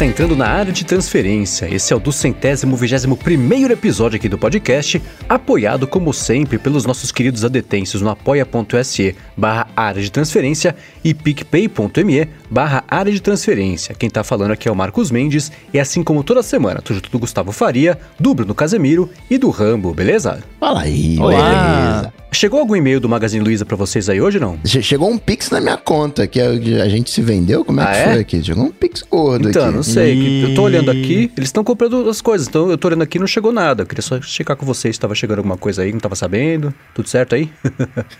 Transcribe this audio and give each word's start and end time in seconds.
está 0.00 0.06
entrando 0.06 0.34
na 0.34 0.46
área 0.46 0.72
de 0.72 0.82
transferência. 0.82 1.68
Esse 1.70 1.92
é 1.92 1.96
o 1.96 2.00
do 2.00 2.10
centésimo 2.10 2.74
vigésimo 2.74 3.18
primeiro 3.18 3.74
episódio 3.74 4.16
aqui 4.16 4.30
do 4.30 4.38
podcast, 4.38 5.02
apoiado 5.28 5.86
como 5.86 6.14
sempre 6.14 6.56
pelos 6.56 6.86
nossos 6.86 7.12
queridos 7.12 7.44
adetêncios 7.44 8.00
no 8.00 8.08
apoia.se 8.08 9.14
barra 9.36 9.68
área 9.76 10.00
de 10.00 10.10
transferência 10.10 10.74
e 11.04 11.12
picpay.me 11.12 12.28
barra 12.50 12.82
área 12.88 13.12
de 13.12 13.20
transferência. 13.20 13.94
Quem 13.94 14.08
tá 14.08 14.24
falando 14.24 14.52
aqui 14.52 14.70
é 14.70 14.72
o 14.72 14.76
Marcos 14.76 15.10
Mendes 15.10 15.52
e 15.70 15.78
assim 15.78 16.02
como 16.02 16.24
toda 16.24 16.42
semana, 16.42 16.80
tô 16.80 16.94
junto 16.94 17.10
do 17.10 17.18
Gustavo 17.18 17.52
Faria, 17.52 17.98
do 18.18 18.32
Bruno 18.32 18.54
Casemiro 18.54 19.10
e 19.28 19.36
do 19.36 19.50
Rambo, 19.50 19.92
beleza? 19.92 20.42
Fala 20.58 20.80
aí, 20.80 21.18
Olá. 21.18 22.00
beleza. 22.00 22.19
Chegou 22.32 22.60
algum 22.60 22.76
e-mail 22.76 23.00
do 23.00 23.08
Magazine 23.08 23.42
Luiza 23.42 23.64
para 23.64 23.76
vocês 23.76 24.08
aí 24.08 24.20
hoje, 24.20 24.38
não? 24.38 24.58
Chegou 24.64 25.10
um 25.10 25.18
Pix 25.18 25.50
na 25.50 25.60
minha 25.60 25.76
conta, 25.76 26.26
que 26.26 26.40
a 26.40 26.88
gente 26.88 27.10
se 27.10 27.20
vendeu. 27.20 27.64
Como 27.64 27.80
é 27.80 27.84
ah, 27.84 27.86
que 27.86 27.96
é? 27.96 28.04
foi 28.04 28.20
aqui? 28.20 28.42
Chegou 28.42 28.64
um 28.64 28.70
Pix 28.70 29.02
gordo 29.02 29.48
então, 29.48 29.64
aqui. 29.66 29.74
não 29.74 29.82
sei. 29.82 30.14
E... 30.14 30.42
Eu 30.42 30.54
tô 30.54 30.62
olhando 30.62 30.90
aqui, 30.90 31.30
eles 31.36 31.48
estão 31.48 31.64
comprando 31.64 32.08
as 32.08 32.20
coisas. 32.20 32.46
Então 32.48 32.70
eu 32.70 32.78
tô 32.78 32.88
olhando 32.88 33.02
aqui 33.02 33.18
e 33.18 33.20
não 33.20 33.26
chegou 33.26 33.52
nada. 33.52 33.82
Eu 33.82 33.86
queria 33.86 34.02
só 34.02 34.20
checar 34.20 34.56
com 34.56 34.64
vocês 34.64 34.96
se 34.96 35.00
tava 35.00 35.14
chegando 35.14 35.38
alguma 35.38 35.56
coisa 35.56 35.82
aí, 35.82 35.92
não 35.92 36.00
tava 36.00 36.14
sabendo. 36.14 36.72
Tudo 36.94 37.08
certo 37.08 37.34
aí? 37.34 37.50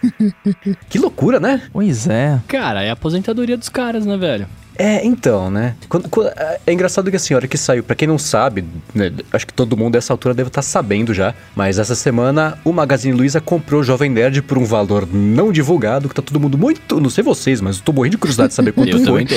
que 0.88 0.98
loucura, 0.98 1.38
né? 1.38 1.62
Pois 1.72 2.08
é. 2.08 2.40
Cara, 2.48 2.82
é 2.82 2.90
a 2.90 2.94
aposentadoria 2.94 3.56
dos 3.56 3.68
caras, 3.68 4.04
né, 4.04 4.16
velho? 4.16 4.46
É, 4.80 5.04
então, 5.04 5.50
né? 5.50 5.74
Quando, 5.90 6.08
quando, 6.08 6.28
é, 6.28 6.58
é 6.66 6.72
engraçado 6.72 7.10
que 7.10 7.16
a 7.34 7.36
hora 7.36 7.46
que 7.46 7.58
saiu, 7.58 7.82
para 7.82 7.94
quem 7.94 8.08
não 8.08 8.16
sabe, 8.16 8.64
né, 8.94 9.12
acho 9.30 9.46
que 9.46 9.52
todo 9.52 9.76
mundo 9.76 9.92
dessa 9.92 10.10
altura 10.10 10.32
deve 10.32 10.48
estar 10.48 10.62
tá 10.62 10.66
sabendo 10.66 11.12
já, 11.12 11.34
mas 11.54 11.78
essa 11.78 11.94
semana 11.94 12.56
o 12.64 12.72
Magazine 12.72 13.14
Luiza 13.14 13.42
comprou 13.42 13.82
o 13.82 13.84
Jovem 13.84 14.08
Nerd 14.08 14.40
por 14.40 14.56
um 14.56 14.64
valor 14.64 15.06
não 15.06 15.52
divulgado, 15.52 16.08
que 16.08 16.14
tá 16.14 16.22
todo 16.22 16.40
mundo 16.40 16.56
muito, 16.56 16.98
não 16.98 17.10
sei 17.10 17.22
vocês, 17.22 17.60
mas 17.60 17.76
eu 17.76 17.82
tô 17.82 17.92
morrendo 17.92 18.12
de 18.12 18.16
curiosidade 18.16 18.48
de 18.48 18.54
saber 18.54 18.72
quanto 18.72 18.88
eu 18.96 19.04
foi. 19.04 19.04
Também 19.04 19.26
tô. 19.26 19.34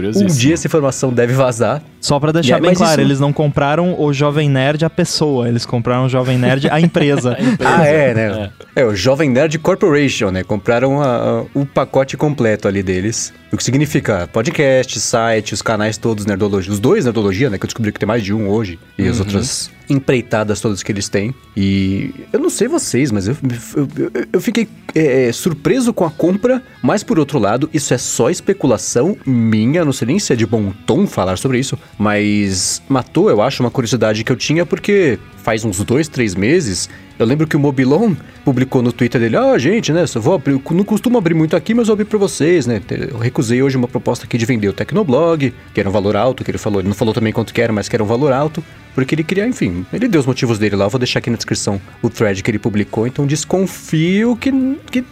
Um 0.00 0.26
dia 0.26 0.54
essa 0.54 0.66
informação 0.66 1.12
deve 1.12 1.32
vazar. 1.32 1.82
Só 2.00 2.20
para 2.20 2.32
deixar 2.32 2.60
bem 2.60 2.74
claro, 2.74 2.92
isso... 2.92 3.00
eles 3.00 3.20
não 3.20 3.32
compraram 3.32 3.98
o 3.98 4.12
Jovem 4.12 4.48
Nerd 4.48 4.84
a 4.84 4.90
pessoa, 4.90 5.48
eles 5.48 5.64
compraram 5.64 6.06
o 6.06 6.08
Jovem 6.08 6.36
Nerd 6.36 6.68
a 6.70 6.80
empresa. 6.80 7.36
a 7.38 7.42
empresa. 7.42 7.76
Ah, 7.76 7.86
é, 7.86 8.14
né? 8.14 8.50
É. 8.76 8.82
é. 8.82 8.84
o 8.84 8.94
Jovem 8.94 9.30
Nerd 9.30 9.58
Corporation, 9.58 10.30
né? 10.30 10.42
Compraram 10.42 11.00
a, 11.00 11.16
a, 11.16 11.42
o 11.54 11.64
pacote 11.64 12.16
completo 12.16 12.68
ali 12.68 12.82
deles. 12.82 13.32
O 13.52 13.56
que 13.56 13.64
significa 13.64 14.28
podcast, 14.32 14.98
site, 15.00 15.54
os 15.54 15.62
canais 15.62 15.96
todos 15.96 16.26
Nerdologia. 16.26 16.72
Os 16.72 16.80
dois 16.80 17.04
Nerdologia, 17.04 17.48
né? 17.48 17.58
Que 17.58 17.64
eu 17.64 17.68
descobri 17.68 17.92
que 17.92 17.98
tem 17.98 18.06
mais 18.06 18.22
de 18.22 18.34
um 18.34 18.48
hoje. 18.48 18.78
E 18.98 19.04
uhum. 19.04 19.10
as 19.10 19.20
outras 19.20 19.70
empreitadas 19.88 20.60
todas 20.60 20.82
que 20.82 20.90
eles 20.90 21.08
têm. 21.08 21.34
E 21.56 22.14
eu 22.32 22.40
não 22.40 22.50
sei 22.50 22.68
vocês, 22.68 23.10
mas 23.10 23.28
eu, 23.28 23.36
eu, 23.76 24.26
eu, 24.32 24.40
fiquei 24.40 24.68
é, 24.94 25.30
surpreso 25.32 25.92
com 25.92 26.04
a 26.04 26.10
compra. 26.10 26.62
Mas 26.82 27.02
por 27.02 27.18
outro 27.18 27.38
lado, 27.38 27.68
isso 27.72 27.92
é 27.94 27.98
só 27.98 28.30
especulação 28.30 29.16
minha. 29.26 29.84
Não 29.84 29.92
sei 29.92 30.06
nem 30.06 30.18
se 30.18 30.32
é 30.32 30.36
de 30.36 30.46
bom 30.46 30.72
tom 30.86 31.06
falar 31.06 31.36
sobre 31.36 31.58
isso. 31.58 31.78
Mas 31.98 32.82
matou, 32.88 33.30
eu 33.30 33.42
acho, 33.42 33.62
uma 33.62 33.70
curiosidade 33.70 34.24
que 34.24 34.32
eu 34.32 34.36
tinha, 34.36 34.64
porque 34.66 35.18
faz 35.36 35.64
uns 35.64 35.78
dois, 35.84 36.08
três 36.08 36.34
meses, 36.34 36.88
eu 37.18 37.26
lembro 37.26 37.46
que 37.46 37.56
o 37.56 37.60
Mobilon 37.60 38.14
publicou 38.44 38.82
no 38.82 38.92
Twitter 38.92 39.20
dele, 39.20 39.36
ah, 39.36 39.56
gente, 39.56 39.92
né, 39.92 40.04
eu 40.14 40.20
vou 40.20 40.34
abrir, 40.34 40.60
não 40.70 40.84
costumo 40.84 41.16
abrir 41.16 41.34
muito 41.34 41.56
aqui, 41.56 41.72
mas 41.72 41.86
vou 41.86 41.94
abrir 41.94 42.04
pra 42.04 42.18
vocês, 42.18 42.66
né, 42.66 42.80
eu 43.10 43.18
recusei 43.18 43.62
hoje 43.62 43.76
uma 43.76 43.88
proposta 43.88 44.24
aqui 44.24 44.36
de 44.36 44.44
vender 44.44 44.68
o 44.68 44.72
Tecnoblog, 44.72 45.54
que 45.72 45.80
era 45.80 45.88
um 45.88 45.92
valor 45.92 46.16
alto, 46.16 46.44
que 46.44 46.50
ele 46.50 46.58
falou, 46.58 46.80
ele 46.80 46.88
não 46.88 46.94
falou 46.94 47.14
também 47.14 47.32
quanto 47.32 47.54
que 47.54 47.60
era, 47.60 47.72
mas 47.72 47.88
que 47.88 47.96
era 47.96 48.02
um 48.02 48.06
valor 48.06 48.32
alto, 48.32 48.62
porque 48.94 49.14
ele 49.14 49.24
queria, 49.24 49.46
enfim, 49.46 49.86
ele 49.92 50.08
deu 50.08 50.20
os 50.20 50.26
motivos 50.26 50.58
dele 50.58 50.76
lá, 50.76 50.86
eu 50.86 50.90
vou 50.90 50.98
deixar 50.98 51.20
aqui 51.20 51.30
na 51.30 51.36
descrição 51.36 51.80
o 52.02 52.10
thread 52.10 52.42
que 52.42 52.50
ele 52.50 52.58
publicou, 52.58 53.06
então 53.06 53.26
desconfio 53.26 54.36
que, 54.36 54.52
que 54.90 55.04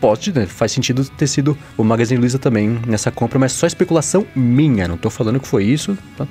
pode, 0.00 0.34
né, 0.34 0.46
faz 0.46 0.72
sentido 0.72 1.04
ter 1.04 1.26
sido 1.26 1.56
o 1.76 1.82
Magazine 1.82 2.20
Luiza 2.20 2.38
também 2.38 2.78
nessa 2.86 3.10
compra, 3.10 3.38
mas 3.38 3.52
só 3.52 3.66
especulação 3.66 4.26
minha, 4.34 4.86
não 4.86 4.96
tô 4.96 5.10
falando 5.10 5.40
que 5.40 5.48
foi 5.48 5.64
isso, 5.64 5.96
tá? 6.16 6.26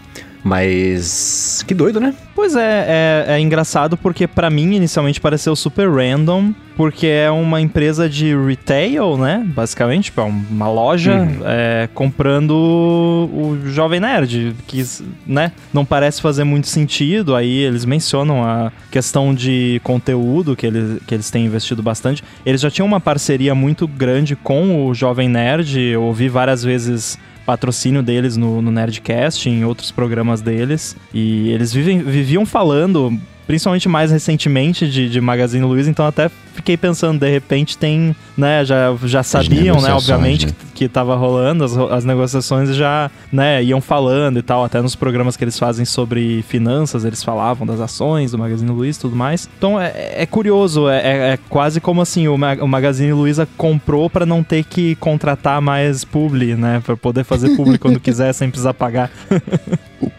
Mas 0.45 1.65
que 1.67 1.73
doido, 1.73 1.99
né? 1.99 2.13
Pois 2.35 2.55
é, 2.55 2.85
é, 2.87 3.33
é 3.33 3.39
engraçado 3.39 3.97
porque 3.97 4.27
para 4.27 4.47
mim 4.47 4.75
inicialmente 4.75 5.19
pareceu 5.19 5.55
super 5.55 5.89
random, 5.89 6.53
porque 6.77 7.07
é 7.07 7.31
uma 7.31 7.59
empresa 7.59 8.07
de 8.07 8.35
retail, 8.37 9.17
né? 9.17 9.43
Basicamente, 9.43 10.05
tipo, 10.05 10.21
é 10.21 10.23
uma 10.23 10.69
loja 10.69 11.15
uhum. 11.15 11.39
é, 11.43 11.89
comprando 11.95 12.51
o 12.51 13.57
Jovem 13.65 13.99
Nerd, 13.99 14.55
que 14.67 14.85
né, 15.25 15.51
não 15.73 15.83
parece 15.83 16.21
fazer 16.21 16.43
muito 16.43 16.67
sentido. 16.67 17.35
Aí 17.35 17.63
eles 17.63 17.83
mencionam 17.83 18.43
a 18.43 18.71
questão 18.91 19.33
de 19.33 19.81
conteúdo 19.83 20.55
que 20.55 20.67
eles, 20.67 21.01
que 21.07 21.15
eles 21.15 21.31
têm 21.31 21.47
investido 21.47 21.81
bastante. 21.81 22.23
Eles 22.45 22.61
já 22.61 22.69
tinham 22.69 22.85
uma 22.85 22.99
parceria 22.99 23.55
muito 23.55 23.87
grande 23.87 24.35
com 24.35 24.85
o 24.85 24.93
Jovem 24.93 25.27
Nerd, 25.27 25.79
eu 25.79 26.03
ouvi 26.03 26.29
várias 26.29 26.63
vezes 26.63 27.17
patrocínio 27.45 28.01
deles 28.01 28.35
no, 28.35 28.61
no 28.61 28.71
Nerdcast, 28.71 29.49
em 29.49 29.63
outros 29.63 29.91
programas 29.91 30.41
deles. 30.41 30.95
E 31.13 31.49
eles 31.49 31.71
vivem, 31.71 31.99
viviam 32.01 32.45
falando 32.45 33.17
principalmente 33.45 33.87
mais 33.87 34.11
recentemente 34.11 34.89
de, 34.89 35.09
de 35.09 35.21
Magazine 35.21 35.65
Luiza, 35.65 35.89
então 35.89 36.05
até 36.05 36.29
fiquei 36.55 36.77
pensando, 36.77 37.19
de 37.19 37.29
repente 37.29 37.77
tem, 37.77 38.15
né, 38.37 38.63
já, 38.63 38.95
já 39.03 39.21
sabiam, 39.21 39.81
né, 39.81 39.93
obviamente, 39.93 40.47
né? 40.47 40.53
que, 40.73 40.85
que 40.85 40.87
tava 40.87 41.15
rolando 41.15 41.63
as, 41.63 41.77
as 41.77 42.05
negociações 42.05 42.69
e 42.69 42.73
já, 42.73 43.11
né, 43.31 43.63
iam 43.63 43.81
falando 43.81 44.39
e 44.39 44.41
tal, 44.41 44.63
até 44.63 44.81
nos 44.81 44.95
programas 44.95 45.35
que 45.35 45.43
eles 45.43 45.59
fazem 45.59 45.85
sobre 45.85 46.43
finanças, 46.47 47.03
eles 47.05 47.23
falavam 47.23 47.67
das 47.67 47.79
ações 47.79 48.31
do 48.31 48.37
Magazine 48.37 48.71
Luiza 48.71 48.99
e 48.99 49.01
tudo 49.01 49.15
mais. 49.15 49.49
Então 49.57 49.79
é, 49.79 49.93
é 50.15 50.25
curioso, 50.25 50.87
é, 50.87 50.97
é, 50.97 51.33
é, 51.33 51.39
quase 51.49 51.81
como 51.81 52.01
assim, 52.01 52.27
o, 52.27 52.35
o 52.35 52.67
Magazine 52.67 53.13
Luiza 53.13 53.47
comprou 53.57 54.09
para 54.09 54.25
não 54.25 54.41
ter 54.41 54.63
que 54.63 54.95
contratar 54.95 55.61
mais 55.61 56.03
publi, 56.03 56.55
né, 56.55 56.81
para 56.85 56.95
poder 56.95 57.23
fazer 57.23 57.55
publi 57.55 57.77
quando 57.77 57.99
quiser 58.01 58.33
sem 58.33 58.49
precisar 58.49 58.73
pagar. 58.73 59.11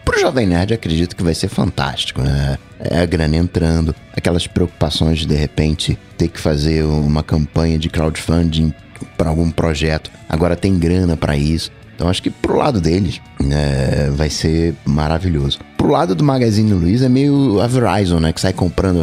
Pro 0.05 0.19
Jovem 0.19 0.47
Nerd, 0.47 0.73
acredito 0.73 1.15
que 1.15 1.23
vai 1.23 1.33
ser 1.33 1.49
fantástico, 1.49 2.21
né? 2.21 2.57
É 2.79 3.01
a 3.01 3.05
grana 3.05 3.35
entrando, 3.35 3.95
aquelas 4.15 4.45
preocupações 4.47 5.19
de 5.19 5.25
de 5.25 5.35
repente 5.35 5.97
ter 6.17 6.27
que 6.27 6.39
fazer 6.39 6.83
uma 6.83 7.23
campanha 7.23 7.77
de 7.77 7.89
crowdfunding 7.89 8.73
para 9.17 9.29
algum 9.29 9.49
projeto. 9.51 10.11
Agora 10.29 10.55
tem 10.55 10.77
grana 10.77 11.17
para 11.17 11.35
isso. 11.35 11.71
Então 11.95 12.07
acho 12.07 12.21
que 12.21 12.29
pro 12.29 12.55
lado 12.55 12.79
deles 12.79 13.19
né, 13.43 14.11
vai 14.11 14.29
ser 14.29 14.75
maravilhoso. 14.85 15.59
Pro 15.75 15.89
lado 15.89 16.13
do 16.13 16.23
Magazine 16.23 16.71
Luiza 16.71 17.07
é 17.07 17.09
meio 17.09 17.59
a 17.59 17.65
Verizon, 17.65 18.19
né? 18.19 18.31
Que 18.31 18.39
sai 18.39 18.53
comprando. 18.53 18.99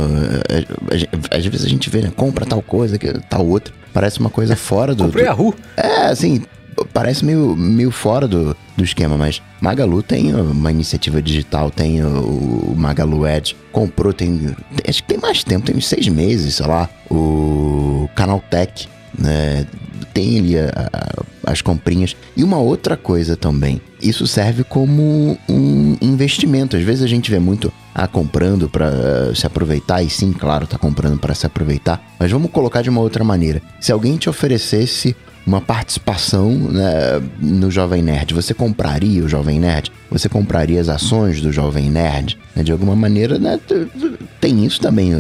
Eh, 0.49 0.65
eh, 0.93 1.37
às 1.37 1.45
vezes 1.45 1.67
a 1.67 1.69
gente 1.69 1.91
vê, 1.91 2.03
né? 2.03 2.13
Compra 2.15 2.47
tal 2.47 2.63
coisa, 2.63 2.97
tal 3.29 3.47
outra. 3.47 3.75
Parece 3.93 4.21
uma 4.21 4.31
coisa 4.31 4.55
fora 4.55 4.95
do. 4.95 5.05
Comprei 5.05 5.25
do... 5.25 5.31
a 5.31 5.33
rua. 5.33 5.55
É, 5.77 6.07
assim, 6.07 6.43
parece 6.93 7.25
meio, 7.25 7.55
meio 7.57 7.91
fora 7.91 8.27
do, 8.27 8.57
do 8.77 8.85
esquema, 8.85 9.17
mas 9.17 9.43
Magalu 9.61 10.03
tem 10.03 10.35
uma 10.35 10.71
iniciativa 10.71 11.23
digital, 11.23 11.71
tem 11.71 12.03
o, 12.03 12.75
Magalu 12.77 13.27
Edge, 13.27 13.57
comprou, 13.73 14.13
tem, 14.13 14.55
acho 14.89 15.03
que 15.03 15.09
tem 15.09 15.19
mais 15.19 15.45
tempo, 15.45 15.67
tem 15.67 15.77
uns 15.77 15.87
seis 15.87 16.09
meses, 16.09 16.57
sei 16.57 16.67
lá, 16.67 16.89
o 17.11 18.09
Canaltech, 18.15 18.89
né, 19.19 19.67
tem 20.13 20.39
ali 20.39 20.59
a, 20.59 20.91
a, 20.93 21.53
as 21.53 21.61
comprinhas. 21.61 22.17
E 22.37 22.43
uma 22.43 22.59
outra 22.59 22.97
coisa 22.97 23.37
também, 23.37 23.81
isso 24.01 24.27
serve 24.27 24.65
como 24.65 25.39
um 25.49 25.97
investimento. 26.01 26.77
Às 26.77 26.83
vezes 26.83 27.03
a 27.03 27.09
gente 27.09 27.31
vê 27.31 27.39
muito 27.39 27.73
ah, 27.95 28.07
comprando 28.07 28.69
para 28.69 29.35
se 29.35 29.47
aproveitar, 29.47 30.03
e 30.03 30.11
sim, 30.11 30.33
claro, 30.33 30.67
tá 30.67 30.79
comprando 30.79 31.19
para 31.19 31.35
se 31.35 31.47
aproveitar, 31.47 32.03
mas 32.19 32.31
vamos 32.31 32.51
colocar 32.51 32.83
de 32.83 32.91
uma 32.91 33.01
outra 33.01 33.25
maneira. 33.25 33.63
Se 33.81 33.93
alguém 33.93 34.17
te 34.17 34.29
oferecesse 34.29 35.17
uma 35.47 35.61
participação 35.61 36.53
né, 36.53 37.23
no 37.39 37.71
Jovem 37.71 38.03
Nerd. 38.03 38.35
Você 38.35 38.55
compraria 38.55 39.25
o 39.25 39.29
Jovem 39.29 39.61
Nerd? 39.61 39.93
Você 40.19 40.29
compraria 40.29 40.81
as 40.81 40.89
ações 40.89 41.41
do 41.41 41.53
Jovem 41.53 41.91
Nerd? 41.91 42.39
Né, 42.57 42.63
de 42.63 42.73
alguma 42.73 42.97
maneira, 42.97 43.39
né, 43.39 43.59
tem 44.41 44.65
isso 44.65 44.81
também 44.81 45.13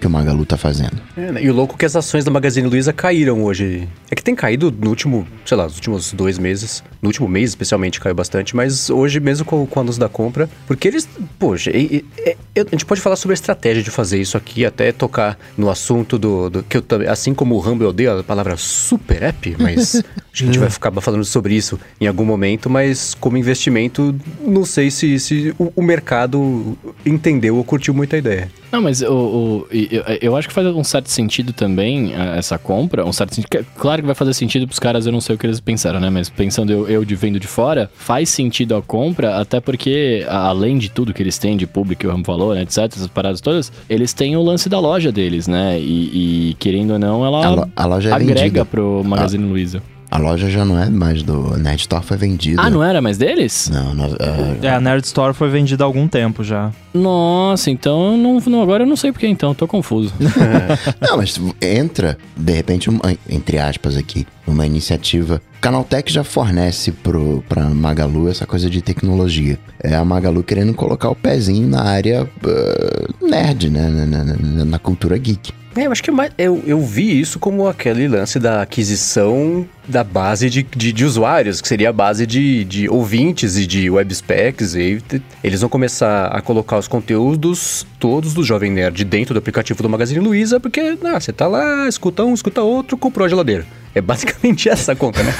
que 0.00 0.06
o 0.06 0.10
Magalu 0.10 0.46
tá 0.46 0.56
fazendo. 0.56 1.00
É, 1.16 1.32
né, 1.32 1.42
e 1.42 1.50
o 1.50 1.54
louco 1.54 1.74
é 1.74 1.78
que 1.78 1.86
as 1.86 1.96
ações 1.96 2.24
da 2.24 2.30
Magazine 2.30 2.68
Luiza 2.68 2.92
caíram 2.92 3.42
hoje. 3.42 3.88
É 4.10 4.14
que 4.14 4.22
tem 4.22 4.34
caído 4.34 4.70
no 4.70 4.90
último, 4.90 5.26
sei 5.44 5.56
lá, 5.56 5.64
nos 5.64 5.74
últimos 5.74 6.12
dois 6.12 6.38
meses. 6.38 6.84
No 7.00 7.08
último 7.08 7.26
mês, 7.26 7.50
especialmente, 7.50 7.98
caiu 7.98 8.14
bastante. 8.14 8.54
Mas 8.54 8.90
hoje, 8.90 9.18
mesmo 9.18 9.44
com, 9.44 9.66
com 9.66 9.80
o 9.80 9.82
anúncio 9.82 9.98
da 9.98 10.08
compra, 10.08 10.48
porque 10.66 10.86
eles, 10.86 11.08
poxa, 11.38 11.70
e, 11.74 12.04
e, 12.18 12.36
e, 12.54 12.60
a 12.60 12.64
gente 12.70 12.86
pode 12.86 13.00
falar 13.00 13.16
sobre 13.16 13.32
a 13.32 13.34
estratégia 13.34 13.82
de 13.82 13.90
fazer 13.90 14.20
isso 14.20 14.36
aqui, 14.36 14.64
até 14.64 14.92
tocar 14.92 15.38
no 15.56 15.68
assunto 15.70 16.18
do, 16.18 16.50
do 16.50 16.62
que 16.62 16.76
eu 16.76 16.82
também, 16.82 17.08
assim 17.08 17.34
como 17.34 17.54
o 17.54 17.58
Rumble, 17.58 17.84
eu 17.84 17.90
odeio 17.90 18.20
a 18.20 18.22
palavra 18.22 18.56
super 18.56 19.22
app, 19.22 19.56
mas 19.58 19.72
mas 19.82 19.96
a 20.32 20.36
gente 20.36 20.58
vai 20.58 20.70
ficar 20.70 20.92
falando 21.00 21.24
sobre 21.24 21.54
isso 21.54 21.78
em 22.00 22.06
algum 22.06 22.24
momento, 22.24 22.70
mas 22.70 23.14
como 23.14 23.36
investimento, 23.36 24.14
não 24.42 24.64
sei 24.64 24.90
se, 24.90 25.18
se 25.18 25.54
o, 25.58 25.72
o 25.76 25.82
mercado 25.82 26.76
entendeu 27.04 27.56
ou 27.56 27.64
curtiu 27.64 27.94
muito 27.94 28.14
a 28.14 28.18
ideia. 28.18 28.50
Não, 28.70 28.80
mas 28.80 29.02
o, 29.02 29.12
o, 29.12 29.66
eu, 29.70 30.02
eu 30.20 30.36
acho 30.36 30.48
que 30.48 30.54
faz 30.54 30.66
um 30.66 30.84
certo 30.84 31.08
sentido 31.08 31.52
também 31.52 32.14
essa 32.36 32.58
compra. 32.58 33.04
Um 33.04 33.12
certo 33.12 33.34
sentido. 33.34 33.66
Claro 33.76 34.02
que 34.02 34.06
vai 34.06 34.14
fazer 34.14 34.32
sentido 34.34 34.66
pros 34.66 34.78
caras, 34.78 35.06
eu 35.06 35.12
não 35.12 35.20
sei 35.20 35.34
o 35.34 35.38
que 35.38 35.46
eles 35.46 35.60
pensaram, 35.60 36.00
né? 36.00 36.08
Mas 36.08 36.28
pensando 36.30 36.72
eu, 36.72 36.88
eu 36.88 37.04
de 37.04 37.14
vendo 37.14 37.38
de 37.38 37.46
fora, 37.46 37.90
faz 37.94 38.30
sentido 38.30 38.74
a 38.74 38.82
compra, 38.82 39.38
até 39.38 39.60
porque, 39.60 40.24
além 40.28 40.78
de 40.78 40.90
tudo 40.90 41.12
que 41.12 41.22
eles 41.22 41.36
têm 41.38 41.56
de 41.56 41.66
público, 41.66 42.00
que 42.00 42.06
o 42.06 42.10
Ram 42.10 42.24
falou, 42.24 42.54
né, 42.54 42.62
etc., 42.62 42.78
essas 42.78 43.06
paradas 43.06 43.40
todas, 43.40 43.70
eles 43.88 44.12
têm 44.12 44.36
o 44.36 44.42
lance 44.42 44.68
da 44.68 44.80
loja 44.80 45.12
deles, 45.12 45.46
né? 45.46 45.78
E, 45.78 46.50
e 46.50 46.54
querendo 46.54 46.92
ou 46.92 46.98
não, 46.98 47.24
ela 47.24 47.46
a, 47.46 47.50
lo, 47.50 47.72
a 47.76 47.86
loja 47.86 48.08
é 48.08 48.12
agrega 48.12 48.40
vendida. 48.40 48.64
pro 48.64 49.02
Magazine 49.04 49.44
Luiza. 49.44 49.82
A 50.12 50.18
loja 50.18 50.50
já 50.50 50.62
não 50.62 50.78
é 50.78 50.90
mais 50.90 51.22
do 51.22 51.56
Nerd 51.56 51.80
Store, 51.80 52.04
foi 52.04 52.18
vendida. 52.18 52.60
Ah, 52.60 52.68
não 52.68 52.84
era 52.84 53.00
mais 53.00 53.16
deles? 53.16 53.70
Não, 53.72 53.94
não 53.94 54.04
é, 54.04 54.66
É, 54.66 54.68
a 54.70 54.78
Nerd 54.78 55.06
Store 55.06 55.32
foi 55.32 55.48
vendida 55.48 55.84
há 55.84 55.86
algum 55.86 56.06
tempo 56.06 56.44
já. 56.44 56.70
Nossa, 56.92 57.70
então 57.70 58.14
não, 58.18 58.38
não- 58.38 58.60
agora 58.60 58.82
eu 58.82 58.86
não 58.86 58.94
sei 58.94 59.10
por 59.10 59.20
que 59.20 59.26
então, 59.26 59.54
tô 59.54 59.66
confuso. 59.66 60.12
Não, 61.00 61.16
mas 61.16 61.40
entra, 61.62 62.18
de 62.36 62.52
repente, 62.52 62.90
uma- 62.90 63.00
entre 63.26 63.56
aspas 63.58 63.96
aqui, 63.96 64.26
uma 64.46 64.66
iniciativa. 64.66 65.40
Canaltech 65.62 66.12
já 66.12 66.22
fornece 66.22 66.92
pro, 66.92 67.42
pra 67.48 67.64
Magalu 67.70 68.28
essa 68.28 68.44
coisa 68.44 68.68
de 68.68 68.82
tecnologia. 68.82 69.58
É 69.82 69.94
a 69.94 70.04
Magalu 70.04 70.42
querendo 70.42 70.74
colocar 70.74 71.08
o 71.08 71.14
pezinho 71.14 71.66
na 71.66 71.82
área 71.84 72.28
ah, 72.44 73.26
nerd, 73.26 73.70
né? 73.70 73.88
Na, 73.88 74.06
na- 74.06 74.24
na- 74.24 74.64
na 74.66 74.78
cultura 74.78 75.16
geek. 75.16 75.52
É, 75.74 75.86
eu 75.86 75.92
acho 75.92 76.02
que 76.02 76.10
mais, 76.10 76.30
eu, 76.36 76.62
eu 76.66 76.80
vi 76.80 77.18
isso 77.18 77.38
como 77.38 77.66
aquele 77.66 78.06
lance 78.06 78.38
da 78.38 78.62
aquisição 78.62 79.66
da 79.88 80.04
base 80.04 80.50
de, 80.50 80.62
de, 80.62 80.92
de 80.92 81.04
usuários, 81.04 81.60
que 81.60 81.68
seria 81.68 81.88
a 81.88 81.92
base 81.92 82.26
de, 82.26 82.64
de 82.64 82.88
ouvintes 82.88 83.56
e 83.56 83.66
de 83.66 83.88
web 83.88 84.14
specs. 84.14 84.74
E 84.74 85.02
eles 85.42 85.60
vão 85.60 85.70
começar 85.70 86.26
a 86.26 86.40
colocar 86.42 86.78
os 86.78 86.86
conteúdos 86.86 87.86
todos 87.98 88.34
do 88.34 88.44
Jovem 88.44 88.70
Nerd 88.70 89.04
dentro 89.04 89.34
do 89.34 89.38
aplicativo 89.38 89.82
do 89.82 89.88
Magazine 89.88 90.20
Luiza, 90.20 90.60
porque 90.60 90.98
ah, 91.04 91.18
você 91.18 91.32
tá 91.32 91.46
lá, 91.46 91.88
escuta 91.88 92.22
um, 92.22 92.34
escuta 92.34 92.62
outro, 92.62 92.98
comprou 92.98 93.24
a 93.24 93.28
geladeira. 93.28 93.66
É 93.94 94.00
basicamente 94.00 94.68
essa 94.70 94.92
a 94.92 94.96
conta, 94.96 95.22
né? 95.22 95.32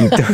Então, 0.00 0.26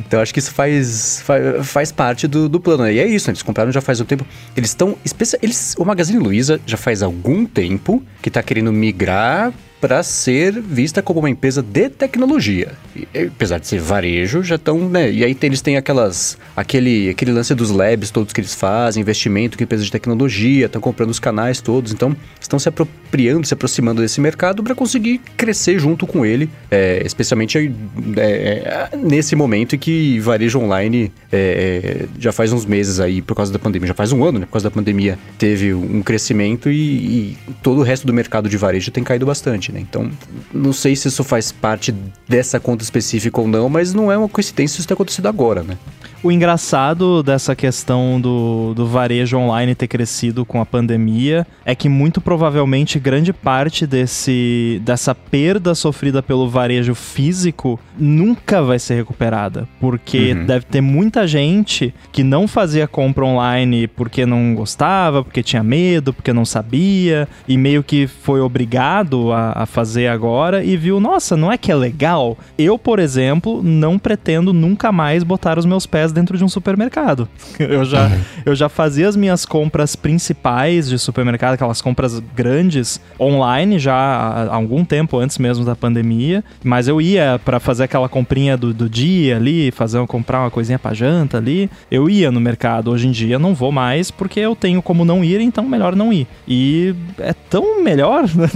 então 0.00 0.20
acho 0.20 0.32
que 0.32 0.38
isso 0.38 0.52
faz, 0.52 1.20
faz, 1.22 1.66
faz 1.66 1.92
parte 1.92 2.26
do, 2.26 2.48
do 2.48 2.60
plano. 2.60 2.88
E 2.88 2.98
é 2.98 3.06
isso, 3.06 3.28
né? 3.28 3.32
eles 3.32 3.42
compraram 3.42 3.72
já 3.72 3.80
faz 3.80 4.00
um 4.00 4.04
tempo. 4.04 4.26
Eles 4.56 4.70
estão. 4.70 4.96
Eles, 5.42 5.74
o 5.78 5.84
Magazine 5.84 6.18
Luiza 6.18 6.60
já 6.66 6.76
faz 6.76 7.02
algum 7.02 7.44
tempo 7.46 8.02
que 8.22 8.30
tá 8.30 8.42
querendo 8.42 8.72
migrar 8.72 9.52
para 9.80 10.02
ser 10.02 10.60
vista 10.60 11.02
como 11.02 11.20
uma 11.20 11.30
empresa 11.30 11.62
de 11.62 11.88
tecnologia. 11.90 12.72
E, 12.96 13.06
apesar 13.26 13.58
de 13.58 13.66
ser 13.66 13.80
varejo, 13.80 14.42
já 14.42 14.54
estão, 14.54 14.88
né? 14.88 15.10
E 15.10 15.24
aí 15.24 15.36
eles 15.42 15.60
têm 15.60 15.76
aquelas 15.76 16.38
aquele 16.56 17.10
aquele 17.10 17.32
lance 17.32 17.54
dos 17.54 17.70
labs 17.70 18.10
todos 18.10 18.32
que 18.32 18.40
eles 18.40 18.54
fazem, 18.54 19.00
investimento 19.02 19.58
com 19.58 19.64
empresas 19.64 19.84
de 19.84 19.92
tecnologia, 19.92 20.66
estão 20.66 20.80
comprando 20.80 21.10
os 21.10 21.18
canais 21.18 21.60
todos, 21.60 21.92
então 21.92 22.16
estão 22.40 22.58
se 22.58 22.68
apropriando, 22.68 23.46
se 23.46 23.54
aproximando 23.54 24.00
desse 24.00 24.20
mercado 24.20 24.62
para 24.62 24.74
conseguir 24.74 25.20
crescer 25.36 25.78
junto 25.78 26.06
com 26.06 26.24
ele, 26.24 26.48
é, 26.70 27.02
especialmente 27.04 27.72
é, 28.16 28.88
é, 28.92 28.96
nesse 28.96 29.36
momento 29.36 29.76
em 29.76 29.78
que 29.78 30.18
varejo 30.20 30.58
online 30.58 31.12
é, 31.30 32.06
é, 32.06 32.06
já 32.18 32.32
faz 32.32 32.52
uns 32.52 32.64
meses 32.64 33.00
aí 33.00 33.20
por 33.20 33.34
causa 33.34 33.52
da 33.52 33.58
pandemia, 33.58 33.88
já 33.88 33.94
faz 33.94 34.12
um 34.12 34.24
ano, 34.24 34.38
né? 34.38 34.46
Por 34.46 34.52
causa 34.52 34.68
da 34.68 34.74
pandemia 34.74 35.18
teve 35.38 35.74
um 35.74 36.02
crescimento 36.02 36.70
e, 36.70 36.74
e 36.74 37.38
todo 37.62 37.80
o 37.80 37.82
resto 37.82 38.06
do 38.06 38.12
mercado 38.12 38.48
de 38.48 38.56
varejo 38.56 38.90
tem 38.90 39.04
caído 39.04 39.26
bastante, 39.26 39.63
né? 39.72 39.80
Então, 39.80 40.10
não 40.52 40.72
sei 40.72 40.96
se 40.96 41.08
isso 41.08 41.24
faz 41.24 41.52
parte 41.52 41.94
dessa 42.28 42.58
conta 42.60 42.82
específica 42.82 43.40
ou 43.40 43.48
não, 43.48 43.68
mas 43.68 43.92
não 43.92 44.10
é 44.10 44.16
uma 44.16 44.28
coincidência 44.28 44.78
isso 44.78 44.88
ter 44.88 44.94
acontecido 44.94 45.26
agora, 45.26 45.62
né? 45.62 45.78
O 46.24 46.32
engraçado 46.32 47.22
dessa 47.22 47.54
questão 47.54 48.18
do, 48.18 48.72
do 48.74 48.86
varejo 48.86 49.36
online 49.36 49.74
ter 49.74 49.86
crescido 49.86 50.42
com 50.42 50.58
a 50.58 50.64
pandemia 50.64 51.46
é 51.66 51.74
que 51.74 51.86
muito 51.86 52.18
provavelmente 52.18 52.98
grande 52.98 53.30
parte 53.30 53.86
desse, 53.86 54.80
dessa 54.82 55.14
perda 55.14 55.74
sofrida 55.74 56.22
pelo 56.22 56.48
varejo 56.48 56.94
físico 56.94 57.78
nunca 57.98 58.62
vai 58.62 58.78
ser 58.78 58.94
recuperada. 58.94 59.68
Porque 59.78 60.32
Uhum. 60.32 60.46
deve 60.46 60.64
ter 60.64 60.80
muita 60.80 61.26
gente 61.26 61.92
que 62.10 62.22
não 62.24 62.48
fazia 62.48 62.88
compra 62.88 63.26
online 63.26 63.86
porque 63.86 64.24
não 64.24 64.54
gostava, 64.54 65.22
porque 65.22 65.42
tinha 65.42 65.62
medo, 65.62 66.14
porque 66.14 66.32
não 66.32 66.46
sabia, 66.46 67.28
e 67.46 67.58
meio 67.58 67.82
que 67.82 68.06
foi 68.06 68.40
obrigado 68.40 69.30
a, 69.30 69.52
a 69.64 69.66
fazer 69.66 70.06
agora 70.06 70.64
e 70.64 70.74
viu, 70.74 70.98
nossa, 70.98 71.36
não 71.36 71.52
é 71.52 71.58
que 71.58 71.70
é 71.70 71.74
legal? 71.74 72.38
Eu, 72.56 72.78
por 72.78 72.98
exemplo, 72.98 73.62
não 73.62 73.98
pretendo 73.98 74.54
nunca 74.54 74.90
mais 74.90 75.22
botar 75.22 75.58
os 75.58 75.66
meus 75.66 75.84
pés 75.84 76.13
dentro 76.14 76.38
de 76.38 76.44
um 76.44 76.48
supermercado. 76.48 77.28
Eu 77.58 77.84
já, 77.84 78.10
eu 78.44 78.54
já 78.54 78.68
fazia 78.68 79.08
as 79.08 79.16
minhas 79.16 79.44
compras 79.46 79.96
principais 79.96 80.88
de 80.88 80.98
supermercado, 80.98 81.54
aquelas 81.54 81.80
compras 81.80 82.20
grandes, 82.34 83.00
online 83.18 83.78
já 83.78 83.94
há 83.94 84.54
algum 84.54 84.84
tempo 84.84 85.18
antes 85.18 85.38
mesmo 85.38 85.64
da 85.64 85.74
pandemia, 85.74 86.44
mas 86.62 86.88
eu 86.88 87.00
ia 87.00 87.40
pra 87.44 87.58
fazer 87.58 87.84
aquela 87.84 88.08
comprinha 88.08 88.56
do, 88.56 88.72
do 88.72 88.88
dia 88.88 89.36
ali, 89.36 89.70
fazer 89.70 90.04
comprar 90.06 90.40
uma 90.40 90.50
coisinha 90.50 90.78
pra 90.78 90.94
janta 90.94 91.38
ali, 91.38 91.70
eu 91.90 92.08
ia 92.08 92.30
no 92.30 92.40
mercado. 92.40 92.90
Hoje 92.90 93.08
em 93.08 93.10
dia 93.10 93.38
não 93.38 93.54
vou 93.54 93.72
mais 93.72 94.10
porque 94.10 94.40
eu 94.40 94.54
tenho 94.54 94.80
como 94.82 95.04
não 95.04 95.24
ir, 95.24 95.40
então 95.40 95.66
melhor 95.66 95.96
não 95.96 96.12
ir. 96.12 96.26
E 96.46 96.94
é 97.18 97.32
tão 97.32 97.82
melhor, 97.82 98.24
né? 98.34 98.48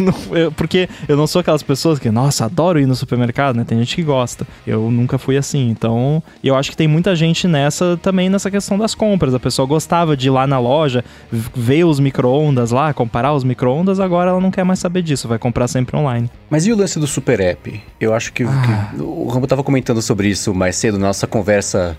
Porque 0.56 0.88
eu 1.08 1.16
não 1.16 1.26
sou 1.26 1.40
aquelas 1.40 1.62
pessoas 1.62 1.98
que, 1.98 2.10
nossa, 2.10 2.44
adoro 2.44 2.78
ir 2.78 2.86
no 2.86 2.94
supermercado, 2.94 3.56
né? 3.56 3.64
Tem 3.64 3.78
gente 3.78 3.96
que 3.96 4.02
gosta. 4.02 4.46
Eu 4.66 4.90
nunca 4.90 5.18
fui 5.18 5.36
assim, 5.36 5.68
então 5.68 6.22
eu 6.42 6.54
acho 6.54 6.70
que 6.70 6.76
tem 6.76 6.88
muita 6.88 7.16
gente 7.16 7.47
nessa 7.48 7.98
também 8.00 8.28
nessa 8.28 8.50
questão 8.50 8.78
das 8.78 8.94
compras. 8.94 9.34
A 9.34 9.40
pessoa 9.40 9.66
gostava 9.66 10.16
de 10.16 10.28
ir 10.28 10.30
lá 10.30 10.46
na 10.46 10.58
loja, 10.58 11.04
ver 11.32 11.84
os 11.84 11.98
micro-ondas 11.98 12.70
lá, 12.70 12.92
comparar 12.92 13.32
os 13.32 13.44
micro-ondas, 13.44 13.98
agora 13.98 14.30
ela 14.30 14.40
não 14.40 14.50
quer 14.50 14.64
mais 14.64 14.78
saber 14.78 15.02
disso, 15.02 15.26
vai 15.26 15.38
comprar 15.38 15.68
sempre 15.68 15.96
online. 15.96 16.30
Mas 16.50 16.66
e 16.66 16.72
o 16.72 16.76
lance 16.76 16.98
do 16.98 17.06
Super 17.06 17.40
App? 17.40 17.82
Eu 18.00 18.14
acho 18.14 18.32
que, 18.32 18.44
que 18.44 19.02
o 19.02 19.28
Rambo 19.28 19.46
tava 19.46 19.64
comentando 19.64 20.00
sobre 20.02 20.28
isso 20.28 20.54
mais 20.54 20.76
cedo 20.76 20.98
na 20.98 21.08
nossa 21.08 21.26
conversa 21.26 21.96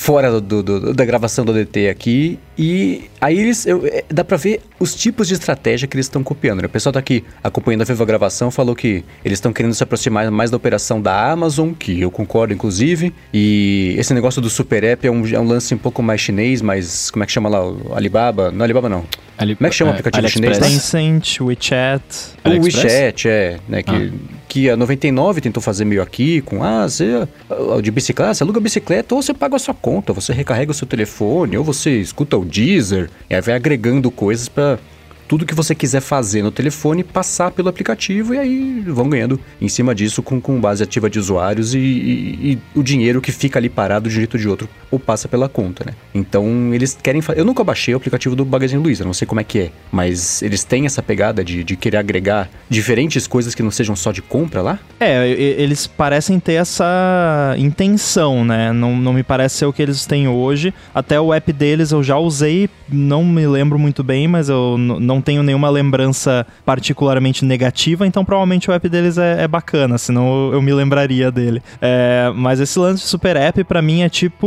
fora 0.00 0.40
do, 0.40 0.62
do- 0.62 0.94
da 0.94 1.04
gravação 1.04 1.44
do 1.44 1.52
DT 1.52 1.88
aqui. 1.88 2.38
E 2.56 3.10
aí 3.20 3.36
eles. 3.36 3.66
eu- 3.66 3.84
é, 3.84 4.04
dá 4.08 4.22
pra 4.24 4.36
ver 4.36 4.60
os 4.78 4.94
tipos 4.94 5.26
de 5.26 5.34
estratégia 5.34 5.88
que 5.88 5.96
eles 5.96 6.06
estão 6.06 6.22
copiando. 6.22 6.60
Né? 6.60 6.66
O 6.66 6.68
pessoal 6.70 6.92
tá 6.92 7.00
aqui 7.00 7.24
acompanhando 7.42 7.82
a 7.82 7.84
Viva 7.84 8.04
Gravação 8.04 8.48
falou 8.50 8.76
que 8.76 9.04
eles 9.24 9.38
estão 9.38 9.52
querendo 9.52 9.74
se 9.74 9.82
aproximar 9.82 10.30
mais 10.30 10.52
da 10.52 10.56
operação 10.56 11.02
da 11.02 11.30
Amazon, 11.32 11.72
que 11.72 12.00
eu 12.00 12.12
concordo, 12.12 12.54
inclusive. 12.54 13.12
E 13.34 13.96
esse 13.98 14.14
negócio 14.14 14.40
do 14.40 14.48
Super 14.48 14.84
App 14.84 15.04
é 15.04 15.10
um, 15.10 15.26
é 15.26 15.38
um 15.40 15.46
lance 15.46 15.74
um 15.74 15.78
pouco 15.78 16.00
mais 16.00 16.20
chinês, 16.20 16.62
mas 16.62 17.10
como 17.10 17.24
é 17.24 17.26
que 17.26 17.32
chama 17.32 17.48
lá? 17.48 17.60
O 17.68 17.92
Alibaba? 17.94 18.52
Não, 18.52 18.62
Alibaba 18.64 18.88
não. 18.88 19.04
Ali- 19.38 19.54
Como 19.54 19.66
é 19.66 19.70
que 19.70 19.76
chama 19.76 19.92
o 19.92 19.94
é, 19.94 19.98
aplicativo 19.98 20.26
AliExpress. 20.26 20.56
chinês? 20.56 20.72
Tencent, 20.74 21.40
WeChat. 21.40 22.02
O? 22.44 22.48
WeChat, 22.64 23.28
é, 23.28 23.58
né? 23.68 23.82
Que, 23.82 24.12
que 24.48 24.70
a 24.70 24.76
99 24.76 25.40
tentou 25.40 25.62
fazer 25.62 25.84
meio 25.84 26.02
aqui 26.02 26.40
com, 26.42 26.62
ah, 26.62 26.88
você, 26.88 27.26
ah, 27.48 27.80
de 27.80 27.90
bicicleta, 27.90 28.34
você 28.34 28.42
aluga 28.42 28.58
a 28.58 28.62
bicicleta 28.62 29.14
ou 29.14 29.22
você 29.22 29.32
paga 29.32 29.56
a 29.56 29.58
sua 29.58 29.74
conta, 29.74 30.12
você 30.12 30.32
recarrega 30.32 30.70
o 30.72 30.74
seu 30.74 30.86
telefone, 30.86 31.56
ou 31.56 31.62
você 31.64 32.00
escuta 32.00 32.36
o 32.36 32.44
Deezer, 32.44 33.08
e 33.30 33.34
aí 33.34 33.40
vai 33.40 33.54
agregando 33.54 34.10
coisas 34.10 34.48
pra 34.48 34.78
tudo 35.28 35.44
que 35.46 35.54
você 35.54 35.74
quiser 35.74 36.00
fazer 36.00 36.42
no 36.42 36.50
telefone 36.50 37.04
passar 37.04 37.50
pelo 37.50 37.68
aplicativo 37.68 38.34
e 38.34 38.38
aí 38.38 38.80
vão 38.86 39.08
ganhando 39.08 39.38
em 39.60 39.68
cima 39.68 39.94
disso 39.94 40.22
com, 40.22 40.40
com 40.40 40.58
base 40.60 40.82
ativa 40.82 41.08
de 41.10 41.18
usuários 41.18 41.74
e, 41.74 41.78
e- 41.78 42.52
e 42.52 42.58
o 42.74 42.82
dinheiro 42.82 43.20
que 43.20 43.30
fica 43.30 43.58
ali 43.58 43.68
parado 43.68 44.08
de 44.08 44.14
um 44.14 44.18
jeito 44.18 44.34
ou 44.34 44.40
de 44.40 44.48
outro 44.48 44.68
ou 44.90 44.98
passa 44.98 45.28
pela 45.28 45.48
conta, 45.48 45.84
né? 45.84 45.92
Então 46.14 46.72
eles 46.72 46.96
querem. 47.02 47.22
Eu 47.36 47.44
nunca 47.44 47.62
baixei 47.62 47.92
o 47.92 47.96
aplicativo 47.98 48.34
do 48.34 48.46
Magazine 48.46 48.82
Luiza, 48.82 49.04
não 49.04 49.12
sei 49.12 49.26
como 49.26 49.40
é 49.40 49.44
que 49.44 49.58
é, 49.58 49.70
mas 49.92 50.40
eles 50.40 50.64
têm 50.64 50.86
essa 50.86 51.02
pegada 51.02 51.44
de, 51.44 51.62
de 51.62 51.76
querer 51.76 51.98
agregar 51.98 52.48
diferentes 52.70 53.26
coisas 53.26 53.54
que 53.54 53.62
não 53.62 53.70
sejam 53.70 53.94
só 53.94 54.10
de 54.10 54.22
compra 54.22 54.62
lá? 54.62 54.78
É, 54.98 55.28
eles 55.28 55.86
parecem 55.86 56.40
ter 56.40 56.54
essa 56.54 57.54
intenção, 57.58 58.44
né? 58.44 58.72
Não, 58.72 58.96
não 58.96 59.12
me 59.12 59.22
parece 59.22 59.56
ser 59.58 59.66
o 59.66 59.72
que 59.72 59.82
eles 59.82 60.06
têm 60.06 60.26
hoje. 60.26 60.72
Até 60.94 61.20
o 61.20 61.34
app 61.34 61.52
deles 61.52 61.90
eu 61.92 62.02
já 62.02 62.16
usei, 62.16 62.68
não 62.88 63.24
me 63.24 63.46
lembro 63.46 63.78
muito 63.78 64.02
bem, 64.02 64.26
mas 64.26 64.48
eu 64.48 64.76
n- 64.78 64.98
não 65.18 65.22
tenho 65.22 65.42
nenhuma 65.42 65.68
lembrança 65.68 66.46
particularmente 66.64 67.44
negativa, 67.44 68.06
então 68.06 68.24
provavelmente 68.24 68.70
o 68.70 68.72
app 68.72 68.88
deles 68.88 69.18
é, 69.18 69.42
é 69.42 69.48
bacana, 69.48 69.98
senão 69.98 70.52
eu, 70.52 70.62
me 70.62 70.72
lembraria 70.72 71.30
dele. 71.30 71.60
É, 71.80 72.32
mas 72.34 72.60
esse 72.60 72.78
lance 72.78 73.02
de 73.02 73.08
super 73.08 73.36
app 73.36 73.62
pra 73.64 73.82
mim 73.82 74.02
é 74.02 74.08
tipo 74.08 74.46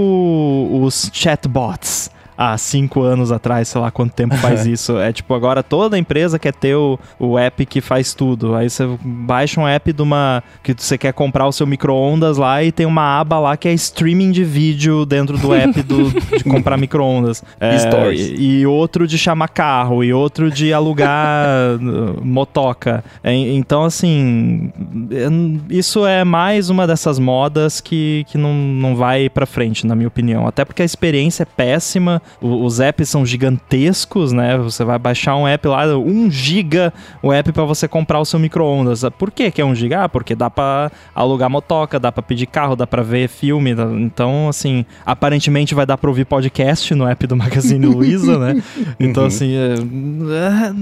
os 0.81 1.11
chatbots 1.13 2.09
há 2.41 2.57
cinco 2.57 3.01
anos 3.03 3.31
atrás, 3.31 3.67
sei 3.67 3.79
lá 3.79 3.91
quanto 3.91 4.13
tempo 4.13 4.35
faz 4.37 4.65
isso. 4.67 4.97
É 4.97 5.13
tipo, 5.13 5.33
agora 5.35 5.61
toda 5.61 5.97
empresa 5.97 6.39
quer 6.39 6.53
ter 6.53 6.75
o, 6.75 6.99
o 7.19 7.37
app 7.37 7.65
que 7.65 7.81
faz 7.81 8.15
tudo. 8.15 8.55
Aí 8.55 8.69
você 8.69 8.87
baixa 9.03 9.61
um 9.61 9.67
app 9.67 9.93
de 9.93 10.01
uma. 10.01 10.43
que 10.63 10.73
você 10.75 10.97
quer 10.97 11.13
comprar 11.13 11.47
o 11.47 11.51
seu 11.51 11.67
micro-ondas 11.67 12.37
lá 12.37 12.63
e 12.63 12.71
tem 12.71 12.85
uma 12.85 13.19
aba 13.19 13.39
lá 13.39 13.55
que 13.55 13.67
é 13.67 13.73
streaming 13.73 14.31
de 14.31 14.43
vídeo 14.43 15.05
dentro 15.05 15.37
do 15.37 15.53
app 15.53 15.81
do, 15.83 16.09
de 16.37 16.43
comprar 16.43 16.77
micro-ondas. 16.77 17.43
É, 17.59 17.77
Stories. 17.77 18.29
E, 18.31 18.61
e 18.61 18.65
outro 18.65 19.05
de 19.05 19.17
chamar 19.17 19.49
carro, 19.49 20.03
e 20.03 20.11
outro 20.11 20.49
de 20.49 20.73
alugar 20.73 21.45
motoca. 22.23 23.03
É, 23.23 23.33
então, 23.33 23.83
assim, 23.83 24.71
é, 25.11 25.75
isso 25.75 26.05
é 26.05 26.23
mais 26.23 26.69
uma 26.69 26.87
dessas 26.87 27.19
modas 27.19 27.79
que, 27.79 28.25
que 28.27 28.37
não, 28.37 28.53
não 28.53 28.95
vai 28.95 29.29
pra 29.29 29.45
frente, 29.45 29.85
na 29.85 29.95
minha 29.95 30.07
opinião. 30.07 30.47
Até 30.47 30.65
porque 30.65 30.81
a 30.81 30.85
experiência 30.85 31.43
é 31.43 31.45
péssima, 31.45 32.21
os 32.39 32.79
apps 32.79 33.09
são 33.09 33.25
gigantescos, 33.25 34.31
né? 34.31 34.57
Você 34.57 34.83
vai 34.83 34.97
baixar 34.97 35.35
um 35.35 35.47
app 35.47 35.67
lá, 35.67 35.85
1 35.97 36.31
giga 36.31 36.93
o 37.21 37.31
app 37.31 37.51
para 37.51 37.63
você 37.63 37.87
comprar 37.87 38.19
o 38.19 38.25
seu 38.25 38.39
micro-ondas. 38.39 39.03
Por 39.17 39.31
que 39.31 39.51
que 39.51 39.61
é 39.61 39.65
1 39.65 39.75
giga? 39.75 40.03
Ah, 40.03 40.09
porque 40.09 40.35
dá 40.35 40.49
para 40.49 40.91
alugar 41.13 41.49
motoca, 41.49 41.99
dá 41.99 42.11
para 42.11 42.23
pedir 42.23 42.45
carro, 42.45 42.75
dá 42.75 42.87
para 42.87 43.01
ver 43.01 43.27
filme. 43.27 43.75
Então, 43.99 44.49
assim, 44.49 44.85
aparentemente 45.05 45.75
vai 45.75 45.85
dar 45.85 45.97
para 45.97 46.09
ouvir 46.09 46.25
podcast 46.25 46.93
no 46.95 47.07
app 47.07 47.27
do 47.27 47.35
Magazine 47.37 47.85
Luiza, 47.85 48.37
né? 48.37 48.63
Então, 48.99 49.23
uhum. 49.23 49.27
assim, 49.27 49.53
é, 49.53 49.73
é, 49.73 50.73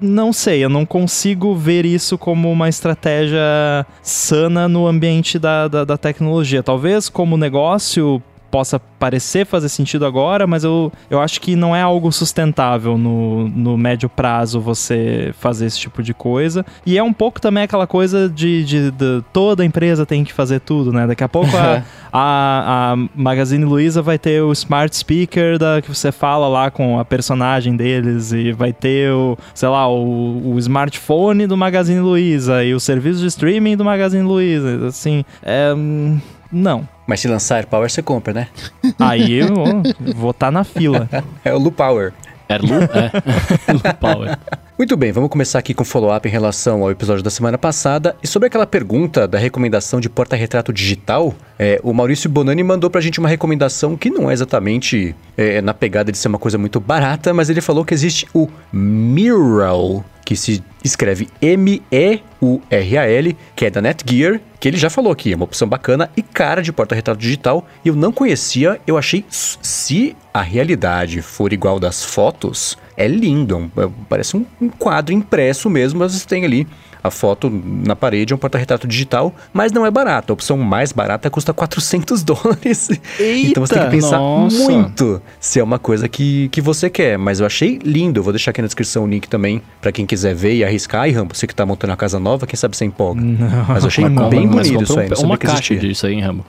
não 0.00 0.32
sei, 0.32 0.64
eu 0.64 0.68
não 0.68 0.86
consigo 0.86 1.54
ver 1.54 1.84
isso 1.84 2.16
como 2.16 2.50
uma 2.50 2.68
estratégia 2.68 3.38
sana 4.02 4.68
no 4.68 4.86
ambiente 4.86 5.38
da, 5.38 5.68
da, 5.68 5.84
da 5.84 5.96
tecnologia. 5.96 6.62
Talvez 6.62 7.08
como 7.08 7.36
negócio 7.36 8.22
possa 8.50 8.80
parecer 8.98 9.46
fazer 9.46 9.68
sentido 9.68 10.04
agora, 10.04 10.46
mas 10.46 10.64
eu, 10.64 10.92
eu 11.08 11.20
acho 11.20 11.40
que 11.40 11.54
não 11.54 11.74
é 11.74 11.82
algo 11.82 12.10
sustentável 12.10 12.98
no, 12.98 13.48
no 13.48 13.76
médio 13.76 14.08
prazo 14.08 14.60
você 14.60 15.32
fazer 15.38 15.66
esse 15.66 15.78
tipo 15.78 16.02
de 16.02 16.12
coisa. 16.12 16.64
E 16.84 16.98
é 16.98 17.02
um 17.02 17.12
pouco 17.12 17.40
também 17.40 17.62
aquela 17.62 17.86
coisa 17.86 18.28
de, 18.28 18.64
de, 18.64 18.90
de 18.90 19.22
toda 19.32 19.64
empresa 19.64 20.04
tem 20.04 20.24
que 20.24 20.32
fazer 20.32 20.60
tudo, 20.60 20.92
né? 20.92 21.06
Daqui 21.06 21.22
a 21.22 21.28
pouco 21.28 21.56
a, 21.56 21.82
a, 22.12 22.92
a, 22.92 22.96
Magazine 23.14 23.64
Luiza 23.64 24.02
vai 24.02 24.18
ter 24.18 24.42
o 24.42 24.52
smart 24.52 24.94
speaker 24.96 25.58
da, 25.58 25.80
que 25.80 25.88
você 25.88 26.10
fala 26.10 26.48
lá 26.48 26.70
com 26.70 26.98
a 26.98 27.04
personagem 27.04 27.76
deles 27.76 28.32
e 28.32 28.52
vai 28.52 28.72
ter 28.72 29.12
o, 29.12 29.36
sei 29.54 29.68
lá, 29.68 29.88
o, 29.88 30.54
o 30.54 30.58
smartphone 30.58 31.46
do 31.46 31.56
Magazine 31.56 32.00
Luiza 32.00 32.64
e 32.64 32.74
o 32.74 32.80
serviço 32.80 33.20
de 33.20 33.26
streaming 33.26 33.76
do 33.76 33.84
Magazine 33.84 34.22
Luiza. 34.22 34.86
Assim, 34.86 35.24
é. 35.42 35.72
Hum, 35.74 36.18
não. 36.50 36.97
Mas 37.08 37.20
se 37.20 37.26
lançar 37.26 37.56
AirPower, 37.56 37.90
você 37.90 38.02
compra, 38.02 38.34
né? 38.34 38.48
Aí 39.00 39.32
eu 39.32 39.54
vou 40.14 40.30
estar 40.30 40.48
tá 40.48 40.50
na 40.52 40.62
fila. 40.62 41.08
é 41.42 41.54
o 41.54 41.58
Lu 41.58 41.72
Power. 41.72 42.12
É 42.46 42.58
Lu? 42.58 42.74
É. 42.74 43.10
Lu 43.72 43.94
Power. 43.98 44.38
Muito 44.76 44.94
bem, 44.94 45.10
vamos 45.10 45.30
começar 45.30 45.58
aqui 45.58 45.72
com 45.72 45.84
follow-up 45.84 46.28
em 46.28 46.30
relação 46.30 46.82
ao 46.82 46.90
episódio 46.90 47.22
da 47.22 47.30
semana 47.30 47.56
passada. 47.56 48.14
E 48.22 48.26
sobre 48.26 48.46
aquela 48.46 48.66
pergunta 48.66 49.26
da 49.26 49.38
recomendação 49.38 50.00
de 50.00 50.10
porta-retrato 50.10 50.70
digital, 50.70 51.34
é, 51.58 51.80
o 51.82 51.94
Maurício 51.94 52.28
Bonani 52.28 52.62
mandou 52.62 52.90
pra 52.90 53.00
gente 53.00 53.18
uma 53.18 53.28
recomendação 53.28 53.96
que 53.96 54.10
não 54.10 54.30
é 54.30 54.34
exatamente 54.34 55.16
é, 55.36 55.62
na 55.62 55.72
pegada 55.72 56.12
de 56.12 56.18
ser 56.18 56.28
uma 56.28 56.38
coisa 56.38 56.58
muito 56.58 56.78
barata, 56.78 57.32
mas 57.32 57.48
ele 57.48 57.62
falou 57.62 57.86
que 57.86 57.94
existe 57.94 58.28
o 58.34 58.48
Mural, 58.70 60.04
que 60.28 60.36
se 60.36 60.62
escreve 60.84 61.26
M-E-U-R-A-L, 61.40 61.86
que 63.56 63.64
é 63.64 63.70
da 63.70 63.80
Netgear, 63.80 64.38
que 64.60 64.68
ele 64.68 64.76
já 64.76 64.90
falou 64.90 65.10
aqui, 65.10 65.32
é 65.32 65.36
uma 65.36 65.46
opção 65.46 65.66
bacana 65.66 66.10
e 66.14 66.20
cara 66.20 66.60
de 66.60 66.70
porta-retrato 66.70 67.18
digital. 67.18 67.66
Eu 67.82 67.96
não 67.96 68.12
conhecia, 68.12 68.78
eu 68.86 68.98
achei, 68.98 69.24
se 69.30 70.14
a 70.34 70.42
realidade 70.42 71.22
for 71.22 71.50
igual 71.50 71.80
das 71.80 72.04
fotos, 72.04 72.76
é 72.94 73.08
lindo, 73.08 73.72
é, 73.78 73.88
parece 74.06 74.36
um, 74.36 74.44
um 74.60 74.68
quadro 74.68 75.14
impresso 75.14 75.70
mesmo, 75.70 76.00
mas 76.00 76.22
tem 76.26 76.44
ali 76.44 76.66
a 77.08 77.10
foto 77.10 77.50
na 77.50 77.96
parede 77.96 78.32
é 78.32 78.36
um 78.36 78.38
porta-retrato 78.38 78.86
digital, 78.86 79.34
mas 79.52 79.72
não 79.72 79.84
é 79.84 79.90
barato. 79.90 80.32
A 80.32 80.34
opção 80.34 80.56
mais 80.58 80.92
barata 80.92 81.28
custa 81.30 81.52
400 81.52 82.22
dólares. 82.24 82.90
Eita, 83.18 83.50
então 83.50 83.66
você 83.66 83.74
tem 83.74 83.84
que 83.84 83.90
pensar 83.90 84.18
nossa. 84.18 84.70
muito 84.70 85.22
se 85.40 85.58
é 85.58 85.62
uma 85.62 85.78
coisa 85.78 86.08
que, 86.08 86.48
que 86.50 86.60
você 86.60 86.88
quer. 86.88 87.18
Mas 87.18 87.40
eu 87.40 87.46
achei 87.46 87.78
lindo. 87.82 88.20
Eu 88.20 88.24
vou 88.24 88.32
deixar 88.32 88.50
aqui 88.50 88.60
na 88.60 88.66
descrição 88.66 89.04
o 89.04 89.06
link 89.06 89.28
também 89.28 89.62
para 89.80 89.90
quem 89.90 90.06
quiser 90.06 90.34
ver 90.34 90.54
e 90.54 90.64
arriscar. 90.64 91.08
E 91.08 91.12
Rambo, 91.12 91.34
você 91.34 91.46
que 91.46 91.54
tá 91.54 91.66
montando 91.66 91.92
a 91.92 91.96
casa 91.96 92.18
nova, 92.20 92.46
quem 92.46 92.56
sabe 92.56 92.76
você 92.76 92.84
empolga. 92.84 93.20
Não. 93.20 93.64
Mas 93.68 93.82
eu 93.82 93.88
achei 93.88 94.08
mas, 94.08 94.28
bem 94.28 94.46
bonito 94.46 94.82
isso 94.82 94.98
aí. 94.98 95.08
Uma 95.18 95.38
caixa 95.38 95.74
disso 95.76 96.06
aí, 96.06 96.20
Rambo? 96.20 96.44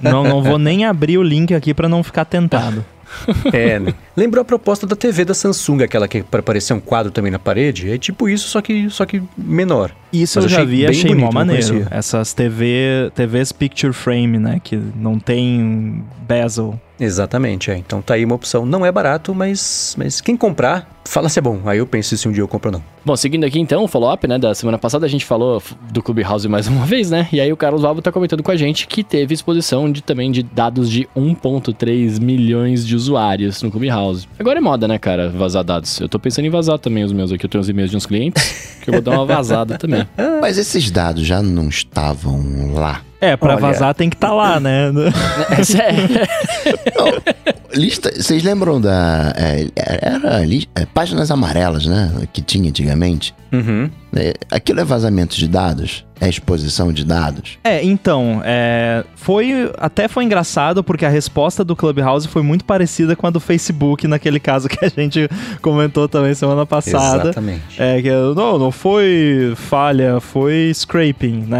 não, 0.00 0.24
não 0.24 0.42
vou 0.42 0.58
nem 0.58 0.84
abrir 0.84 1.18
o 1.18 1.22
link 1.22 1.54
aqui 1.54 1.74
para 1.74 1.88
não 1.88 2.02
ficar 2.02 2.24
tentado. 2.24 2.84
É, 3.52 3.78
né? 3.78 3.94
Lembrou 4.16 4.42
a 4.42 4.44
proposta 4.44 4.86
da 4.86 4.96
TV 4.96 5.24
da 5.24 5.34
Samsung, 5.34 5.82
aquela 5.82 6.08
que 6.08 6.22
para 6.22 6.40
aparecer 6.40 6.72
um 6.72 6.80
quadro 6.80 7.10
também 7.10 7.30
na 7.30 7.38
parede. 7.38 7.90
É 7.90 7.98
tipo 7.98 8.28
isso, 8.28 8.48
só 8.48 8.60
que, 8.60 8.88
só 8.90 9.04
que 9.06 9.22
menor. 9.36 9.92
Isso 10.12 10.38
Mas 10.40 10.50
eu 10.50 10.58
já 10.58 10.64
vi, 10.64 10.86
achei 10.86 11.10
bonito, 11.10 11.24
mó 11.24 11.32
maneiro. 11.32 11.86
Essas 11.90 12.32
TV, 12.32 13.10
TVs 13.14 13.52
Picture 13.52 13.92
Frame, 13.92 14.38
né? 14.38 14.60
Que 14.62 14.76
não 14.76 15.18
tem 15.18 16.04
bezel. 16.26 16.78
Exatamente, 17.02 17.70
é. 17.70 17.76
Então 17.76 18.00
tá 18.00 18.14
aí 18.14 18.24
uma 18.24 18.36
opção. 18.36 18.64
Não 18.64 18.86
é 18.86 18.92
barato, 18.92 19.34
mas, 19.34 19.96
mas 19.98 20.20
quem 20.20 20.36
comprar, 20.36 20.88
fala 21.04 21.28
se 21.28 21.38
é 21.38 21.42
bom. 21.42 21.60
Aí 21.64 21.78
eu 21.78 21.86
penso 21.86 22.16
se 22.16 22.28
um 22.28 22.32
dia 22.32 22.42
eu 22.42 22.48
compro 22.48 22.70
ou 22.70 22.72
não. 22.74 22.84
Bom, 23.04 23.16
seguindo 23.16 23.44
aqui 23.44 23.58
então, 23.58 23.82
o 23.82 23.88
follow-up, 23.88 24.28
né, 24.28 24.38
da 24.38 24.54
semana 24.54 24.78
passada 24.78 25.04
a 25.04 25.08
gente 25.08 25.24
falou 25.24 25.60
do 25.90 26.00
Clubhouse 26.00 26.46
mais 26.48 26.66
uma 26.68 26.86
vez, 26.86 27.10
né? 27.10 27.28
E 27.32 27.40
aí 27.40 27.52
o 27.52 27.56
Carlos 27.56 27.82
Valvo 27.82 28.00
tá 28.00 28.12
comentando 28.12 28.42
com 28.42 28.52
a 28.52 28.56
gente 28.56 28.86
que 28.86 29.02
teve 29.02 29.34
exposição 29.34 29.90
de 29.90 30.00
também 30.00 30.30
de 30.30 30.44
dados 30.44 30.88
de 30.88 31.08
1.3 31.16 32.20
milhões 32.20 32.86
de 32.86 32.94
usuários 32.94 33.60
no 33.62 33.70
Clubhouse. 33.70 34.28
Agora 34.38 34.58
é 34.58 34.62
moda, 34.62 34.86
né, 34.86 34.96
cara, 34.96 35.28
vazar 35.28 35.64
dados. 35.64 36.00
Eu 36.00 36.08
tô 36.08 36.20
pensando 36.20 36.44
em 36.44 36.50
vazar 36.50 36.78
também 36.78 37.02
os 37.02 37.12
meus 37.12 37.32
aqui. 37.32 37.44
Eu 37.44 37.50
tenho 37.50 37.60
os 37.60 37.68
e-mails 37.68 37.90
de 37.90 37.96
uns 37.96 38.06
clientes 38.06 38.78
que 38.80 38.90
eu 38.90 38.94
vou 38.94 39.02
dar 39.02 39.12
uma 39.12 39.26
vazada 39.26 39.76
também. 39.76 40.06
Mas 40.40 40.56
esses 40.56 40.88
dados 40.90 41.26
já 41.26 41.42
não 41.42 41.68
estavam 41.68 42.72
lá 42.74 43.00
é, 43.22 43.36
pra 43.36 43.52
Olha... 43.52 43.60
vazar 43.60 43.94
tem 43.94 44.10
que 44.10 44.16
estar 44.16 44.28
tá 44.28 44.34
lá, 44.34 44.58
né? 44.58 44.90
É 45.56 45.62
sério. 45.62 46.08
lista, 47.72 48.10
vocês 48.14 48.42
lembram 48.42 48.80
da. 48.80 49.32
É, 49.36 49.68
era 49.76 50.42
é, 50.74 50.86
páginas 50.86 51.30
amarelas, 51.30 51.86
né? 51.86 52.12
Que 52.32 52.42
tinha 52.42 52.68
antigamente. 52.68 53.32
Uhum. 53.52 53.88
É, 54.16 54.34
aquilo 54.50 54.80
é 54.80 54.84
vazamento 54.84 55.36
de 55.36 55.46
dados? 55.46 56.04
É 56.22 56.28
exposição 56.28 56.92
de 56.92 57.04
dados? 57.04 57.58
É, 57.64 57.84
então, 57.84 58.40
é, 58.44 59.04
foi 59.16 59.72
até 59.76 60.06
foi 60.06 60.22
engraçado 60.22 60.84
porque 60.84 61.04
a 61.04 61.08
resposta 61.08 61.64
do 61.64 61.74
Clubhouse 61.74 62.28
foi 62.28 62.42
muito 62.42 62.64
parecida 62.64 63.16
com 63.16 63.26
a 63.26 63.30
do 63.30 63.40
Facebook 63.40 64.06
naquele 64.06 64.38
caso 64.38 64.68
que 64.70 64.84
a 64.84 64.88
gente 64.88 65.28
comentou 65.60 66.08
também 66.08 66.32
semana 66.32 66.64
passada. 66.64 67.30
Exatamente. 67.30 67.82
É 67.82 68.00
que 68.00 68.08
não, 68.08 68.56
não 68.56 68.70
foi 68.70 69.52
falha, 69.56 70.20
foi 70.20 70.70
scraping, 70.72 71.44
né? 71.48 71.58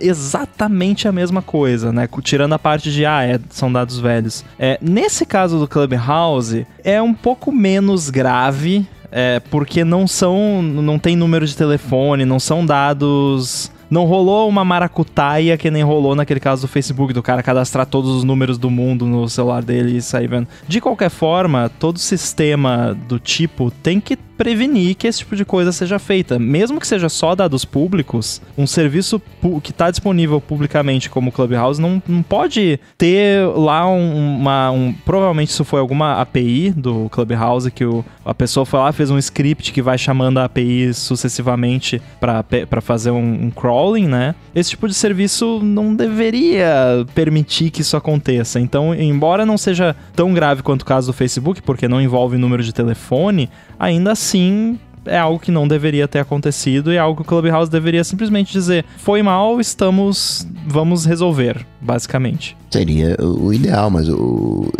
exatamente 0.00 1.06
a 1.06 1.12
mesma 1.12 1.42
coisa, 1.42 1.92
né? 1.92 2.08
Tirando 2.22 2.54
a 2.54 2.58
parte 2.58 2.90
de 2.90 3.04
ah, 3.04 3.22
é, 3.22 3.38
são 3.50 3.70
dados 3.70 3.98
velhos. 3.98 4.42
É, 4.58 4.78
nesse 4.80 5.26
caso 5.26 5.58
do 5.58 5.68
Clubhouse 5.68 6.66
é 6.82 7.02
um 7.02 7.12
pouco 7.12 7.52
menos 7.52 8.08
grave 8.08 8.86
é, 9.12 9.38
porque 9.50 9.84
não 9.84 10.06
são. 10.06 10.62
não 10.62 10.98
tem 10.98 11.14
número 11.14 11.46
de 11.46 11.54
telefone, 11.54 12.24
não 12.24 12.40
são 12.40 12.64
dados. 12.64 13.70
Não 13.90 14.04
rolou 14.04 14.48
uma 14.48 14.64
maracutaia 14.64 15.56
que 15.56 15.70
nem 15.70 15.82
rolou 15.82 16.14
naquele 16.14 16.40
caso 16.40 16.62
do 16.62 16.68
Facebook, 16.68 17.12
do 17.12 17.22
cara 17.22 17.42
cadastrar 17.42 17.86
todos 17.86 18.10
os 18.10 18.24
números 18.24 18.58
do 18.58 18.68
mundo 18.68 19.06
no 19.06 19.28
celular 19.28 19.62
dele 19.62 19.96
e 19.96 20.02
sair 20.02 20.28
vendo. 20.28 20.48
De 20.66 20.80
qualquer 20.80 21.10
forma, 21.10 21.70
todo 21.78 21.98
sistema 21.98 22.96
do 23.08 23.18
tipo 23.18 23.70
tem 23.70 24.00
que 24.00 24.18
prevenir 24.38 24.94
que 24.94 25.08
esse 25.08 25.18
tipo 25.18 25.34
de 25.34 25.44
coisa 25.44 25.72
seja 25.72 25.98
feita. 25.98 26.38
Mesmo 26.38 26.78
que 26.78 26.86
seja 26.86 27.08
só 27.08 27.34
dados 27.34 27.64
públicos, 27.64 28.40
um 28.56 28.66
serviço 28.66 29.20
que 29.62 29.72
está 29.72 29.90
disponível 29.90 30.40
publicamente 30.40 31.10
como 31.10 31.32
Clubhouse 31.32 31.80
não, 31.80 32.00
não 32.06 32.22
pode 32.22 32.78
ter 32.96 33.44
lá 33.48 33.90
um, 33.90 34.36
uma. 34.38 34.70
Um, 34.70 34.92
provavelmente 35.04 35.50
isso 35.50 35.64
foi 35.64 35.80
alguma 35.80 36.20
API 36.20 36.70
do 36.70 37.08
Clubhouse 37.10 37.70
que 37.70 37.84
o, 37.84 38.04
a 38.24 38.32
pessoa 38.32 38.64
foi 38.64 38.78
lá, 38.78 38.92
fez 38.92 39.10
um 39.10 39.18
script 39.18 39.72
que 39.72 39.82
vai 39.82 39.98
chamando 39.98 40.38
a 40.38 40.44
API 40.44 40.94
sucessivamente 40.94 42.00
para 42.20 42.80
fazer 42.80 43.10
um, 43.10 43.46
um 43.46 43.50
crawling, 43.50 44.06
né? 44.06 44.34
Esse 44.54 44.70
tipo 44.70 44.86
de 44.86 44.94
serviço 44.94 45.60
não 45.62 45.94
deveria 45.94 47.04
permitir 47.14 47.70
que 47.70 47.80
isso 47.80 47.96
aconteça. 47.96 48.60
Então, 48.60 48.94
embora 48.94 49.44
não 49.44 49.58
seja 49.58 49.96
tão 50.14 50.32
grave 50.32 50.62
quanto 50.62 50.82
o 50.82 50.86
caso 50.86 51.08
do 51.08 51.12
Facebook, 51.12 51.62
porque 51.62 51.88
não 51.88 52.00
envolve 52.00 52.36
número 52.36 52.62
de 52.62 52.72
telefone, 52.72 53.48
ainda 53.78 54.12
assim 54.12 54.78
é 55.08 55.18
algo 55.18 55.38
que 55.38 55.50
não 55.50 55.66
deveria 55.66 56.06
ter 56.06 56.18
acontecido 56.18 56.92
e 56.92 56.96
é 56.96 56.98
algo 56.98 57.16
que 57.16 57.22
o 57.22 57.24
Clubhouse 57.24 57.70
deveria 57.70 58.04
simplesmente 58.04 58.52
dizer: 58.52 58.84
foi 58.98 59.22
mal, 59.22 59.60
estamos, 59.60 60.46
vamos 60.66 61.04
resolver, 61.04 61.66
basicamente. 61.80 62.56
Seria 62.70 63.16
o 63.20 63.52
ideal, 63.52 63.90
mas 63.90 64.08
o, 64.08 64.70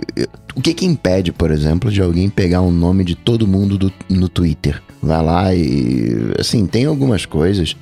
o 0.54 0.60
que 0.60 0.74
que 0.74 0.84
impede, 0.84 1.32
por 1.32 1.50
exemplo, 1.50 1.90
de 1.90 2.02
alguém 2.02 2.28
pegar 2.28 2.60
o 2.60 2.68
um 2.68 2.72
nome 2.72 3.04
de 3.04 3.14
todo 3.14 3.46
mundo 3.46 3.78
do, 3.78 3.92
no 4.08 4.28
Twitter? 4.28 4.82
Vai 5.02 5.22
lá 5.22 5.54
e. 5.54 6.32
Assim, 6.38 6.66
tem 6.66 6.84
algumas 6.84 7.24
coisas 7.24 7.76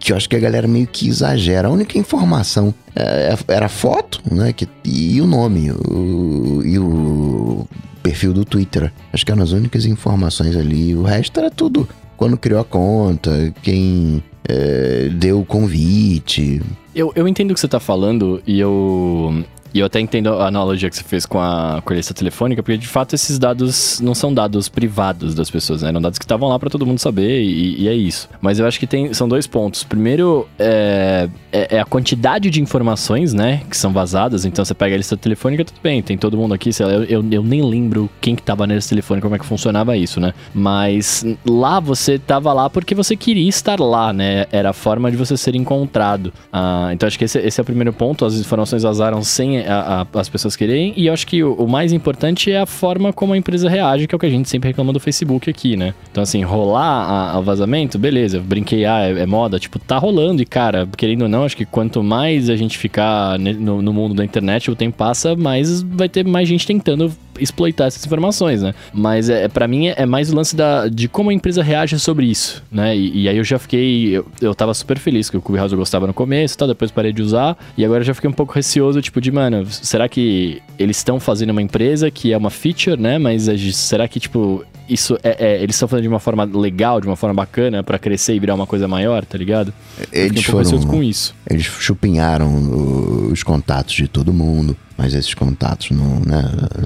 que 0.00 0.12
eu 0.12 0.16
acho 0.16 0.28
que 0.28 0.34
a 0.34 0.40
galera 0.40 0.66
meio 0.66 0.86
que 0.86 1.06
exagera. 1.06 1.68
A 1.68 1.70
única 1.70 1.98
informação 1.98 2.74
é, 2.96 3.36
era 3.46 3.66
a 3.66 3.68
foto, 3.68 4.20
né? 4.28 4.52
Que, 4.52 4.66
e 4.82 5.20
o 5.20 5.26
nome. 5.26 5.70
O, 5.70 6.62
e 6.64 6.78
o 6.78 7.68
perfil 8.02 8.32
do 8.32 8.44
Twitter. 8.44 8.90
Acho 9.12 9.24
que 9.24 9.30
eram 9.30 9.42
as 9.42 9.52
únicas 9.52 9.84
informações 9.84 10.56
ali. 10.56 10.96
O 10.96 11.02
resto 11.02 11.38
era 11.38 11.50
tudo. 11.50 11.86
Quando 12.16 12.36
criou 12.36 12.60
a 12.60 12.64
conta, 12.64 13.52
quem 13.62 14.22
é, 14.48 15.10
deu 15.12 15.40
o 15.40 15.44
convite. 15.44 16.62
Eu, 16.94 17.12
eu 17.14 17.28
entendo 17.28 17.50
o 17.50 17.54
que 17.54 17.60
você 17.60 17.68
tá 17.68 17.78
falando 17.78 18.42
e 18.46 18.58
eu 18.58 19.44
E 19.72 19.80
eu 19.80 19.86
até 19.86 20.00
entendo 20.00 20.34
a 20.34 20.46
analogia 20.46 20.88
que 20.90 20.96
você 20.96 21.02
fez 21.02 21.26
com 21.26 21.38
a, 21.38 21.82
lista 21.90 22.14
telefônica, 22.14 22.62
porque 22.62 22.78
de 22.78 22.86
fato 22.86 23.14
esses 23.14 23.38
dados 23.38 24.00
não 24.00 24.14
são 24.14 24.32
dados 24.32 24.68
privados 24.68 25.34
das 25.34 25.50
pessoas, 25.50 25.82
né? 25.82 25.88
Eram 25.88 26.00
dados 26.00 26.18
que 26.18 26.24
estavam 26.24 26.48
lá 26.48 26.58
para 26.58 26.70
todo 26.70 26.86
mundo 26.86 26.98
saber 26.98 27.42
e, 27.42 27.82
e, 27.82 27.88
é 27.88 27.94
isso. 27.94 28.28
Mas 28.40 28.58
eu 28.58 28.66
acho 28.66 28.78
que 28.78 28.86
tem, 28.86 29.12
são 29.12 29.28
dois 29.28 29.46
pontos. 29.46 29.82
Primeiro, 29.82 30.48
é, 30.58 31.28
é, 31.52 31.76
é, 31.76 31.80
a 31.80 31.84
quantidade 31.84 32.48
de 32.48 32.60
informações, 32.60 33.32
né, 33.32 33.62
que 33.68 33.76
são 33.76 33.92
vazadas. 33.92 34.44
Então 34.44 34.64
você 34.64 34.74
pega 34.74 34.94
a 34.94 34.98
lista 34.98 35.16
telefônica, 35.16 35.64
tudo 35.64 35.80
bem, 35.82 36.02
tem 36.02 36.16
todo 36.16 36.36
mundo 36.36 36.54
aqui, 36.54 36.72
sei 36.72 36.86
lá, 36.86 36.92
eu, 36.92 37.04
eu, 37.04 37.24
eu 37.30 37.42
nem 37.42 37.62
lembro 37.62 38.08
quem 38.20 38.36
que 38.36 38.42
tava 38.42 38.66
na 38.66 38.74
lista 38.74 38.90
telefônica, 38.90 39.26
como 39.26 39.34
é 39.34 39.38
que 39.38 39.46
funcionava 39.46 39.96
isso, 39.96 40.20
né? 40.20 40.32
Mas 40.54 41.24
lá 41.44 41.80
você 41.80 42.18
tava 42.18 42.52
lá 42.52 42.70
porque 42.70 42.94
você 42.94 43.16
queria 43.16 43.48
estar 43.48 43.80
lá, 43.80 44.12
né? 44.12 44.46
Era 44.52 44.70
a 44.70 44.72
forma 44.72 45.10
de 45.10 45.16
você 45.16 45.36
ser 45.36 45.54
encontrado. 45.54 46.32
Ah, 46.52 46.90
então 46.92 47.06
acho 47.06 47.18
que 47.18 47.24
esse, 47.24 47.38
esse, 47.38 47.60
é 47.60 47.62
o 47.62 47.64
primeiro 47.64 47.92
ponto. 47.92 48.24
As 48.24 48.34
informações 48.34 48.82
vazaram 48.82 49.22
sem 49.22 49.59
a, 49.66 50.06
a, 50.14 50.20
as 50.20 50.28
pessoas 50.28 50.56
quererem. 50.56 50.92
E 50.96 51.06
eu 51.06 51.12
acho 51.12 51.26
que 51.26 51.42
o, 51.42 51.54
o, 51.54 51.68
mais 51.68 51.92
importante 51.92 52.50
é 52.50 52.60
a 52.60 52.66
forma 52.66 53.12
como 53.12 53.32
a 53.32 53.36
empresa 53.36 53.68
reage, 53.68 54.06
que 54.06 54.14
é 54.14 54.16
o 54.16 54.18
que 54.18 54.26
a 54.26 54.30
gente 54.30 54.48
sempre 54.48 54.68
reclama 54.68 54.92
do 54.92 55.00
Facebook 55.00 55.48
aqui, 55.48 55.76
né? 55.76 55.94
Então, 56.10 56.22
assim, 56.22 56.42
rolar 56.42 57.38
o 57.38 57.42
vazamento, 57.42 57.98
beleza. 57.98 58.40
Brinquei, 58.40 58.84
ah, 58.84 59.00
é, 59.00 59.20
é, 59.20 59.26
moda. 59.26 59.58
Tipo, 59.58 59.78
tá 59.78 59.98
rolando. 59.98 60.42
E, 60.42 60.46
cara, 60.46 60.88
querendo 60.96 61.22
ou 61.22 61.28
não, 61.28 61.44
acho 61.44 61.56
que 61.56 61.64
quanto 61.64 62.02
mais 62.02 62.50
a 62.50 62.56
gente 62.56 62.78
ficar 62.78 63.38
no, 63.38 63.82
no 63.82 63.92
mundo 63.92 64.14
da 64.14 64.24
internet, 64.24 64.70
o 64.70 64.76
tempo 64.76 64.96
passa, 64.96 65.36
mais 65.36 65.82
vai 65.82 66.08
ter 66.08 66.24
mais 66.26 66.48
gente 66.48 66.66
tentando 66.66 67.12
exploitar 67.38 67.86
essas 67.86 68.04
informações, 68.04 68.62
né? 68.62 68.74
Mas 68.92 69.30
é, 69.30 69.48
para 69.48 69.66
mim 69.66 69.88
é, 69.88 69.94
é, 69.98 70.06
mais 70.06 70.32
o 70.32 70.36
lance 70.36 70.54
da, 70.54 70.88
de 70.88 71.08
como 71.08 71.30
a 71.30 71.34
empresa 71.34 71.62
reage 71.62 71.98
sobre 71.98 72.26
isso, 72.26 72.62
né? 72.70 72.96
E, 72.96 73.22
e 73.22 73.28
aí 73.28 73.36
eu 73.36 73.44
já 73.44 73.58
fiquei. 73.58 74.16
Eu, 74.16 74.26
eu 74.40 74.54
tava 74.54 74.74
super 74.74 74.98
feliz 74.98 75.30
que 75.30 75.36
o 75.36 75.42
Clubhouse 75.42 75.72
eu 75.72 75.78
gostava 75.78 76.06
no 76.06 76.14
começo, 76.14 76.56
tá? 76.56 76.66
Depois 76.66 76.90
parei 76.90 77.12
de 77.12 77.22
usar. 77.22 77.56
E 77.76 77.84
agora 77.84 78.00
eu 78.00 78.04
já 78.04 78.14
fiquei 78.14 78.28
um 78.28 78.32
pouco 78.32 78.52
receoso, 78.52 79.00
tipo, 79.00 79.20
de, 79.20 79.30
mano, 79.30 79.49
será 79.66 80.08
que 80.08 80.62
eles 80.78 80.96
estão 80.96 81.20
fazendo 81.20 81.50
uma 81.50 81.62
empresa 81.62 82.10
que 82.10 82.32
é 82.32 82.36
uma 82.36 82.50
feature, 82.50 83.00
né? 83.00 83.18
Mas 83.18 83.44
será 83.74 84.08
que, 84.08 84.18
tipo, 84.18 84.64
isso 84.88 85.16
é, 85.22 85.36
é, 85.38 85.62
eles 85.62 85.76
estão 85.76 85.86
fazendo 85.86 86.02
de 86.02 86.08
uma 86.08 86.18
forma 86.18 86.44
legal, 86.44 87.00
de 87.00 87.06
uma 87.06 87.16
forma 87.16 87.34
bacana 87.34 87.82
para 87.82 87.98
crescer 87.98 88.34
e 88.34 88.40
virar 88.40 88.54
uma 88.54 88.66
coisa 88.66 88.88
maior, 88.88 89.24
tá 89.24 89.38
ligado? 89.38 89.72
Eles 90.12 90.40
um 90.40 90.52
foram 90.52 90.82
com 90.82 91.02
isso. 91.02 91.34
Eles 91.48 91.64
chupinharam 91.64 93.30
os 93.30 93.42
contatos 93.42 93.94
de 93.94 94.08
todo 94.08 94.32
mundo, 94.32 94.76
mas 94.98 95.14
esses 95.14 95.32
contatos 95.32 95.90
não, 95.92 96.20
né, 96.20 96.42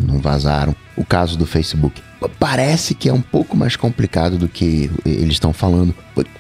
não 0.07 0.19
vazaram. 0.19 0.77
O 0.97 1.05
caso 1.05 1.39
do 1.39 1.47
Facebook 1.47 2.01
parece 2.29 2.95
que 2.95 3.09
é 3.09 3.13
um 3.13 3.21
pouco 3.21 3.57
mais 3.57 3.77
complicado 3.77 4.39
do 4.39 4.49
que 4.49 4.91
eles 5.05 5.35
estão 5.35 5.53
falando, 5.53 5.95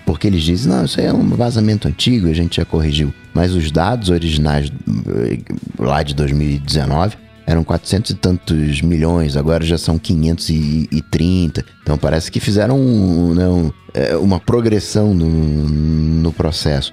porque 0.04 0.26
eles 0.26 0.42
dizem, 0.42 0.72
não, 0.72 0.84
isso 0.84 1.00
aí 1.00 1.06
é 1.06 1.12
um 1.12 1.28
vazamento 1.30 1.88
antigo, 1.88 2.28
a 2.28 2.32
gente 2.32 2.56
já 2.56 2.64
corrigiu. 2.64 3.12
Mas 3.32 3.52
os 3.52 3.70
dados 3.70 4.10
originais 4.10 4.70
eh, 4.70 5.38
lá 5.78 6.02
de 6.02 6.14
2019 6.14 7.16
eram 7.46 7.62
400 7.62 8.10
e 8.10 8.14
tantos 8.14 8.80
milhões, 8.80 9.36
agora 9.36 9.64
já 9.64 9.76
são 9.76 9.98
530. 9.98 11.64
Então 11.82 11.98
parece 11.98 12.30
que 12.30 12.40
fizeram 12.40 12.78
um, 12.78 13.34
né, 13.34 13.46
um, 13.46 13.72
é, 13.92 14.16
uma 14.16 14.40
progressão 14.40 15.12
no, 15.12 15.28
no, 15.28 16.32
processo. 16.32 16.92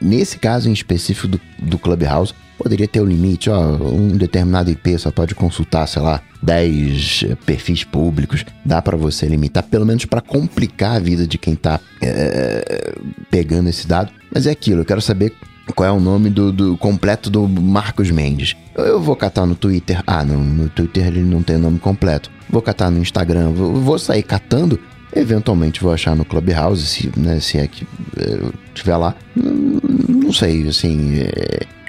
Nesse 0.00 0.38
caso 0.38 0.68
em 0.68 0.72
específico 0.72 1.28
do, 1.28 1.40
do 1.58 1.78
Clubhouse, 1.78 2.32
poderia 2.62 2.86
ter 2.86 3.00
o 3.00 3.04
um 3.04 3.06
limite, 3.06 3.48
ó, 3.48 3.58
um 3.58 4.16
determinado 4.16 4.70
IP 4.70 4.98
só 4.98 5.10
pode 5.10 5.34
consultar, 5.34 5.86
sei 5.86 6.02
lá, 6.02 6.20
10 6.42 7.24
é, 7.30 7.34
perfis 7.34 7.84
públicos. 7.84 8.44
Dá 8.64 8.82
para 8.82 8.98
você 8.98 9.26
limitar, 9.26 9.62
pelo 9.62 9.86
menos 9.86 10.04
para 10.04 10.20
complicar 10.20 10.96
a 10.96 10.98
vida 10.98 11.26
de 11.26 11.38
quem 11.38 11.54
tá 11.54 11.80
é, 12.02 12.94
pegando 13.30 13.70
esse 13.70 13.86
dado. 13.86 14.12
Mas 14.32 14.46
é 14.46 14.50
aquilo, 14.50 14.82
eu 14.82 14.84
quero 14.84 15.00
saber 15.00 15.32
qual 15.74 15.88
é 15.88 15.92
o 15.92 16.00
nome 16.00 16.28
do, 16.28 16.52
do 16.52 16.76
completo 16.76 17.30
do 17.30 17.48
Marcos 17.48 18.10
Mendes. 18.10 18.54
Eu, 18.74 18.84
eu, 18.84 19.00
vou 19.00 19.16
catar 19.16 19.46
no 19.46 19.54
Twitter. 19.54 20.02
Ah, 20.06 20.24
não, 20.24 20.42
no 20.42 20.68
Twitter 20.68 21.06
ele 21.06 21.22
não 21.22 21.42
tem 21.42 21.56
nome 21.56 21.78
completo. 21.78 22.30
Vou 22.48 22.60
catar 22.60 22.90
no 22.90 23.00
Instagram, 23.00 23.52
vou, 23.52 23.74
vou 23.74 23.98
sair 23.98 24.22
catando. 24.22 24.78
Eventualmente 25.16 25.82
vou 25.82 25.92
achar 25.92 26.14
no 26.14 26.24
Clubhouse, 26.24 26.86
se, 26.86 27.10
né, 27.16 27.40
se 27.40 27.58
é 27.58 27.66
que 27.66 27.86
é, 28.18 28.52
tiver 28.74 28.96
lá. 28.96 29.14
Não, 29.34 29.80
não 30.08 30.32
sei, 30.32 30.68
assim. 30.68 31.20
É, 31.20 31.79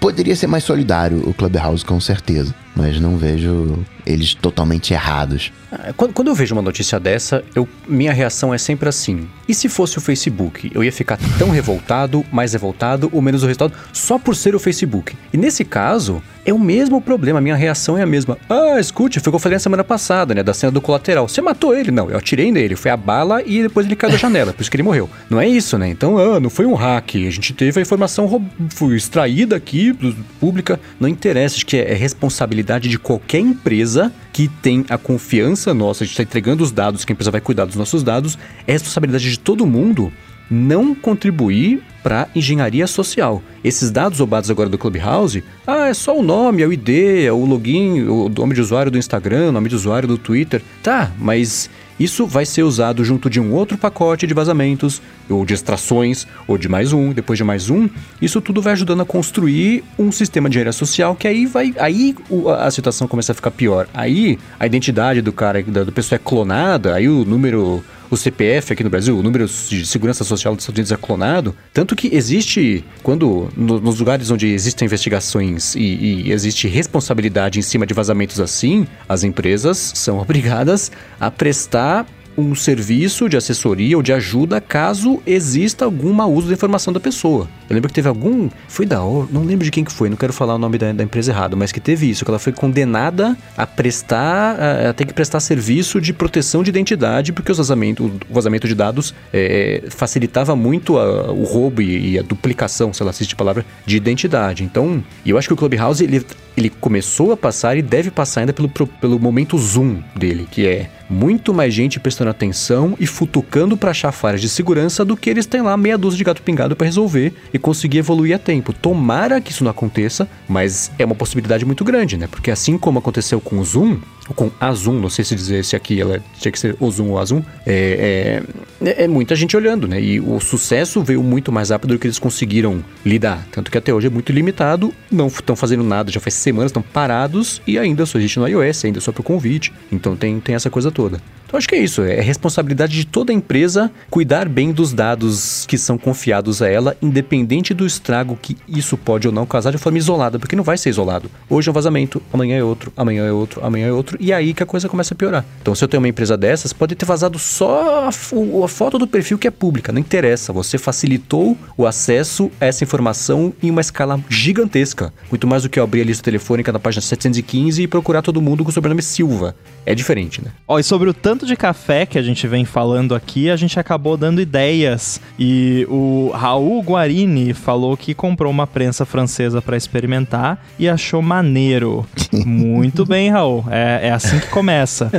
poderia 0.00 0.36
ser 0.36 0.46
mais 0.46 0.64
solidário 0.64 1.28
o 1.28 1.34
Clubhouse, 1.34 1.84
com 1.84 2.00
certeza. 2.00 2.54
Mas 2.78 3.00
não 3.00 3.16
vejo 3.16 3.84
eles 4.06 4.34
totalmente 4.34 4.94
errados. 4.94 5.52
Ah, 5.70 5.92
quando, 5.96 6.12
quando, 6.14 6.28
eu 6.28 6.34
vejo 6.34 6.54
uma 6.54 6.62
notícia 6.62 6.98
dessa, 7.00 7.44
eu, 7.54 7.68
minha 7.88 8.12
reação 8.12 8.54
é 8.54 8.58
sempre 8.58 8.88
assim. 8.88 9.28
E 9.48 9.52
se 9.52 9.68
fosse 9.68 9.98
o 9.98 10.00
Facebook? 10.00 10.70
Eu 10.72 10.84
ia 10.84 10.92
ficar 10.92 11.18
tão 11.38 11.50
revoltado, 11.50 12.24
mais 12.30 12.52
revoltado 12.52 13.10
ou 13.12 13.20
menos 13.20 13.42
o 13.42 13.46
resultado 13.46 13.74
só 13.92 14.16
por 14.16 14.36
ser 14.36 14.54
o 14.54 14.60
Facebook. 14.60 15.16
E 15.32 15.36
nesse 15.36 15.64
caso, 15.64 16.22
é 16.46 16.52
o 16.54 16.58
mesmo 16.58 17.00
problema, 17.00 17.40
minha 17.40 17.56
reação 17.56 17.98
é 17.98 18.02
a 18.02 18.06
mesma. 18.06 18.38
Ah, 18.48 18.78
escute, 18.78 19.18
foi 19.18 19.28
o 19.28 19.32
que 19.32 19.36
eu 19.36 19.40
falei 19.40 19.56
na 19.56 19.60
semana 19.60 19.84
passada, 19.84 20.34
né? 20.34 20.42
Da 20.42 20.54
cena 20.54 20.70
do 20.70 20.80
colateral. 20.80 21.28
Você 21.28 21.42
matou 21.42 21.74
ele? 21.74 21.90
Não, 21.90 22.08
eu 22.08 22.16
atirei 22.16 22.50
nele, 22.52 22.76
foi 22.76 22.92
a 22.92 22.96
bala 22.96 23.42
e 23.44 23.62
depois 23.62 23.84
ele 23.84 23.96
caiu 23.96 24.12
da 24.12 24.16
janela, 24.16 24.52
por 24.52 24.62
isso 24.62 24.70
que 24.70 24.76
ele 24.76 24.84
morreu. 24.84 25.10
Não 25.28 25.40
é 25.40 25.48
isso, 25.48 25.76
né? 25.76 25.88
Então, 25.88 26.16
ah, 26.16 26.38
não 26.38 26.48
foi 26.48 26.64
um 26.64 26.74
hack, 26.74 27.16
a 27.16 27.30
gente 27.30 27.52
teve 27.52 27.78
a 27.78 27.82
informação 27.82 28.48
extraída 28.94 29.56
aqui, 29.56 29.92
pública. 30.40 30.80
Não 30.98 31.08
interessa, 31.08 31.56
acho 31.56 31.66
que 31.66 31.76
é 31.76 31.92
responsabilidade 31.92 32.67
de 32.76 32.98
qualquer 32.98 33.38
empresa 33.40 33.78
empresa 33.78 34.12
que 34.32 34.48
tem 34.48 34.84
a 34.88 34.98
confiança 34.98 35.72
nossa, 35.72 36.02
a 36.02 36.06
gente 36.06 36.12
está 36.12 36.22
entregando 36.22 36.62
os 36.62 36.70
dados, 36.70 37.04
que 37.04 37.12
a 37.12 37.14
empresa 37.14 37.30
vai 37.30 37.40
cuidar 37.40 37.64
dos 37.64 37.76
nossos 37.76 38.02
dados, 38.02 38.38
é 38.66 38.72
responsabilidade 38.72 39.30
de 39.30 39.38
todo 39.38 39.66
mundo 39.66 40.12
não 40.50 40.94
contribuir 40.94 41.82
para 42.02 42.28
engenharia 42.34 42.86
social. 42.86 43.42
Esses 43.62 43.90
dados 43.90 44.18
roubados 44.18 44.50
agora 44.50 44.68
do 44.68 44.78
Clubhouse, 44.78 45.44
ah, 45.66 45.88
é 45.88 45.94
só 45.94 46.18
o 46.18 46.22
nome, 46.22 46.62
é 46.62 46.66
o 46.66 46.72
ID, 46.72 46.88
é 47.26 47.32
o 47.32 47.44
login, 47.44 48.02
o 48.02 48.28
nome 48.30 48.54
de 48.54 48.60
usuário 48.60 48.90
do 48.90 48.96
Instagram, 48.96 49.48
o 49.48 49.52
nome 49.52 49.68
de 49.68 49.74
usuário 49.74 50.08
do 50.08 50.16
Twitter. 50.16 50.62
Tá, 50.82 51.12
mas 51.18 51.68
isso 51.98 52.26
vai 52.26 52.46
ser 52.46 52.62
usado 52.62 53.04
junto 53.04 53.28
de 53.28 53.40
um 53.40 53.52
outro 53.52 53.76
pacote 53.76 54.26
de 54.26 54.34
vazamentos, 54.34 55.02
ou 55.28 55.44
de 55.44 55.54
extrações, 55.54 56.26
ou 56.46 56.56
de 56.56 56.68
mais 56.68 56.92
um, 56.92 57.12
depois 57.12 57.36
de 57.36 57.44
mais 57.44 57.70
um. 57.70 57.88
Isso 58.20 58.40
tudo 58.40 58.62
vai 58.62 58.72
ajudando 58.74 59.02
a 59.02 59.04
construir 59.04 59.84
um 59.98 60.12
sistema 60.12 60.48
de 60.48 60.54
engenharia 60.54 60.72
social 60.72 61.14
que 61.14 61.26
aí 61.26 61.46
vai. 61.46 61.74
Aí 61.78 62.14
a 62.58 62.70
situação 62.70 63.08
começa 63.08 63.32
a 63.32 63.34
ficar 63.34 63.50
pior. 63.50 63.88
Aí 63.92 64.38
a 64.58 64.66
identidade 64.66 65.20
do 65.20 65.32
cara, 65.32 65.62
da 65.62 65.86
pessoa 65.86 66.16
é 66.16 66.20
clonada, 66.22 66.94
aí 66.94 67.08
o 67.08 67.24
número 67.24 67.84
o 68.10 68.16
CPF 68.16 68.72
aqui 68.72 68.84
no 68.84 68.90
Brasil, 68.90 69.18
o 69.18 69.22
número 69.22 69.46
de 69.46 69.86
segurança 69.86 70.24
social 70.24 70.54
dos 70.54 70.64
Estados 70.64 70.78
Unidos 70.78 70.92
é 70.92 70.96
clonado. 70.96 71.54
Tanto 71.72 71.94
que 71.94 72.14
existe, 72.14 72.84
quando 73.02 73.48
no, 73.56 73.80
nos 73.80 73.98
lugares 73.98 74.30
onde 74.30 74.48
existem 74.48 74.86
investigações 74.86 75.74
e, 75.74 75.80
e, 76.26 76.32
existe 76.32 76.68
responsabilidade 76.68 77.58
em 77.58 77.62
cima 77.62 77.86
de 77.86 77.94
vazamentos 77.94 78.40
assim, 78.40 78.86
as 79.08 79.24
empresas 79.24 79.92
são 79.94 80.18
obrigadas 80.20 80.90
a 81.20 81.30
prestar 81.30 82.06
um 82.36 82.54
serviço 82.54 83.28
de 83.28 83.36
assessoria 83.36 83.96
ou 83.96 84.02
de 84.02 84.12
ajuda 84.12 84.60
caso 84.60 85.20
exista 85.26 85.84
algum 85.84 86.12
mau 86.12 86.32
uso 86.32 86.46
da 86.46 86.54
informação 86.54 86.92
da 86.92 87.00
pessoa. 87.00 87.48
Eu 87.68 87.74
lembro 87.74 87.88
que 87.88 87.94
teve 87.94 88.08
algum. 88.08 88.48
Foi 88.66 88.86
da. 88.86 88.96
Não 88.98 89.44
lembro 89.44 89.64
de 89.64 89.70
quem 89.70 89.84
que 89.84 89.92
foi, 89.92 90.08
não 90.08 90.16
quero 90.16 90.32
falar 90.32 90.54
o 90.54 90.58
nome 90.58 90.78
da, 90.78 90.92
da 90.92 91.04
empresa 91.04 91.30
errado, 91.30 91.56
mas 91.56 91.70
que 91.70 91.80
teve 91.80 92.08
isso, 92.08 92.24
que 92.24 92.30
ela 92.30 92.38
foi 92.38 92.52
condenada 92.52 93.36
a 93.56 93.66
prestar. 93.66 94.56
a, 94.58 94.90
a 94.90 94.92
ter 94.92 95.04
que 95.04 95.12
prestar 95.12 95.40
serviço 95.40 96.00
de 96.00 96.12
proteção 96.12 96.62
de 96.62 96.70
identidade, 96.70 97.32
porque 97.32 97.52
os 97.52 97.58
vazamento, 97.58 98.04
o 98.28 98.34
vazamento 98.34 98.66
de 98.66 98.74
dados 98.74 99.14
é, 99.32 99.82
facilitava 99.90 100.56
muito 100.56 100.98
a, 100.98 101.30
o 101.30 101.44
roubo 101.44 101.82
e, 101.82 102.12
e, 102.12 102.18
a 102.18 102.22
duplicação, 102.22 102.92
se 102.92 103.02
ela 103.02 103.10
assiste 103.10 103.34
a 103.34 103.36
palavra, 103.36 103.64
de 103.84 103.96
identidade. 103.96 104.64
Então, 104.64 105.02
eu 105.24 105.36
acho 105.36 105.48
que 105.48 105.54
o 105.54 105.56
Clubhouse 105.56 106.02
ele, 106.02 106.24
ele 106.56 106.70
começou 106.70 107.32
a 107.32 107.36
passar 107.36 107.76
e 107.76 107.82
deve 107.82 108.10
passar 108.10 108.40
ainda 108.40 108.52
pelo, 108.52 108.68
pelo 108.68 109.18
momento 109.18 109.58
zoom 109.58 110.02
dele, 110.16 110.48
que 110.50 110.66
é 110.66 110.90
muito 111.08 111.54
mais 111.54 111.72
gente 111.72 111.98
prestando 111.98 112.30
atenção 112.30 112.94
e 113.00 113.06
futucando 113.06 113.76
para 113.76 113.90
achar 113.90 114.12
falhas 114.12 114.40
de 114.40 114.48
segurança 114.48 115.04
do 115.04 115.16
que 115.16 115.30
eles 115.30 115.46
têm 115.46 115.62
lá 115.62 115.76
meia 115.76 115.96
dúzia 115.96 116.18
de 116.18 116.24
gato 116.24 116.42
pingado 116.42 116.76
para 116.76 116.84
resolver 116.84 117.32
e 117.52 117.57
conseguir 117.58 117.98
evoluir 117.98 118.34
a 118.34 118.38
tempo. 118.38 118.72
Tomara 118.72 119.40
que 119.40 119.50
isso 119.50 119.64
não 119.64 119.70
aconteça, 119.70 120.28
mas 120.48 120.90
é 120.98 121.04
uma 121.04 121.14
possibilidade 121.14 121.64
muito 121.64 121.84
grande, 121.84 122.16
né? 122.16 122.26
Porque 122.26 122.50
assim 122.50 122.78
como 122.78 122.98
aconteceu 122.98 123.40
com 123.40 123.58
o 123.58 123.64
Zoom, 123.64 123.98
com 124.34 124.50
a 124.60 124.72
Zoom, 124.72 125.00
não 125.00 125.10
sei 125.10 125.24
se 125.24 125.34
dizer 125.34 125.64
se 125.64 125.76
aqui 125.76 126.00
ela 126.00 126.22
tinha 126.38 126.52
que 126.52 126.58
ser 126.58 126.76
o 126.78 126.90
Zoom 126.90 127.10
ou 127.10 127.18
a 127.18 127.24
Zoom, 127.24 127.42
é, 127.66 128.42
é, 128.84 129.04
é 129.04 129.08
muita 129.08 129.34
gente 129.34 129.56
olhando, 129.56 129.86
né? 129.86 130.00
E 130.00 130.20
o 130.20 130.38
sucesso 130.40 131.02
veio 131.02 131.22
muito 131.22 131.50
mais 131.50 131.70
rápido 131.70 131.94
do 131.94 131.98
que 131.98 132.06
eles 132.06 132.18
conseguiram 132.18 132.84
lidar. 133.04 133.46
Tanto 133.50 133.70
que 133.70 133.78
até 133.78 133.92
hoje 133.92 134.06
é 134.06 134.10
muito 134.10 134.32
limitado, 134.32 134.92
não 135.10 135.28
estão 135.28 135.56
fazendo 135.56 135.82
nada, 135.82 136.10
já 136.10 136.20
faz 136.20 136.34
semanas, 136.34 136.70
estão 136.70 136.82
parados 136.82 137.62
e 137.66 137.78
ainda 137.78 138.06
só 138.06 138.18
existe 138.18 138.38
no 138.38 138.46
iOS, 138.46 138.84
ainda 138.84 139.00
só 139.00 139.12
para 139.12 139.20
o 139.20 139.24
convite. 139.24 139.72
Então 139.90 140.16
tem, 140.16 140.38
tem 140.40 140.54
essa 140.54 140.70
coisa 140.70 140.90
toda. 140.90 141.20
Então 141.48 141.56
acho 141.56 141.66
que 141.66 141.74
é 141.74 141.78
isso, 141.78 142.02
é 142.02 142.20
responsabilidade 142.20 142.94
de 142.94 143.06
toda 143.06 143.32
a 143.32 143.34
empresa 143.34 143.90
cuidar 144.10 144.46
bem 144.46 144.70
dos 144.70 144.92
dados 144.92 145.64
que 145.66 145.78
são 145.78 145.96
confiados 145.96 146.60
a 146.60 146.68
ela, 146.68 146.94
independente 147.00 147.72
do 147.72 147.86
estrago 147.86 148.38
que 148.40 148.54
isso 148.68 148.98
pode 148.98 149.26
ou 149.26 149.32
não 149.32 149.46
causar 149.46 149.70
de 149.70 149.78
forma 149.78 149.96
isolada, 149.96 150.38
porque 150.38 150.54
não 150.54 150.62
vai 150.62 150.76
ser 150.76 150.90
isolado. 150.90 151.30
Hoje 151.48 151.68
é 151.68 151.70
um 151.70 151.74
vazamento, 151.74 152.20
amanhã 152.30 152.58
é 152.58 152.62
outro, 152.62 152.92
amanhã 152.94 153.24
é 153.24 153.32
outro, 153.32 153.64
amanhã 153.64 153.86
é 153.86 153.92
outro, 153.92 154.17
e 154.18 154.32
é 154.32 154.34
aí 154.34 154.54
que 154.54 154.62
a 154.62 154.66
coisa 154.66 154.88
começa 154.88 155.14
a 155.14 155.16
piorar. 155.16 155.44
Então, 155.60 155.74
se 155.74 155.84
eu 155.84 155.88
tenho 155.88 156.00
uma 156.00 156.08
empresa 156.08 156.36
dessas, 156.36 156.72
pode 156.72 156.94
ter 156.94 157.04
vazado 157.04 157.38
só 157.38 158.04
a, 158.04 158.08
a 158.08 158.68
foto 158.68 158.98
do 158.98 159.06
perfil 159.06 159.38
que 159.38 159.48
é 159.48 159.50
pública, 159.50 159.92
não 159.92 160.00
interessa. 160.00 160.52
Você 160.52 160.78
facilitou 160.78 161.56
o 161.76 161.86
acesso 161.86 162.50
a 162.60 162.66
essa 162.66 162.84
informação 162.84 163.52
em 163.62 163.70
uma 163.70 163.80
escala 163.80 164.20
gigantesca. 164.28 165.12
Muito 165.30 165.46
mais 165.46 165.62
do 165.62 165.68
que 165.68 165.78
eu 165.78 165.84
abrir 165.84 166.02
a 166.02 166.04
lista 166.04 166.22
telefônica 166.22 166.72
na 166.72 166.78
página 166.78 167.00
715 167.02 167.82
e 167.82 167.86
procurar 167.86 168.22
todo 168.22 168.40
mundo 168.40 168.64
com 168.64 168.70
o 168.70 168.72
sobrenome 168.72 169.02
Silva. 169.02 169.54
É 169.86 169.94
diferente, 169.94 170.44
né? 170.44 170.50
Ó, 170.66 170.78
e 170.78 170.82
sobre 170.82 171.08
o 171.08 171.14
tanto 171.14 171.46
de 171.46 171.56
café 171.56 172.04
que 172.04 172.18
a 172.18 172.22
gente 172.22 172.46
vem 172.46 172.64
falando 172.64 173.14
aqui, 173.14 173.48
a 173.48 173.56
gente 173.56 173.80
acabou 173.80 174.16
dando 174.16 174.40
ideias. 174.40 175.20
E 175.38 175.86
o 175.88 176.30
Raul 176.34 176.82
Guarini 176.82 177.54
falou 177.54 177.96
que 177.96 178.14
comprou 178.14 178.50
uma 178.50 178.66
prensa 178.66 179.06
francesa 179.06 179.62
para 179.62 179.76
experimentar 179.76 180.62
e 180.78 180.88
achou 180.88 181.22
maneiro. 181.22 182.06
Muito 182.32 183.06
bem, 183.06 183.30
Raul. 183.30 183.64
É, 183.70 184.07
é 184.08 184.12
assim 184.12 184.38
que 184.38 184.48
começa. 184.48 185.10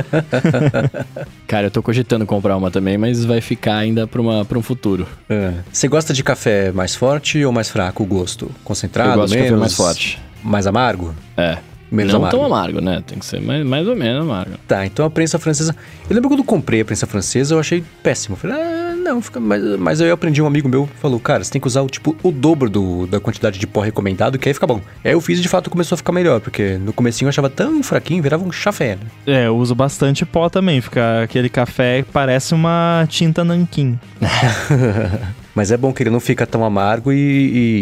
Cara, 1.46 1.68
eu 1.68 1.70
tô 1.70 1.82
cogitando 1.82 2.26
comprar 2.26 2.56
uma 2.56 2.70
também, 2.70 2.98
mas 2.98 3.24
vai 3.24 3.40
ficar 3.40 3.76
ainda 3.76 4.06
pra, 4.06 4.20
uma, 4.20 4.44
pra 4.44 4.58
um 4.58 4.62
futuro. 4.62 5.06
É. 5.28 5.52
Você 5.72 5.88
gosta 5.88 6.12
de 6.12 6.22
café 6.22 6.72
mais 6.72 6.94
forte 6.94 7.44
ou 7.44 7.52
mais 7.52 7.68
fraco 7.68 8.02
o 8.02 8.06
gosto? 8.06 8.50
Concentrado, 8.64 9.10
eu 9.10 9.16
gosto 9.16 9.34
menos? 9.34 9.46
de 9.46 9.50
café 9.50 9.60
mais 9.60 9.74
forte. 9.74 10.22
Mais 10.42 10.66
amargo? 10.66 11.14
É. 11.36 11.58
Menos 11.90 12.12
não 12.12 12.20
amargo. 12.20 12.36
tão 12.36 12.46
amargo, 12.46 12.80
né? 12.80 13.02
Tem 13.04 13.18
que 13.18 13.26
ser 13.26 13.40
mais, 13.40 13.66
mais 13.66 13.86
ou 13.86 13.96
menos 13.96 14.22
amargo. 14.22 14.52
Tá, 14.66 14.86
então 14.86 15.04
a 15.04 15.10
prensa 15.10 15.38
francesa. 15.38 15.74
Eu 16.08 16.14
lembro 16.14 16.28
quando 16.28 16.40
eu 16.40 16.44
comprei 16.44 16.82
a 16.82 16.84
prensa 16.84 17.06
francesa, 17.06 17.54
eu 17.54 17.58
achei 17.58 17.82
péssimo. 18.02 18.34
Eu 18.34 18.38
falei, 18.38 18.56
ah, 18.56 18.79
não, 19.10 19.20
fica. 19.20 19.40
Mas, 19.40 19.62
mas 19.78 20.00
aí 20.00 20.08
eu 20.08 20.14
aprendi 20.14 20.40
um 20.40 20.46
amigo 20.46 20.68
meu 20.68 20.88
falou, 21.00 21.18
cara, 21.18 21.42
você 21.42 21.50
tem 21.50 21.60
que 21.60 21.66
usar 21.66 21.82
o 21.82 21.88
tipo 21.88 22.16
o 22.22 22.30
dobro 22.30 22.70
do, 22.70 23.06
da 23.06 23.18
quantidade 23.18 23.58
de 23.58 23.66
pó 23.66 23.80
recomendado, 23.80 24.38
que 24.38 24.48
aí 24.48 24.54
fica 24.54 24.66
bom. 24.66 24.80
Aí 25.04 25.12
eu 25.12 25.20
fiz 25.20 25.38
e 25.38 25.42
de 25.42 25.48
fato 25.48 25.68
começou 25.68 25.96
a 25.96 25.98
ficar 25.98 26.12
melhor, 26.12 26.40
porque 26.40 26.78
no 26.78 26.92
comecinho 26.92 27.26
eu 27.26 27.30
achava 27.30 27.50
tão 27.50 27.82
fraquinho, 27.82 28.22
virava 28.22 28.44
um 28.44 28.52
chafé, 28.52 28.96
né? 28.96 29.02
É, 29.26 29.46
eu 29.46 29.56
uso 29.56 29.74
bastante 29.74 30.24
pó 30.24 30.48
também. 30.48 30.80
Fica 30.80 31.22
aquele 31.22 31.48
café 31.48 32.02
que 32.02 32.12
parece 32.12 32.54
uma 32.54 33.06
tinta 33.08 33.44
nanquim. 33.44 33.98
Mas 35.60 35.70
é 35.70 35.76
bom 35.76 35.92
que 35.92 36.02
ele 36.02 36.08
não 36.08 36.20
fica 36.20 36.46
tão 36.46 36.64
amargo 36.64 37.12
e, 37.12 37.16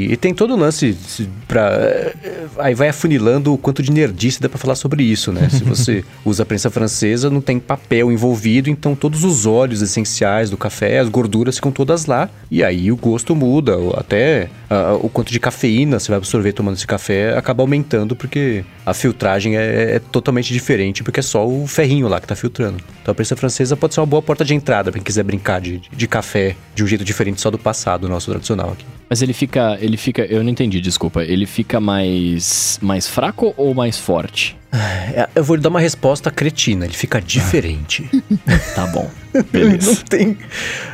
e, 0.08 0.12
e 0.12 0.16
tem 0.16 0.34
todo 0.34 0.52
o 0.54 0.56
lance 0.56 0.98
pra. 1.46 1.70
eh, 1.70 2.14
Aí 2.58 2.74
vai 2.74 2.88
afunilando 2.88 3.54
o 3.54 3.56
quanto 3.58 3.84
de 3.84 3.92
nerdice 3.92 4.40
dá 4.42 4.48
pra 4.48 4.58
falar 4.58 4.74
sobre 4.74 5.04
isso, 5.04 5.30
né? 5.32 5.48
Se 5.48 5.62
você 5.62 6.04
usa 6.24 6.42
a 6.42 6.46
prensa 6.46 6.68
francesa, 6.70 7.30
não 7.30 7.40
tem 7.40 7.60
papel 7.60 8.10
envolvido, 8.10 8.68
então 8.68 8.96
todos 8.96 9.22
os 9.22 9.46
óleos 9.46 9.80
essenciais 9.80 10.50
do 10.50 10.56
café, 10.56 10.98
as 10.98 11.08
gorduras 11.08 11.54
ficam 11.54 11.70
todas 11.70 12.06
lá. 12.06 12.28
E 12.50 12.64
aí 12.64 12.90
o 12.90 12.96
gosto 12.96 13.36
muda, 13.36 13.76
até 13.96 14.48
o 15.00 15.08
quanto 15.08 15.30
de 15.30 15.38
cafeína 15.38 16.00
você 16.00 16.08
vai 16.08 16.16
absorver 16.18 16.52
tomando 16.52 16.74
esse 16.74 16.86
café 16.86 17.38
acaba 17.38 17.62
aumentando, 17.62 18.16
porque 18.16 18.64
a 18.84 18.92
filtragem 18.92 19.56
é, 19.56 19.94
é 19.94 19.98
totalmente 20.00 20.52
diferente, 20.52 21.04
porque 21.04 21.20
é 21.20 21.22
só 21.22 21.46
o 21.46 21.64
ferrinho 21.68 22.08
lá 22.08 22.20
que 22.20 22.26
tá 22.26 22.34
filtrando. 22.34 22.78
Então 23.02 23.12
a 23.12 23.14
prensa 23.14 23.36
francesa 23.36 23.76
pode 23.76 23.94
ser 23.94 24.00
uma 24.00 24.06
boa 24.06 24.20
porta 24.22 24.44
de 24.44 24.52
entrada 24.52 24.90
pra 24.90 24.98
quem 24.98 25.04
quiser 25.04 25.22
brincar 25.22 25.60
de, 25.60 25.80
de 25.96 26.08
café 26.08 26.56
de 26.74 26.82
um 26.82 26.86
jeito 26.88 27.04
diferente 27.04 27.40
só 27.40 27.50
do 27.52 27.58
passado 27.68 28.08
nosso 28.08 28.30
tradicional 28.30 28.70
aqui. 28.70 28.84
Mas 29.10 29.20
ele 29.20 29.32
fica. 29.32 29.78
Ele 29.80 29.96
fica. 29.96 30.24
Eu 30.24 30.42
não 30.42 30.50
entendi, 30.50 30.80
desculpa. 30.80 31.22
Ele 31.22 31.46
fica 31.46 31.80
mais. 31.80 32.78
mais 32.82 33.06
fraco 33.06 33.54
ou 33.56 33.74
mais 33.74 33.98
forte? 33.98 34.57
É, 34.70 35.28
Eu 35.34 35.42
vou 35.42 35.56
lhe 35.56 35.62
dar 35.62 35.70
uma 35.70 35.80
resposta 35.80 36.30
cretina, 36.30 36.84
ele 36.84 36.94
fica 36.94 37.20
diferente. 37.20 38.08
Tá 38.74 38.86
bom. 38.86 39.10
Ele 39.34 39.42
Beleza. 39.50 39.86
não 39.90 39.94
tem. 39.96 40.38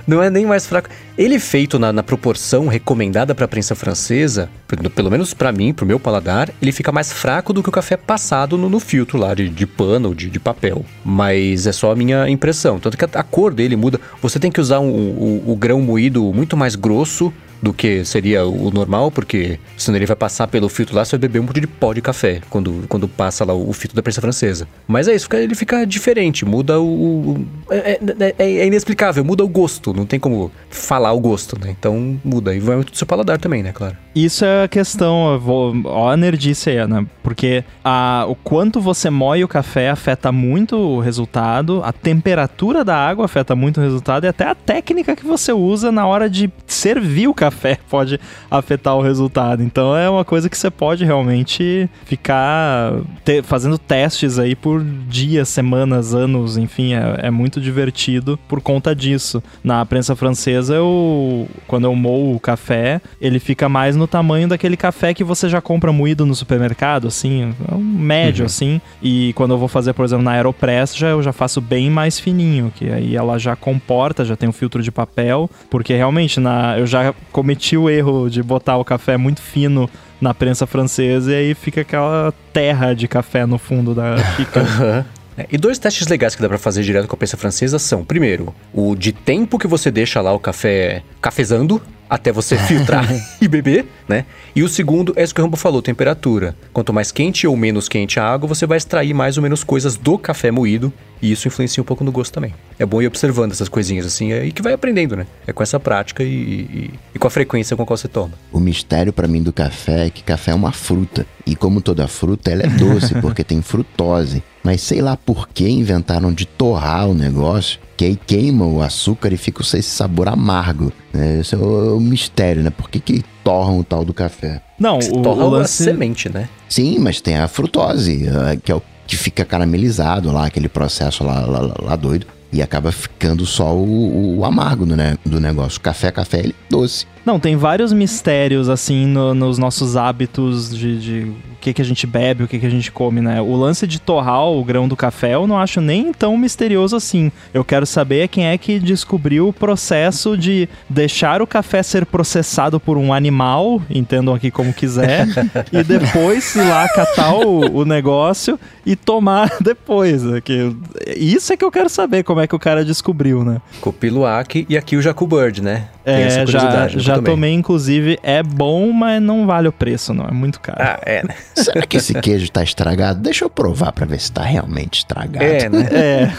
Não 0.07 0.23
é 0.23 0.31
nem 0.31 0.47
mais 0.47 0.67
fraco. 0.67 0.89
Ele 1.19 1.39
feito 1.39 1.79
na, 1.79 1.93
na 1.93 2.03
proporção 2.03 2.67
recomendada 2.67 3.35
pra 3.35 3.47
prensa 3.47 3.75
francesa, 3.75 4.49
pelo- 4.91 5.11
menos 5.11 5.35
pra 5.35 5.53
mim, 5.53 5.73
pro 5.73 5.85
meu 5.87 6.01
paladar, 6.01 6.51
ele 6.63 6.73
fica 6.73 6.91
mais 6.91 7.13
fraco 7.13 7.53
do 7.53 7.63
que 7.63 7.69
o 7.69 7.73
café 7.73 7.97
passado 7.97 8.57
no, 8.59 8.69
no 8.69 8.81
filtro 8.81 9.19
lá 9.19 9.35
de, 9.35 9.49
de 9.49 9.67
pano 9.67 10.09
ou 10.09 10.15
de, 10.15 10.29
de 10.31 10.41
papel. 10.41 10.85
Mas 11.05 11.67
é 11.67 11.73
só 11.73 11.93
a 11.93 11.97
minha 11.97 12.29
impressão. 12.29 12.79
Tanto 12.81 12.97
que 12.97 13.05
a, 13.05 13.09
a 13.15 13.23
cor 13.23 13.53
dele 13.55 13.77
muda. 13.77 14.01
Você 14.23 14.39
tem 14.39 14.51
que 14.51 14.61
usar 14.61 14.81
um- 14.81 14.91
o, 14.91 15.43
o 15.53 15.57
grão 15.57 15.81
moído 15.81 16.33
muito 16.33 16.57
mais 16.57 16.75
grosso 16.75 17.33
do 17.65 17.73
que 17.73 18.05
seria 18.05 18.45
o 18.47 18.71
normal, 18.71 19.11
porque 19.11 19.59
senão 19.77 19.97
ele 19.97 20.07
vai 20.07 20.15
passar 20.15 20.47
pelo 20.47 20.69
filtro 20.69 20.95
lá, 20.95 21.05
você 21.05 21.13
vai 21.17 21.21
beber 21.29 21.41
um 21.41 21.45
monte 21.45 21.61
de 21.61 21.67
pó 21.67 21.93
de 21.95 22.03
café 22.03 22.41
quando, 22.51 22.85
quando 22.89 23.09
passa 23.09 23.45
lá 23.45 23.55
o 23.55 23.73
filtro 23.73 23.97
da 23.97 24.03
prensa 24.03 24.21
francesa. 24.21 24.69
Mas 24.87 25.09
é 25.09 25.15
isso, 25.15 25.27
ele 25.33 25.55
fica 25.55 25.85
diferente, 25.87 26.45
muda 26.45 26.79
o. 26.79 26.85
o- 27.33 27.47
é, 27.71 27.93
é- 27.93 28.35
é- 28.39 28.53
é 28.59 28.67
inexplicável, 28.67 29.25
muda 29.25 29.43
o 29.43 29.49
gosto, 29.49 29.93
não 29.95 30.05
tem 30.05 30.21
como 30.21 30.53
falar 30.69 31.13
o 31.13 31.21
gosto, 31.21 31.59
né? 31.59 31.75
Então 31.77 32.21
muda, 32.23 32.55
e 32.55 32.61
vai 32.61 32.77
muito 32.77 32.93
do 32.93 32.99
seu 32.99 33.07
paladar 33.07 33.39
também, 33.39 33.63
né, 33.63 33.73
claro. 33.73 33.97
Isso 34.15 34.45
é 34.45 34.63
a 34.63 34.69
questão, 34.69 35.37
vou, 35.41 35.75
ó 35.87 36.11
a 36.11 36.17
nerdice 36.17 36.71
aí, 36.71 36.87
né? 36.87 37.05
Porque 37.21 37.65
a, 37.85 38.25
o 38.29 38.37
quanto 38.37 38.81
você 38.81 39.11
moe 39.11 39.43
o 39.43 39.49
café 39.49 39.91
afeta 39.91 40.31
muito 40.31 40.77
o 40.77 41.01
resultado, 41.01 41.81
a 41.85 41.93
temperatura 41.93 42.85
da 42.85 42.97
água 42.97 43.25
afeta 43.25 43.57
muito 43.57 43.79
o 43.79 43.83
resultado 43.83 44.25
e 44.25 44.29
até 44.29 44.47
a 44.49 44.55
técnica 44.55 45.17
que 45.17 45.27
você 45.27 45.53
usa 45.53 45.91
na 45.91 46.07
hora 46.07 46.31
de 46.31 46.49
servir 46.65 47.27
o 47.27 47.35
café 47.35 47.77
pode 47.91 48.21
afetar 48.49 48.95
o 48.97 49.03
resultado. 49.03 49.65
Então 49.65 49.97
é 49.97 50.09
uma 50.09 50.25
coisa 50.25 50.49
que 50.49 50.57
você 50.57 50.71
pode 50.71 51.05
realmente 51.05 51.91
ficar 52.05 52.93
te- 53.25 53.43
fazendo 53.43 53.79
testes 53.79 54.39
aí 54.39 54.55
por 54.55 54.85
dias, 55.09 55.49
semanas, 55.49 56.15
anos, 56.15 56.57
enfim, 56.57 56.95
é, 56.95 57.17
é 57.27 57.31
muito 57.33 57.61
divertido 57.61 58.39
por 58.47 58.61
conta 58.61 58.95
disso. 58.95 59.43
Na 59.65 59.85
prensa 59.85 60.15
francesa, 60.15 60.75
eu, 60.77 61.49
quando 61.67 61.85
eu 61.85 61.95
moo 61.97 62.37
o 62.37 62.39
café, 62.41 63.01
ele 63.21 63.41
fica 63.41 63.69
mais 63.69 63.97
no 63.97 64.04
tamanho 64.07 64.49
daquele 64.49 64.77
café 64.77 65.13
que 65.15 65.25
você 65.25 65.49
já 65.49 65.61
compra 65.61 65.93
moído 65.93 66.25
no 66.27 66.35
supermercado, 66.35 67.09
assim, 67.09 67.55
é 67.71 67.75
um 67.75 67.81
médio, 67.81 68.45
assim. 68.45 68.81
E 69.03 69.33
quando 69.35 69.53
eu 69.55 69.59
vou 69.59 69.69
fazer, 69.69 69.93
por 69.93 70.05
exemplo, 70.05 70.25
na 70.25 70.33
Aeropress, 70.33 70.97
já, 70.97 71.09
eu 71.09 71.23
já 71.23 71.33
faço 71.33 71.61
bem 71.61 71.91
mais 71.91 72.19
fininho, 72.19 72.73
que 72.75 72.91
aí 72.91 73.17
ela 73.17 73.39
já 73.39 73.55
comporta, 73.57 74.25
já 74.25 74.37
tem 74.37 74.49
um 74.49 74.53
filtro 74.53 74.83
de 74.83 74.91
papel, 74.91 75.51
porque 75.71 75.95
realmente 75.95 76.41
na, 76.41 76.79
eu 76.79 76.87
já 76.87 77.15
cometi 77.33 77.77
o 77.77 77.89
erro 77.89 78.29
de 78.29 78.43
botar 78.43 78.77
o 78.77 78.85
café 78.85 79.17
muito 79.17 79.41
fino 79.41 79.89
na 80.21 80.33
prensa 80.33 80.67
francesa 80.67 81.33
e 81.33 81.35
aí 81.35 81.55
fica 81.55 81.83
aquela 81.83 82.33
terra 82.53 82.95
de 82.95 83.07
café 83.07 83.45
no 83.45 83.59
fundo 83.59 83.95
da 83.95 84.17
xícara. 84.37 85.07
É, 85.37 85.47
E 85.51 85.59
dois 85.59 85.81
testes 85.81 86.07
legais 86.07 86.37
que 86.37 86.43
dá 86.43 86.49
pra 86.49 86.59
fazer 86.59 86.85
direto 86.85 87.09
com 87.09 87.15
a 87.17 87.19
prensa 87.19 87.37
francesa 87.37 87.77
são, 87.77 88.05
primeiro, 88.05 88.55
o 88.73 88.95
de 88.95 89.11
tempo 89.13 89.59
que 89.59 89.67
você 89.67 89.91
deixa 89.91 90.21
lá 90.21 90.33
o 90.33 90.39
café 90.39 91.03
cafezando 91.21 91.83
até 92.09 92.31
você 92.33 92.57
filtrar 92.57 93.07
e 93.41 93.49
beber, 93.49 93.87
né? 94.09 94.25
E 94.55 94.63
o 94.63 94.69
segundo 94.69 95.13
é 95.17 95.23
isso 95.23 95.35
que 95.35 95.41
o 95.41 95.45
Rambo 95.45 95.57
falou, 95.57 95.81
temperatura. 95.83 96.55
Quanto 96.73 96.93
mais 96.93 97.11
quente 97.11 97.47
ou 97.47 97.57
menos 97.57 97.89
quente 97.89 98.21
a 98.21 98.25
água, 98.25 98.49
você 98.49 98.67
vai 98.67 98.77
extrair 98.79 99.15
mais 99.15 99.37
ou 99.37 99.43
menos 99.43 99.65
coisas 99.65 99.97
do 99.97 100.17
café 100.19 100.51
moído 100.51 100.93
e 101.23 101.33
isso 101.33 101.49
influencia 101.49 101.83
um 101.83 101.87
pouco 101.87 102.05
no 102.05 102.13
gosto 102.13 102.33
também. 102.35 102.55
É 102.79 102.85
bom 102.85 103.01
ir 103.01 103.07
observando 103.07 103.53
essas 103.53 103.69
coisinhas 103.69 104.05
assim, 104.07 104.33
é, 104.33 104.45
e 104.47 104.53
que 104.53 104.61
vai 104.63 104.73
aprendendo, 104.73 105.17
né? 105.17 105.27
É 105.47 105.53
com 105.53 105.63
essa 105.63 105.81
prática 105.81 106.23
e, 106.23 106.27
e- 106.29 106.91
e 107.15 107.19
com 107.19 107.27
a 107.27 107.31
frequência 107.31 107.77
com 107.77 107.83
a 107.83 107.87
qual 107.87 107.97
você 107.97 108.09
toma. 108.09 108.33
O 108.53 108.61
mistério 108.61 109.13
pra 109.13 109.27
mim 109.27 109.43
do 109.43 109.53
café 109.53 110.07
é 110.07 110.11
que 110.11 110.23
café 110.23 110.51
é 110.51 110.55
uma 110.55 110.73
fruta. 110.73 111.27
E 111.47 111.55
como 111.55 111.81
toda 111.81 112.09
fruta, 112.09 112.51
ela 112.51 112.63
é 112.63 112.69
doce 112.69 113.15
porque 113.21 113.45
tem 113.45 113.61
frutose. 113.61 114.43
Mas 114.63 114.81
sei 114.81 115.03
lá 115.03 115.17
por 115.17 115.49
que 115.49 115.69
inventaram 115.69 116.33
de 116.33 116.47
torrar 116.47 117.07
o 117.09 117.15
negócio, 117.15 117.79
que 117.97 118.05
aí 118.07 118.17
queima 118.17 118.65
o 118.65 118.81
açúcar 118.83 119.33
e 119.33 119.37
fica 119.37 119.61
esse 119.63 119.83
sabor 119.83 120.29
amargo. 120.29 120.91
né? 121.13 121.41
Esse 121.41 121.55
é 121.55 121.59
o, 121.59 121.97
o 121.97 122.01
mistério, 122.01 122.63
né? 122.63 122.71
Por 122.71 122.89
que, 122.89 122.99
que 122.99 123.23
torram 123.45 123.79
o 123.79 123.85
tal 123.85 124.05
do 124.05 124.15
café? 124.15 124.63
Não, 124.79 125.01
Você 125.01 125.11
o, 125.11 125.21
torra 125.23 125.45
o 125.45 125.49
a 125.49 125.59
lance... 125.59 125.85
semente, 125.85 126.29
né? 126.33 126.49
Sim, 126.69 126.99
mas 126.99 127.21
tem 127.21 127.37
a 127.37 127.47
frutose, 127.47 128.27
eh, 128.27 128.57
que 128.65 128.73
é 128.73 128.75
o 128.75 128.83
que 129.07 129.17
fica 129.17 129.45
caramelizado 129.45 130.33
lá, 130.33 130.47
aquele 130.47 130.69
processo 130.69 131.23
lá, 131.23 131.41
lá, 131.45 131.61
lá- 131.61 131.75
lá 131.83 131.97
doido. 131.97 132.27
E 132.51 132.63
acaba 132.63 132.91
ficando 132.91 133.45
só 133.45 133.75
o, 133.75 134.39
o 134.39 134.45
amargo 134.47 134.87
do, 134.87 134.97
né, 134.97 135.19
do 135.27 135.39
negócio. 135.41 135.79
Café, 135.81 136.11
café, 136.11 136.39
ele 136.39 136.51
é 136.59 136.71
doce. 136.71 137.05
Não, 137.25 137.41
tem 137.41 137.57
vários 137.57 137.93
mistérios, 137.93 138.69
assim, 138.69 139.07
no- 139.07 139.33
nos 139.35 139.57
nossos 139.59 139.97
hábitos 139.97 140.77
de, 140.77 141.01
de 141.01 141.21
o 141.31 141.57
que, 141.65 141.73
que 141.73 141.81
a 141.81 141.85
gente 141.85 142.07
bebe, 142.07 142.45
o 142.45 142.49
que, 142.49 142.59
que 142.59 142.67
a 142.67 142.71
gente 142.71 142.93
come, 142.93 143.23
né? 143.23 143.41
O 143.41 143.57
lance 143.57 143.87
de 143.87 143.99
torrar 143.99 144.45
o 144.45 144.63
grão 144.63 144.87
do 144.87 144.95
café 144.95 145.35
eu 145.35 145.47
não 145.47 145.59
acho 145.59 145.81
nem 145.81 146.13
tão 146.13 146.37
misterioso 146.37 146.95
assim. 146.95 147.33
Eu 147.55 147.65
quero 147.65 147.87
saber 147.87 148.29
quem 148.29 148.45
é 148.47 148.59
que 148.59 148.79
descobriu 148.79 149.49
o 149.49 149.53
processo 149.55 150.37
de 150.37 150.69
deixar 150.87 151.41
o 151.41 151.47
café 151.47 151.83
ser 151.83 152.05
processado 152.05 152.79
por 152.79 152.99
um 152.99 153.11
animal, 153.15 153.81
entendam 153.89 154.35
aqui 154.35 154.51
como 154.51 154.75
quiser, 154.75 155.27
e 155.73 155.83
depois 155.83 156.55
ir 156.55 156.69
lá 156.69 156.87
catar 156.91 157.35
o, 157.35 157.79
o 157.79 157.85
negócio 157.87 158.61
e 158.85 158.95
tomar 158.95 159.51
depois. 159.65 160.23
né? 160.23 160.43
Que, 160.43 160.77
isso 161.17 161.51
é 161.55 161.57
que 161.57 161.65
eu 161.65 161.71
quero 161.71 161.89
saber 161.89 162.23
como 162.23 162.41
é 162.41 162.47
que 162.47 162.55
o 162.55 162.59
cara 162.59 162.85
descobriu, 162.85 163.43
né? 163.43 163.63
Copiluac 163.81 164.67
e 164.69 164.77
aqui 164.77 164.97
o 164.97 165.01
Jacu 165.01 165.27
Bird, 165.27 165.63
né? 165.63 165.89
É, 166.05 166.47
já, 166.47 166.61
nunca 166.63 166.89
já 166.99 167.15
tomei. 167.15 167.33
tomei, 167.33 167.53
inclusive. 167.55 168.19
É 168.23 168.43
bom, 168.43 168.93
mas 168.93 169.23
não 169.23 169.47
vale 169.47 169.69
o 169.69 169.73
preço, 169.73 170.13
não. 170.13 170.27
É 170.27 170.33
muito 170.33 170.61
caro. 170.61 170.79
Ah, 170.81 171.01
é, 171.03 171.23
né? 171.23 171.35
Será 171.55 171.83
que 171.87 171.97
esse 171.97 172.13
queijo 172.21 172.51
tá 172.51 172.63
estragado? 172.63 173.21
Deixa 173.21 173.45
eu 173.45 173.51
provar 173.51 173.93
pra 173.93 174.05
ver 174.05 174.21
se 174.21 174.31
tá 174.31 174.43
realmente 174.43 174.99
estragado. 174.99 175.45
É, 175.45 175.69
né? 175.69 175.89
É, 175.91 176.33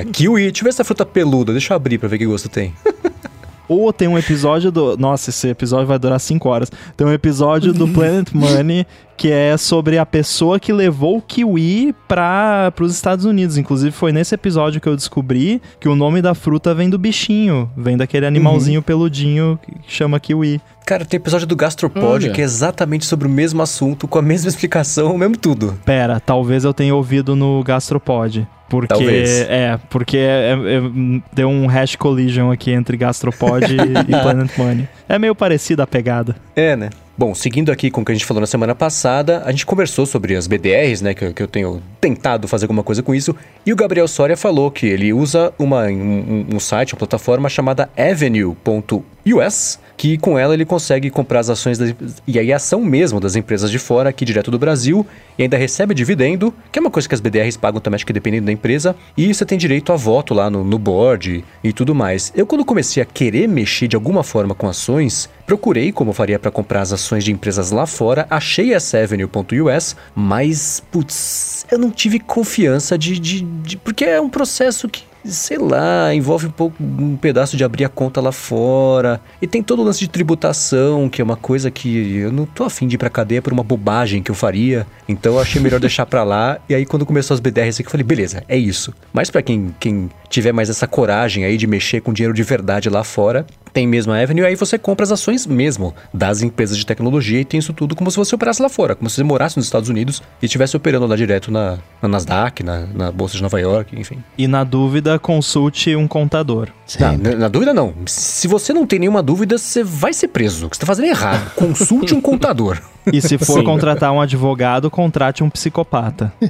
É, 0.00 0.04
kiwi, 0.04 0.44
deixa 0.44 0.60
eu 0.60 0.64
ver 0.64 0.70
essa 0.70 0.84
fruta 0.84 1.04
peluda, 1.04 1.52
deixa 1.52 1.72
eu 1.72 1.76
abrir 1.76 1.98
pra 1.98 2.08
ver 2.08 2.16
que 2.18 2.24
gosto 2.26 2.48
tem. 2.48 2.72
Ou 3.68 3.92
tem 3.92 4.08
um 4.08 4.16
episódio 4.16 4.72
do. 4.72 4.96
Nossa, 4.96 5.30
esse 5.30 5.48
episódio 5.48 5.86
vai 5.86 5.98
durar 5.98 6.18
5 6.18 6.48
horas. 6.48 6.72
Tem 6.96 7.06
um 7.06 7.12
episódio 7.12 7.72
do 7.72 7.86
Planet 7.92 8.32
Money 8.32 8.86
que 9.18 9.32
é 9.32 9.56
sobre 9.56 9.98
a 9.98 10.06
pessoa 10.06 10.60
que 10.60 10.72
levou 10.72 11.16
o 11.16 11.22
kiwi 11.22 11.92
para 12.06 12.72
os 12.80 12.94
Estados 12.94 13.24
Unidos. 13.24 13.58
Inclusive, 13.58 13.90
foi 13.90 14.12
nesse 14.12 14.32
episódio 14.32 14.80
que 14.80 14.88
eu 14.88 14.94
descobri 14.94 15.60
que 15.80 15.88
o 15.88 15.96
nome 15.96 16.22
da 16.22 16.36
fruta 16.36 16.72
vem 16.72 16.88
do 16.88 16.96
bichinho, 16.96 17.68
vem 17.76 17.96
daquele 17.96 18.26
animalzinho 18.26 18.78
uhum. 18.78 18.84
peludinho 18.84 19.58
que 19.60 19.92
chama 19.92 20.20
kiwi. 20.20 20.60
Cara, 20.86 21.04
tem 21.04 21.18
episódio 21.18 21.48
do 21.48 21.56
Gastropod 21.56 22.26
Olha. 22.26 22.30
que 22.30 22.40
é 22.40 22.44
exatamente 22.44 23.06
sobre 23.06 23.26
o 23.26 23.30
mesmo 23.30 23.60
assunto, 23.60 24.06
com 24.06 24.20
a 24.20 24.22
mesma 24.22 24.48
explicação, 24.48 25.12
o 25.12 25.18
mesmo 25.18 25.36
tudo. 25.36 25.76
Pera, 25.84 26.20
talvez 26.20 26.62
eu 26.62 26.72
tenha 26.72 26.94
ouvido 26.94 27.34
no 27.34 27.62
Gastropod. 27.64 28.46
Porque 28.68 28.88
Talvez. 28.88 29.46
é, 29.48 29.78
porque 29.88 30.18
é, 30.18 30.52
é, 30.52 31.22
deu 31.32 31.48
um 31.48 31.66
hash 31.66 31.96
collision 31.96 32.50
aqui 32.50 32.70
entre 32.70 32.96
Gastropod 32.96 33.64
e, 33.64 33.76
e 33.76 34.12
Planet 34.22 34.50
Money. 34.58 34.88
É 35.08 35.18
meio 35.18 35.34
parecida 35.34 35.84
a 35.84 35.86
pegada. 35.86 36.36
É, 36.54 36.76
né? 36.76 36.90
Bom, 37.18 37.34
seguindo 37.34 37.72
aqui 37.72 37.90
com 37.90 38.02
o 38.02 38.04
que 38.04 38.12
a 38.12 38.14
gente 38.14 38.24
falou 38.24 38.40
na 38.40 38.46
semana 38.46 38.76
passada, 38.76 39.42
a 39.44 39.50
gente 39.50 39.66
conversou 39.66 40.06
sobre 40.06 40.36
as 40.36 40.46
BDRs, 40.46 41.02
né? 41.02 41.14
Que, 41.14 41.32
que 41.32 41.42
eu 41.42 41.48
tenho 41.48 41.82
tentado 42.00 42.46
fazer 42.46 42.66
alguma 42.66 42.84
coisa 42.84 43.02
com 43.02 43.12
isso. 43.12 43.34
E 43.66 43.72
o 43.72 43.76
Gabriel 43.76 44.06
Soria 44.06 44.36
falou 44.36 44.70
que 44.70 44.86
ele 44.86 45.12
usa 45.12 45.52
uma, 45.58 45.86
um, 45.88 46.46
um 46.54 46.60
site, 46.60 46.94
uma 46.94 46.98
plataforma 46.98 47.48
chamada 47.48 47.90
Avenue.us, 47.98 49.80
que 49.96 50.16
com 50.16 50.38
ela 50.38 50.54
ele 50.54 50.64
consegue 50.64 51.10
comprar 51.10 51.40
as 51.40 51.50
ações 51.50 51.76
das, 51.76 51.92
e 52.24 52.38
aí 52.38 52.52
a 52.52 52.56
ação 52.56 52.84
mesmo 52.84 53.18
das 53.18 53.34
empresas 53.34 53.68
de 53.68 53.80
fora 53.80 54.10
aqui 54.10 54.24
direto 54.24 54.52
do 54.52 54.58
Brasil 54.58 55.04
e 55.36 55.42
ainda 55.42 55.56
recebe 55.56 55.94
dividendo, 55.94 56.54
que 56.70 56.78
é 56.78 56.80
uma 56.80 56.90
coisa 56.90 57.08
que 57.08 57.16
as 57.16 57.20
BDRs 57.20 57.56
pagam 57.56 57.80
também, 57.80 57.96
acho 57.96 58.06
que 58.06 58.12
dependendo 58.12 58.46
da 58.46 58.52
empresa, 58.52 58.94
e 59.16 59.34
você 59.34 59.44
tem 59.44 59.58
direito 59.58 59.92
a 59.92 59.96
voto 59.96 60.34
lá 60.34 60.48
no, 60.48 60.62
no 60.62 60.78
board 60.78 61.44
e 61.64 61.72
tudo 61.72 61.96
mais. 61.96 62.32
Eu 62.36 62.46
quando 62.46 62.64
comecei 62.64 63.02
a 63.02 63.06
querer 63.06 63.48
mexer 63.48 63.88
de 63.88 63.96
alguma 63.96 64.22
forma 64.22 64.54
com 64.54 64.68
ações, 64.68 65.28
procurei 65.48 65.90
como 65.90 66.12
faria 66.12 66.38
para 66.38 66.50
comprar 66.50 66.82
as 66.82 66.92
ações 66.92 67.24
de 67.24 67.32
empresas 67.32 67.70
lá 67.70 67.86
fora, 67.86 68.26
achei 68.28 68.74
essa 68.74 68.98
Avenue.us, 68.98 69.96
mas 70.14 70.82
putz, 70.92 71.64
eu 71.70 71.78
não 71.78 71.90
tive 71.90 72.20
confiança 72.20 72.98
de, 72.98 73.18
de, 73.18 73.40
de 73.40 73.78
porque 73.78 74.04
é 74.04 74.20
um 74.20 74.28
processo 74.28 74.86
que 74.90 75.08
sei 75.24 75.58
lá, 75.58 76.14
envolve 76.14 76.46
um 76.46 76.50
pouco 76.50 76.76
um 76.82 77.16
pedaço 77.16 77.56
de 77.56 77.64
abrir 77.64 77.84
a 77.84 77.88
conta 77.88 78.20
lá 78.20 78.32
fora. 78.32 79.20
E 79.42 79.46
tem 79.46 79.62
todo 79.62 79.80
o 79.80 79.84
lance 79.84 80.00
de 80.00 80.08
tributação, 80.08 81.08
que 81.08 81.20
é 81.20 81.24
uma 81.24 81.36
coisa 81.36 81.70
que 81.70 82.16
eu 82.16 82.32
não 82.32 82.46
tô 82.46 82.64
afim 82.64 82.86
de 82.86 82.94
ir 82.94 82.98
pra 82.98 83.10
cadeia 83.10 83.42
por 83.42 83.52
uma 83.52 83.62
bobagem 83.62 84.22
que 84.22 84.30
eu 84.30 84.34
faria. 84.34 84.86
Então 85.08 85.34
eu 85.34 85.40
achei 85.40 85.60
melhor 85.60 85.80
deixar 85.80 86.06
pra 86.06 86.24
lá. 86.24 86.58
E 86.68 86.74
aí 86.74 86.86
quando 86.86 87.04
começou 87.04 87.34
as 87.34 87.40
BDRs 87.40 87.80
aqui, 87.80 87.86
eu 87.86 87.90
falei, 87.90 88.04
beleza, 88.04 88.42
é 88.48 88.56
isso. 88.56 88.94
Mas 89.12 89.30
para 89.30 89.42
quem, 89.42 89.74
quem 89.78 90.08
tiver 90.28 90.52
mais 90.52 90.70
essa 90.70 90.86
coragem 90.86 91.44
aí 91.44 91.56
de 91.56 91.66
mexer 91.66 92.00
com 92.00 92.12
dinheiro 92.12 92.34
de 92.34 92.42
verdade 92.42 92.88
lá 92.88 93.04
fora, 93.04 93.46
tem 93.72 93.86
mesmo 93.86 94.12
a 94.12 94.20
Avenue, 94.20 94.44
aí 94.44 94.54
você 94.54 94.78
compra 94.78 95.04
as 95.04 95.12
ações 95.12 95.46
mesmo 95.46 95.94
das 96.12 96.42
empresas 96.42 96.76
de 96.76 96.84
tecnologia 96.84 97.40
e 97.40 97.44
tem 97.44 97.58
isso 97.58 97.72
tudo 97.72 97.94
como 97.94 98.10
se 98.10 98.16
você 98.16 98.34
operasse 98.34 98.60
lá 98.62 98.68
fora, 98.68 98.94
como 98.94 99.08
se 99.08 99.16
você 99.16 99.22
morasse 99.22 99.56
nos 99.56 99.66
Estados 99.66 99.88
Unidos 99.88 100.22
e 100.42 100.46
estivesse 100.46 100.76
operando 100.76 101.06
lá 101.06 101.16
direto 101.16 101.50
na, 101.50 101.78
na 102.02 102.08
Nasdaq, 102.08 102.62
na, 102.62 102.86
na 102.86 103.12
Bolsa 103.12 103.36
de 103.36 103.42
Nova 103.42 103.60
York, 103.60 103.98
enfim. 103.98 104.22
E 104.36 104.46
na 104.46 104.64
dúvida, 104.64 105.18
consulte 105.18 105.94
um 105.94 106.08
contador. 106.08 106.68
Não, 106.98 107.18
na, 107.18 107.34
na, 107.34 107.48
dúvida 107.48 107.74
não. 107.74 107.94
Se 108.06 108.48
você 108.48 108.72
não 108.72 108.86
tem 108.86 108.98
nenhuma 108.98 109.22
dúvida, 109.22 109.58
você 109.58 109.84
vai 109.84 110.12
ser 110.12 110.28
preso. 110.28 110.66
O 110.66 110.70
que 110.70 110.76
você 110.76 110.78
está 110.78 110.86
fazendo 110.86 111.06
é 111.06 111.10
errado. 111.10 111.50
Consulte 111.56 112.14
um 112.14 112.20
contador. 112.20 112.80
E 113.12 113.20
se 113.20 113.38
for 113.38 113.60
Sim. 113.60 113.64
contratar 113.64 114.12
um 114.12 114.20
advogado, 114.20 114.90
contrate 114.90 115.42
um 115.42 115.50
psicopata. 115.50 116.32
uh, 116.42 116.48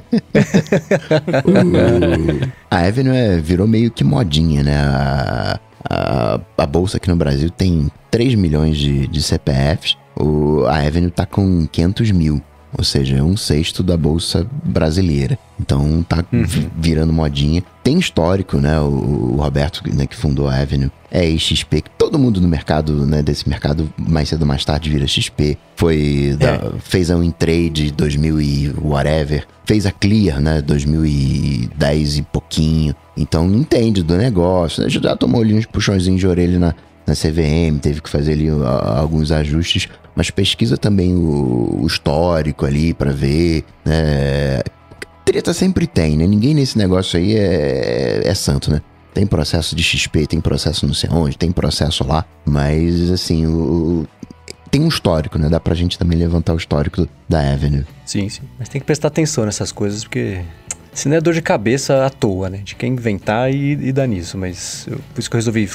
a 2.69 2.77
Avenue 2.79 3.15
é, 3.15 3.37
virou 3.37 3.67
meio 3.67 3.91
que 3.91 4.03
modinha, 4.03 4.63
né? 4.63 4.77
A, 4.77 5.59
a, 5.87 6.39
a, 6.57 6.65
bolsa 6.65 6.97
aqui 6.97 7.09
no 7.09 7.15
Brasil 7.15 7.49
tem 7.49 7.89
3 8.11 8.35
milhões 8.35 8.77
de, 8.77 9.07
de 9.07 9.21
CPFs. 9.21 9.97
O, 10.15 10.65
a 10.65 10.77
Avenue 10.77 11.11
tá 11.11 11.25
com 11.25 11.67
500 11.67 12.11
mil. 12.11 12.41
Ou 12.77 12.83
seja, 12.83 13.23
um 13.23 13.35
sexto 13.35 13.81
da 13.81 13.97
bolsa 13.97 14.45
brasileira. 14.63 15.39
Então 15.59 16.03
tá 16.07 16.23
uhum. 16.31 16.45
virando 16.77 17.11
modinha. 17.11 17.63
Tem 17.83 17.97
histórico, 17.97 18.57
né? 18.57 18.79
O, 18.79 19.33
o 19.33 19.35
Roberto, 19.37 19.81
né, 19.91 20.05
que 20.05 20.15
fundou 20.15 20.47
a 20.47 20.55
Avenue, 20.55 20.91
é 21.11 21.25
XP, 21.35 21.81
que 21.81 21.89
todo 21.97 22.19
mundo 22.19 22.39
no 22.39 22.47
mercado, 22.47 23.05
né, 23.05 23.23
desse 23.23 23.49
mercado, 23.49 23.91
mais 23.97 24.29
cedo 24.29 24.41
ou 24.41 24.47
mais 24.47 24.63
tarde 24.63 24.89
vira 24.89 25.07
XP. 25.07 25.57
Foi, 25.75 26.35
da, 26.39 26.51
é. 26.51 26.71
fez 26.79 27.09
a 27.09 27.15
Wintrade 27.15 27.91
2000 27.91 28.41
e 28.41 28.73
whatever. 28.79 29.47
Fez 29.65 29.85
a 29.85 29.91
Clear, 29.91 30.39
né, 30.39 30.61
2010 30.61 32.17
e 32.17 32.21
pouquinho. 32.21 32.95
Então 33.19 33.45
entende 33.53 34.01
do 34.01 34.15
negócio. 34.15 34.81
Né? 34.81 34.89
Já 34.89 35.15
tomou 35.15 35.41
ali 35.41 35.53
uns 35.53 35.65
puxõezinhos 35.65 36.21
de 36.21 36.25
orelha 36.25 36.57
na, 36.57 36.73
na 37.05 37.13
CVM, 37.13 37.77
teve 37.81 38.01
que 38.01 38.09
fazer 38.09 38.31
ali 38.31 38.47
alguns 38.49 39.29
ajustes, 39.31 39.89
mas 40.15 40.31
pesquisa 40.31 40.77
também 40.77 41.13
o, 41.13 41.81
o 41.81 41.85
histórico 41.85 42.65
ali 42.65 42.93
para 42.93 43.11
ver, 43.11 43.65
né? 43.85 44.61
Treta 45.25 45.53
sempre 45.53 45.85
tem, 45.85 46.17
né? 46.17 46.25
Ninguém 46.25 46.55
nesse 46.55 46.77
negócio 46.77 47.19
aí 47.19 47.35
é, 47.35 48.21
é 48.23 48.33
santo, 48.33 48.71
né? 48.71 48.81
Tem 49.13 49.27
processo 49.27 49.75
de 49.75 49.83
XP, 49.83 50.25
tem 50.25 50.39
processo 50.39 50.87
não 50.87 50.93
sei 50.93 51.09
onde, 51.11 51.37
tem 51.37 51.51
processo 51.51 52.07
lá, 52.07 52.23
mas 52.45 53.11
assim, 53.11 53.45
o, 53.45 54.07
tem 54.71 54.81
um 54.81 54.87
histórico, 54.87 55.37
né? 55.37 55.49
Dá 55.49 55.59
pra 55.59 55.75
gente 55.75 55.99
também 55.99 56.17
levantar 56.17 56.53
o 56.53 56.57
histórico 56.57 57.07
da 57.27 57.51
Avenue. 57.51 57.85
Sim, 58.05 58.29
sim. 58.29 58.43
Mas 58.57 58.69
tem 58.69 58.79
que 58.79 58.85
prestar 58.85 59.09
atenção 59.09 59.45
nessas 59.45 59.71
coisas, 59.71 60.03
porque 60.03 60.41
se 60.93 61.07
não 61.07 61.17
é 61.17 61.21
dor 61.21 61.33
de 61.33 61.41
cabeça 61.41 62.05
à 62.05 62.09
toa, 62.09 62.49
né? 62.49 62.59
De 62.63 62.75
quem 62.75 62.93
inventar 62.93 63.53
e, 63.53 63.71
e 63.71 63.91
dar 63.91 64.07
nisso. 64.07 64.37
Mas 64.37 64.87
eu, 64.89 64.99
por 65.13 65.19
isso 65.19 65.29
que 65.29 65.35
eu 65.35 65.39
resolvi 65.39 65.69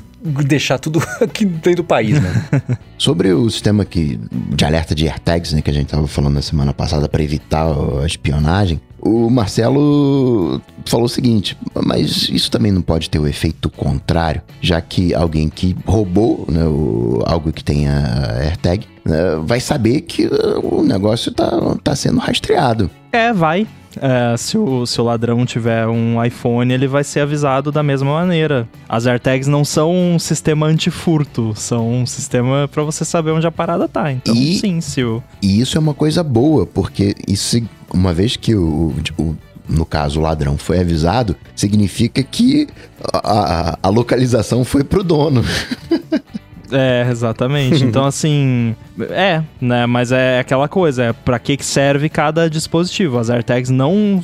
deixar 0.46 0.79
tudo 0.79 1.03
aqui 1.20 1.44
dentro 1.44 1.77
do 1.77 1.85
país, 1.85 2.20
né? 2.20 2.44
Sobre 2.98 3.33
o 3.33 3.48
sistema 3.50 3.85
que, 3.85 4.18
de 4.31 4.64
alerta 4.64 4.94
de 4.94 5.09
AirTags, 5.09 5.53
né? 5.53 5.62
Que 5.62 5.70
a 5.70 5.74
gente 5.74 5.88
tava 5.88 6.07
falando 6.07 6.35
na 6.35 6.42
semana 6.42 6.72
passada 6.72 7.09
para 7.09 7.22
evitar 7.22 7.66
a 8.03 8.07
espionagem. 8.07 8.81
O 9.00 9.29
Marcelo 9.29 10.62
falou 10.87 11.05
o 11.05 11.09
seguinte, 11.11 11.59
mas 11.85 12.29
isso 12.31 12.50
também 12.50 12.72
não 12.72 12.81
pode 12.81 13.11
ter 13.11 13.18
o 13.18 13.27
efeito 13.27 13.68
contrário, 13.68 14.40
já 14.62 14.81
que 14.81 15.14
alguém 15.14 15.50
que 15.50 15.77
roubou 15.85 16.46
né, 16.50 16.64
o, 16.64 17.22
algo 17.27 17.53
que 17.53 17.62
tenha 17.62 17.92
AirTag 18.40 18.87
né, 19.05 19.16
vai 19.42 19.61
saber 19.61 20.00
que 20.03 20.27
o 20.62 20.83
negócio 20.83 21.31
está 21.31 21.50
tá 21.83 21.94
sendo 21.94 22.18
rastreado. 22.18 22.90
É, 23.12 23.31
vai. 23.31 23.66
É, 24.00 24.37
se, 24.37 24.57
o, 24.59 24.87
se 24.87 25.00
o 25.00 25.04
ladrão 25.04 25.44
tiver 25.44 25.87
um 25.87 26.22
iPhone, 26.22 26.72
ele 26.72 26.87
vai 26.87 27.04
ser 27.04 27.20
avisado 27.20 27.70
da 27.70 27.83
mesma 27.83 28.12
maneira. 28.12 28.68
As 28.88 29.07
AirTags 29.07 29.48
não 29.48 29.64
são 29.64 29.94
um 29.94 30.18
sistema 30.18 30.66
antifurto, 30.66 31.52
são 31.57 31.92
um 31.92 32.07
sistema 32.07 32.68
para 32.68 32.83
você 32.83 33.04
saber 33.04 33.30
onde 33.30 33.46
a 33.46 33.52
parada 33.52 33.88
tá. 33.88 34.12
Então, 34.12 34.35
e, 34.35 34.59
sim, 34.59 34.80
se 34.80 35.02
o... 35.02 35.22
E 35.42 35.61
isso 35.61 35.76
é 35.76 35.80
uma 35.80 35.94
coisa 35.94 36.22
boa, 36.22 36.66
porque 36.66 37.14
isso, 37.28 37.61
uma 37.92 38.12
vez 38.12 38.37
que 38.37 38.54
o, 38.54 38.94
o 39.18 39.37
no 39.68 39.87
caso 39.87 40.20
o 40.20 40.22
ladrão 40.22 40.59
foi 40.59 40.78
avisado, 40.78 41.35
significa 41.57 42.22
que 42.22 42.68
a, 43.12 43.70
a, 43.70 43.78
a 43.83 43.88
localização 43.88 44.64
foi 44.64 44.85
pro 44.85 45.02
dono. 45.02 45.42
É, 46.70 47.07
exatamente. 47.11 47.83
então, 47.85 48.05
assim, 48.05 48.74
é, 49.11 49.42
né? 49.61 49.87
Mas 49.87 50.12
é 50.12 50.40
aquela 50.40 50.68
coisa, 50.68 51.05
é 51.05 51.12
pra 51.12 51.38
que 51.38 51.62
serve 51.62 52.09
cada 52.09 52.48
dispositivo. 52.48 53.18
As 53.18 53.31
AirTags 53.31 53.70
não 53.70 54.22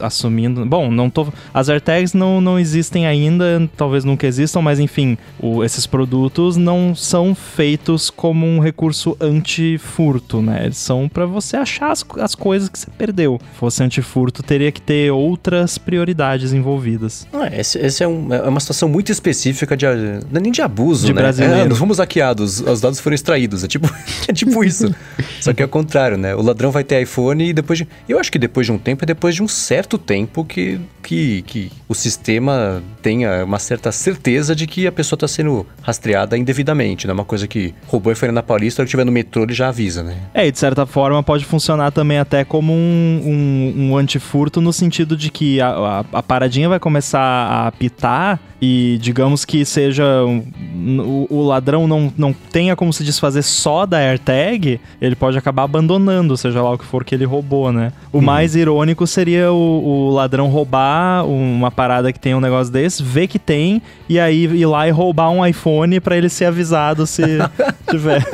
assumindo. 0.00 0.64
Bom, 0.64 0.90
não 0.90 1.08
tô. 1.10 1.26
As 1.52 1.68
AirTags 1.68 2.14
não, 2.14 2.40
não 2.40 2.58
existem 2.58 3.06
ainda, 3.06 3.68
talvez 3.76 4.04
nunca 4.04 4.26
existam, 4.26 4.60
mas 4.60 4.78
enfim, 4.78 5.16
o, 5.38 5.64
esses 5.64 5.86
produtos 5.86 6.56
não 6.56 6.94
são 6.94 7.34
feitos 7.34 8.10
como 8.10 8.46
um 8.46 8.60
recurso 8.60 9.16
anti-furto, 9.20 10.40
né? 10.42 10.64
Eles 10.64 10.78
são 10.78 11.08
para 11.08 11.26
você 11.26 11.56
achar 11.56 11.90
as, 11.90 12.04
as 12.20 12.34
coisas 12.34 12.68
que 12.68 12.78
você 12.78 12.90
perdeu. 12.96 13.38
Se 13.52 13.58
fosse 13.58 13.82
anti-furto, 13.82 14.42
teria 14.42 14.72
que 14.72 14.80
ter 14.80 15.10
outras 15.10 15.78
prioridades 15.78 16.52
envolvidas. 16.52 17.26
Ah, 17.32 17.48
esse, 17.52 17.78
esse 17.78 18.02
é, 18.02 18.08
um, 18.08 18.32
é, 18.32 18.42
uma 18.42 18.60
situação 18.60 18.88
muito 18.88 19.12
específica 19.12 19.76
de. 19.76 19.86
Não 19.86 20.38
é 20.38 20.40
nem 20.40 20.52
de 20.52 20.62
abuso, 20.62 21.06
de 21.06 21.12
né? 21.12 21.20
Brasileiro. 21.20 21.60
É, 21.60 21.64
nós 21.64 21.78
fomos 21.78 21.98
hackeados, 21.98 22.60
os 22.60 22.80
dados 22.80 23.00
foram 23.00 23.14
extraídos. 23.14 23.64
É 23.64 23.68
tipo, 23.68 23.88
é 24.28 24.32
tipo 24.32 24.64
isso. 24.64 24.94
Só 25.40 25.52
que 25.52 25.62
é 25.62 25.66
o 25.66 25.68
contrário, 25.68 26.16
né? 26.16 26.34
O 26.34 26.42
ladrão 26.42 26.70
vai 26.70 26.84
ter 26.84 27.00
iPhone 27.02 27.48
e 27.48 27.52
depois 27.52 27.78
de. 27.78 27.88
Eu 28.08 28.18
acho 28.18 28.30
que 28.30 28.38
depois 28.38 28.66
de 28.66 28.72
um 28.72 28.78
tempo 28.78 29.04
é 29.04 29.06
depois 29.06 29.34
de 29.34 29.42
uns 29.42 29.52
certo 29.66 29.98
tempo 29.98 30.44
que, 30.44 30.80
que, 31.02 31.42
que 31.42 31.72
o 31.88 31.94
sistema 31.94 32.80
tenha 33.02 33.44
uma 33.44 33.58
certa 33.58 33.90
certeza 33.90 34.54
de 34.54 34.64
que 34.64 34.86
a 34.86 34.92
pessoa 34.92 35.16
está 35.16 35.26
sendo 35.26 35.66
rastreada 35.82 36.38
indevidamente. 36.38 37.04
Não 37.04 37.12
é 37.12 37.14
uma 37.14 37.24
coisa 37.24 37.48
que 37.48 37.74
roubou 37.88 38.12
e 38.12 38.14
foi 38.14 38.30
na 38.30 38.44
Paulista, 38.44 38.80
ele 38.80 38.86
estiver 38.86 39.04
no 39.04 39.10
metrô, 39.10 39.42
ele 39.42 39.54
já 39.54 39.68
avisa, 39.68 40.04
né? 40.04 40.18
É, 40.32 40.46
e 40.46 40.52
de 40.52 40.58
certa 40.58 40.86
forma 40.86 41.20
pode 41.20 41.44
funcionar 41.44 41.90
também 41.90 42.18
até 42.18 42.44
como 42.44 42.72
um, 42.72 43.74
um, 43.76 43.90
um 43.90 43.96
antifurto 43.96 44.60
no 44.60 44.72
sentido 44.72 45.16
de 45.16 45.32
que 45.32 45.60
a, 45.60 45.68
a, 45.68 46.04
a 46.12 46.22
paradinha 46.22 46.68
vai 46.68 46.78
começar 46.78 47.20
a 47.20 47.66
apitar 47.66 48.38
e 48.60 48.98
digamos 49.00 49.44
que 49.44 49.64
seja 49.64 50.04
o, 50.24 51.26
o, 51.28 51.46
ladrão 51.46 51.86
não, 51.86 52.12
não 52.16 52.32
tenha 52.32 52.74
como 52.74 52.92
se 52.92 53.04
desfazer 53.04 53.42
só 53.42 53.84
da 53.84 53.98
AirTag, 53.98 54.80
ele 55.00 55.14
pode 55.14 55.36
acabar 55.36 55.64
abandonando, 55.64 56.36
seja 56.36 56.62
lá 56.62 56.72
o 56.72 56.78
que 56.78 56.84
for 56.84 57.04
que 57.04 57.14
ele 57.14 57.24
roubou, 57.24 57.70
né? 57.70 57.92
O 58.12 58.18
uhum. 58.18 58.24
mais 58.24 58.56
irônico 58.56 59.06
seria 59.06 59.52
o, 59.56 60.08
o, 60.08 60.10
ladrão 60.10 60.48
roubar 60.48 61.26
uma 61.26 61.70
parada 61.70 62.12
que 62.12 62.20
tem 62.20 62.34
um 62.34 62.40
negócio 62.40 62.72
desse, 62.72 63.02
ver 63.02 63.26
que 63.26 63.38
tem, 63.38 63.82
e 64.08 64.18
aí 64.18 64.44
ir 64.44 64.66
lá 64.66 64.86
e 64.86 64.90
roubar 64.90 65.30
um 65.30 65.44
iPhone 65.44 65.98
para 66.00 66.16
ele 66.16 66.28
ser 66.28 66.46
avisado 66.46 67.06
se 67.06 67.22
tiver. 67.90 68.24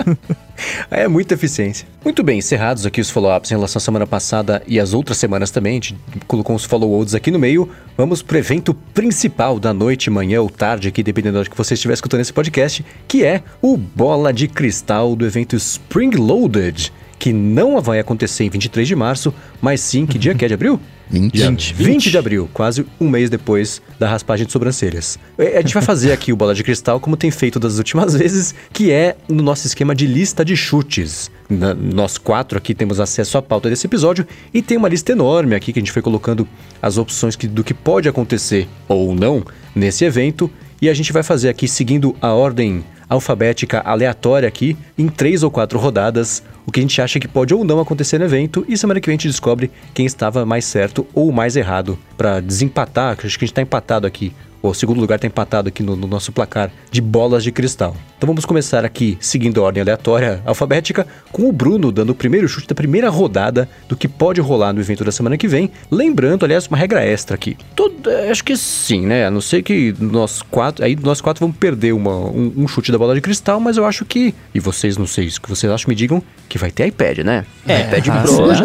É 0.91 1.09
muita 1.09 1.35
eficiência. 1.35 1.87
Muito 2.05 2.23
bem, 2.23 2.39
encerrados 2.39 2.87
aqui 2.87 3.01
os 3.01 3.11
follow-ups 3.11 3.51
em 3.51 3.55
relação 3.55 3.79
à 3.79 3.81
semana 3.81 4.07
passada 4.07 4.63
e 4.67 4.79
as 4.79 4.93
outras 4.93 5.19
semanas 5.19 5.51
também, 5.51 5.73
a 5.73 5.75
gente 5.75 5.97
colocou 6.27 6.55
os 6.55 6.65
follow-ups 6.65 7.15
aqui 7.15 7.31
no 7.31 7.39
meio. 7.39 7.69
Vamos 7.97 8.23
pro 8.23 8.39
evento 8.39 8.75
principal 8.75 9.59
da 9.59 9.73
noite, 9.73 10.11
manhã 10.11 10.41
ou 10.41 10.51
tarde, 10.51 10.89
aqui, 10.89 11.03
dependendo 11.03 11.43
de 11.43 11.51
que 11.51 11.57
você 11.57 11.75
estiver 11.75 11.95
escutando 11.95 12.21
esse 12.21 12.33
podcast, 12.33 12.85
que 13.09 13.25
é 13.25 13.43
o 13.61 13.77
Bola 13.77 14.33
de 14.33 14.49
Cristal 14.49 15.17
do 15.17 15.27
evento 15.27 15.57
Spring 15.57 16.17
Loaded, 16.17 16.93
que 17.23 17.33
não 17.33 17.81
vai 17.81 18.01
acontecer 18.01 18.43
em 18.43 18.51
23 18.51 18.89
de 18.89 18.97
março, 18.97 19.33
mas 19.61 19.81
sim, 19.81 20.05
que 20.05 20.19
dia 20.19 20.35
que 20.35 20.45
é 20.45 20.49
de 20.49 20.55
abril? 20.55 20.81
20. 21.09 21.39
20. 21.39 21.75
20 21.75 22.11
de 22.11 22.19
abril, 22.19 22.51
quase 22.53 22.85
um 23.01 23.09
mês 23.09 23.31
depois 23.31 23.81
da 23.97 24.09
raspagem 24.09 24.45
de 24.45 24.51
sobrancelhas. 24.51 25.21
É, 25.39 25.59
a 25.59 25.61
gente 25.61 25.73
vai 25.73 25.85
fazer 25.85 26.11
aqui 26.11 26.33
o 26.33 26.37
Bola 26.37 26.53
de 26.53 26.65
Cristal 26.65 26.99
como 26.99 27.17
tem 27.17 27.31
feito 27.31 27.61
das 27.61 27.79
últimas 27.79 28.13
vezes, 28.19 28.53
que 28.73 28.91
é 28.91 29.15
no 29.29 29.41
nosso 29.41 29.69
esquema 29.69 29.95
de 29.95 30.05
lista 30.05 30.45
de 30.45 30.57
chutes. 30.57 31.31
Na, 31.49 31.73
nós 31.73 32.19
quatro 32.19 32.59
aqui 32.59 32.75
temos 32.75 32.99
acesso 32.99 33.39
à 33.39 33.43
pauta 33.43 33.71
desse 33.71 33.87
episódio 33.87 34.27
e 34.53 34.61
tem 34.61 34.77
uma 34.77 34.89
lista 34.89 35.13
enorme 35.13 35.55
aqui 35.55 35.73
que 35.73 35.79
a 35.79 35.83
gente 35.83 35.93
foi 35.93 36.03
colocando 36.03 36.49
as 36.83 36.99
opções 36.99 37.37
que, 37.37 37.47
do 37.47 37.63
que 37.63 37.73
pode 37.73 38.09
acontecer 38.09 38.67
ou 38.89 39.15
não 39.15 39.45
nesse 39.77 40.05
evento. 40.05 40.51
E 40.81 40.91
a 40.91 40.95
gente 40.95 41.13
vai 41.13 41.23
fazer 41.23 41.51
aqui 41.51 41.69
seguindo 41.69 42.17
a 42.21 42.33
ordem 42.33 42.83
alfabética 43.13 43.81
aleatória 43.81 44.49
aqui, 44.49 44.77
em 44.97 45.07
três 45.07 45.43
ou 45.43 45.51
quatro 45.51 45.79
rodadas, 45.79 46.43
o 46.67 46.73
que 46.73 46.81
a 46.81 46.83
gente 46.83 47.01
acha 47.01 47.19
que 47.19 47.29
pode 47.29 47.53
ou 47.55 47.65
não 47.65 47.81
acontecer 47.81 48.19
no 48.19 48.25
evento, 48.25 48.65
e 48.69 48.77
semana 48.77 49.01
que 49.01 49.07
vem 49.07 49.15
a 49.15 49.19
gente 49.19 49.29
descobre 49.29 49.71
quem 49.93 50.07
estava 50.07 50.47
mais 50.47 50.65
certo 50.65 51.07
ou 51.15 51.33
mais 51.33 51.57
errado, 51.57 51.99
para 52.17 52.41
desempatar, 52.41 53.13
acho 53.13 53.39
que 53.39 53.45
a 53.45 53.47
gente 53.47 53.53
está 53.53 53.63
empatado 53.63 54.07
aqui 54.07 54.33
o 54.63 54.73
segundo 54.73 55.01
lugar 55.01 55.17
está 55.17 55.27
empatado 55.27 55.69
aqui 55.69 55.83
no, 55.83 55.97
no, 55.97 56.07
nosso 56.07 56.31
placar 56.31 56.71
de 56.91 57.01
bolas 57.01 57.43
de 57.43 57.51
cristal. 57.51 57.97
Então 58.23 58.29
vamos 58.29 58.45
começar 58.45 58.85
aqui, 58.85 59.19
seguindo 59.21 59.61
a 59.61 59.65
ordem 59.65 59.81
aleatória 59.81 60.41
alfabética, 60.47 61.05
com 61.33 61.49
o 61.49 61.53
Bruno 61.53 61.91
dando 61.91 62.11
o 62.11 62.15
primeiro 62.15 62.47
chute 62.47 62.69
da 62.69 62.75
primeira 62.75 63.09
rodada 63.09 63.69
do 63.89 63.97
que 63.97 64.07
pode 64.07 64.41
rolar 64.41 64.73
no 64.73 64.79
evento 64.79 65.03
da 65.03 65.11
semana 65.11 65.37
que 65.37 65.49
vem. 65.49 65.73
Lembrando, 65.91 66.45
aliás, 66.45 66.69
uma 66.69 66.77
regra 66.77 67.05
extra 67.05 67.35
aqui. 67.35 67.57
Todo, 67.75 68.09
é, 68.09 68.31
acho 68.31 68.45
que 68.45 68.57
sim, 68.57 69.05
né? 69.05 69.27
A 69.27 69.31
não 69.31 69.41
ser 69.41 69.65
que 69.65 69.93
nós 69.99 70.41
quatro. 70.41 70.85
Aí 70.85 70.97
nós 71.03 71.21
quatro 71.21 71.41
vamos 71.41 71.57
perder 71.57 71.95
uma, 71.95 72.15
um, 72.15 72.53
um, 72.59 72.69
chute 72.69 72.93
da 72.93 72.99
bola 72.99 73.13
de 73.13 73.21
cristal, 73.21 73.59
mas 73.59 73.77
eu 73.77 73.85
acho 73.85 74.05
que. 74.05 74.33
E 74.55 74.61
vocês, 74.61 74.97
não 74.97 75.07
sei 75.09 75.27
o 75.27 75.41
que 75.41 75.49
vocês 75.49 75.73
acham, 75.73 75.89
me 75.89 75.97
digam 75.97 76.23
que 76.49 76.59
vai 76.59 76.71
ter 76.71 76.87
iPad, 76.87 77.19
né? 77.25 77.45
É, 77.67 77.81
iPad 77.81 78.23
Pro. 78.23 78.55
Já... 78.55 78.65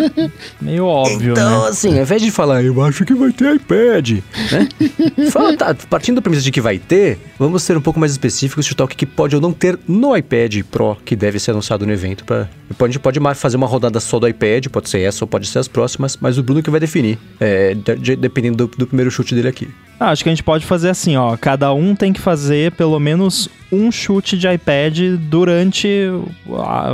Meio 0.61 0.85
óbvio. 0.85 1.31
Então, 1.31 1.63
né? 1.63 1.69
assim, 1.69 1.95
ao 1.95 2.03
invés 2.03 2.21
de 2.21 2.29
falar, 2.29 2.63
eu 2.63 2.79
acho 2.83 3.03
que 3.03 3.15
vai 3.15 3.31
ter 3.31 3.55
iPad, 3.55 4.19
né? 4.51 4.69
Fala, 5.31 5.57
tá, 5.57 5.75
partindo 5.89 6.17
da 6.17 6.21
premissa 6.21 6.43
de 6.43 6.51
que 6.51 6.61
vai 6.61 6.77
ter, 6.77 7.17
vamos 7.39 7.63
ser 7.63 7.75
um 7.75 7.81
pouco 7.81 7.99
mais 7.99 8.11
específicos, 8.11 8.63
chutar 8.63 8.83
o 8.83 8.87
que 8.87 9.05
pode 9.05 9.35
ou 9.35 9.41
não 9.41 9.46
ter 9.53 9.79
no 9.87 10.15
iPad 10.15 10.63
Pro, 10.69 10.97
que 11.03 11.15
deve 11.15 11.39
ser 11.39 11.51
anunciado 11.51 11.85
no 11.85 11.91
evento. 11.91 12.23
Pra... 12.25 12.49
A 12.79 12.85
gente 12.85 12.99
pode 12.99 13.19
fazer 13.35 13.57
uma 13.57 13.67
rodada 13.67 13.99
só 13.99 14.19
do 14.19 14.27
iPad, 14.27 14.67
pode 14.67 14.89
ser 14.89 15.01
essa 15.01 15.23
ou 15.23 15.27
pode 15.27 15.47
ser 15.47 15.59
as 15.59 15.67
próximas, 15.67 16.17
mas 16.17 16.37
o 16.37 16.43
Bruno 16.43 16.61
que 16.61 16.69
vai 16.69 16.79
definir, 16.79 17.17
é, 17.39 17.73
de, 17.73 18.15
dependendo 18.15 18.67
do, 18.67 18.77
do 18.77 18.87
primeiro 18.87 19.11
chute 19.11 19.33
dele 19.33 19.47
aqui. 19.47 19.67
Ah, 19.99 20.11
acho 20.11 20.23
que 20.23 20.29
a 20.29 20.31
gente 20.31 20.43
pode 20.43 20.65
fazer 20.65 20.89
assim, 20.89 21.15
ó. 21.15 21.35
Cada 21.37 21.73
um 21.73 21.95
tem 21.95 22.13
que 22.13 22.21
fazer 22.21 22.71
pelo 22.73 22.99
menos 22.99 23.49
um 23.71 23.91
chute 23.91 24.37
de 24.37 24.47
iPad 24.47 24.97
durante 25.19 25.87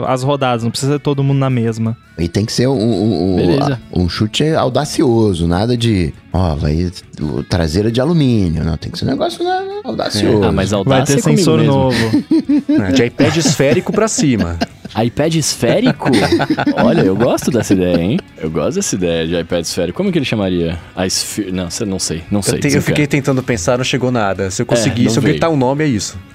as 0.07 0.23
rodadas. 0.23 0.63
Não 0.63 0.71
precisa 0.71 0.93
ser 0.93 0.99
todo 0.99 1.23
mundo 1.23 1.37
na 1.37 1.49
mesma. 1.49 1.97
E 2.17 2.27
tem 2.27 2.45
que 2.45 2.53
ser 2.53 2.67
um, 2.67 2.73
um, 2.73 3.35
um, 3.35 4.03
um 4.03 4.09
chute 4.09 4.43
audacioso, 4.53 5.47
nada 5.47 5.75
de, 5.75 6.13
ó, 6.31 6.55
vai 6.55 6.91
traseira 7.49 7.91
de 7.91 7.99
alumínio. 7.99 8.63
Não, 8.63 8.77
tem 8.77 8.91
que 8.91 8.99
ser 8.99 9.05
um 9.05 9.09
negócio 9.09 9.43
né, 9.43 9.81
audacioso. 9.83 10.43
É. 10.43 10.47
Ah, 10.47 10.51
mas 10.51 10.71
vai 10.71 11.03
ter 11.03 11.21
sensor 11.21 11.61
novo. 11.61 11.97
É, 12.69 12.91
de 12.91 13.05
iPad 13.05 13.35
esférico 13.35 13.91
pra 13.91 14.07
cima 14.07 14.57
iPad 15.01 15.35
esférico? 15.35 16.09
Olha, 16.77 17.01
eu 17.01 17.15
gosto 17.15 17.49
dessa 17.49 17.73
ideia, 17.73 18.01
hein? 18.01 18.19
Eu 18.37 18.49
gosto 18.49 18.75
dessa 18.75 18.95
ideia 18.95 19.27
de 19.27 19.39
iPad 19.39 19.63
esférico. 19.63 19.97
Como 19.97 20.11
que 20.11 20.17
ele 20.17 20.25
chamaria? 20.25 20.77
A 20.95 21.07
esfera... 21.07 21.51
Não, 21.51 21.67
não 21.87 21.99
sei, 21.99 22.23
não 22.29 22.41
sei. 22.41 22.55
Eu, 22.55 22.59
te, 22.59 22.75
eu 22.75 22.81
fiquei 22.81 23.07
tentando 23.07 23.41
pensar, 23.41 23.77
não 23.77 23.85
chegou 23.85 24.11
nada. 24.11 24.51
Se 24.51 24.61
eu 24.61 24.65
conseguir, 24.65 25.07
é, 25.07 25.09
se 25.09 25.17
eu 25.17 25.23
gritar 25.23 25.49
um 25.49 25.57
nome, 25.57 25.83
é 25.83 25.87
isso. 25.87 26.17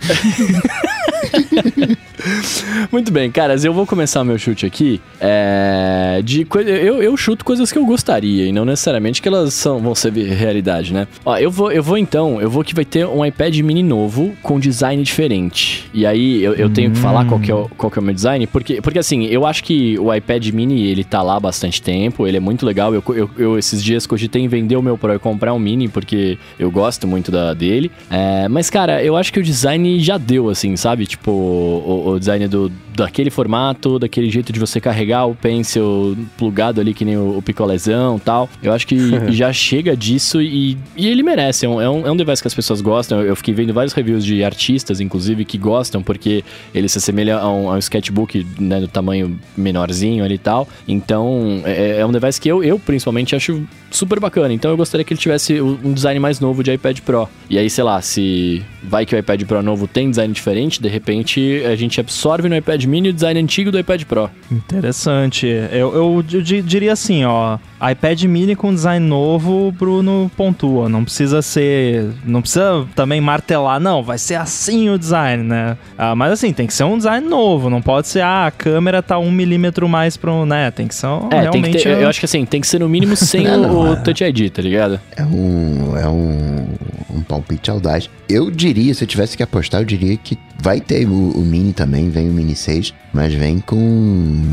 Muito 2.90 3.12
bem, 3.12 3.30
caras, 3.30 3.64
eu 3.64 3.72
vou 3.72 3.86
começar 3.86 4.24
meu 4.24 4.38
chute 4.38 4.66
aqui. 4.66 5.00
É, 5.20 6.20
de 6.24 6.46
eu, 6.66 7.02
eu 7.02 7.16
chuto 7.16 7.44
coisas 7.44 7.72
que 7.72 7.78
eu 7.78 7.84
gostaria 7.84 8.46
e 8.46 8.52
não 8.52 8.64
necessariamente 8.64 9.22
que 9.22 9.28
elas 9.28 9.54
são, 9.54 9.80
vão 9.80 9.94
ser 9.94 10.12
realidade, 10.12 10.92
né? 10.92 11.06
Ó, 11.24 11.36
eu 11.36 11.50
vou, 11.50 11.70
eu 11.70 11.82
vou 11.82 11.98
então, 11.98 12.40
eu 12.40 12.50
vou 12.50 12.62
que 12.64 12.74
vai 12.74 12.84
ter 12.84 13.06
um 13.06 13.24
iPad 13.24 13.56
mini 13.60 13.82
novo 13.82 14.34
com 14.42 14.58
design 14.58 15.02
diferente. 15.02 15.88
E 15.92 16.06
aí 16.06 16.42
eu, 16.42 16.54
eu 16.54 16.70
tenho 16.70 16.90
que 16.90 16.98
falar 16.98 17.24
qual 17.26 17.40
que, 17.40 17.50
é 17.50 17.54
o, 17.54 17.68
qual 17.76 17.90
que 17.90 17.98
é 17.98 18.02
o 18.02 18.04
meu 18.04 18.14
design, 18.14 18.46
porque, 18.46 18.80
porque 18.80 18.98
assim, 18.98 19.24
eu 19.26 19.46
acho 19.46 19.64
que 19.64 19.98
o 19.98 20.14
iPad 20.14 20.48
mini 20.48 20.86
ele 20.86 21.04
tá 21.04 21.22
lá 21.22 21.36
há 21.36 21.40
bastante 21.40 21.80
tempo, 21.80 22.26
ele 22.26 22.36
é 22.36 22.40
muito 22.40 22.66
legal. 22.66 22.94
Eu, 22.94 23.02
eu, 23.08 23.30
eu 23.36 23.58
esses 23.58 23.82
dias 23.82 24.06
cogitei 24.06 24.42
em 24.42 24.48
vender 24.48 24.76
o 24.76 24.82
meu 24.82 24.98
Pro 24.98 25.14
e 25.14 25.18
comprar 25.18 25.54
um 25.54 25.58
mini 25.58 25.88
porque 25.88 26.38
eu 26.58 26.70
gosto 26.70 27.06
muito 27.06 27.30
da, 27.30 27.54
dele. 27.54 27.90
É, 28.10 28.48
mas, 28.48 28.68
cara, 28.70 29.02
eu 29.02 29.16
acho 29.16 29.32
que 29.32 29.40
o 29.40 29.42
design 29.42 29.98
já 30.00 30.18
deu, 30.18 30.48
assim, 30.48 30.76
sabe? 30.76 31.06
Tipo, 31.06 31.30
o, 31.30 32.07
o 32.14 32.18
design 32.18 32.48
do, 32.48 32.70
daquele 32.94 33.30
formato, 33.30 33.98
daquele 33.98 34.30
jeito 34.30 34.52
de 34.52 34.58
você 34.58 34.80
carregar 34.80 35.26
o 35.26 35.34
pencil 35.34 36.16
plugado 36.36 36.80
ali, 36.80 36.92
que 36.92 37.04
nem 37.04 37.16
o, 37.16 37.38
o 37.38 37.42
picolezão 37.42 38.18
tal. 38.18 38.48
Eu 38.62 38.72
acho 38.72 38.86
que 38.86 38.98
já 39.32 39.52
chega 39.52 39.96
disso 39.96 40.40
e, 40.42 40.76
e 40.96 41.08
ele 41.08 41.22
merece. 41.22 41.66
É 41.66 41.68
um, 41.68 41.80
é, 41.80 41.88
um, 41.88 42.06
é 42.06 42.10
um 42.10 42.16
device 42.16 42.42
que 42.42 42.48
as 42.48 42.54
pessoas 42.54 42.80
gostam. 42.80 43.20
Eu, 43.20 43.28
eu, 43.28 43.36
fiquei 43.36 43.54
vendo 43.54 43.72
vários 43.72 43.92
reviews 43.92 44.24
de 44.24 44.42
artistas, 44.42 45.00
inclusive, 45.00 45.44
que 45.44 45.58
gostam, 45.58 46.02
porque 46.02 46.44
ele 46.74 46.88
se 46.88 46.98
assemelha 46.98 47.38
a 47.38 47.50
um, 47.50 47.70
a 47.70 47.74
um 47.74 47.78
sketchbook 47.78 48.46
né, 48.58 48.80
do 48.80 48.88
tamanho 48.88 49.38
menorzinho 49.56 50.24
ali 50.24 50.34
e 50.34 50.38
tal. 50.38 50.68
Então, 50.86 51.62
é, 51.64 52.00
é 52.00 52.06
um 52.06 52.12
device 52.12 52.40
que 52.40 52.48
eu, 52.48 52.62
eu, 52.62 52.78
principalmente, 52.78 53.36
acho 53.36 53.62
super 53.90 54.20
bacana. 54.20 54.52
Então, 54.52 54.70
eu 54.70 54.76
gostaria 54.76 55.04
que 55.04 55.12
ele 55.12 55.20
tivesse 55.20 55.60
um 55.60 55.92
design 55.92 56.18
mais 56.20 56.40
novo 56.40 56.62
de 56.62 56.72
iPad 56.72 57.00
Pro. 57.00 57.28
E 57.48 57.58
aí, 57.58 57.68
sei 57.70 57.84
lá, 57.84 58.00
se 58.00 58.62
vai 58.82 59.06
que 59.06 59.14
o 59.14 59.18
iPad 59.18 59.42
Pro 59.44 59.62
novo 59.62 59.86
tem 59.86 60.10
design 60.10 60.32
diferente, 60.32 60.80
de 60.80 60.88
repente 60.88 61.62
a 61.64 61.74
gente 61.74 61.97
absorve 62.00 62.48
no 62.48 62.56
iPad 62.56 62.84
Mini 62.84 63.10
o 63.10 63.12
design 63.12 63.40
antigo 63.40 63.70
do 63.70 63.78
iPad 63.78 64.04
Pro. 64.04 64.30
Interessante. 64.50 65.46
Eu, 65.46 65.94
eu, 65.94 66.24
eu 66.32 66.42
diria 66.42 66.92
assim, 66.92 67.24
ó, 67.24 67.58
iPad 67.90 68.24
Mini 68.24 68.56
com 68.56 68.74
design 68.74 69.06
novo, 69.06 69.72
Bruno 69.72 70.30
pontua. 70.36 70.88
Não 70.88 71.04
precisa 71.04 71.42
ser, 71.42 72.06
não 72.24 72.40
precisa 72.40 72.86
também 72.94 73.20
martelar, 73.20 73.78
não, 73.80 74.02
vai 74.02 74.18
ser 74.18 74.34
assim 74.34 74.90
o 74.90 74.98
design, 74.98 75.44
né? 75.44 75.76
Ah, 75.96 76.14
mas 76.14 76.32
assim, 76.32 76.52
tem 76.52 76.66
que 76.66 76.74
ser 76.74 76.84
um 76.84 76.96
design 76.96 77.26
novo, 77.26 77.70
não 77.70 77.80
pode 77.80 78.08
ser, 78.08 78.22
ah, 78.22 78.46
a 78.46 78.50
câmera 78.50 79.02
tá 79.02 79.18
um 79.18 79.30
milímetro 79.30 79.88
mais 79.88 80.16
pro, 80.16 80.44
né? 80.44 80.70
Tem 80.70 80.88
que 80.88 80.94
ser 80.94 81.06
um, 81.06 81.28
é, 81.30 81.40
realmente... 81.42 81.62
Tem 81.62 81.72
que 81.72 81.82
ter, 81.82 82.02
eu 82.02 82.08
acho 82.08 82.18
que 82.18 82.26
assim, 82.26 82.44
tem 82.44 82.60
que 82.60 82.66
ser 82.66 82.80
no 82.80 82.88
mínimo 82.88 83.16
sem 83.16 83.46
o, 83.48 83.92
o 83.92 83.96
Touch 83.96 84.24
ID, 84.24 84.50
tá 84.50 84.62
ligado? 84.62 85.00
É 85.16 85.24
um, 85.24 85.96
é 85.96 86.08
um, 86.08 86.66
um 87.14 87.22
palpite 87.22 87.70
audaz. 87.70 88.10
Eu 88.28 88.50
diria, 88.50 88.92
se 88.94 89.04
eu 89.04 89.08
tivesse 89.08 89.36
que 89.36 89.42
apostar, 89.42 89.80
eu 89.80 89.84
diria 89.84 90.16
que 90.16 90.38
vai 90.60 90.80
ter 90.80 91.06
o, 91.06 91.30
o 91.30 91.40
Mini 91.40 91.72
também, 91.72 91.87
vem 92.10 92.28
o 92.28 92.32
Mini 92.32 92.54
6, 92.54 92.94
mas 93.12 93.32
vem 93.34 93.58
com 93.60 93.76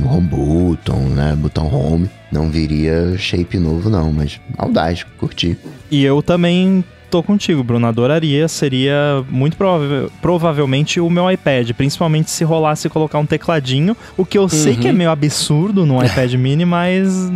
home 0.06 0.28
button, 0.28 1.10
né? 1.10 1.36
Botão 1.36 1.74
home. 1.74 2.10
Não 2.32 2.50
viria 2.50 3.17
shape 3.17 3.58
novo, 3.58 3.89
não, 3.89 4.12
mas 4.12 4.39
audaz, 4.58 5.04
curti. 5.17 5.58
E 5.89 6.04
eu 6.04 6.21
também 6.21 6.84
tô 7.10 7.24
contigo, 7.24 7.63
Bruno. 7.63 7.88
Adoraria. 7.88 8.48
Seria 8.48 9.24
muito 9.30 9.56
provável, 9.56 10.12
provavelmente 10.21 11.00
o 11.00 11.10
meu 11.10 11.30
iPad. 11.32 11.71
Principalmente 11.71 12.30
se 12.30 12.43
rolasse 12.43 12.89
colocar 12.89 13.19
um 13.19 13.26
tecladinho. 13.26 13.95
O 14.17 14.26
que 14.26 14.38
eu 14.38 14.43
uhum. 14.43 14.50
sei 14.50 14.76
que 14.76 14.88
é 14.88 14.91
uhum. 14.91 14.98
meio 14.98 15.12
absurdo 15.12 15.86
no 15.86 16.04
iPad 16.04 16.34
mini, 16.34 16.65
mas. 16.65 17.30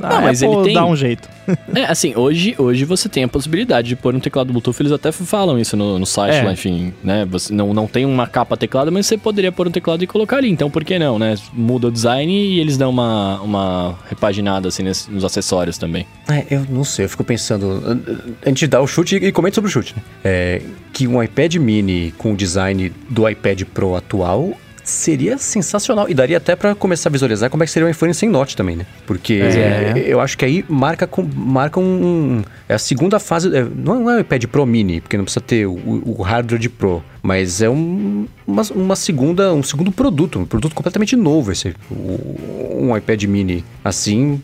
Não, 0.00 0.22
mas 0.22 0.42
Apple 0.42 0.56
ele 0.56 0.64
tem... 0.64 0.74
dá 0.74 0.86
um 0.86 0.96
jeito. 0.96 1.28
É, 1.74 1.84
assim, 1.84 2.14
hoje, 2.14 2.54
hoje 2.58 2.84
você 2.84 3.08
tem 3.08 3.24
a 3.24 3.28
possibilidade 3.28 3.88
de 3.88 3.96
pôr 3.96 4.14
um 4.14 4.20
teclado 4.20 4.52
Bluetooth. 4.52 4.80
Eles 4.80 4.92
até 4.92 5.12
falam 5.12 5.58
isso 5.58 5.76
no, 5.76 5.98
no 5.98 6.06
site 6.06 6.36
é. 6.36 6.42
lá, 6.42 6.52
enfim, 6.52 6.92
né? 7.02 7.24
Você 7.30 7.52
não, 7.52 7.72
não 7.72 7.86
tem 7.86 8.04
uma 8.04 8.26
capa 8.26 8.56
teclado, 8.56 8.92
mas 8.92 9.06
você 9.06 9.16
poderia 9.16 9.50
pôr 9.52 9.68
um 9.68 9.70
teclado 9.70 10.02
e 10.02 10.06
colocar 10.06 10.36
ali. 10.38 10.50
Então, 10.50 10.70
por 10.70 10.84
que 10.84 10.98
não, 10.98 11.18
né? 11.18 11.36
Muda 11.52 11.88
o 11.88 11.90
design 11.90 12.32
e 12.32 12.60
eles 12.60 12.76
dão 12.76 12.90
uma, 12.90 13.40
uma 13.40 13.98
repaginada, 14.08 14.68
assim, 14.68 14.82
nesse, 14.82 15.10
nos 15.10 15.24
acessórios 15.24 15.78
também. 15.78 16.06
É, 16.28 16.46
eu 16.50 16.66
não 16.68 16.84
sei. 16.84 17.04
Eu 17.04 17.08
fico 17.08 17.24
pensando... 17.24 17.82
A 18.44 18.48
gente 18.48 18.66
dá 18.66 18.80
o 18.80 18.86
chute 18.86 19.16
e 19.16 19.32
comenta 19.32 19.54
sobre 19.54 19.68
o 19.68 19.72
chute, 19.72 19.94
né? 19.96 20.02
É, 20.24 20.62
que 20.92 21.06
um 21.06 21.22
iPad 21.22 21.56
mini 21.56 22.12
com 22.18 22.32
o 22.32 22.36
design 22.36 22.92
do 23.08 23.28
iPad 23.28 23.62
Pro 23.62 23.94
atual 23.96 24.54
seria 24.88 25.38
sensacional. 25.38 26.08
E 26.08 26.14
daria 26.14 26.36
até 26.36 26.56
para 26.56 26.74
começar 26.74 27.08
a 27.08 27.12
visualizar 27.12 27.50
como 27.50 27.62
é 27.62 27.66
que 27.66 27.72
seria 27.72 27.86
um 27.86 27.90
iPhone 27.90 28.12
sem 28.14 28.28
Note 28.28 28.56
também, 28.56 28.76
né? 28.76 28.86
Porque 29.06 29.34
é. 29.34 30.04
eu 30.06 30.20
acho 30.20 30.36
que 30.36 30.44
aí 30.44 30.64
marca, 30.68 31.06
com, 31.06 31.22
marca 31.34 31.78
um, 31.78 32.42
É 32.68 32.74
a 32.74 32.78
segunda 32.78 33.18
fase. 33.18 33.54
É, 33.56 33.64
não 33.64 34.10
é 34.10 34.16
o 34.16 34.20
iPad 34.20 34.44
Pro 34.46 34.66
Mini, 34.66 35.00
porque 35.00 35.16
não 35.16 35.24
precisa 35.24 35.40
ter 35.40 35.66
o, 35.66 36.02
o 36.04 36.22
hardware 36.22 36.60
de 36.60 36.68
Pro. 36.68 37.02
Mas 37.22 37.60
é 37.60 37.68
um, 37.68 38.26
uma, 38.46 38.62
uma, 38.74 38.96
segunda, 38.96 39.52
um 39.52 39.62
segundo 39.62 39.90
produto, 39.92 40.38
um 40.38 40.46
produto 40.46 40.74
completamente 40.74 41.16
novo. 41.16 41.52
Esse, 41.52 41.74
um 41.90 42.96
iPad 42.96 43.24
mini 43.24 43.64
assim 43.84 44.40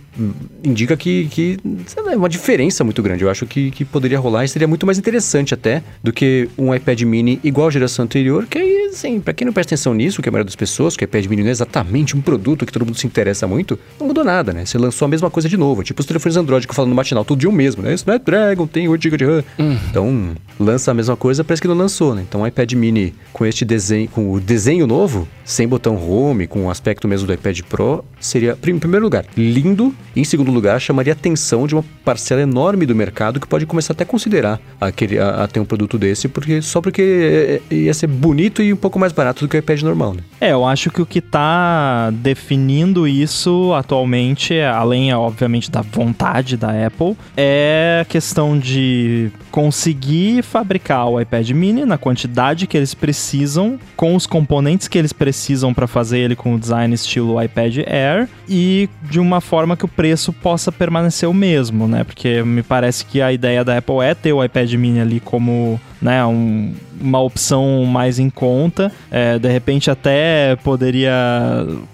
indica 0.63 0.97
que, 0.97 1.27
que 1.31 1.59
é 1.97 2.17
uma 2.17 2.29
diferença 2.29 2.85
muito 2.85 3.03
grande. 3.03 3.25
Eu 3.25 3.31
acho 3.31 3.47
que, 3.47 3.71
que 3.71 3.85
poderia 3.85 4.19
rolar 4.19 4.45
e 4.45 4.49
seria 4.49 4.69
muito 4.69 4.87
mais 4.87 4.99
interessante 4.99 5.55
até 5.55 5.83
do 6.03 6.13
que 6.13 6.49
um 6.57 6.75
iPad 6.75 7.03
mini 7.03 7.41
igual 7.43 7.69
à 7.69 7.71
geração 7.71 8.05
anterior, 8.05 8.47
que 8.47 8.59
aí, 8.59 8.91
assim, 8.93 9.21
pra 9.21 9.33
quem 9.33 9.45
não 9.45 9.53
presta 9.53 9.75
atenção 9.75 9.95
nisso, 9.95 10.23
que 10.23 10.29
é 10.29 10.31
a 10.31 10.33
maioria 10.33 10.47
das 10.47 10.57
pessoas, 10.57 10.97
que 10.97 11.05
o 11.05 11.07
iPad 11.07 11.27
mini 11.27 11.43
não 11.43 11.49
é 11.49 11.53
exatamente 11.53 12.17
um 12.17 12.21
produto 12.21 12.65
que 12.65 12.73
todo 12.73 12.85
mundo 12.85 12.97
se 12.97 13.07
interessa 13.07 13.47
muito, 13.47 13.79
não 13.99 14.07
mudou 14.07 14.25
nada, 14.25 14.53
né? 14.53 14.65
Você 14.65 14.79
lançou 14.79 15.07
a 15.07 15.09
mesma 15.09 15.31
coisa 15.31 15.49
de 15.49 15.57
novo. 15.57 15.83
Tipo 15.83 16.01
os 16.01 16.07
telefones 16.07 16.37
Android 16.37 16.66
que 16.66 16.70
eu 16.70 16.75
falo 16.75 16.89
no 16.89 16.95
matinal, 16.95 17.25
todo 17.25 17.39
dia 17.39 17.49
o 17.49 17.53
mesmo, 17.53 17.83
né? 17.83 17.95
Snapdragon 17.95 18.66
tem 18.66 18.89
8 18.89 19.03
GB 19.03 19.16
de 19.16 19.25
RAM. 19.25 19.45
Hum. 19.59 19.77
Então, 19.91 20.31
lança 20.59 20.91
a 20.91 20.95
mesma 20.95 21.16
coisa, 21.16 21.43
parece 21.43 21.61
que 21.61 21.68
não 21.68 21.75
lançou, 21.75 22.14
né? 22.14 22.25
Então, 22.27 22.43
o 22.43 22.47
iPad 22.47 22.64
mini 22.73 23.15
com 23.33 23.45
este 23.45 23.65
desenho, 23.65 24.09
com 24.09 24.33
o 24.33 24.41
desenho 24.41 24.87
novo, 24.87 25.29
sem 25.45 25.67
botão 25.67 25.97
home, 25.97 26.47
com 26.47 26.67
o 26.67 26.71
aspecto 26.71 27.09
mesmo 27.09 27.27
do 27.27 27.33
iPad 27.33 27.61
Pro, 27.62 28.05
seria, 28.21 28.57
em 28.67 28.79
primeiro 28.79 29.05
lugar, 29.05 29.27
lindo. 29.37 29.95
E 30.15 30.21
em 30.21 30.25
segundo 30.25 30.51
lugar, 30.51 30.81
chamaria 30.81 31.12
atenção 31.12 31.67
de 31.67 31.75
uma 31.75 31.85
parcela 32.05 32.41
enorme 32.41 32.87
do 32.87 32.95
mercado 32.95 33.41
que 33.41 33.47
pode 33.47 33.67
começar 33.67 33.93
até 33.93 34.05
a 34.05 34.07
considerar 34.07 34.61
aquele, 34.81 35.19
a, 35.19 35.43
a 35.43 35.49
ter 35.49 35.59
um 35.59 35.65
produto 35.65 35.99
desse, 35.99 36.29
porque 36.29 36.62
só 36.62 36.81
porque 36.81 37.03
é, 37.03 37.75
é, 37.75 37.77
ia 37.77 37.93
ser 37.93 38.07
bonito 38.07 38.62
e 38.62 38.73
um 38.73 38.77
pouco 38.77 38.99
mais 38.99 39.12
barato 39.12 39.45
do 39.45 39.49
que 39.49 39.57
o 39.57 39.59
iPad 39.59 39.83
normal, 39.83 40.15
né? 40.15 40.23
É, 40.41 40.53
eu 40.53 40.65
acho 40.65 40.91
que 40.91 41.03
o 41.03 41.07
que 41.07 41.19
está 41.19 42.11
definindo 42.11 43.09
isso 43.09 43.73
atualmente, 43.75 44.61
além, 44.61 45.12
obviamente, 45.12 45.71
da 45.71 45.83
vontade 45.83 46.57
da 46.57 46.87
Apple, 46.87 47.17
é 47.37 48.01
a 48.03 48.05
questão 48.05 48.57
de 48.57 49.31
conseguir 49.51 50.43
fabricar 50.43 51.09
o 51.09 51.21
iPad 51.21 51.51
mini 51.51 51.85
na 51.85 51.99
quantidade 51.99 52.53
que 52.62 52.76
eles 52.76 52.94
precisam, 52.94 53.78
com 53.96 54.14
os 54.14 54.26
componentes 54.26 54.88
que 54.88 54.98
eles 54.98 55.12
precisam 55.12 55.74
para 55.74 55.86
fazer 55.86 56.18
ele 56.18 56.36
com 56.36 56.55
o 56.55 56.59
design 56.59 56.94
estilo 56.94 57.42
iPad 57.42 57.78
Air 57.86 58.28
e 58.48 58.88
de 59.11 59.18
uma 59.18 59.40
forma 59.40 59.76
que 59.76 59.84
o 59.84 59.88
preço 59.88 60.32
possa 60.32 60.70
permanecer 60.70 61.28
o 61.28 61.34
mesmo, 61.34 61.88
né? 61.88 62.05
Porque 62.05 62.42
me 62.42 62.62
parece 62.62 63.05
que 63.05 63.20
a 63.20 63.32
ideia 63.32 63.64
da 63.64 63.78
Apple 63.78 64.00
é 64.00 64.14
ter 64.14 64.32
o 64.32 64.42
iPad 64.44 64.72
mini 64.74 65.00
ali 65.00 65.20
como 65.20 65.80
né, 66.05 66.22
um, 66.26 66.74
uma 67.00 67.18
opção 67.18 67.82
mais 67.86 68.18
em 68.18 68.28
conta. 68.28 68.92
É, 69.11 69.38
de 69.38 69.48
repente 69.48 69.90
até 69.90 70.55
poderia 70.62 71.14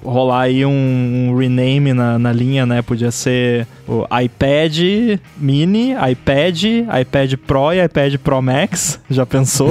rolar 0.05 0.43
aí 0.43 0.67
um, 0.67 1.29
um 1.31 1.37
rename 1.37 1.93
na, 1.93 2.19
na 2.19 2.33
linha, 2.33 2.67
né? 2.67 2.83
Podia 2.83 3.13
ser 3.13 3.69
o 3.87 4.05
iPad 4.21 5.21
Mini, 5.39 5.93
iPad, 5.93 6.65
iPad 7.01 7.35
Pro 7.47 7.73
e 7.73 7.85
iPad 7.85 8.17
Pro 8.17 8.43
Max. 8.43 8.99
Já 9.09 9.25
pensou? 9.25 9.71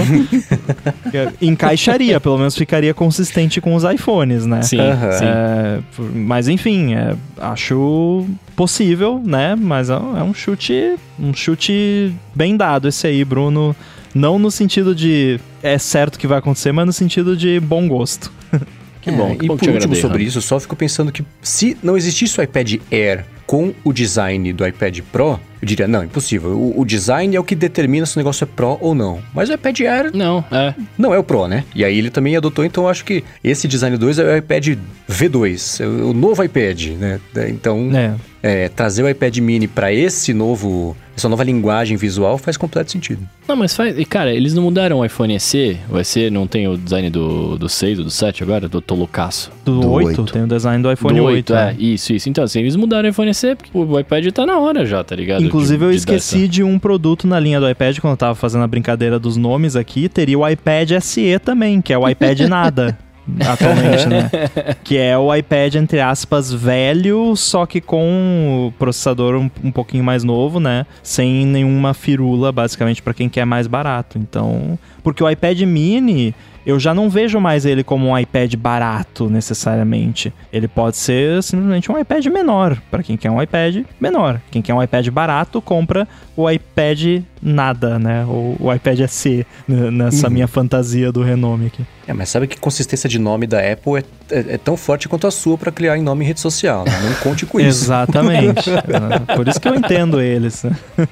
Encaixaria, 1.42 2.18
pelo 2.22 2.38
menos 2.38 2.56
ficaria 2.56 2.94
consistente 2.94 3.60
com 3.60 3.76
os 3.76 3.84
iPhones, 3.84 4.46
né? 4.46 4.62
Sim, 4.62 4.80
uhum. 4.80 5.12
sim. 5.12 5.26
É, 5.26 5.80
mas 6.16 6.48
enfim, 6.48 6.94
é, 6.94 7.14
acho 7.42 8.26
possível, 8.56 9.22
né? 9.22 9.54
Mas 9.60 9.90
é, 9.90 9.96
é 9.96 10.24
um 10.24 10.34
chute, 10.34 10.96
um 11.20 11.34
chute 11.34 12.14
bem 12.34 12.56
dado 12.56 12.88
esse 12.88 13.06
aí, 13.06 13.26
Bruno. 13.26 13.76
Não 14.14 14.40
no 14.40 14.50
sentido 14.50 14.96
de 14.96 15.40
é 15.62 15.78
certo 15.78 16.18
que 16.18 16.28
vai 16.28 16.40
acontecer, 16.40 16.72
mas 16.72 16.86
no 16.86 16.94
sentido 16.94 17.36
de 17.36 17.60
bom 17.60 17.88
gosto. 17.88 18.32
Que 19.02 19.12
bom, 19.12 19.32
é, 19.32 19.36
que 19.38 19.46
e 19.46 19.48
bom 19.48 19.56
por 19.56 19.70
último 19.70 19.96
sobre 19.96 20.26
isso, 20.26 20.42
só 20.42 20.60
fico 20.60 20.76
pensando 20.76 21.10
que 21.10 21.24
se 21.42 21.78
não 21.82 21.96
existisse 21.96 22.38
o 22.38 22.44
iPad 22.44 22.82
Air 22.92 23.26
com 23.48 23.74
o 23.82 23.94
design 23.94 24.52
do 24.52 24.68
iPad 24.68 25.00
Pro, 25.10 25.40
eu 25.62 25.68
diria, 25.68 25.88
não, 25.88 26.04
impossível. 26.04 26.52
O, 26.52 26.80
o, 26.80 26.86
design 26.86 27.36
é 27.36 27.40
o 27.40 27.44
que 27.44 27.56
determina 27.56 28.06
se 28.06 28.16
o 28.16 28.20
negócio 28.20 28.44
é 28.44 28.48
Pro 28.48 28.78
ou 28.80 28.96
não. 28.96 29.20
Mas 29.34 29.50
o 29.50 29.54
iPad 29.54 29.80
Air... 29.82 30.12
Não, 30.14 30.44
é. 30.52 30.74
Não 30.98 31.14
é 31.14 31.20
o 31.20 31.24
Pro, 31.24 31.48
né? 31.48 31.66
E 31.76 31.84
aí 31.84 31.98
ele 31.98 32.10
também 32.10 32.36
adotou, 32.36 32.64
então 32.64 32.86
eu 32.86 32.90
acho 32.90 33.04
que 33.04 33.24
esse 33.44 33.68
design 33.68 33.98
2 33.98 34.20
é 34.20 34.24
o 34.24 34.38
iPad 34.38 34.78
V2, 35.10 35.84
é 35.84 35.88
o 35.88 36.14
novo 36.14 36.44
iPad, 36.44 36.88
né? 36.98 37.20
Então, 37.50 37.90
é. 37.94 38.16
É, 38.42 38.70
trazer 38.70 39.04
o 39.04 39.10
iPad 39.10 39.38
mini 39.40 39.68
para 39.68 39.92
esse 39.92 40.34
novo 40.34 40.96
essa 41.20 41.28
nova 41.28 41.44
linguagem 41.44 41.98
visual 41.98 42.38
faz 42.38 42.56
completo 42.56 42.92
sentido. 42.92 43.22
Não, 43.48 43.56
mas 43.56 43.76
faz. 43.76 43.98
E 43.98 44.06
cara, 44.06 44.34
eles 44.34 44.54
não 44.54 44.64
mudaram 44.64 45.00
o 45.00 45.06
iPhone 45.06 45.38
SE? 45.40 45.78
O 45.90 46.02
SE 46.04 46.30
não 46.30 46.48
tem 46.48 46.68
o 46.68 46.78
design 46.78 47.10
do, 47.10 47.58
do 47.58 47.68
6 47.68 48.00
ou 48.00 48.06
do 48.06 48.12
7 48.12 48.42
agora? 48.42 48.70
Do 48.70 48.80
Tolucaço? 48.80 49.52
Do, 49.66 49.82
do 49.82 49.92
8, 49.92 50.22
8, 50.22 50.34
tem 50.34 50.44
o 50.44 50.48
design 50.48 50.82
do 50.82 50.92
iPhone 50.92 51.20
do 51.20 51.26
8. 51.26 51.54
8 51.54 51.54
é. 51.54 51.72
é. 51.72 51.76
isso, 51.84 52.14
isso. 52.14 52.30
Então, 52.30 52.44
assim, 52.44 52.60
eles 52.60 52.76
mudaram 52.76 53.08
o 53.08 53.12
iPhone 53.12 53.34
SE 53.34 53.56
porque 53.56 53.70
o 53.78 54.00
iPad 54.00 54.28
tá 54.32 54.46
na 54.46 54.58
hora 54.58 54.86
já, 54.86 55.04
tá 55.04 55.16
ligado? 55.16 55.49
Inclusive, 55.50 55.80
de, 55.80 55.84
eu 55.86 55.92
esqueci 55.92 56.48
de 56.48 56.64
um 56.64 56.80
produto 56.80 57.28
na 57.28 57.40
linha 57.40 57.60
do 57.60 57.70
iPad 57.70 58.00
quando 58.00 58.12
eu 58.12 58.18
tava 58.18 58.36
fazendo 58.36 58.64
a 58.64 58.68
brincadeira 58.68 59.20
dos 59.20 59.38
nomes 59.38 59.76
aqui. 59.76 60.08
Teria 60.08 60.40
o 60.40 60.48
iPad 60.48 60.92
SE 61.02 61.38
também, 61.40 61.82
que 61.82 61.92
é 61.92 61.98
o 61.98 62.08
iPad 62.08 62.40
nada. 62.42 62.98
atualmente, 63.48 64.08
né? 64.08 64.30
que 64.84 64.98
é 64.98 65.18
o 65.18 65.34
iPad, 65.34 65.76
entre 65.76 66.00
aspas, 66.00 66.52
velho, 66.52 67.36
só 67.36 67.66
que 67.66 67.80
com 67.82 68.68
o 68.68 68.72
processador 68.78 69.36
um, 69.36 69.50
um 69.64 69.72
pouquinho 69.72 70.04
mais 70.04 70.24
novo, 70.24 70.60
né? 70.60 70.86
Sem 71.04 71.46
nenhuma 71.46 71.94
firula, 71.94 72.52
basicamente, 72.52 73.02
para 73.02 73.14
quem 73.14 73.30
quer 73.30 73.46
mais 73.46 73.68
barato. 73.68 74.18
Então, 74.18 74.78
porque 75.04 75.24
o 75.24 75.30
iPad 75.30 75.62
mini 75.62 76.34
eu 76.66 76.80
já 76.80 76.94
não 76.94 77.10
vejo 77.10 77.40
mais 77.40 77.66
ele 77.66 77.84
como 77.84 78.10
um 78.10 78.18
iPad 78.18 78.56
barato 78.56 79.30
necessariamente. 79.30 80.34
Ele 80.52 80.68
pode 80.68 80.98
ser 80.98 81.42
simplesmente 81.44 81.92
um 81.92 81.98
iPad 81.98 82.26
menor, 82.28 82.78
para 82.92 83.04
quem 83.04 83.18
quer 83.18 83.32
um 83.32 83.42
iPad 83.42 83.84
menor. 84.00 84.42
Quem 84.52 84.62
quer 84.62 84.74
um 84.74 84.82
iPad 84.82 85.08
barato, 85.10 85.62
compra 85.62 86.08
o 86.36 86.50
iPad 86.50 87.24
nada, 87.42 88.00
né? 88.00 88.26
Ou 88.26 88.56
o 88.60 88.74
iPad 88.74 89.00
SE, 89.08 89.46
nessa 89.68 90.28
uhum. 90.28 90.34
minha 90.34 90.48
fantasia 90.48 91.12
do 91.12 91.22
renome 91.22 91.68
aqui. 91.68 91.86
É, 92.08 92.14
mas 92.14 92.30
sabe 92.30 92.48
que 92.48 92.60
consistência 92.60 93.10
de 93.10 93.20
nome 93.20 93.46
da 93.46 93.60
Apple 93.60 94.00
é, 94.00 94.04
é, 94.32 94.54
é 94.56 94.58
tão 94.58 94.78
forte 94.78 95.08
quanto 95.08 95.28
a 95.28 95.32
sua 95.32 95.58
para 95.58 95.72
criar 95.72 95.98
em 95.98 96.02
nome 96.02 96.24
em 96.24 96.28
rede 96.28 96.40
social. 96.40 96.86
Né? 96.86 97.00
Não 97.04 97.14
conte 97.16 97.46
com 97.46 97.60
isso. 97.60 97.86
Exatamente. 97.86 98.70
Por 99.36 99.48
isso 99.48 99.60
que 99.60 99.68
eu 99.68 99.76
entendo 99.76 100.22
eles. 100.22 100.64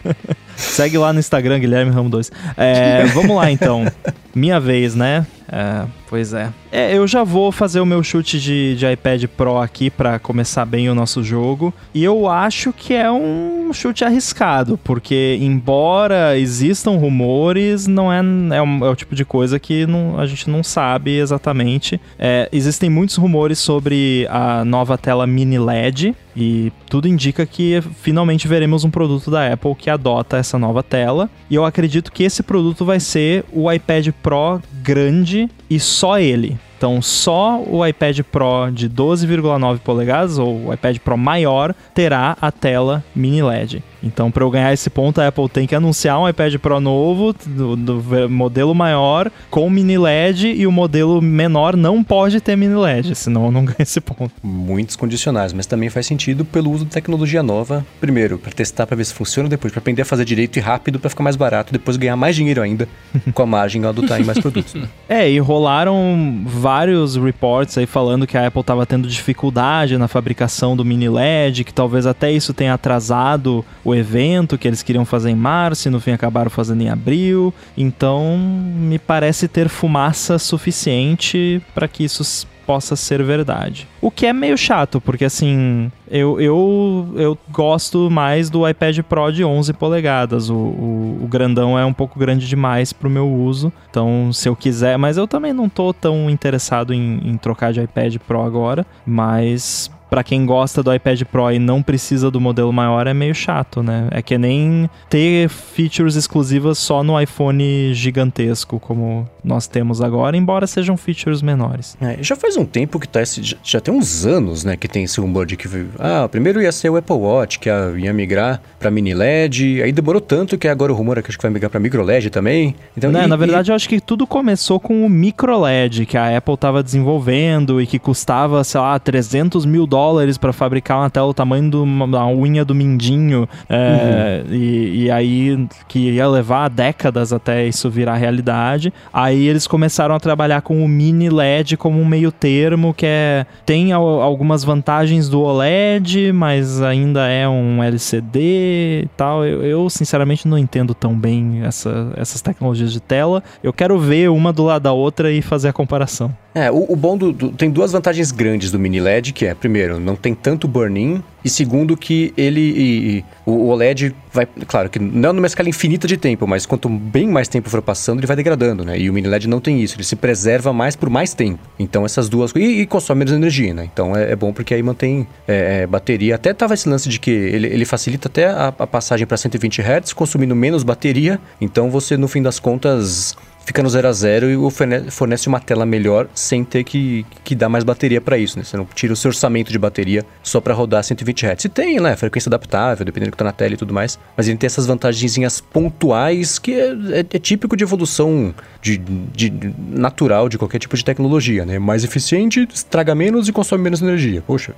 Segue 0.56 0.98
lá 0.98 1.14
no 1.14 1.20
Instagram, 1.20 1.60
Guilherme 1.60 1.92
Ramo 1.92 2.10
2. 2.10 2.32
É, 2.56 3.06
vamos 3.14 3.36
lá 3.36 3.52
então. 3.52 3.86
Minha 4.34 4.60
vez, 4.60 4.96
né? 4.96 5.26
É, 5.50 5.86
pois 6.08 6.34
é. 6.34 6.52
É, 6.72 6.96
eu 6.98 7.08
já 7.08 7.24
vou 7.24 7.52
fazer 7.52 7.80
o 7.80 7.86
meu 7.86 8.02
chute 8.04 8.40
de, 8.40 8.76
de 8.76 8.92
iPad 8.92 9.26
Pro 9.26 9.58
aqui 9.58 9.90
para 9.90 10.20
começar 10.20 10.66
bem 10.66 10.90
o 10.90 10.96
nosso 10.96 11.24
jogo. 11.24 11.74
E 11.94 12.04
eu 12.04 12.28
acho 12.28 12.74
que 12.74 12.94
é 12.94 13.12
um 13.12 13.72
chute 13.74 14.04
arriscado, 14.04 14.78
porque 14.84 15.38
embora 15.42 16.38
existam 16.38 16.92
rumores, 16.92 17.88
não 17.88 18.12
é, 18.12 18.20
é, 18.20 18.62
um, 18.62 18.86
é 18.86 18.90
o 18.90 18.96
tipo 18.96 19.16
de 19.16 19.26
coisa 19.26 19.60
que 19.60 19.86
não, 19.86 20.20
a 20.20 20.26
gente 20.26 20.50
não 20.50 20.64
sabe 20.64 21.18
exatamente. 21.18 22.00
É, 22.18 22.50
existem 22.52 22.90
muitos 22.90 23.16
rumores 23.16 23.60
sobre 23.60 24.28
a 24.30 24.64
nova 24.66 24.98
tela 24.98 25.28
mini 25.28 25.60
LED. 25.60 26.16
E 26.40 26.72
tudo 26.88 27.08
indica 27.08 27.48
que 27.48 27.82
finalmente 28.04 28.48
veremos 28.48 28.84
um 28.84 28.92
produto 28.92 29.32
da 29.32 29.52
Apple 29.52 29.74
que 29.74 29.90
adota 29.90 30.38
essa 30.38 30.60
nova 30.60 30.84
tela. 30.84 31.28
E 31.50 31.56
eu 31.56 31.66
acredito 31.66 32.12
que 32.12 32.24
esse 32.24 32.44
produto 32.44 32.86
vai 32.86 33.00
ser 33.00 33.44
o 33.52 33.72
iPad 33.72 34.10
Pro 34.22 34.62
grande 34.84 35.50
e 35.68 35.80
só 35.80 36.20
ele. 36.20 36.56
Então, 36.78 37.02
só 37.02 37.60
o 37.60 37.84
iPad 37.84 38.20
Pro 38.32 38.70
de 38.72 38.88
12,9 38.88 39.80
polegadas, 39.80 40.38
ou 40.38 40.68
o 40.68 40.74
iPad 40.74 41.00
Pro 41.00 41.18
maior, 41.18 41.74
terá 41.96 42.38
a 42.40 42.52
tela 42.52 43.04
mini 43.16 43.42
LED. 43.42 43.84
Então, 44.02 44.30
para 44.32 44.44
eu 44.44 44.50
ganhar 44.50 44.74
esse 44.74 44.90
ponto, 44.90 45.20
a 45.20 45.28
Apple 45.28 45.50
tem 45.50 45.68
que 45.68 45.76
anunciar 45.76 46.20
um 46.20 46.28
iPad 46.28 46.56
Pro 46.58 46.80
novo, 46.80 47.36
do, 47.46 47.76
do, 47.76 48.30
modelo 48.30 48.74
maior, 48.74 49.32
com 49.50 49.70
mini 49.70 49.98
LED, 49.98 50.48
e 50.48 50.68
o 50.68 50.72
modelo 50.72 51.22
menor 51.22 51.76
não 51.76 52.04
pode 52.04 52.40
ter 52.42 52.56
mini 52.56 52.76
LED, 52.76 53.16
senão 53.16 53.46
eu 53.46 53.52
não 53.52 53.64
ganho 53.66 53.78
esse 53.80 54.00
ponto. 54.00 54.32
Muitos 54.44 54.96
condicionais, 54.96 55.54
mas 55.54 55.66
também 55.66 55.90
faz 55.90 56.06
sentido 56.06 56.46
pelo 56.46 56.72
uso 56.72 56.86
de 56.86 56.92
tecnologia 56.92 57.42
nova. 57.42 57.86
Primeiro, 58.00 58.38
para 58.38 58.52
testar, 58.52 58.86
para 58.86 58.96
ver 58.96 59.06
se 59.06 59.14
funciona, 59.14 59.50
depois 59.50 59.72
para 59.72 59.80
aprender 59.80 60.02
a 60.02 60.06
fazer 60.06 60.26
direito 60.26 60.58
e 60.58 60.60
rápido, 60.60 61.00
para 61.00 61.10
ficar 61.10 61.24
mais 61.24 61.36
barato, 61.36 61.74
depois 61.74 61.98
ganhar 61.98 62.16
mais 62.16 62.36
dinheiro 62.36 62.62
ainda, 62.62 62.88
com 63.34 63.42
a 63.42 63.46
margem 63.46 63.84
ao 63.84 63.90
adotar 63.90 64.20
em 64.20 64.24
mais 64.24 64.40
produtos. 64.40 64.74
Né? 64.74 64.88
É, 65.10 65.30
e 65.30 65.40
rolaram 65.40 66.44
vários 66.46 67.16
reports 67.16 67.78
aí 67.78 67.86
falando 67.86 68.28
que 68.28 68.38
a 68.38 68.48
Apple 68.48 68.60
estava 68.60 68.86
tendo 68.86 69.08
dificuldade 69.08 69.98
na 69.98 70.08
fabricação 70.08 70.76
do 70.76 70.84
mini 70.84 71.08
LED, 71.08 71.64
que 71.64 71.74
talvez 71.74 72.06
até 72.06 72.32
isso 72.32 72.54
tenha 72.54 72.74
atrasado 72.74 73.64
o 73.88 73.96
evento 73.96 74.58
que 74.58 74.68
eles 74.68 74.84
queriam 74.84 75.06
fazer 75.06 75.30
em 75.30 75.36
março 75.36 75.88
e 75.88 75.92
no 75.92 76.02
fim 76.02 76.12
acabaram 76.12 76.50
fazendo 76.50 76.82
em 76.82 76.90
abril. 76.90 77.54
Então, 77.78 78.38
me 78.38 79.00
parece 79.00 79.48
ter 79.48 79.70
fumaça 79.70 80.38
suficiente 80.38 81.62
para 81.74 81.88
que 81.88 82.04
isso 82.04 82.46
possa 82.66 82.98
ser 82.98 83.24
verdade. 83.24 83.88
O 84.02 84.12
que 84.12 84.26
é 84.26 84.34
meio 84.34 84.58
chato, 84.58 85.00
porque 85.00 85.24
assim, 85.24 85.90
eu, 86.12 86.38
eu, 86.42 87.14
eu 87.16 87.38
gosto 87.50 88.10
mais 88.12 88.50
do 88.50 88.68
iPad 88.68 89.00
Pro 89.04 89.32
de 89.32 89.46
11 89.46 89.72
polegadas. 89.72 90.50
O, 90.50 90.56
o, 90.56 91.20
o, 91.24 91.28
grandão 91.30 91.80
é 91.80 91.86
um 91.86 91.94
pouco 91.94 92.20
grande 92.20 92.46
demais 92.46 92.92
pro 92.92 93.10
meu 93.10 93.32
uso. 93.32 93.72
Então, 93.90 94.34
se 94.34 94.50
eu 94.50 94.56
quiser. 94.56 94.98
Mas 94.98 95.16
eu 95.16 95.26
também 95.26 95.54
não 95.54 95.70
tô 95.70 95.94
tão 95.94 96.30
interessado 96.30 96.94
em, 96.94 97.22
em 97.24 97.38
trocar 97.38 97.72
de 97.72 97.82
iPad 97.82 98.18
Pro 98.18 98.42
agora. 98.42 98.86
Mas 99.06 99.90
para 100.10 100.24
quem 100.24 100.46
gosta 100.46 100.82
do 100.82 100.94
iPad 100.94 101.22
Pro 101.24 101.52
e 101.52 101.60
não 101.60 101.84
precisa 101.84 102.32
do 102.32 102.40
modelo 102.40 102.72
maior 102.72 103.08
é 103.08 103.14
meio 103.14 103.36
chato, 103.36 103.84
né? 103.84 104.08
É 104.12 104.22
que 104.22 104.38
nem 104.38 104.90
ter 105.10 105.50
features 105.50 106.16
exclusivas 106.16 106.78
só 106.78 107.04
no 107.04 107.20
iPhone 107.20 107.94
gigantesco, 107.94 108.80
como 108.80 109.28
nós 109.44 109.68
temos 109.68 110.02
agora, 110.02 110.36
embora 110.36 110.68
sejam 110.68 110.98
features 110.98 111.42
menores. 111.42 111.98
É, 112.02 112.18
já 112.22 112.36
faz 112.36 112.58
um 112.58 112.66
tempo 112.66 113.00
que 113.00 113.08
tá 113.08 113.22
esse. 113.22 113.44
Já, 113.44 113.58
já, 113.64 113.80
tem 113.80 113.94
uns 113.94 114.26
anos, 114.26 114.64
né, 114.64 114.76
que 114.76 114.88
tem 114.88 115.04
esse 115.04 115.20
rumor 115.20 115.46
de 115.46 115.56
que. 115.56 115.68
Ah, 116.00 116.28
primeiro 116.30 116.62
ia 116.62 116.72
ser 116.72 116.90
o 116.90 116.98
Apple 116.98 117.16
Watch, 117.16 117.60
que 117.60 117.70
ia 117.70 118.14
migrar 118.14 118.62
pra 118.80 118.90
mini 118.90 119.14
LED, 119.14 119.82
aí 119.82 119.92
demorou 119.92 120.22
tanto 120.22 120.58
que 120.58 120.68
agora 120.68 120.92
o 120.92 120.96
rumor 120.96 121.18
é 121.18 121.22
que 121.22 121.30
acho 121.30 121.38
que 121.38 121.44
vai 121.44 121.52
migrar 121.52 121.70
pra 121.70 121.80
micro 121.80 122.04
LED 122.04 122.30
também. 122.30 122.76
Então, 122.96 123.12
né, 123.12 123.26
e, 123.26 123.28
na 123.28 123.36
verdade, 123.36 123.70
e... 123.70 123.72
eu 123.72 123.76
acho 123.76 123.88
que 123.88 124.00
tudo 124.00 124.26
começou 124.26 124.80
com 124.80 125.06
o 125.06 125.10
micro 125.10 125.60
LED, 125.62 126.06
que 126.06 126.18
a 126.18 126.38
Apple 126.38 126.58
tava 126.58 126.82
desenvolvendo 126.82 127.82
e 127.82 127.88
que 127.88 128.00
custava, 128.00 128.64
sei 128.64 128.80
lá, 128.80 128.98
300 129.00 129.66
mil 129.66 129.86
dólares 129.86 129.97
dólares 129.98 130.38
para 130.38 130.54
fabricar 130.54 131.00
uma 131.00 131.10
tela 131.10 131.26
do 131.26 131.34
tamanho 131.34 131.72
de 131.72 131.76
uma 131.76 132.28
unha 132.28 132.64
do 132.64 132.76
mindinho. 132.76 133.50
É, 133.68 134.44
uhum. 134.46 134.54
e, 134.54 135.06
e, 135.06 135.12
aí 135.12 135.68
que 135.88 136.12
ia 136.12 136.28
levar 136.28 136.70
décadas 136.70 137.34
até 137.34 137.66
isso 137.66 137.90
virar 137.90 138.16
realidade. 138.16 138.94
Aí 139.12 139.48
eles 139.48 139.66
começaram 139.66 140.14
a 140.14 140.20
trabalhar 140.20 140.62
com 140.62 140.86
o 140.86 140.88
mini 140.88 141.30
LED 141.30 141.78
como 141.78 142.00
um 142.00 142.06
meio 142.06 142.32
termo, 142.32 142.94
que 142.94 143.08
é 143.08 143.46
tem 143.66 143.92
algumas 143.92 144.64
vantagens 144.64 145.28
do 145.28 145.42
OLED, 145.42 146.32
mas 146.32 146.80
ainda 146.82 147.28
é 147.28 147.50
um 147.50 147.84
LCD 147.84 149.02
e 149.04 149.10
tal. 149.18 149.44
Eu, 149.44 149.64
eu 149.64 149.90
sinceramente 149.90 150.48
não 150.48 150.60
entendo 150.60 150.94
tão 150.94 151.18
bem 151.18 151.62
essa, 151.64 152.14
essas 152.16 152.40
tecnologias 152.40 152.94
de 152.94 153.00
tela. 153.00 153.44
Eu 153.64 153.74
quero 153.74 153.98
ver 153.98 154.30
uma 154.30 154.54
do 154.54 154.64
lado 154.64 154.84
da 154.84 154.92
outra 154.92 155.32
e 155.32 155.42
fazer 155.42 155.70
a 155.70 155.74
comparação. 155.74 156.32
É, 156.58 156.72
o, 156.72 156.92
o 156.92 156.96
bom 156.96 157.16
do, 157.16 157.32
do, 157.32 157.52
Tem 157.52 157.70
duas 157.70 157.92
vantagens 157.92 158.32
grandes 158.32 158.72
do 158.72 158.80
mini 158.80 159.00
LED, 159.00 159.32
que 159.32 159.46
é, 159.46 159.54
primeiro, 159.54 160.00
não 160.00 160.16
tem 160.16 160.34
tanto 160.34 160.68
burn-in, 160.68 161.22
e 161.46 161.50
segundo, 161.50 161.96
que 161.96 162.34
ele. 162.36 162.60
E, 162.60 163.18
e, 163.18 163.26
o 163.46 163.68
OLED 163.68 164.16
vai. 164.34 164.48
Claro 164.66 164.90
que 164.90 164.98
não 164.98 165.34
numa 165.34 165.46
escala 165.46 165.70
infinita 165.70 166.08
de 166.08 166.18
tempo, 166.18 166.48
mas 166.48 166.66
quanto 166.66 166.90
bem 166.90 167.28
mais 167.28 167.48
tempo 167.48 167.70
for 167.70 167.82
passando, 167.82 168.20
ele 168.20 168.26
vai 168.26 168.36
degradando, 168.36 168.84
né? 168.84 168.98
E 168.98 169.08
o 169.08 169.14
mini 169.14 169.28
LED 169.28 169.48
não 169.48 169.60
tem 169.60 169.82
isso, 169.84 169.96
ele 169.96 170.04
se 170.04 170.16
preserva 170.16 170.74
mais 170.74 170.96
por 170.96 171.12
mais 171.12 171.36
tempo. 171.36 171.60
Então, 171.78 172.04
essas 172.04 172.28
duas. 172.28 172.52
E, 172.56 172.82
e 172.82 172.86
consome 172.88 173.20
menos 173.20 173.34
energia, 173.34 173.74
né? 173.74 173.88
Então, 173.94 174.16
é, 174.16 174.32
é 174.32 174.36
bom 174.36 174.52
porque 174.52 174.74
aí 174.74 174.82
mantém 174.82 175.28
é, 175.48 175.84
é, 175.84 175.88
bateria. 175.88 176.34
Até 176.34 176.56
tava 176.56 176.74
esse 176.74 176.90
lance 176.90 177.08
de 177.08 177.20
que 177.20 177.30
ele, 177.30 177.68
ele 177.68 177.86
facilita 177.86 178.28
até 178.28 178.48
a, 178.48 178.70
a 178.70 178.88
passagem 178.88 179.28
para 179.28 179.38
120 179.38 179.80
Hz, 179.80 180.14
consumindo 180.14 180.56
menos 180.56 180.82
bateria. 180.82 181.40
Então, 181.62 181.92
você, 181.92 182.18
no 182.18 182.28
fim 182.28 182.42
das 182.42 182.60
contas 182.60 183.38
fica 183.68 183.84
no 183.84 183.90
0 183.90 184.08
a 184.08 184.12
0 184.14 184.48
e 184.50 185.12
fornece 185.12 185.50
uma 185.50 185.60
tela 185.60 185.86
melhor 185.86 186.30
sem 186.34 186.64
ter 186.64 186.86
que, 186.86 187.26
que 187.44 187.54
dar 187.54 187.68
mais 187.68 187.84
bateria 187.84 188.22
para 188.22 188.38
isso, 188.38 188.58
né? 188.58 188.64
Você 188.64 188.78
não 188.78 188.86
tira 188.86 189.12
o 189.12 189.16
seu 189.16 189.28
orçamento 189.28 189.74
de 189.74 189.78
bateria 189.78 190.26
só 190.42 190.62
para 190.62 190.74
rodar 190.74 191.04
120 191.04 191.46
Hz. 191.46 191.66
E 191.66 191.70
tem, 191.70 192.00
né? 192.00 192.16
Frequência 192.16 192.48
adaptável, 192.48 193.06
dependendo 193.06 193.32
do 193.32 193.34
que 193.34 193.38
tá 193.38 193.44
na 193.44 193.52
tela 193.52 193.74
e 193.74 193.78
tudo 193.78 193.94
mais. 193.94 194.18
Mas 194.38 194.48
ele 194.48 194.58
tem 194.58 194.68
essas 194.68 194.86
vantagenzinhas 194.86 195.60
pontuais 195.60 196.58
que 196.58 196.72
é, 196.72 196.92
é, 196.92 197.20
é 197.20 197.40
típico 197.40 197.76
de 197.76 197.84
evolução 197.84 198.56
de, 198.82 198.98
de, 198.98 199.54
natural 199.90 200.48
de 200.48 200.58
qualquer 200.58 200.80
tipo 200.80 200.96
de 200.96 201.04
tecnologia, 201.04 201.66
né? 201.66 201.78
Mais 201.78 202.06
eficiente, 202.06 202.66
estraga 202.74 203.14
menos 203.14 203.50
e 203.50 203.52
consome 203.52 203.84
menos 203.84 204.02
energia. 204.02 204.42
Poxa. 204.48 204.74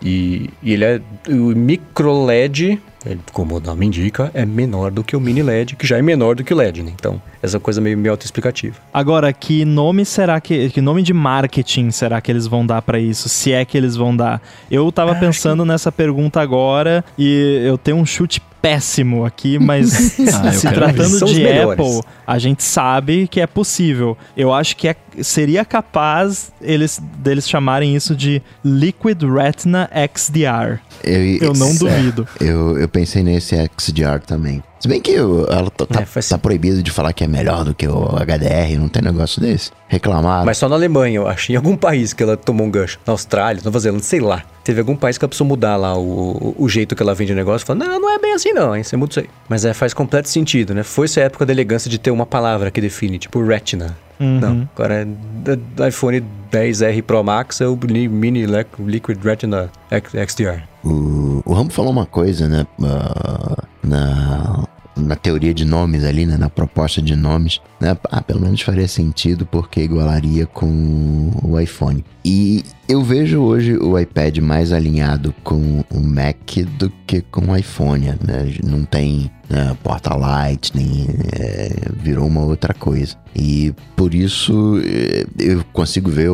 E, 0.00 0.48
e 0.62 0.72
ele 0.72 0.84
é 0.84 1.00
o 1.28 1.56
micro 1.56 2.24
LED 2.24 2.80
ele, 3.04 3.20
como 3.32 3.56
o 3.56 3.60
nome 3.60 3.86
indica, 3.86 4.30
é 4.34 4.44
menor 4.44 4.90
do 4.90 5.02
que 5.02 5.16
o 5.16 5.20
mini 5.20 5.42
LED, 5.42 5.76
que 5.76 5.86
já 5.86 5.98
é 5.98 6.02
menor 6.02 6.36
do 6.36 6.44
que 6.44 6.52
o 6.52 6.56
LED, 6.56 6.82
né? 6.82 6.92
Então, 6.94 7.20
essa 7.42 7.58
coisa 7.58 7.80
meio, 7.80 7.98
meio 7.98 8.12
autoexplicativa. 8.12 8.76
Agora, 8.92 9.32
que 9.32 9.64
nome 9.64 10.04
será 10.04 10.40
que. 10.40 10.70
Que 10.70 10.80
nome 10.80 11.02
de 11.02 11.12
marketing 11.12 11.90
será 11.90 12.20
que 12.20 12.30
eles 12.30 12.46
vão 12.46 12.64
dar 12.64 12.82
para 12.82 12.98
isso? 12.98 13.28
Se 13.28 13.52
é 13.52 13.64
que 13.64 13.76
eles 13.76 13.96
vão 13.96 14.16
dar? 14.16 14.40
Eu 14.70 14.90
tava 14.92 15.14
pensando 15.16 15.62
que... 15.62 15.68
nessa 15.68 15.90
pergunta 15.90 16.40
agora 16.40 17.04
e 17.18 17.62
eu 17.64 17.76
tenho 17.76 17.96
um 17.96 18.06
chute 18.06 18.40
péssimo 18.62 19.24
aqui, 19.26 19.58
mas 19.58 20.18
ah, 20.32 20.52
se 20.52 20.68
tratando 20.70 21.24
de 21.26 21.46
Apple, 21.46 22.00
a 22.24 22.38
gente 22.38 22.62
sabe 22.62 23.26
que 23.26 23.40
é 23.40 23.46
possível. 23.46 24.16
Eu 24.36 24.54
acho 24.54 24.76
que 24.76 24.86
é, 24.86 24.96
seria 25.20 25.64
capaz 25.64 26.52
eles 26.60 27.02
deles 27.18 27.48
chamarem 27.48 27.96
isso 27.96 28.14
de 28.14 28.40
Liquid 28.64 29.20
Retina 29.24 29.90
XDR. 30.14 30.78
Eu, 31.02 31.48
eu 31.48 31.52
não 31.54 31.70
é, 31.70 31.74
duvido. 31.74 32.28
Eu, 32.40 32.78
eu 32.78 32.88
pensei 32.92 33.22
nesse 33.22 33.56
XDR 33.78 34.20
também. 34.24 34.62
Se 34.78 34.88
bem 34.88 35.00
que 35.00 35.14
ela 35.14 35.70
tá, 35.70 35.86
tá, 35.86 36.00
é, 36.00 36.20
tá, 36.20 36.38
proibido 36.38 36.82
de 36.82 36.90
falar 36.90 37.12
que 37.12 37.22
é 37.22 37.28
melhor 37.28 37.64
do 37.64 37.72
que 37.72 37.86
o 37.86 38.04
HDR, 38.18 38.76
não 38.78 38.88
tem 38.88 39.00
negócio 39.00 39.40
desse. 39.40 39.70
Reclamar. 39.88 40.44
Mas 40.44 40.58
só 40.58 40.68
na 40.68 40.74
Alemanha, 40.74 41.16
eu 41.16 41.28
acho. 41.28 41.52
Em 41.52 41.56
algum 41.56 41.76
país 41.76 42.12
que 42.12 42.22
ela 42.22 42.36
tomou 42.36 42.66
um 42.66 42.70
gancho. 42.70 42.98
Na 43.06 43.12
Austrália, 43.12 43.62
Nova 43.64 43.78
Zelândia, 43.78 44.04
sei 44.04 44.20
lá. 44.20 44.42
Teve 44.64 44.80
algum 44.80 44.96
país 44.96 45.16
que 45.16 45.24
ela 45.24 45.28
precisou 45.28 45.46
mudar 45.46 45.76
lá 45.76 45.96
o, 45.96 46.54
o 46.58 46.68
jeito 46.68 46.96
que 46.96 47.02
ela 47.02 47.14
vende 47.14 47.32
o 47.32 47.36
negócio. 47.36 47.66
Falando, 47.66 47.84
não, 47.84 48.00
não 48.00 48.10
é 48.10 48.18
bem 48.18 48.32
assim 48.32 48.52
não, 48.52 48.76
hein? 48.76 48.82
Você 48.82 48.96
muda 48.96 49.12
isso 49.12 49.20
aí. 49.20 49.28
Mas 49.48 49.64
é, 49.64 49.72
faz 49.72 49.94
completo 49.94 50.28
sentido, 50.28 50.74
né? 50.74 50.82
Foi 50.82 51.04
essa 51.04 51.20
época 51.20 51.46
da 51.46 51.52
elegância 51.52 51.88
de 51.88 51.98
ter 51.98 52.10
uma 52.10 52.26
palavra 52.26 52.70
que 52.70 52.80
define, 52.80 53.18
tipo 53.18 53.40
retina. 53.44 53.96
Uhum. 54.22 54.38
Não, 54.40 54.68
agora 54.76 55.04
é 55.04 55.88
iPhone 55.88 56.24
10R 56.52 57.02
Pro 57.02 57.24
Max 57.24 57.60
é 57.60 57.66
o 57.66 57.76
Mini 57.76 58.46
Liquid 58.46 59.18
Retina 59.22 59.68
XDR. 59.90 60.62
O, 60.84 61.42
o 61.44 61.52
Rambo 61.52 61.72
falou 61.72 61.90
uma 61.90 62.06
coisa, 62.06 62.48
né? 62.48 62.64
Uh, 62.78 63.66
na 63.82 64.64
na 64.96 65.16
teoria 65.16 65.54
de 65.54 65.64
nomes 65.64 66.04
ali, 66.04 66.26
né, 66.26 66.36
na 66.36 66.50
proposta 66.50 67.00
de 67.00 67.16
nomes, 67.16 67.60
né, 67.80 67.96
ah, 68.10 68.22
pelo 68.22 68.40
menos 68.40 68.60
faria 68.60 68.88
sentido 68.88 69.46
porque 69.46 69.80
igualaria 69.80 70.46
com 70.46 71.30
o 71.42 71.58
iPhone. 71.58 72.04
E 72.24 72.64
eu 72.88 73.02
vejo 73.02 73.40
hoje 73.40 73.76
o 73.76 73.98
iPad 73.98 74.38
mais 74.38 74.72
alinhado 74.72 75.34
com 75.42 75.84
o 75.90 76.00
Mac 76.00 76.56
do 76.78 76.90
que 77.06 77.20
com 77.20 77.50
o 77.50 77.56
iPhone, 77.56 78.06
né? 78.22 78.54
Não 78.62 78.84
tem 78.84 79.30
né, 79.48 79.76
porta 79.82 80.14
light, 80.14 80.70
nem 80.74 81.06
é, 81.32 81.74
virou 81.96 82.26
uma 82.26 82.42
outra 82.42 82.72
coisa. 82.72 83.16
E 83.34 83.74
por 83.96 84.14
isso 84.14 84.80
é, 84.84 85.24
eu 85.38 85.64
consigo 85.72 86.10
ver 86.10 86.30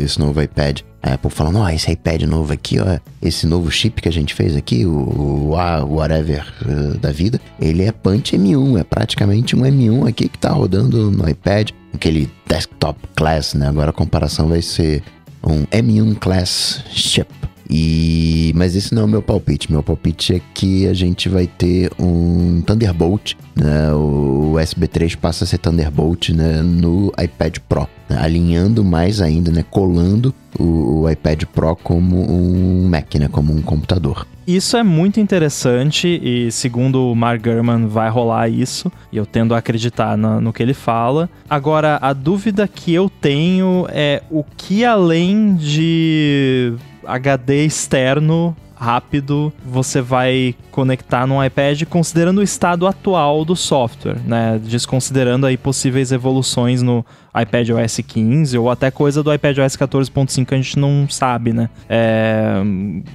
esse 0.00 0.18
novo 0.18 0.40
iPad 0.40 0.82
a 1.02 1.14
Apple 1.14 1.30
falando, 1.30 1.58
ó, 1.58 1.64
oh, 1.64 1.68
esse 1.68 1.90
iPad 1.90 2.22
novo 2.22 2.52
aqui, 2.52 2.78
ó, 2.78 2.98
esse 3.20 3.46
novo 3.46 3.70
chip 3.70 4.00
que 4.00 4.08
a 4.08 4.12
gente 4.12 4.34
fez 4.34 4.56
aqui, 4.56 4.86
o, 4.86 5.48
o 5.48 5.56
A 5.56 5.84
whatever 5.84 6.46
uh, 6.64 6.96
da 6.98 7.10
vida, 7.10 7.40
ele 7.60 7.82
é 7.82 7.90
Punch 7.90 8.36
M1, 8.36 8.78
é 8.78 8.84
praticamente 8.84 9.56
um 9.56 9.62
M1 9.62 10.08
aqui 10.08 10.28
que 10.28 10.38
tá 10.38 10.50
rodando 10.50 11.10
no 11.10 11.28
iPad, 11.28 11.70
aquele 11.92 12.30
desktop 12.46 12.98
class, 13.16 13.54
né? 13.54 13.68
Agora 13.68 13.90
a 13.90 13.92
comparação 13.92 14.48
vai 14.48 14.62
ser 14.62 15.02
um 15.42 15.64
M1 15.66 16.18
class 16.18 16.84
chip. 16.90 17.28
E 17.68 18.52
mas 18.54 18.76
esse 18.76 18.94
não 18.94 19.02
é 19.02 19.04
o 19.04 19.08
meu 19.08 19.22
palpite. 19.22 19.70
Meu 19.70 19.82
palpite 19.82 20.34
é 20.34 20.40
que 20.54 20.86
a 20.86 20.92
gente 20.92 21.28
vai 21.28 21.46
ter 21.46 21.90
um 21.98 22.62
Thunderbolt, 22.62 23.34
né? 23.56 23.92
O 23.92 24.56
USB 24.56 24.86
3 24.86 25.14
passa 25.16 25.44
a 25.44 25.46
ser 25.46 25.58
Thunderbolt 25.58 26.30
né? 26.30 26.62
no 26.62 27.12
iPad 27.20 27.58
Pro, 27.68 27.88
né? 28.08 28.18
alinhando 28.20 28.84
mais 28.84 29.20
ainda, 29.20 29.50
né? 29.50 29.64
Colando 29.68 30.34
o, 30.58 31.02
o, 31.02 31.10
iPad 31.10 31.44
Pro 31.44 31.74
como 31.76 32.30
um 32.30 32.88
Mac, 32.88 33.14
né? 33.14 33.28
Como 33.28 33.52
um 33.52 33.62
computador. 33.62 34.26
Isso 34.46 34.76
é 34.76 34.82
muito 34.82 35.20
interessante 35.20 36.20
e 36.22 36.50
segundo 36.50 37.10
o 37.10 37.14
Mark 37.14 37.42
Gurman 37.42 37.86
vai 37.86 38.10
rolar 38.10 38.48
isso 38.48 38.90
e 39.12 39.16
eu 39.16 39.24
tendo 39.24 39.54
a 39.54 39.58
acreditar 39.58 40.16
no, 40.16 40.40
no 40.40 40.52
que 40.52 40.62
ele 40.62 40.74
fala. 40.74 41.30
Agora 41.48 41.96
a 42.02 42.12
dúvida 42.12 42.66
que 42.66 42.92
eu 42.92 43.08
tenho 43.08 43.86
é 43.88 44.20
o 44.30 44.42
que 44.42 44.84
além 44.84 45.54
de 45.54 46.74
HD 47.06 47.64
externo 47.64 48.56
rápido 48.82 49.52
você 49.64 50.00
vai 50.00 50.56
conectar 50.72 51.24
no 51.24 51.42
iPad 51.44 51.84
considerando 51.84 52.38
o 52.38 52.42
estado 52.42 52.86
atual 52.86 53.44
do 53.44 53.54
software, 53.54 54.18
né? 54.26 54.60
Desconsiderando 54.62 55.46
aí 55.46 55.56
possíveis 55.56 56.10
evoluções 56.10 56.82
no 56.82 57.06
iPad 57.40 57.70
OS 57.70 58.00
15 58.06 58.58
ou 58.58 58.70
até 58.70 58.90
coisa 58.90 59.22
do 59.22 59.32
iPad 59.32 59.58
OS 59.58 59.76
14.5 59.76 60.46
que 60.46 60.54
a 60.54 60.56
gente 60.56 60.78
não 60.78 61.06
sabe, 61.08 61.52
né? 61.52 61.68
O 61.74 61.86
é... 61.88 62.62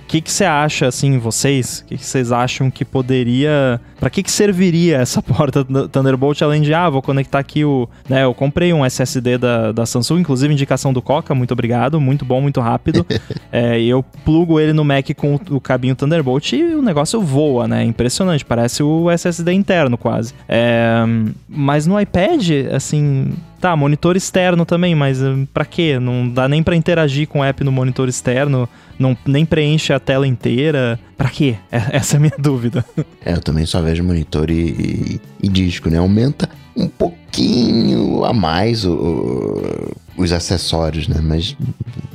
que 0.08 0.22
que 0.22 0.32
você 0.32 0.46
acha, 0.46 0.88
assim, 0.88 1.18
vocês? 1.18 1.80
O 1.80 1.86
que, 1.86 1.98
que 1.98 2.06
vocês 2.06 2.32
acham 2.32 2.72
que 2.72 2.86
poderia... 2.86 3.82
Para 4.00 4.10
que 4.10 4.24
que 4.24 4.32
serviria 4.32 4.98
essa 5.02 5.22
porta 5.22 5.66
Thunderbolt 5.92 6.42
além 6.42 6.62
de, 6.62 6.74
ah, 6.74 6.90
vou 6.90 7.02
conectar 7.02 7.40
aqui 7.40 7.66
o... 7.66 7.90
Né, 8.08 8.24
eu 8.24 8.34
comprei 8.34 8.74
um 8.74 8.86
SSD 8.86 9.38
da, 9.38 9.72
da 9.72 9.86
Samsung, 9.86 10.20
inclusive 10.20 10.54
indicação 10.54 10.94
do 10.94 11.02
Coca, 11.02 11.36
muito 11.36 11.52
obrigado, 11.52 12.00
muito 12.00 12.24
bom, 12.24 12.42
muito 12.42 12.62
rápido. 12.62 13.06
é, 13.52 13.82
eu 13.82 14.04
plugo 14.24 14.60
ele 14.60 14.74
no 14.74 14.84
Mac 14.84 15.10
com 15.16 15.36
o 15.36 15.58
o 15.58 15.62
cabinho 15.62 15.96
Thunderbolt 15.96 16.54
e 16.54 16.64
o 16.76 16.82
negócio 16.82 17.20
voa, 17.22 17.68
né? 17.68 17.84
Impressionante, 17.84 18.46
parece 18.46 18.82
o 18.82 19.10
SSD 19.12 19.52
interno 19.52 19.98
quase. 19.98 20.34
É, 20.48 21.04
mas 21.48 21.86
no 21.86 22.00
iPad, 22.00 22.50
assim, 22.74 23.34
Tá, 23.60 23.76
monitor 23.76 24.16
externo 24.16 24.66
também, 24.66 24.94
mas 24.94 25.22
uh, 25.22 25.48
pra 25.54 25.66
quê? 25.66 26.00
Não 26.00 26.30
dá 26.30 26.48
nem 26.48 26.62
para 26.62 26.76
interagir 26.76 27.28
com 27.28 27.40
o 27.40 27.44
app 27.44 27.64
no 27.64 27.72
monitor 27.72 28.08
externo, 28.08 28.70
não, 29.00 29.18
nem 29.26 29.46
preenche 29.46 29.92
a 29.92 30.00
tela 30.00 30.28
inteira. 30.28 31.00
Pra 31.18 31.30
quê? 31.30 31.56
É, 31.72 31.82
essa 31.98 32.16
é 32.16 32.18
a 32.18 32.20
minha 32.20 32.36
dúvida. 32.38 32.86
É, 33.26 33.34
eu 33.34 33.42
também 33.42 33.66
só 33.66 33.82
vejo 33.82 34.04
monitor 34.04 34.52
e, 34.52 34.54
e, 34.54 35.22
e 35.44 35.50
disco, 35.50 35.90
né? 35.90 35.98
Aumenta 35.98 36.48
um 36.76 36.88
pouquinho 36.88 38.24
a 38.24 38.32
mais 38.32 38.86
o, 38.86 38.94
o, 38.94 40.22
os 40.22 40.32
acessórios, 40.32 41.08
né? 41.08 41.20
Mas 41.20 41.58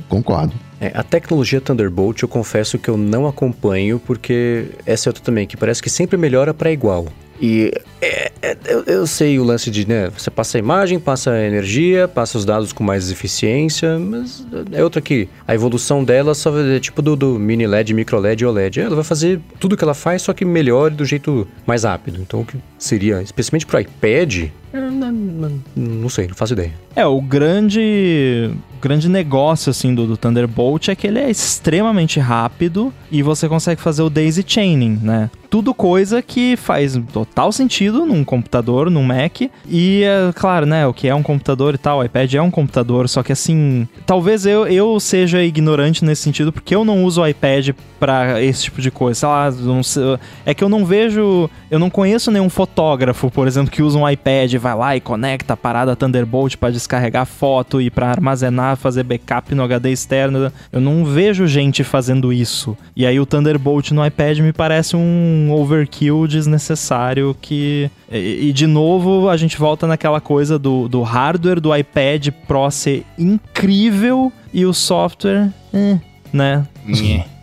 concordo. 0.07 0.53
É, 0.79 0.91
a 0.93 1.03
tecnologia 1.03 1.59
Thunderbolt 1.59 2.21
eu 2.21 2.27
confesso 2.27 2.77
que 2.77 2.89
eu 2.89 2.97
não 2.97 3.27
acompanho, 3.27 3.99
porque 3.99 4.67
essa 4.85 5.07
é 5.07 5.09
outra 5.09 5.23
também, 5.23 5.45
que 5.45 5.57
parece 5.57 5.81
que 5.81 5.89
sempre 5.89 6.17
melhora 6.17 6.53
para 6.53 6.71
igual. 6.71 7.07
E 7.45 7.73
é, 8.01 8.31
é, 8.41 8.57
eu, 8.67 8.83
eu, 8.85 9.05
sei 9.05 9.37
o 9.37 9.43
lance 9.43 9.69
de, 9.69 9.85
né? 9.85 10.09
Você 10.17 10.31
passa 10.31 10.57
a 10.57 10.59
imagem, 10.59 10.97
passa 10.97 11.31
a 11.31 11.45
energia, 11.45 12.07
passa 12.07 12.37
os 12.37 12.45
dados 12.45 12.71
com 12.71 12.85
mais 12.85 13.11
eficiência, 13.11 13.99
mas 13.99 14.47
é 14.71 14.81
outra 14.81 15.01
que 15.01 15.27
a 15.45 15.53
evolução 15.53 16.05
dela 16.05 16.33
só 16.33 16.57
é 16.57 16.79
tipo 16.79 17.01
do, 17.01 17.17
do 17.17 17.37
mini 17.37 17.67
LED, 17.67 17.93
micro 17.93 18.17
LED 18.17 18.43
e 18.43 18.47
OLED. 18.47 18.79
Ela 18.79 18.95
vai 18.95 19.03
fazer 19.03 19.41
tudo 19.59 19.75
que 19.75 19.83
ela 19.83 19.93
faz, 19.93 20.21
só 20.21 20.31
que 20.31 20.45
melhor 20.45 20.89
do 20.89 21.03
jeito 21.03 21.45
mais 21.67 21.83
rápido. 21.83 22.21
Então, 22.21 22.39
o 22.39 22.45
que 22.45 22.55
seria, 22.79 23.21
especialmente 23.21 23.65
para 23.65 23.81
iPad, 23.81 24.45
não, 24.73 26.09
sei, 26.09 26.27
não 26.27 26.35
faço 26.35 26.53
ideia. 26.53 26.73
É, 26.95 27.05
o 27.05 27.21
grande, 27.21 28.51
grande 28.81 29.09
negócio 29.09 29.69
assim 29.69 29.93
do, 29.93 30.05
do, 30.05 30.17
Thunderbolt 30.17 30.89
é 30.89 30.95
que 30.95 31.07
ele 31.07 31.19
é 31.19 31.29
extremamente 31.29 32.19
rápido 32.19 32.93
e 33.11 33.23
você 33.23 33.47
consegue 33.47 33.81
fazer 33.81 34.03
o 34.03 34.09
daisy 34.09 34.43
chaining, 34.45 34.99
né? 35.01 35.29
Tudo 35.49 35.73
coisa 35.73 36.21
que 36.21 36.55
faz 36.57 36.99
total 37.11 37.51
sentido 37.51 38.05
num 38.05 38.23
computador, 38.23 38.89
num 38.89 39.03
Mac. 39.03 39.41
E 39.67 40.03
é 40.03 40.31
claro, 40.33 40.65
né, 40.65 40.85
o 40.87 40.93
que 40.93 41.07
é 41.07 41.13
um 41.13 41.21
computador 41.21 41.75
e 41.75 41.77
tal, 41.77 41.99
o 41.99 42.03
iPad 42.03 42.33
é 42.33 42.41
um 42.41 42.49
computador, 42.49 43.07
só 43.07 43.21
que 43.21 43.31
assim, 43.31 43.87
talvez 44.03 44.47
eu, 44.47 44.65
eu 44.67 44.99
seja 44.99 45.43
ignorante 45.43 46.03
nesse 46.03 46.23
sentido 46.23 46.51
porque 46.51 46.75
eu 46.75 46.83
não 46.83 47.03
uso 47.03 47.21
o 47.21 47.27
iPad 47.27 47.69
para 47.99 48.41
esse 48.41 48.63
tipo 48.63 48.81
de 48.81 48.89
coisa. 48.89 49.19
Sei 49.19 49.29
lá, 49.29 49.51
sei, 49.83 50.03
é 50.45 50.53
que 50.53 50.63
eu 50.63 50.69
não 50.69 50.85
vejo, 50.85 51.49
eu 51.69 51.77
não 51.77 51.89
conheço 51.89 52.31
nenhum 52.31 52.49
fotógrafo, 52.49 53.29
por 53.29 53.47
exemplo, 53.47 53.71
que 53.71 53.83
usa 53.83 53.97
um 53.97 54.09
iPad 54.09 54.55
vai 54.63 54.75
lá 54.75 54.95
e 54.95 55.01
conecta 55.01 55.53
a 55.53 55.57
parada 55.57 55.95
Thunderbolt 55.95 56.55
para 56.55 56.71
descarregar 56.71 57.25
foto 57.25 57.81
e 57.81 57.89
para 57.89 58.09
armazenar, 58.09 58.77
fazer 58.77 59.03
backup 59.03 59.53
no 59.53 59.61
HD 59.61 59.91
externo. 59.91 60.51
Eu 60.71 60.79
não 60.79 61.03
vejo 61.03 61.45
gente 61.45 61.83
fazendo 61.83 62.31
isso. 62.31 62.75
E 62.95 63.05
aí 63.05 63.19
o 63.19 63.25
Thunderbolt 63.25 63.91
no 63.91 64.05
iPad 64.05 64.39
me 64.39 64.53
parece 64.53 64.95
um 64.95 65.51
overkill 65.51 66.25
desnecessário 66.25 67.35
que 67.39 67.91
e, 68.09 68.49
e 68.49 68.53
de 68.53 68.65
novo 68.65 69.29
a 69.29 69.35
gente 69.35 69.57
volta 69.57 69.85
naquela 69.85 70.21
coisa 70.21 70.57
do, 70.57 70.87
do 70.87 71.01
hardware 71.01 71.59
do 71.59 71.75
iPad 71.75 72.29
Pro 72.47 72.71
ser 72.71 73.05
incrível 73.17 74.31
e 74.53 74.65
o 74.65 74.73
software, 74.73 75.49
eh, 75.73 75.99
né? 76.31 76.65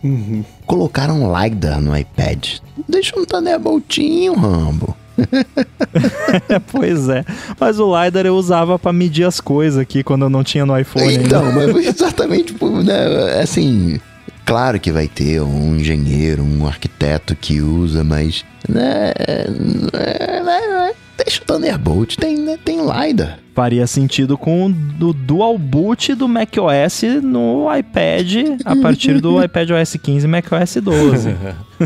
Uhum. 0.03 0.43
Colocaram 0.65 1.31
LiDAR 1.31 1.79
no 1.79 1.95
iPad. 1.95 2.57
Deixa 2.87 3.19
um 3.19 3.25
Thunderboltinho, 3.25 4.33
Rambo. 4.33 4.95
pois 6.71 7.09
é. 7.09 7.23
Mas 7.59 7.79
o 7.79 8.03
LiDAR 8.03 8.25
eu 8.25 8.35
usava 8.35 8.77
para 8.77 8.93
medir 8.93 9.25
as 9.25 9.39
coisas 9.39 9.79
aqui 9.79 10.03
quando 10.03 10.23
eu 10.23 10.29
não 10.29 10.43
tinha 10.43 10.65
no 10.65 10.77
iPhone. 10.77 11.15
Então, 11.15 11.45
ainda. 11.45 11.73
mas 11.73 11.85
exatamente, 11.87 12.55
né, 12.83 13.39
assim, 13.41 13.99
claro 14.45 14.79
que 14.79 14.91
vai 14.91 15.07
ter 15.07 15.41
um 15.41 15.75
engenheiro, 15.75 16.43
um 16.43 16.67
arquiteto 16.67 17.35
que 17.35 17.61
usa, 17.61 18.03
mas 18.03 18.45
né, 18.67 19.11
né, 19.93 20.41
né, 20.43 20.91
deixa 21.23 21.41
o 21.41 21.45
Thunderbolt, 21.45 22.15
tem, 22.15 22.37
né, 22.37 22.57
tem 22.63 22.79
LiDAR. 22.79 23.39
Faria 23.53 23.85
sentido 23.85 24.37
com 24.37 24.67
o 24.67 25.13
Dual 25.13 25.57
Boot 25.57 26.15
do 26.15 26.27
macOS 26.27 27.03
no 27.21 27.67
iPad 27.75 28.59
a 28.63 28.75
partir 28.77 29.19
do 29.19 29.41
iPad 29.43 29.71
OS 29.71 29.97
15 30.01 30.25
e 30.25 30.29
macOS 30.29 30.77
12. 30.81 31.35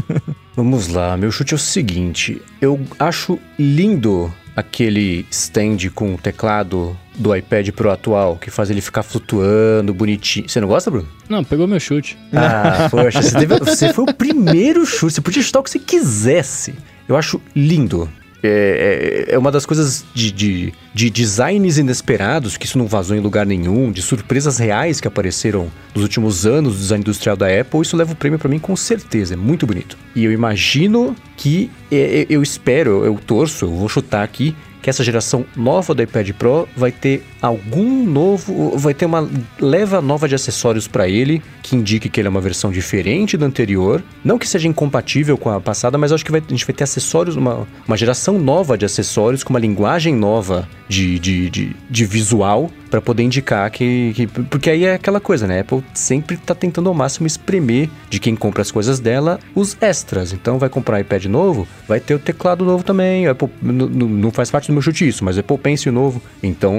Vamos 0.56 0.88
lá, 0.88 1.18
meu 1.18 1.32
chute 1.32 1.54
é 1.54 1.58
o 1.58 1.60
seguinte: 1.60 2.42
eu 2.62 2.80
acho 3.00 3.38
lindo 3.60 4.32
aquele 4.56 5.26
stand 5.30 5.90
com 5.94 6.14
o 6.14 6.18
teclado 6.18 6.98
do 7.16 7.36
iPad 7.36 7.70
Pro 7.72 7.92
atual, 7.92 8.38
que 8.38 8.50
faz 8.50 8.70
ele 8.70 8.80
ficar 8.80 9.04
flutuando, 9.04 9.94
bonitinho. 9.94 10.48
Você 10.48 10.62
não 10.62 10.68
gosta, 10.68 10.90
Bruno? 10.90 11.08
Não, 11.28 11.44
pegou 11.44 11.68
meu 11.68 11.80
chute. 11.80 12.18
Ah, 12.32 12.88
poxa, 12.92 13.22
você, 13.22 13.38
teve, 13.38 13.60
você 13.60 13.94
foi 13.94 14.06
o 14.06 14.14
primeiro 14.14 14.86
chute. 14.86 15.16
Você 15.16 15.22
podia 15.22 15.42
chutar 15.42 15.60
o 15.60 15.64
que 15.64 15.72
você 15.72 15.80
quisesse. 15.80 16.74
Eu 17.08 17.18
acho 17.18 17.42
lindo. 17.56 18.10
É, 18.46 19.26
é, 19.30 19.36
é, 19.36 19.38
uma 19.38 19.52
das 19.52 19.66
coisas 19.66 20.06
de, 20.14 20.32
de, 20.32 20.74
de, 20.94 21.10
designs 21.10 21.78
inesperados, 21.78 22.58
que 22.58 22.66
isso 22.66 22.78
não 22.78 22.86
vazou 22.86 23.16
em 23.16 23.20
lugar 23.20 23.46
nenhum, 23.46 23.92
de 23.92 24.02
surpresas 24.02 24.58
reais 24.58 25.02
que 25.02 25.08
apareceram 25.08 25.72
nos 25.94 26.04
últimos 26.04 26.46
anos 26.46 26.76
do 26.76 26.80
design 26.80 27.02
industrial 27.02 27.36
da 27.36 27.48
Apple. 27.48 27.82
Isso 27.82 27.98
leva 27.98 28.14
o 28.14 28.16
prêmio 28.16 28.38
para 28.38 28.50
mim 28.50 28.60
com 28.60 28.76
certeza, 28.76 29.34
é 29.34 29.38
muito 29.38 29.66
bonito. 29.66 29.98
E 30.16 30.24
eu 30.24 30.32
imagino 30.32 31.16
que, 31.38 31.72
é, 31.92 32.22
é, 32.22 32.26
eu 32.30 32.44
espero, 32.44 33.04
eu 33.06 33.20
torço, 33.26 33.66
eu 33.66 33.72
vou 33.72 33.90
chutar 33.90 34.24
aqui, 34.24 34.56
que 34.86 34.90
essa 34.92 35.04
geração 35.04 35.44
nova 35.56 35.96
do 35.96 36.04
iPad 36.04 36.30
Pro 36.34 36.70
vai 36.78 36.92
ter 36.92 37.24
algum 37.42 38.06
novo, 38.06 38.78
vai 38.78 38.94
ter 38.94 39.08
uma 39.08 39.28
leva 39.60 40.00
nova 40.00 40.28
de 40.28 40.36
acessórios 40.36 40.88
para 40.88 41.10
ele, 41.10 41.42
que 41.66 41.76
indique 41.76 42.10
que 42.10 42.22
ele 42.22 42.28
é 42.28 42.30
uma 42.30 42.40
versão 42.40 42.70
diferente 42.70 43.36
da 43.36 43.48
anterior. 43.48 44.04
Não 44.24 44.38
que 44.38 44.48
seja 44.48 44.68
incompatível 44.68 45.36
com 45.36 45.50
a 45.50 45.60
passada, 45.60 45.98
mas 45.98 46.12
acho 46.12 46.24
que 46.24 46.32
vai, 46.32 46.40
a 46.40 46.52
gente 46.52 46.64
vai 46.64 46.76
ter 46.76 46.84
acessórios, 46.84 47.36
uma, 47.36 47.68
uma 47.88 47.98
geração 47.98 48.38
nova 48.38 48.78
de 48.78 48.86
acessórios, 48.86 49.44
com 49.44 49.52
uma 49.52 49.60
linguagem 49.60 50.14
nova 50.14 50.70
de, 50.88 51.18
de, 51.18 51.50
de, 51.50 51.76
de 51.90 52.06
visual 52.06 52.70
para 52.90 53.02
poder 53.02 53.24
indicar 53.24 53.70
que, 53.72 54.14
que, 54.16 54.28
Porque 54.28 54.70
aí 54.70 54.86
é 54.86 54.94
aquela 54.94 55.20
coisa, 55.20 55.48
né? 55.48 55.58
A 55.58 55.62
Apple 55.62 55.84
sempre 55.94 56.38
tá 56.38 56.54
tentando 56.54 56.88
ao 56.88 56.94
máximo 56.94 57.26
espremer 57.26 57.90
de 58.10 58.20
quem 58.20 58.36
compra 58.36 58.62
as 58.62 58.72
coisas 58.72 59.00
dela 59.00 59.40
os 59.56 59.76
extras. 59.82 60.32
Então 60.32 60.60
vai 60.60 60.70
comprar 60.70 60.98
um 60.98 61.00
iPad 61.00 61.26
novo, 61.26 61.68
vai 61.88 62.00
ter 62.00 62.14
o 62.14 62.20
teclado 62.20 62.64
novo 62.64 62.84
também. 62.84 63.28
Apple 63.28 63.50
não 63.62 64.32
faz 64.32 64.52
parte 64.52 64.68
do 64.68 64.74
meu 64.74 64.82
chute 64.82 65.08
isso, 65.08 65.26
mas 65.26 65.38
Apple 65.38 65.58
Pencil 65.58 65.92
novo. 65.92 66.22
Então 66.44 66.78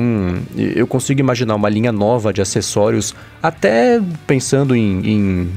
eu 0.57 0.87
consigo 0.87 1.21
imaginar 1.21 1.57
uma 1.57 1.69
linha 1.69 1.93
nova 1.93 2.33
de 2.33 2.41
acessórios, 2.41 3.15
até 3.43 4.01
pensando 4.27 4.76
em, 4.77 5.11
em 5.11 5.51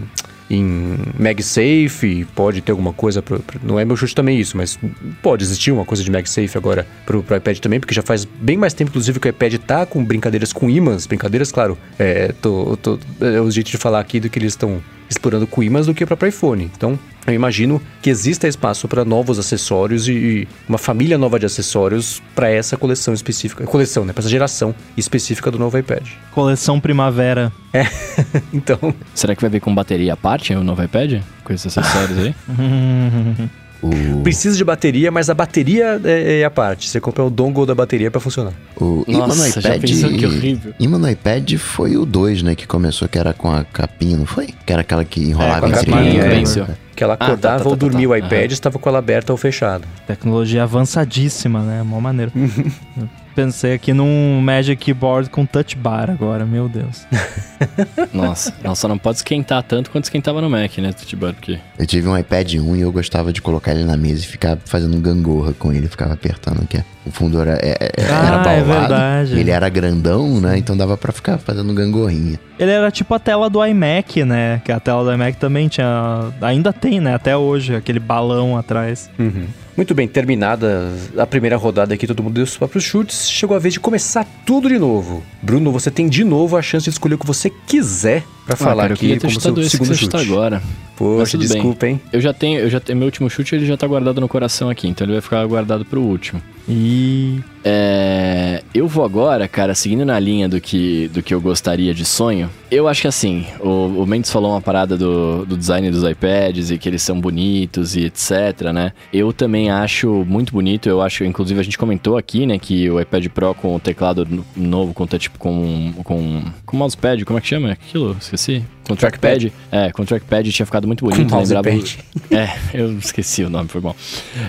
em 0.49 0.97
MagSafe, 1.17 2.25
pode 2.35 2.61
ter 2.61 2.71
alguma 2.71 2.91
coisa, 2.91 3.21
pro, 3.21 3.43
não 3.61 3.79
é 3.79 3.85
meu 3.85 3.95
chute 3.95 4.15
também 4.15 4.39
isso, 4.39 4.57
mas 4.57 4.79
pode 5.21 5.43
existir 5.43 5.71
uma 5.71 5.85
coisa 5.85 6.03
de 6.03 6.09
MagSafe 6.09 6.57
agora 6.57 6.87
pro, 7.05 7.21
pro 7.21 7.37
iPad 7.37 7.59
também, 7.59 7.79
porque 7.79 7.93
já 7.93 8.01
faz 8.01 8.25
bem 8.25 8.57
mais 8.57 8.73
tempo, 8.73 8.89
inclusive, 8.89 9.19
que 9.19 9.27
o 9.27 9.29
iPad 9.29 9.55
tá 9.57 9.85
com 9.85 10.03
brincadeiras 10.03 10.51
com 10.51 10.67
ímãs, 10.67 11.05
brincadeiras, 11.05 11.51
claro, 11.51 11.77
é, 11.99 12.33
tô, 12.41 12.75
tô, 12.77 12.97
é 13.21 13.39
o 13.39 13.51
jeito 13.51 13.69
de 13.69 13.77
falar 13.77 13.99
aqui 13.99 14.19
do 14.19 14.29
que 14.29 14.39
eles 14.39 14.53
estão 14.53 14.81
explorando 15.09 15.47
com 15.47 15.63
ímãs 15.63 15.85
do 15.85 15.93
que 15.93 16.03
o 16.03 16.07
próprio 16.07 16.29
iPhone. 16.29 16.69
Então, 16.75 16.97
eu 17.25 17.33
imagino 17.33 17.81
que 18.01 18.09
exista 18.09 18.47
espaço 18.47 18.87
para 18.87 19.03
novos 19.03 19.39
acessórios 19.39 20.07
e 20.07 20.47
uma 20.67 20.77
família 20.77 21.17
nova 21.17 21.39
de 21.39 21.45
acessórios 21.45 22.21
para 22.35 22.49
essa 22.49 22.77
coleção 22.77 23.13
específica. 23.13 23.65
Coleção, 23.65 24.05
né? 24.05 24.13
Para 24.13 24.21
essa 24.21 24.29
geração 24.29 24.73
específica 24.95 25.51
do 25.51 25.59
novo 25.59 25.77
iPad. 25.77 26.07
Coleção 26.31 26.79
primavera. 26.79 27.51
É, 27.73 27.83
então. 28.53 28.93
Será 29.13 29.35
que 29.35 29.41
vai 29.41 29.49
vir 29.49 29.61
com 29.61 29.73
bateria 29.73 30.13
à 30.13 30.17
parte 30.17 30.53
o 30.53 30.63
novo 30.63 30.83
iPad? 30.83 31.21
Com 31.43 31.53
esses 31.53 31.77
acessórios 31.77 32.17
aí? 32.19 32.35
O... 33.81 34.21
Precisa 34.21 34.57
de 34.57 34.63
bateria, 34.63 35.11
mas 35.11 35.29
a 35.29 35.33
bateria 35.33 35.99
é, 36.03 36.41
é 36.41 36.45
a 36.45 36.49
parte. 36.49 36.89
Você 36.89 36.99
compra 36.99 37.23
o 37.23 37.29
dongle 37.29 37.65
da 37.65 37.73
bateria 37.73 38.11
para 38.11 38.19
funcionar. 38.19 38.53
O 38.75 39.05
Nossa, 39.07 39.49
iPad, 39.49 39.63
já 39.63 39.79
pensou 39.79 40.09
que 40.09 40.25
horrível. 40.25 40.73
Imã 40.79 40.97
no 40.97 41.09
iPad 41.09 41.53
foi 41.55 41.95
o 41.95 42.05
2, 42.05 42.43
né? 42.43 42.55
Que 42.55 42.67
começou, 42.67 43.07
que 43.07 43.17
era 43.17 43.33
com 43.33 43.51
a 43.51 43.63
capinha, 43.63 44.17
não 44.17 44.25
foi? 44.25 44.49
Que 44.65 44.73
era 44.73 44.81
aquela 44.81 45.05
que 45.05 45.21
enrolava 45.21 45.65
é, 45.65 45.69
em 45.69 45.71
capinha, 45.71 46.23
é, 46.23 46.75
Que 46.95 47.03
ela 47.03 47.13
acordava 47.13 47.55
ah, 47.55 47.57
tá, 47.59 47.63
tá, 47.63 47.69
ou 47.69 47.77
tá, 47.77 47.87
dormia 47.87 48.07
tá, 48.07 48.13
o 48.13 48.17
iPad, 48.17 48.51
estava 48.51 48.77
com 48.77 48.89
ela 48.89 48.99
aberta 48.99 49.31
ou 49.31 49.37
fechada. 49.37 49.85
Tecnologia 50.05 50.63
avançadíssima, 50.63 51.61
né? 51.61 51.83
Mó 51.83 51.99
maneiro. 52.01 52.31
pensei 53.39 53.73
aqui 53.73 53.93
num 53.93 54.41
Magic 54.41 54.75
Keyboard 54.83 55.29
com 55.29 55.45
touch 55.45 55.77
bar 55.77 56.09
agora, 56.09 56.45
meu 56.45 56.67
Deus. 56.67 57.07
Nossa, 58.13 58.53
nossa, 58.63 58.87
não 58.87 58.97
pode 58.97 59.17
esquentar 59.17 59.61
tanto 59.63 59.91
quanto 59.91 60.05
esquentava 60.05 60.41
no 60.41 60.49
Mac, 60.49 60.77
né, 60.77 60.91
touch 60.91 61.15
bar? 61.15 61.33
Porque... 61.33 61.59
Eu 61.77 61.85
tive 61.85 62.07
um 62.07 62.17
iPad 62.17 62.55
1 62.55 62.75
e 62.75 62.81
eu 62.81 62.91
gostava 62.91 63.31
de 63.31 63.41
colocar 63.41 63.71
ele 63.71 63.83
na 63.83 63.97
mesa 63.97 64.23
e 64.23 64.27
ficar 64.27 64.57
fazendo 64.65 64.97
gangorra 64.99 65.53
com 65.53 65.71
ele, 65.71 65.87
ficava 65.87 66.13
apertando 66.13 66.61
aqui. 66.61 66.81
O 67.05 67.11
fundo 67.11 67.39
era, 67.41 67.53
é, 67.61 67.77
é, 67.79 67.91
era, 67.97 68.17
ah, 68.17 68.43
baulado, 68.43 68.49
é 68.49 68.63
verdade. 68.63 69.39
ele 69.39 69.51
era 69.51 69.69
grandão, 69.69 70.39
né, 70.39 70.57
então 70.57 70.75
dava 70.75 70.97
para 70.97 71.11
ficar 71.11 71.37
fazendo 71.37 71.73
gangorrinha. 71.73 72.39
Ele 72.57 72.71
era 72.71 72.91
tipo 72.91 73.13
a 73.13 73.19
tela 73.19 73.49
do 73.49 73.65
iMac, 73.65 74.23
né, 74.23 74.61
que 74.63 74.71
a 74.71 74.79
tela 74.79 75.03
do 75.03 75.13
iMac 75.13 75.37
também 75.37 75.67
tinha, 75.67 76.31
ainda 76.41 76.73
tem, 76.73 76.99
né, 76.99 77.15
até 77.15 77.35
hoje, 77.35 77.75
aquele 77.75 77.99
balão 77.99 78.57
atrás. 78.57 79.09
Uhum. 79.17 79.47
Muito 79.79 79.95
bem, 79.95 80.09
terminada 80.09 80.91
a 81.17 81.25
primeira 81.25 81.55
rodada 81.55 81.93
aqui, 81.93 82.05
todo 82.05 82.21
mundo 82.21 82.33
deu 82.33 82.43
os 82.43 82.57
próprios 82.57 82.83
chutes. 82.83 83.29
Chegou 83.29 83.55
a 83.55 83.59
vez 83.61 83.75
de 83.75 83.79
começar 83.79 84.27
tudo 84.45 84.67
de 84.67 84.77
novo. 84.77 85.23
Bruno, 85.41 85.71
você 85.71 85.89
tem 85.89 86.09
de 86.09 86.25
novo 86.25 86.57
a 86.57 86.61
chance 86.61 86.83
de 86.83 86.89
escolher 86.89 87.15
o 87.15 87.17
que 87.17 87.25
você 87.25 87.49
quiser 87.49 88.25
Pra 88.57 88.65
falar 88.65 88.83
cara, 88.83 88.91
eu 88.91 88.95
aqui 88.95 89.19
como 89.19 89.39
seu 89.39 89.53
esse 89.59 89.65
que 89.65 89.69
segundo 89.71 89.87
você 89.87 89.95
chutou 89.95 90.19
chute. 90.19 90.31
agora. 90.31 90.61
Poxa, 90.95 91.31
tudo 91.37 91.41
bem. 91.47 91.57
desculpa, 91.57 91.87
hein? 91.87 92.01
Eu 92.11 92.19
já 92.19 92.33
tenho, 92.33 92.59
eu 92.59 92.69
já 92.69 92.79
tenho, 92.81 92.97
meu 92.99 93.05
último 93.05 93.29
chute 93.29 93.55
ele 93.55 93.65
já 93.65 93.77
tá 93.77 93.87
guardado 93.87 94.19
no 94.19 94.27
coração 94.27 94.69
aqui, 94.69 94.85
então 94.87 95.05
ele 95.05 95.13
vai 95.13 95.21
ficar 95.21 95.45
guardado 95.47 95.85
pro 95.85 96.01
último. 96.01 96.41
E 96.67 97.39
É, 97.63 98.61
eu 98.73 98.87
vou 98.87 99.03
agora, 99.05 99.47
cara, 99.47 99.73
seguindo 99.75 100.05
na 100.05 100.19
linha 100.19 100.47
do 100.49 100.59
que, 100.61 101.07
do 101.13 101.21
que 101.23 101.33
eu 101.33 101.39
gostaria 101.41 101.93
de 101.93 102.03
sonho. 102.05 102.49
Eu 102.69 102.87
acho 102.87 103.01
que 103.01 103.07
assim, 103.07 103.45
o, 103.59 104.01
o 104.01 104.05
Mendes 104.05 104.29
falou 104.31 104.51
uma 104.51 104.61
parada 104.61 104.97
do, 104.97 105.45
do 105.45 105.55
design 105.57 105.89
dos 105.89 106.03
iPads 106.03 106.69
e 106.71 106.77
que 106.77 106.87
eles 106.87 107.01
são 107.01 107.19
bonitos 107.19 107.95
e 107.95 108.05
etc, 108.05 108.71
né? 108.73 108.91
Eu 109.11 109.31
também 109.33 109.69
acho 109.71 110.25
muito 110.27 110.51
bonito. 110.53 110.87
Eu 110.89 111.01
acho, 111.01 111.23
inclusive, 111.23 111.59
a 111.59 111.63
gente 111.63 111.77
comentou 111.77 112.17
aqui, 112.17 112.45
né, 112.45 112.57
que 112.59 112.89
o 112.89 112.99
iPad 112.99 113.27
Pro 113.27 113.53
com 113.53 113.75
o 113.75 113.79
teclado 113.79 114.25
no- 114.29 114.45
novo, 114.55 114.93
com 114.93 115.07
touch, 115.07 115.29
com, 115.31 115.93
com, 116.03 116.43
com 116.65 116.77
mousepad, 116.77 117.23
como 117.25 117.39
é 117.39 117.41
que 117.41 117.47
chama 117.47 117.71
aquilo? 117.71 118.15
Esqueci. 118.19 118.38
Sim. 118.39 118.78
Com 118.89 118.95
trackpad. 118.95 119.53
É, 119.71 119.91
com 119.91 120.03
trackpad 120.03 120.51
tinha 120.51 120.65
ficado 120.65 120.87
muito 120.87 121.05
bonito. 121.05 121.19
lembrava, 121.19 121.71
mousepad. 121.71 121.99
é, 122.31 122.49
eu 122.73 122.97
esqueci 122.97 123.43
o 123.43 123.49
nome, 123.49 123.69
foi 123.69 123.79
bom. 123.81 123.95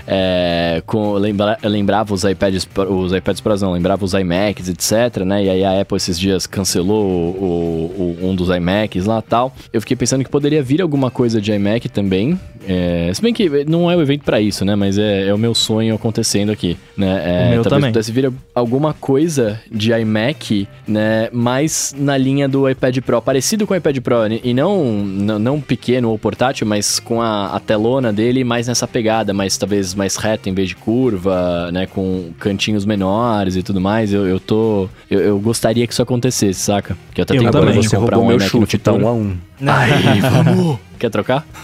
É, 0.07 0.82
com, 0.86 1.12
lembra, 1.14 1.59
eu 1.62 1.70
lembrava 1.70 2.14
os 2.14 2.24
iPads, 2.24 2.66
os 2.88 3.12
iPads 3.12 3.41
Pro, 3.41 3.57
não, 3.61 3.72
lembrava 3.72 4.05
os 4.05 4.12
iMacs, 4.14 4.68
etc, 4.68 5.24
né? 5.24 5.45
E 5.45 5.51
aí 5.51 5.64
a 5.64 5.80
Apple 5.80 5.97
esses 5.97 6.18
dias 6.18 6.47
cancelou 6.47 7.05
o, 7.05 8.16
o- 8.22 8.28
um 8.30 8.34
dos 8.34 8.49
iMacs 8.49 9.05
lá 9.07 9.18
e 9.18 9.22
tal. 9.22 9.55
Eu 9.72 9.80
fiquei 9.80 9.97
pensando 9.97 10.24
que 10.24 10.30
poderia 10.30 10.62
vir 10.62 10.80
alguma 10.80 11.11
coisa 11.11 11.41
de 11.41 11.53
iMac 11.53 11.88
também. 11.88 12.38
É, 12.66 13.11
se 13.14 13.22
bem 13.22 13.32
que 13.32 13.49
não 13.66 13.91
é 13.91 13.97
o 13.97 14.03
evento 14.03 14.22
pra 14.24 14.41
isso, 14.41 14.64
né? 14.64 14.74
Mas 14.76 14.99
é, 14.99 15.28
é 15.28 15.34
o 15.34 15.38
meu 15.38 15.55
sonho 15.55 15.95
acontecendo 15.95 16.53
aqui, 16.53 16.76
né? 16.97 17.07
É, 17.24 17.47
O 17.47 17.51
meu 17.51 17.62
talvez 17.62 17.64
também. 17.64 17.93
pudesse 17.93 18.12
vir 18.12 18.30
alguma 18.55 18.93
coisa 18.95 19.61
de 19.70 19.93
iMac, 19.93 20.68
né? 20.86 21.28
Mais 21.32 21.95
na 21.99 22.16
linha 22.16 22.49
do 22.49 22.68
iPad 22.68 22.99
Pro, 22.99 23.20
parecido 23.22 23.66
com 23.66 23.74
o 23.74 23.76
iPad 23.76 23.99
Pro, 23.99 24.26
né, 24.28 24.30
e 24.43 24.55
não, 24.55 24.85
não, 25.39 25.61
pequeno 25.61 26.11
ou 26.11 26.18
portátil, 26.18 26.66
mas 26.66 27.01
com 27.01 27.20
a, 27.20 27.57
a 27.57 27.61
telona 27.61 28.12
dele 28.12 28.45
mais 28.45 28.68
nessa 28.68 28.87
pegada, 28.87 29.33
mais 29.33 29.57
talvez 29.57 29.95
mais 29.95 30.16
reta 30.16 30.49
em 30.49 30.55
vez 30.55 30.68
de 30.68 30.76
curva, 30.76 31.70
né? 31.72 31.87
Com 31.87 32.31
cantinhos 32.39 32.85
menores 32.85 33.57
e 33.57 33.62
tudo 33.62 33.81
mais. 33.81 34.12
Eu, 34.12 34.26
eu 34.26 34.39
tô. 34.39 34.89
Eu, 35.11 35.20
eu 35.20 35.41
gostaria 35.41 35.87
que 35.87 35.93
isso 35.93 36.03
acontecesse, 36.03 36.61
saca? 36.61 36.97
Que 37.14 37.20
eu 37.20 37.22
até 37.22 37.35
Eu 37.35 37.41
tenho 37.41 37.51
também. 37.51 37.74
Você 37.74 37.97
comprar 37.97 38.16
roubou 38.16 38.35
um 38.35 38.37
meu 38.37 38.41
chute, 38.41 38.78
tá 38.78 38.93
um 38.93 39.09
a 39.09 39.12
um. 39.12 39.37
Aí, 39.66 40.20
vamos! 40.20 40.78
Quer 40.99 41.11
trocar? 41.11 41.47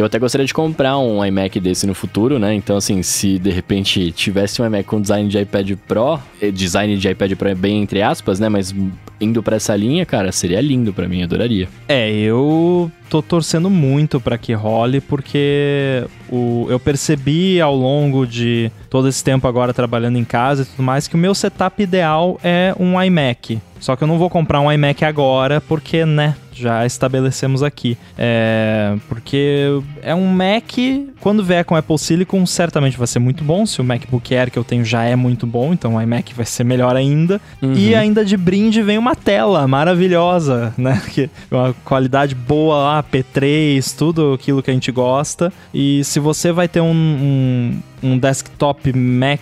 Eu 0.00 0.06
até 0.06 0.18
gostaria 0.18 0.46
de 0.46 0.54
comprar 0.54 0.98
um 0.98 1.22
iMac 1.22 1.60
desse 1.60 1.86
no 1.86 1.94
futuro, 1.94 2.38
né? 2.38 2.54
Então, 2.54 2.74
assim, 2.74 3.02
se 3.02 3.38
de 3.38 3.50
repente 3.50 4.10
tivesse 4.12 4.62
um 4.62 4.64
iMac 4.64 4.84
com 4.84 4.98
design 4.98 5.28
de 5.28 5.38
iPad 5.38 5.72
Pro, 5.86 6.18
eh, 6.40 6.50
design 6.50 6.96
de 6.96 7.06
iPad 7.06 7.34
Pro 7.34 7.50
é 7.50 7.54
bem 7.54 7.82
entre 7.82 8.00
aspas, 8.00 8.40
né? 8.40 8.48
Mas 8.48 8.74
indo 9.20 9.42
pra 9.42 9.56
essa 9.56 9.76
linha, 9.76 10.06
cara, 10.06 10.32
seria 10.32 10.58
lindo 10.62 10.90
pra 10.90 11.06
mim, 11.06 11.22
adoraria. 11.22 11.68
É, 11.86 12.10
eu 12.10 12.90
tô 13.10 13.20
torcendo 13.20 13.68
muito 13.68 14.20
pra 14.20 14.38
que 14.38 14.54
role, 14.54 15.00
porque 15.00 16.06
o, 16.30 16.66
eu 16.70 16.78
percebi 16.78 17.60
ao 17.60 17.74
longo 17.74 18.24
de 18.24 18.70
todo 18.88 19.08
esse 19.08 19.22
tempo 19.22 19.48
agora 19.48 19.74
trabalhando 19.74 20.16
em 20.16 20.24
casa 20.24 20.62
e 20.62 20.64
tudo 20.64 20.82
mais 20.82 21.08
que 21.08 21.16
o 21.16 21.18
meu 21.18 21.34
setup 21.34 21.82
ideal 21.82 22.38
é 22.42 22.72
um 22.78 23.02
iMac. 23.02 23.60
Só 23.80 23.96
que 23.96 24.04
eu 24.04 24.08
não 24.08 24.18
vou 24.18 24.30
comprar 24.30 24.60
um 24.60 24.70
iMac 24.70 25.04
agora, 25.04 25.60
porque, 25.60 26.04
né, 26.04 26.36
já 26.60 26.84
estabelecemos 26.84 27.62
aqui. 27.62 27.96
É, 28.16 28.94
porque 29.08 29.80
é 30.02 30.14
um 30.14 30.26
Mac, 30.26 30.72
quando 31.20 31.42
vier 31.42 31.64
com 31.64 31.74
Apple 31.74 31.98
Silicon, 31.98 32.44
certamente 32.44 32.98
vai 32.98 33.06
ser 33.06 33.18
muito 33.18 33.42
bom. 33.42 33.64
Se 33.64 33.80
o 33.80 33.84
MacBook 33.84 34.34
Air 34.34 34.50
que 34.50 34.58
eu 34.58 34.64
tenho 34.64 34.84
já 34.84 35.04
é 35.04 35.16
muito 35.16 35.46
bom, 35.46 35.72
então 35.72 35.94
o 35.94 36.02
iMac 36.02 36.34
vai 36.34 36.44
ser 36.44 36.64
melhor 36.64 36.94
ainda. 36.94 37.40
E 37.62 37.94
ainda 37.94 38.24
de 38.24 38.36
brinde 38.36 38.82
vem 38.82 38.98
uma 38.98 39.16
tela 39.16 39.66
maravilhosa, 39.66 40.74
né? 40.76 41.00
Que 41.10 41.28
uma 41.50 41.74
qualidade 41.84 42.34
boa 42.34 42.76
lá, 42.76 42.99
P3, 43.02 43.96
tudo 43.96 44.34
aquilo 44.34 44.62
que 44.62 44.70
a 44.70 44.74
gente 44.74 44.90
gosta. 44.92 45.52
E 45.72 46.02
se 46.04 46.18
você 46.20 46.52
vai 46.52 46.68
ter 46.68 46.80
um, 46.80 46.92
um, 46.92 47.82
um 48.02 48.18
desktop 48.18 48.92
Mac 48.92 49.40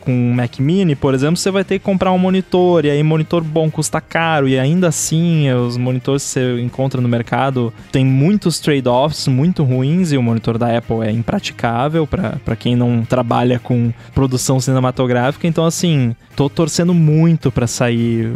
com 0.00 0.32
Mac 0.34 0.58
Mini, 0.58 0.94
por 0.94 1.14
exemplo, 1.14 1.36
você 1.36 1.50
vai 1.50 1.64
ter 1.64 1.78
que 1.78 1.84
comprar 1.84 2.12
um 2.12 2.18
monitor. 2.18 2.84
E 2.84 2.90
aí, 2.90 3.02
monitor 3.02 3.42
bom 3.42 3.70
custa 3.70 4.00
caro. 4.00 4.48
E 4.48 4.58
ainda 4.58 4.88
assim, 4.88 5.50
os 5.52 5.76
monitores 5.76 6.22
que 6.22 6.30
você 6.30 6.60
encontra 6.60 7.00
no 7.00 7.08
mercado 7.08 7.72
tem 7.90 8.04
muitos 8.04 8.58
trade-offs 8.58 9.28
muito 9.28 9.62
ruins. 9.62 10.12
E 10.12 10.16
o 10.16 10.22
monitor 10.22 10.58
da 10.58 10.76
Apple 10.76 11.02
é 11.02 11.10
impraticável 11.10 12.06
para 12.06 12.56
quem 12.56 12.76
não 12.76 13.04
trabalha 13.04 13.58
com 13.58 13.92
produção 14.14 14.60
cinematográfica. 14.60 15.46
Então, 15.46 15.64
assim, 15.64 16.14
tô 16.36 16.48
torcendo 16.48 16.94
muito 16.94 17.50
para 17.50 17.66
sair 17.66 18.32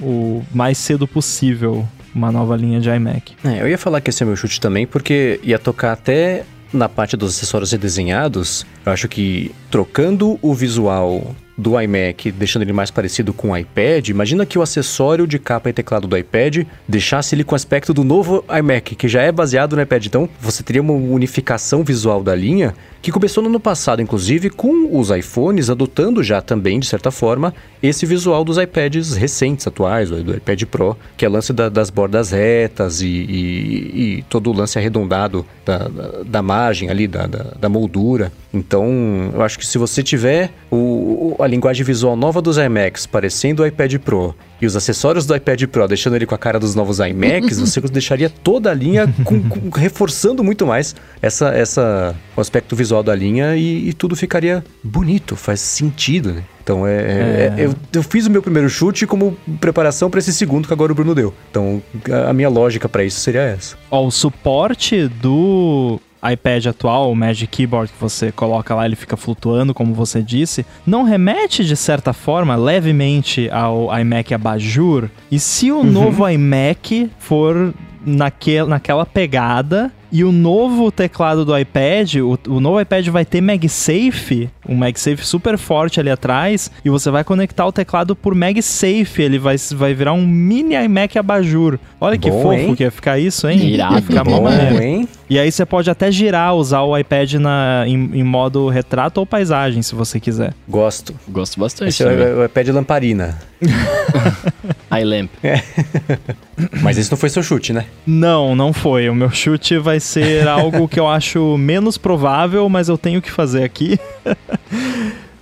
o, 0.00 0.04
o 0.04 0.46
mais 0.52 0.78
cedo 0.78 1.06
possível 1.06 1.86
uma 2.14 2.30
nova 2.32 2.56
linha 2.56 2.80
de 2.80 2.88
iMac. 2.88 3.34
É, 3.44 3.62
eu 3.62 3.68
ia 3.68 3.78
falar 3.78 4.00
que 4.00 4.10
esse 4.10 4.22
é 4.22 4.26
meu 4.26 4.36
chute 4.36 4.60
também, 4.60 4.86
porque 4.86 5.40
ia 5.42 5.58
tocar 5.58 5.92
até 5.92 6.44
na 6.72 6.88
parte 6.88 7.16
dos 7.16 7.36
acessórios 7.36 7.72
redesenhados. 7.72 8.64
Eu 8.84 8.92
acho 8.92 9.08
que 9.08 9.50
trocando 9.70 10.38
o 10.40 10.54
visual 10.54 11.34
do 11.60 11.80
iMac, 11.80 12.32
deixando 12.32 12.62
ele 12.62 12.72
mais 12.72 12.90
parecido 12.90 13.32
com 13.32 13.50
o 13.50 13.56
iPad, 13.56 14.08
imagina 14.08 14.44
que 14.46 14.58
o 14.58 14.62
acessório 14.62 15.26
de 15.26 15.38
capa 15.38 15.70
e 15.70 15.72
teclado 15.72 16.08
do 16.08 16.16
iPad 16.16 16.64
deixasse 16.88 17.34
ele 17.34 17.44
com 17.44 17.54
o 17.54 17.56
aspecto 17.56 17.94
do 17.94 18.02
novo 18.02 18.44
iMac, 18.58 18.94
que 18.96 19.06
já 19.08 19.22
é 19.22 19.30
baseado 19.30 19.76
no 19.76 19.82
iPad. 19.82 20.06
Então, 20.06 20.28
você 20.40 20.62
teria 20.62 20.82
uma 20.82 20.92
unificação 20.94 21.84
visual 21.84 22.22
da 22.22 22.34
linha 22.34 22.74
que 23.02 23.10
começou 23.10 23.42
no 23.42 23.48
ano 23.48 23.60
passado, 23.60 24.02
inclusive, 24.02 24.50
com 24.50 24.98
os 24.98 25.08
iPhones 25.10 25.70
adotando 25.70 26.22
já 26.22 26.42
também, 26.42 26.78
de 26.78 26.86
certa 26.86 27.10
forma, 27.10 27.54
esse 27.82 28.04
visual 28.04 28.44
dos 28.44 28.58
iPads 28.58 29.16
recentes, 29.16 29.66
atuais, 29.66 30.10
do 30.10 30.36
iPad 30.36 30.64
Pro, 30.64 30.96
que 31.16 31.24
é 31.24 31.28
lance 31.28 31.50
da- 31.52 31.70
das 31.70 31.88
bordas 31.88 32.30
retas 32.30 33.00
e, 33.00 33.06
e- 33.06 34.18
e 34.18 34.22
todo 34.28 34.50
o 34.50 34.52
lance 34.52 34.78
arredondado 34.78 35.46
da, 35.64 35.78
da, 35.88 36.10
da 36.26 36.42
margem 36.42 36.90
ali, 36.90 37.06
da, 37.06 37.26
da, 37.26 37.68
moldura. 37.70 38.30
Então, 38.52 39.30
eu 39.32 39.40
acho 39.42 39.58
que 39.58 39.66
se 39.66 39.78
você 39.78 40.02
tiver 40.02 40.50
o- 40.70 41.36
a 41.42 41.46
linguagem 41.50 41.84
visual 41.84 42.16
nova 42.16 42.40
dos 42.40 42.56
iMacs 42.56 43.06
parecendo 43.06 43.62
o 43.62 43.66
iPad 43.66 43.96
Pro 43.98 44.34
e 44.60 44.66
os 44.66 44.76
acessórios 44.76 45.26
do 45.26 45.34
iPad 45.34 45.64
Pro 45.66 45.86
deixando 45.88 46.16
ele 46.16 46.24
com 46.26 46.34
a 46.34 46.38
cara 46.38 46.58
dos 46.58 46.74
novos 46.74 46.98
iMacs, 47.00 47.58
você 47.60 47.80
deixaria 47.82 48.30
toda 48.30 48.70
a 48.70 48.74
linha 48.74 49.12
com- 49.24 49.42
com- 49.42 49.70
reforçando 49.78 50.42
muito 50.44 50.66
mais 50.66 50.94
essa, 51.20 51.48
essa, 51.48 52.14
o 52.36 52.40
aspecto 52.40 52.74
visual 52.76 53.02
da 53.02 53.14
linha 53.14 53.56
e, 53.56 53.88
e 53.88 53.92
tudo 53.92 54.14
ficaria 54.16 54.64
bonito, 54.82 55.36
faz 55.36 55.60
sentido, 55.60 56.32
né? 56.32 56.42
Então, 56.62 56.86
é, 56.86 56.92
é- 56.92 57.54
eu, 57.58 57.74
eu 57.92 58.02
fiz 58.02 58.26
o 58.26 58.30
meu 58.30 58.42
primeiro 58.42 58.68
chute 58.68 59.06
como 59.06 59.36
preparação 59.60 60.08
para 60.10 60.20
esse 60.20 60.32
segundo 60.32 60.68
que 60.68 60.72
agora 60.72 60.92
o 60.92 60.94
Bruno 60.94 61.14
deu. 61.14 61.34
Então, 61.50 61.82
a, 62.10 62.30
a 62.30 62.32
minha 62.32 62.48
lógica 62.48 62.88
para 62.88 63.02
isso 63.02 63.18
seria 63.20 63.40
essa. 63.42 63.76
Ó, 63.90 64.06
o 64.06 64.10
suporte 64.10 65.08
do 65.08 65.98
iPad 66.22 66.66
atual, 66.66 67.10
o 67.10 67.16
Magic 67.16 67.46
Keyboard 67.46 67.92
que 67.92 68.00
você 68.00 68.30
coloca 68.30 68.74
lá, 68.74 68.84
ele 68.84 68.96
fica 68.96 69.16
flutuando, 69.16 69.72
como 69.72 69.94
você 69.94 70.22
disse, 70.22 70.66
não 70.86 71.02
remete 71.02 71.64
de 71.64 71.76
certa 71.76 72.12
forma 72.12 72.56
levemente 72.56 73.48
ao 73.50 73.88
iMac 73.98 74.34
Abajur? 74.34 75.08
E 75.30 75.38
se 75.38 75.72
o 75.72 75.82
novo 75.82 76.28
iMac 76.28 77.10
for 77.18 77.74
naque, 78.04 78.62
naquela 78.62 79.06
pegada 79.06 79.92
e 80.12 80.24
o 80.24 80.32
novo 80.32 80.90
teclado 80.90 81.44
do 81.44 81.56
iPad, 81.56 82.16
o, 82.16 82.38
o 82.48 82.60
novo 82.60 82.80
iPad 82.80 83.06
vai 83.08 83.24
ter 83.24 83.40
MagSafe, 83.40 84.50
um 84.68 84.76
MagSafe 84.76 85.24
super 85.24 85.56
forte 85.56 86.00
ali 86.00 86.10
atrás, 86.10 86.70
e 86.84 86.90
você 86.90 87.10
vai 87.10 87.24
conectar 87.24 87.66
o 87.66 87.72
teclado 87.72 88.14
por 88.16 88.34
MagSafe, 88.34 89.22
ele 89.22 89.38
vai, 89.38 89.56
vai 89.72 89.94
virar 89.94 90.12
um 90.12 90.26
mini 90.26 90.74
iMac 90.74 91.18
Abajur. 91.18 91.78
Olha 92.00 92.18
que 92.18 92.30
Bom, 92.30 92.42
fofo 92.42 92.54
hein? 92.54 92.74
que 92.74 92.82
ia 92.82 92.90
ficar 92.90 93.18
isso, 93.18 93.48
hein? 93.48 93.58
Irado, 93.68 93.94
ia 93.96 94.02
ficar 94.02 94.24
bom, 94.24 94.42
maneiro. 94.42 94.82
hein? 94.82 95.08
E 95.28 95.38
aí 95.38 95.50
você 95.50 95.64
pode 95.64 95.88
até 95.88 96.10
girar, 96.10 96.54
usar 96.56 96.80
o 96.82 96.96
iPad 96.98 97.34
na, 97.34 97.84
em, 97.86 98.10
em 98.14 98.24
modo 98.24 98.68
retrato 98.68 99.18
ou 99.20 99.26
paisagem, 99.26 99.80
se 99.82 99.94
você 99.94 100.18
quiser. 100.18 100.52
Gosto. 100.68 101.14
Gosto 101.28 101.60
bastante. 101.60 101.90
Esse 101.90 102.02
é 102.02 102.06
o, 102.06 102.40
o 102.40 102.44
iPad 102.44 102.68
lamparina. 102.68 103.38
iLamp. 105.00 105.30
Mas 106.82 106.98
esse 106.98 107.10
não 107.10 107.18
foi 107.18 107.28
seu 107.28 107.42
chute, 107.42 107.72
né? 107.72 107.86
Não, 108.06 108.54
não 108.54 108.72
foi. 108.72 109.08
O 109.08 109.14
meu 109.14 109.30
chute 109.30 109.78
vai 109.78 110.00
ser 110.00 110.46
algo 110.48 110.88
que 110.88 110.98
eu 110.98 111.08
acho 111.08 111.56
menos 111.56 111.96
provável, 111.98 112.68
mas 112.68 112.88
eu 112.88 112.98
tenho 112.98 113.22
que 113.22 113.30
fazer 113.30 113.64
aqui. 113.64 113.98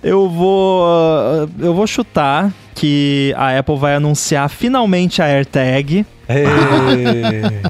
eu 0.03 0.29
vou. 0.29 0.85
ah, 0.85 1.47
Eu 1.59 1.73
vou 1.73 1.87
chutar 1.87 2.51
que 2.75 3.33
a 3.37 3.57
Apple 3.57 3.77
vai 3.77 3.95
anunciar 3.95 4.49
finalmente 4.49 5.21
a 5.21 5.25
AirTag. 5.25 6.05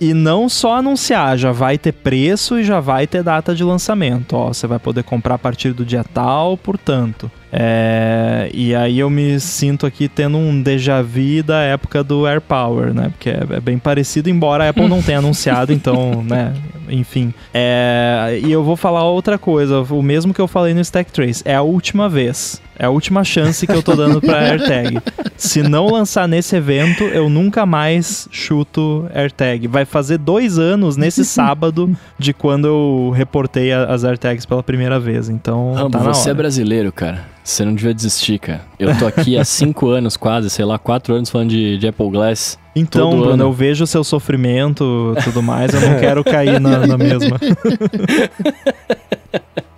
E 0.00 0.12
não 0.12 0.48
só 0.48 0.78
anunciar, 0.78 1.38
já 1.38 1.52
vai 1.52 1.78
ter 1.78 1.92
preço 1.92 2.58
e 2.58 2.64
já 2.64 2.80
vai 2.80 3.06
ter 3.06 3.22
data 3.22 3.54
de 3.54 3.62
lançamento. 3.62 4.34
Ó, 4.34 4.48
você 4.48 4.66
vai 4.66 4.80
poder 4.80 5.04
comprar 5.04 5.36
a 5.36 5.38
partir 5.38 5.72
do 5.72 5.84
dia 5.84 6.04
tal, 6.12 6.56
portanto. 6.56 7.30
É, 7.56 8.50
e 8.52 8.74
aí 8.74 8.98
eu 8.98 9.08
me 9.08 9.38
sinto 9.38 9.86
aqui 9.86 10.08
tendo 10.08 10.36
um 10.36 10.60
déjà 10.60 11.00
vu 11.00 11.40
da 11.44 11.60
época 11.60 12.02
do 12.02 12.26
AirPower, 12.26 12.92
né? 12.92 13.10
Porque 13.10 13.30
é, 13.30 13.46
é 13.48 13.60
bem 13.60 13.78
parecido, 13.78 14.28
embora 14.28 14.64
a 14.64 14.70
Apple 14.70 14.88
não 14.88 15.00
tenha 15.00 15.18
anunciado, 15.18 15.72
então, 15.72 16.20
né? 16.24 16.52
Enfim. 16.88 17.32
É, 17.52 18.40
e 18.42 18.50
eu 18.50 18.62
vou 18.62 18.76
falar 18.76 19.04
outra 19.04 19.38
coisa, 19.38 19.80
o 19.80 20.02
mesmo 20.02 20.34
que 20.34 20.40
eu 20.40 20.48
falei 20.48 20.74
no 20.74 20.80
Stack 20.80 21.12
Trace. 21.12 21.42
É 21.44 21.54
a 21.54 21.62
última 21.62 22.08
vez. 22.08 22.60
É 22.78 22.86
a 22.86 22.90
última 22.90 23.22
chance 23.22 23.66
que 23.66 23.72
eu 23.72 23.82
tô 23.82 23.94
dando 23.94 24.20
pra 24.20 24.38
AirTag. 24.50 24.98
Se 25.36 25.62
não 25.62 25.86
lançar 25.86 26.26
nesse 26.26 26.56
evento, 26.56 27.04
eu 27.04 27.28
nunca 27.28 27.64
mais 27.64 28.28
chuto 28.30 29.08
AirTag. 29.14 29.68
Vai 29.68 29.84
fazer 29.84 30.18
dois 30.18 30.58
anos 30.58 30.96
nesse 30.96 31.22
sábado 31.26 31.96
de 32.18 32.32
quando 32.32 32.66
eu 32.66 33.12
reportei 33.14 33.72
as 33.72 34.04
AirTags 34.04 34.44
pela 34.44 34.62
primeira 34.62 34.98
vez. 34.98 35.28
Então, 35.28 35.72
Rambo, 35.72 35.90
tá 35.90 35.98
você 35.98 36.30
é 36.30 36.34
brasileiro, 36.34 36.90
cara. 36.90 37.32
Você 37.44 37.64
não 37.64 37.74
devia 37.74 37.92
desistir, 37.92 38.38
cara. 38.38 38.62
Eu 38.78 38.96
tô 38.98 39.06
aqui 39.06 39.36
há 39.36 39.44
cinco 39.44 39.88
anos 39.90 40.16
quase, 40.16 40.48
sei 40.48 40.64
lá, 40.64 40.78
quatro 40.78 41.14
anos 41.14 41.28
falando 41.28 41.50
de, 41.50 41.76
de 41.78 41.86
Apple 41.86 42.10
Glass. 42.10 42.58
Então, 42.74 43.10
todo 43.10 43.18
Bruno, 43.18 43.32
ano. 43.34 43.44
eu 43.44 43.52
vejo 43.52 43.84
o 43.84 43.86
seu 43.86 44.02
sofrimento 44.02 45.14
e 45.18 45.22
tudo 45.22 45.42
mais, 45.42 45.72
eu 45.72 45.80
não 45.80 46.00
quero 46.00 46.24
cair 46.24 46.60
na, 46.60 46.86
na 46.86 46.98
mesma. 46.98 47.38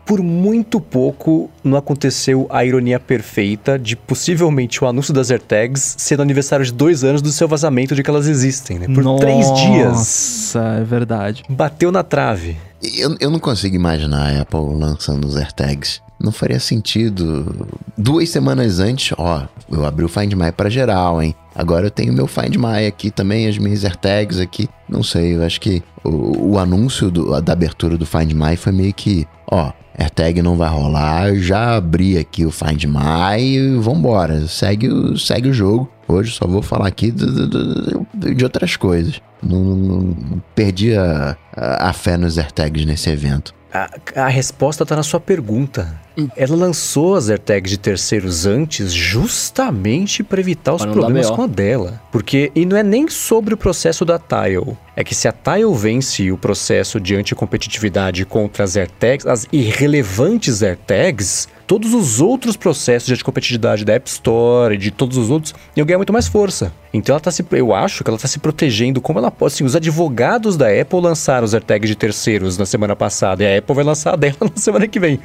Por 0.07 0.23
muito 0.23 0.81
pouco 0.81 1.51
não 1.65 1.77
aconteceu 1.77 2.47
a 2.49 2.65
ironia 2.65 3.01
perfeita 3.01 3.77
de 3.77 3.97
possivelmente 3.97 4.83
o 4.83 4.87
anúncio 4.87 5.13
das 5.13 5.33
AirTags 5.33 5.97
sendo 5.99 6.23
aniversário 6.23 6.65
de 6.65 6.73
dois 6.73 7.03
anos 7.03 7.21
do 7.21 7.33
seu 7.33 7.49
vazamento 7.49 7.93
de 7.93 8.05
que 8.05 8.09
elas 8.09 8.29
existem, 8.29 8.79
né? 8.79 8.87
Por 8.87 9.19
três 9.19 9.53
dias. 9.55 9.89
Nossa, 9.89 10.61
é 10.81 10.85
verdade. 10.85 11.43
Bateu 11.49 11.91
na 11.91 12.05
trave. 12.05 12.57
Eu, 12.81 13.17
eu 13.19 13.31
não 13.31 13.41
consigo 13.41 13.75
imaginar 13.75 14.33
a 14.33 14.43
Apple 14.43 14.61
lançando 14.79 15.27
os 15.27 15.37
AirTags. 15.37 16.01
Não 16.19 16.33
faria 16.33 16.59
sentido. 16.59 17.69
Duas 17.97 18.31
semanas 18.31 18.81
antes, 18.81 19.15
ó, 19.19 19.47
eu 19.71 19.85
abri 19.85 20.05
o 20.05 20.09
Find 20.09 20.33
My 20.33 20.51
pra 20.51 20.71
geral, 20.71 21.23
hein? 21.23 21.35
Agora 21.55 21.87
eu 21.87 21.91
tenho 21.91 22.13
meu 22.13 22.27
Find 22.27 22.57
My 22.57 22.87
aqui 22.87 23.11
também, 23.11 23.47
as 23.47 23.59
minhas 23.59 23.85
AirTags 23.85 24.41
aqui. 24.41 24.69
Não 24.89 25.03
sei, 25.03 25.37
eu 25.37 25.43
acho 25.45 25.61
que 25.61 25.83
o, 26.03 26.53
o 26.53 26.59
anúncio 26.59 27.11
do- 27.11 27.39
da 27.41 27.53
abertura 27.53 27.99
do 27.99 28.07
Find 28.07 28.33
My 28.33 28.57
foi 28.57 28.73
meio 28.73 28.95
que, 28.95 29.27
ó, 29.51 29.73
AirTag 29.99 30.41
não 30.43 30.57
vai 30.57 30.69
rolar, 30.71 31.29
eu 31.29 31.41
já 31.41 31.77
abri 31.77 32.17
aqui 32.19 32.45
o 32.47 32.51
Find 32.51 32.85
My 32.85 33.39
e 33.41 33.77
vambora. 33.77 34.47
Segue, 34.49 34.89
o- 34.89 35.19
segue 35.19 35.49
o 35.51 35.53
jogo. 35.53 35.89
Hoje 36.09 36.33
só 36.33 36.47
vou 36.47 36.63
falar 36.63 36.87
aqui 36.89 37.11
do- 37.11 38.07
de 38.35 38.45
outras 38.45 38.77
coisas. 38.77 39.21
Não, 39.43 39.63
não- 39.63 39.77
não- 39.77 40.43
perdi 40.55 40.95
a, 40.97 41.37
a 41.55 41.93
fé 41.93 42.17
nos 42.17 42.39
AirTags 42.39 42.85
nesse 42.87 43.11
evento. 43.11 43.55
A, 43.77 43.91
a 44.25 44.29
resposta 44.29 44.87
tá 44.87 44.97
na 44.97 45.03
sua 45.03 45.21
pergunta. 45.21 46.01
Ela 46.35 46.57
lançou 46.57 47.15
as 47.15 47.29
AirTags 47.29 47.71
de 47.71 47.77
terceiros 47.77 48.47
antes 48.47 48.91
justamente 48.91 50.23
para 50.23 50.41
evitar 50.41 50.73
os 50.73 50.85
problemas 50.87 51.29
com 51.29 51.43
a 51.43 51.47
dela. 51.47 52.01
Porque, 52.11 52.51
e 52.55 52.65
não 52.65 52.77
é 52.77 52.83
nem 52.83 53.07
sobre 53.09 53.53
o 53.53 53.57
processo 53.57 54.03
da 54.03 54.19
Tile. 54.19 54.77
É 54.95 55.05
que 55.05 55.15
se 55.15 55.29
a 55.29 55.33
Tile 55.33 55.75
vence 55.75 56.33
o 56.33 56.39
processo 56.39 56.99
de 56.99 57.15
anticompetitividade 57.15 58.25
contra 58.25 58.65
as 58.65 58.77
AirTags, 58.77 59.27
as 59.27 59.47
irrelevantes 59.53 60.63
AirTags, 60.63 61.49
todos 61.67 61.93
os 61.93 62.21
outros 62.21 62.57
processos 62.57 63.07
de 63.07 63.15
anticompetitividade 63.15 63.85
da 63.85 63.95
App 63.95 64.09
Store 64.09 64.75
e 64.75 64.79
de 64.79 64.91
todos 64.91 65.17
os 65.17 65.31
outros 65.31 65.55
iam 65.77 65.87
ganhar 65.87 65.99
muito 65.99 66.13
mais 66.13 66.29
força. 66.29 66.73
Então 66.93 67.13
ela 67.13 67.21
tá 67.21 67.31
se, 67.31 67.45
eu 67.53 67.75
acho 67.75 68.05
que 68.05 68.11
ela 68.11 68.19
tá 68.19 68.29
se 68.29 68.39
protegendo 68.39 69.01
como 69.01 69.19
ela 69.19 69.31
pode. 69.31 69.55
Assim, 69.55 69.65
os 69.65 69.77
advogados 69.77 70.57
da 70.57 70.69
Apple 70.69 71.01
lançaram 71.01 71.45
os 71.45 71.55
AirTags 71.55 71.89
de 71.89 71.97
terceiros 71.97 72.57
na 72.57 72.67
semana 72.67 72.95
passada 72.95 73.43
e 73.43 73.47
a 73.55 73.59
Apple 73.59 73.75
vai 73.75 73.85
lançar 73.85 74.15
a 74.15 74.17
dela 74.17 74.37
na 74.41 74.57
semana 74.57 74.87
que 74.87 75.01
vem. 75.01 75.19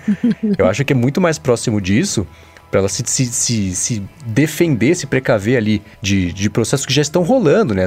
Eu 0.58 0.68
acho 0.68 0.84
que 0.84 0.94
é 0.94 0.96
muito 0.96 1.22
mais 1.22 1.38
próximo 1.38 1.80
disso 1.80 2.26
para 2.72 2.80
ela 2.80 2.89
se, 2.89 3.04
se, 3.06 3.26
se, 3.26 3.76
se 3.76 4.04
defender, 4.26 4.96
se 4.96 5.06
precaver 5.06 5.58
ali 5.58 5.82
de, 6.02 6.32
de 6.32 6.50
processos 6.50 6.86
que 6.86 6.94
já 6.94 7.02
estão 7.02 7.22
rolando, 7.22 7.74
né? 7.76 7.86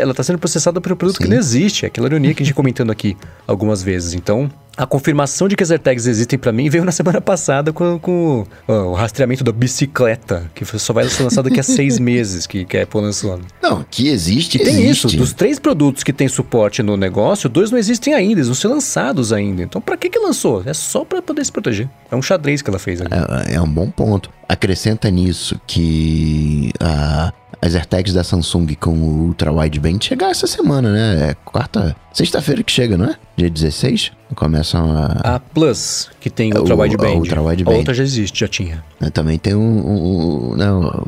Ela 0.00 0.10
está 0.10 0.24
sendo 0.24 0.38
processada 0.38 0.80
por 0.80 0.92
um 0.92 0.96
produto 0.96 1.18
que 1.18 1.24
Sim. 1.24 1.30
não 1.30 1.38
existe, 1.38 1.84
é 1.84 1.88
aquela 1.88 2.08
ironia 2.08 2.34
que 2.34 2.42
a 2.42 2.46
gente 2.46 2.52
comentando 2.56 2.90
aqui 2.90 3.16
algumas 3.46 3.82
vezes. 3.82 4.14
Então, 4.14 4.50
a 4.76 4.86
confirmação 4.86 5.48
de 5.48 5.56
que 5.56 5.62
as 5.62 5.70
AirTags 5.70 6.06
existem 6.06 6.38
para 6.38 6.52
mim 6.52 6.68
veio 6.68 6.84
na 6.84 6.92
semana 6.92 7.20
passada 7.20 7.72
com, 7.72 7.98
com 7.98 8.44
ó, 8.68 8.72
o 8.90 8.94
rastreamento 8.94 9.42
da 9.42 9.52
bicicleta, 9.52 10.50
que 10.54 10.64
só 10.78 10.92
vai 10.92 11.08
ser 11.08 11.22
lançado 11.22 11.48
daqui 11.48 11.60
a 11.60 11.62
seis 11.62 11.98
meses 12.00 12.46
que, 12.46 12.64
que 12.64 12.76
a 12.76 12.82
Apple 12.82 13.00
lançou. 13.00 13.40
Não, 13.62 13.84
que 13.90 14.08
existe, 14.08 14.56
E 14.56 14.64
tem 14.64 14.74
existe. 14.84 15.06
isso, 15.06 15.16
dos 15.16 15.32
três 15.32 15.58
produtos 15.58 16.02
que 16.02 16.12
tem 16.12 16.28
suporte 16.28 16.82
no 16.82 16.96
negócio, 16.96 17.48
dois 17.48 17.70
não 17.70 17.78
existem 17.78 18.14
ainda, 18.14 18.34
eles 18.34 18.46
vão 18.48 18.54
ser 18.54 18.68
lançados 18.68 19.32
ainda. 19.32 19.62
Então, 19.62 19.80
pra 19.80 19.96
que 19.96 20.10
que 20.10 20.18
lançou? 20.18 20.62
É 20.66 20.74
só 20.74 21.04
pra 21.04 21.22
poder 21.22 21.44
se 21.44 21.52
proteger. 21.52 21.88
É 22.10 22.16
um 22.16 22.22
xadrez 22.22 22.60
que 22.62 22.70
ela 22.70 22.78
fez 22.78 23.00
ali. 23.00 23.10
É, 23.48 23.54
é 23.54 23.60
um 23.60 23.68
bom 23.68 23.90
ponto. 23.90 24.30
Acrescenta 24.48 25.10
nisso 25.10 25.60
que 25.66 26.72
ah, 26.80 27.32
as 27.60 27.74
AirTags 27.74 28.12
da 28.14 28.22
Samsung 28.22 28.66
com 28.78 28.90
o 28.90 29.26
Ultra 29.26 29.50
Wideband 29.52 29.98
chegar 30.00 30.30
essa 30.30 30.46
semana, 30.46 30.92
né? 30.92 31.30
É 31.30 31.34
quarta, 31.44 31.96
sexta-feira 32.12 32.62
que 32.62 32.70
chega, 32.70 32.96
não 32.96 33.06
é? 33.06 33.16
Dia 33.36 33.50
16? 33.50 34.12
Começam 34.36 34.96
a. 34.96 35.34
A 35.36 35.40
Plus, 35.40 36.08
que 36.20 36.30
tem 36.30 36.52
Ultra 36.56 36.76
o- 36.76 36.80
Wideband. 36.80 37.08
a 37.12 37.14
Ultra 37.16 37.42
Wideband. 37.42 37.74
A 37.74 37.78
outra 37.78 37.94
já 37.94 38.04
existe, 38.04 38.38
já 38.40 38.48
tinha. 38.48 38.84
Também 39.12 39.36
tem 39.38 39.54
um. 39.54 39.60
um- 39.60 40.52
um- 40.52 40.56
não, 40.56 41.06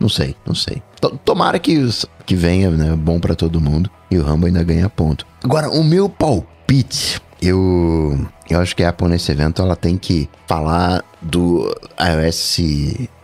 não 0.00 0.08
sei, 0.08 0.34
não 0.46 0.54
sei. 0.54 0.82
To- 1.00 1.18
Tomara 1.24 1.58
que, 1.60 1.88
que 2.26 2.34
venha, 2.34 2.70
né? 2.70 2.96
Bom 2.96 3.20
pra 3.20 3.34
todo 3.36 3.60
mundo. 3.60 3.88
E 4.10 4.18
o 4.18 4.22
Rambo 4.22 4.46
ainda 4.46 4.62
ganha 4.64 4.88
ponto. 4.88 5.24
Agora, 5.44 5.70
o 5.70 5.84
meu 5.84 6.08
palpite. 6.08 7.20
Eu, 7.42 8.18
eu 8.50 8.60
acho 8.60 8.76
que 8.76 8.82
a 8.82 8.90
Apple 8.90 9.08
nesse 9.08 9.32
evento 9.32 9.62
ela 9.62 9.74
tem 9.74 9.96
que 9.96 10.28
falar 10.46 11.02
do 11.22 11.74
iOS 11.98 12.60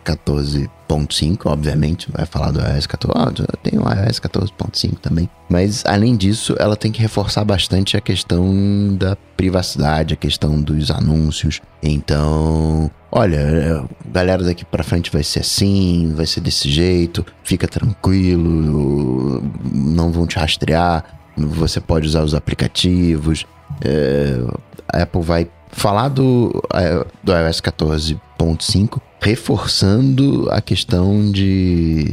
14.5, 0.03 1.41
obviamente. 1.45 2.09
Vai 2.11 2.25
falar 2.25 2.51
do 2.51 2.59
iOS 2.59 2.87
14. 2.87 3.43
Ah, 3.43 3.57
tem 3.61 3.77
o 3.77 3.83
iOS 3.83 4.19
14.5 4.19 4.97
também. 4.99 5.29
Mas 5.49 5.83
além 5.85 6.15
disso, 6.15 6.55
ela 6.57 6.75
tem 6.75 6.91
que 6.91 7.01
reforçar 7.01 7.43
bastante 7.43 7.95
a 7.95 8.01
questão 8.01 8.95
da 8.97 9.15
privacidade, 9.35 10.13
a 10.13 10.17
questão 10.17 10.59
dos 10.59 10.89
anúncios. 10.89 11.61
Então, 11.83 12.89
olha, 13.11 13.37
é, 13.37 13.83
galera 14.11 14.43
daqui 14.43 14.65
pra 14.65 14.83
frente 14.83 15.11
vai 15.11 15.23
ser 15.23 15.41
assim, 15.41 16.11
vai 16.15 16.25
ser 16.25 16.41
desse 16.41 16.69
jeito, 16.69 17.25
fica 17.43 17.67
tranquilo, 17.67 19.43
não 19.71 20.11
vão 20.11 20.25
te 20.25 20.39
rastrear, 20.39 21.03
você 21.37 21.79
pode 21.79 22.07
usar 22.07 22.23
os 22.23 22.33
aplicativos. 22.33 23.45
É, 23.83 24.37
a 24.93 25.03
Apple 25.03 25.21
vai 25.21 25.49
falar 25.71 26.09
do, 26.09 26.63
é, 26.73 27.05
do 27.23 27.33
iOS 27.33 27.61
14.5, 27.61 29.01
reforçando 29.27 30.47
a 30.49 30.61
questão 30.61 31.29
de, 31.29 32.05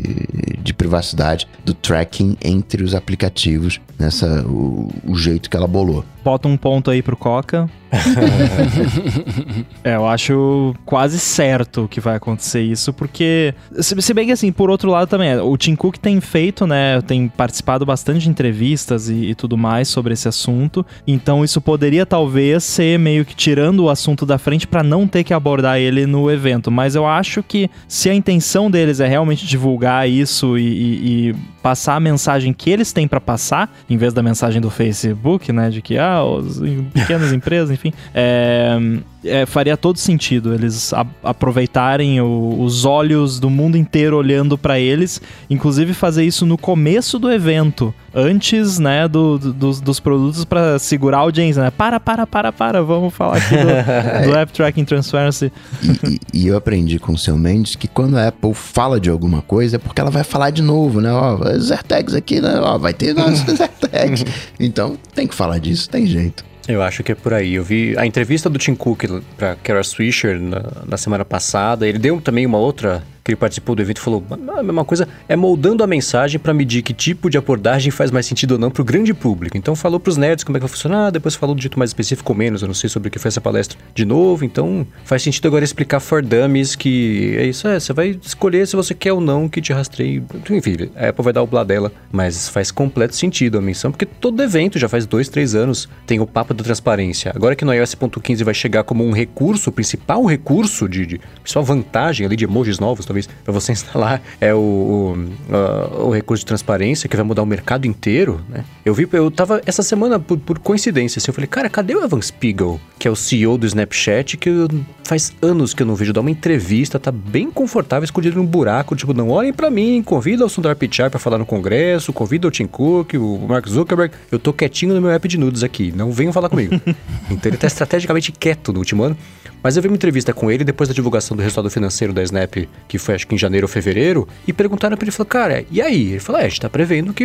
de 0.61 0.75
privacidade, 0.75 1.47
do 1.65 1.73
tracking 1.73 2.37
entre 2.43 2.83
os 2.83 2.93
aplicativos, 2.93 3.81
nessa 3.97 4.45
o, 4.45 4.91
o 5.07 5.17
jeito 5.17 5.49
que 5.49 5.57
ela 5.57 5.69
bolou. 5.69 6.05
Bota 6.25 6.49
um 6.49 6.57
ponto 6.57 6.91
aí 6.91 7.03
pro 7.03 7.17
Coca. 7.17 7.71
é, 9.85 9.95
eu 9.95 10.07
acho 10.07 10.75
quase 10.85 11.19
certo 11.19 11.87
que 11.89 12.01
vai 12.01 12.17
acontecer 12.17 12.63
isso, 12.63 12.93
porque. 12.93 13.55
Se, 13.79 14.01
se 14.01 14.15
bem 14.15 14.27
que 14.27 14.33
assim, 14.33 14.51
por 14.51 14.71
outro 14.71 14.91
lado 14.91 15.07
também, 15.09 15.37
o 15.39 15.57
Tim 15.57 15.77
Cook 15.77 15.97
tem 15.99 16.21
feito, 16.21 16.67
né? 16.67 17.01
Tem 17.03 17.29
participado 17.29 17.85
bastante 17.85 18.21
de 18.21 18.31
entrevistas 18.31 19.09
e, 19.09 19.27
e 19.27 19.35
tudo 19.35 19.57
mais 19.57 19.89
sobre 19.89 20.15
esse 20.15 20.27
assunto. 20.27 20.85
Então 21.07 21.45
isso 21.45 21.61
poderia 21.61 22.07
talvez 22.07 22.65
ser 22.65 22.99
meio 22.99 23.25
que 23.25 23.37
tirando 23.37 23.81
o 23.81 23.91
assunto 23.91 24.25
da 24.25 24.39
frente 24.39 24.67
pra 24.67 24.83
não 24.83 25.07
ter 25.07 25.23
que 25.23 25.35
abordar 25.35 25.79
ele 25.79 26.07
no 26.07 26.31
evento. 26.31 26.71
Mas 26.71 26.95
eu 26.95 27.04
acho 27.07 27.43
que 27.43 27.71
se 27.89 28.09
a 28.11 28.15
intenção 28.15 28.71
deles 28.71 29.01
é 29.01 29.07
realmente 29.07 29.47
divulgar 29.47 30.09
isso 30.09 30.59
e, 30.59 30.63
e- 30.63 31.29
e 31.31 31.35
passar 31.63 31.97
a 31.97 32.01
mensagem 32.01 32.53
que 32.53 32.69
eles 32.71 32.93
têm 32.93 33.09
pra 33.09 33.21
passar, 33.21 33.75
em 33.89 33.97
vez 33.97 34.13
da 34.13 34.23
mensagem 34.23 34.61
do 34.61 34.71
Facebook, 34.71 35.51
né? 35.53 35.71
De 35.71 35.81
que, 35.81 35.97
ah, 35.99 36.23
os 36.23 36.61
pequenas 36.93 37.33
empresas, 37.33 37.71
enfim. 37.71 37.93
é, 38.15 38.79
é, 39.25 39.47
faria 39.47 39.77
todo 39.77 39.99
sentido 39.99 40.53
eles 40.53 40.93
a- 40.93 41.07
aproveitarem 41.23 42.21
o- 42.21 42.57
os 42.61 42.85
olhos 42.85 43.41
do 43.41 43.49
mundo 43.49 43.77
inteiro 43.79 44.17
olhando 44.17 44.59
pra 44.59 44.79
eles, 44.79 45.21
inclusive 45.49 45.95
fazer 45.95 46.25
isso 46.25 46.45
no 46.45 46.59
começo 46.59 47.19
do 47.19 47.31
evento, 47.33 47.95
antes, 48.15 48.79
né, 48.79 49.09
do- 49.09 49.39
do- 49.39 49.53
dos, 49.53 49.81
dos 49.81 49.99
produtos 50.01 50.45
pra 50.45 50.79
segurar 50.79 51.19
a 51.19 51.21
audiência, 51.21 51.63
né? 51.63 51.71
Para, 51.71 51.99
para, 51.99 52.27
para, 52.27 52.53
para, 52.53 52.83
vamos 52.83 53.13
falar 53.15 53.39
aqui 53.39 53.55
do, 53.57 54.27
do 54.31 54.37
App 54.37 54.53
Tracking 54.53 54.85
Transparency. 54.85 55.53
E, 55.83 55.89
e- 56.15 56.21
e 56.45 56.47
eu 56.49 56.57
aprendi 56.57 56.99
com 56.99 57.13
o 57.13 57.19
seu 57.19 57.37
Mendes 57.37 57.75
que 57.77 57.89
quando 57.89 58.17
a 58.17 58.29
Apple 58.29 58.55
fala 58.55 59.01
de 59.01 59.11
alguma 59.11 59.43
coisa 59.43 59.77
é 59.77 59.79
porque 59.79 60.01
ela 60.01 60.11
vai 60.11 60.25
falar 60.25 60.51
de 60.51 60.63
novo, 60.63 61.01
né? 61.01 61.11
Ó, 61.13 61.35
os 61.57 61.71
AirTags 61.71 62.15
aqui, 62.15 62.41
né? 62.41 62.61
Ó, 62.61 62.79
vai 62.79 62.93
ter 62.95 63.15
AirTags. 63.19 64.25
Então 64.61 64.97
tem 65.15 65.27
que 65.27 65.35
falar 65.35 65.59
disso, 65.59 65.89
tem 65.91 66.07
jeito. 66.07 66.45
Eu 66.67 66.81
acho 66.83 67.03
que 67.03 67.13
é 67.13 67.15
por 67.15 67.35
aí. 67.35 67.55
Eu 67.55 67.63
vi 67.63 67.95
a 67.99 68.07
entrevista 68.07 68.49
do 68.49 68.59
Tim 68.59 68.75
Cook 68.75 69.05
pra 69.37 69.55
Kara 69.57 69.83
Swisher 69.83 70.41
na, 70.41 70.63
na 70.87 70.97
semana 70.97 71.23
passada. 71.23 71.87
Ele 71.87 71.99
deu 71.99 72.19
também 72.23 72.47
uma 72.47 72.57
outra 72.57 73.03
que 73.25 73.35
participou 73.35 73.75
do 73.75 73.81
evento, 73.81 74.01
falou 74.01 74.23
a 74.31 74.63
mesma 74.63 74.85
coisa, 74.85 75.09
é 75.27 75.35
moldando 75.35 75.83
a 75.83 75.87
mensagem 75.87 76.39
para 76.39 76.53
medir 76.53 76.83
que 76.83 76.93
tipo 76.93 77.31
de 77.31 77.39
abordagem 77.39 77.91
faz 77.91 78.11
mais 78.11 78.27
sentido 78.27 78.53
ou 78.53 78.59
não 78.59 78.71
pro 78.71 78.85
grande 78.85 79.15
público. 79.15 79.57
Então 79.57 79.75
falou 79.75 79.99
pros 79.99 80.19
nerds 80.19 80.45
como 80.45 80.57
é 80.57 80.61
que 80.61 80.67
vai 80.67 80.71
funcionar, 80.71 81.11
depois 81.11 81.35
falou 81.35 81.55
do 81.55 81.63
jeito 81.63 81.79
mais 81.79 81.91
específico 81.91 82.33
ou 82.33 82.39
menos, 82.39 82.61
eu 82.61 82.69
não 82.69 82.75
sei 82.75 82.91
sobre 82.91 83.09
o 83.09 83.11
que 83.11 83.19
foi 83.19 83.29
essa 83.29 83.41
palestra 83.41 83.79
de 83.95 84.05
novo, 84.05 84.45
então 84.45 84.87
faz 85.05 85.23
sentido 85.23 85.49
agora 85.49 85.65
explicar 85.65 86.01
for 86.01 86.23
dummies 86.23 86.77
que 86.77 87.35
é 87.39 87.47
isso, 87.47 87.67
é, 87.67 87.81
você 87.81 87.93
vai 87.93 88.19
escolher 88.23 88.67
se 88.67 88.77
você 88.77 88.93
quer 88.93 89.13
ou 89.13 89.21
não 89.21 89.49
que 89.49 89.61
te 89.61 89.73
rastreie, 89.73 90.23
enfim, 90.51 90.91
a 90.95 91.09
Apple 91.09 91.25
vai 91.25 91.33
dar 91.33 91.43
o 91.43 91.47
blá 91.47 91.65
dela, 91.65 91.91
mas 92.13 92.49
faz 92.49 92.71
completo 92.71 93.17
sentido 93.17 93.57
a 93.57 93.61
menção, 93.61 93.91
porque 93.91 94.05
todo 94.05 94.43
evento 94.43 94.79
já 94.79 94.89
faz 94.89 95.07
dois, 95.07 95.29
três 95.29 95.55
anos 95.55 95.89
tem 96.07 96.21
o 96.21 96.27
papo 96.27 96.53
da 96.53 96.63
transparência. 96.63 97.33
Agora 97.35 97.57
que 97.57 97.65
no 97.65 97.73
iOS 97.73 97.97
15 98.23 98.45
vai 98.45 98.55
chegar 98.55 98.85
como 98.85 99.05
um 99.05 99.13
recurso, 99.13 99.71
o 99.71 99.73
principal 99.73 100.25
recurso 100.25 100.89
de, 100.89 101.07
de 101.07 101.21
principal 101.41 101.65
vantagem 101.65 102.27
ali 102.27 102.37
de 102.37 102.45
emojis 102.45 102.79
novos, 102.79 103.07
talvez, 103.15 103.29
para 103.45 103.53
você 103.53 103.73
instalar 103.73 104.21
é 104.41 104.53
o, 104.53 104.59
o, 104.59 105.13
uh, 105.15 106.07
o, 106.07 106.11
recurso 106.11 106.43
de 106.43 106.47
transparência 106.47 107.09
que 107.09 107.17
vai 107.17 107.25
mudar 107.25 107.43
o 107.43 107.47
mercado 107.47 107.87
inteiro, 107.87 108.41
né? 108.49 108.65
Eu 108.85 108.93
vi, 108.95 109.09
eu 109.13 109.31
tava 109.31 109.63
essa 109.65 109.83
semana 109.83 110.19
por, 110.19 110.39
por 110.39 110.59
coincidência, 110.59 111.19
assim, 111.19 111.31
eu 111.31 111.35
falei, 111.35 111.49
cara, 111.49 111.71
cadê 111.71 111.95
o 111.95 112.05
Evan 112.05 112.21
Spiegel, 112.21 112.81
que 112.99 113.09
é 113.09 113.11
o 113.11 113.17
CEO 113.17 113.57
do 113.57 113.67
Snapchat, 113.67 114.37
que 114.37 114.49
eu, 114.49 114.69
faz 115.05 115.33
anos 115.41 115.73
que 115.73 115.83
eu 115.83 115.87
não 115.87 115.95
vejo 115.95 116.13
dar 116.13 116.21
uma 116.21 116.31
entrevista, 116.31 116.99
tá 116.99 117.13
bem 117.13 117.51
confortável, 117.51 118.05
escondido 118.05 118.37
num 118.37 118.47
buraco, 118.47 118.97
tipo, 118.97 119.15
não 119.15 119.31
olhem 119.31 119.53
para 119.53 119.71
mim, 119.71 120.03
convida 120.03 120.45
o 120.45 120.49
Sundar 120.49 120.77
Pichai 120.77 121.09
para 121.09 121.19
falar 121.19 121.39
no 121.39 121.47
congresso, 121.47 122.13
convida 122.13 122.49
o 122.49 122.51
Tim 122.51 122.67
Cook, 122.67 123.15
o 123.15 123.47
Mark 123.49 123.69
Zuckerberg, 123.69 124.15
eu 124.31 124.39
tô 124.39 124.53
quietinho 124.53 124.95
no 124.95 125.01
meu 125.01 125.11
app 125.11 125.27
de 125.27 125.39
nudes 125.39 125.63
aqui, 125.63 125.93
não 125.95 126.13
venham 126.13 126.33
falar 126.33 126.49
comigo. 126.49 126.75
então 127.31 127.51
ele 127.51 127.57
tá 127.57 127.67
estrategicamente 127.67 128.33
quieto 128.33 128.73
no 128.73 128.79
último 128.79 129.03
ano, 129.03 129.17
mas 129.65 129.77
eu 129.77 129.83
vi 129.83 129.89
uma 129.89 129.97
entrevista 129.97 130.35
com 130.35 130.51
ele 130.51 130.63
depois 130.63 130.89
da 130.91 130.95
divulgação 130.95 131.35
do 131.35 131.43
resultado 131.43 131.71
financeiro 131.71 132.13
da 132.13 132.23
Snap, 132.23 132.69
que 132.87 132.99
foi 132.99 133.15
acho 133.15 133.27
que 133.27 133.35
em 133.35 133.39
janeiro 133.39 133.65
ou 133.65 133.69
fevereiro, 133.69 134.29
e 134.47 134.53
perguntaram 134.53 134.95
para 134.95 135.07
ele, 135.07 135.11
falou, 135.11 135.27
cara, 135.27 135.65
e 135.71 135.81
aí? 135.81 136.11
Ele 136.11 136.21
falou, 136.21 136.43
é, 136.43 136.45
a 136.45 136.49
gente 136.49 136.61
tá 136.61 136.69
prevendo 136.69 137.15
que 137.15 137.25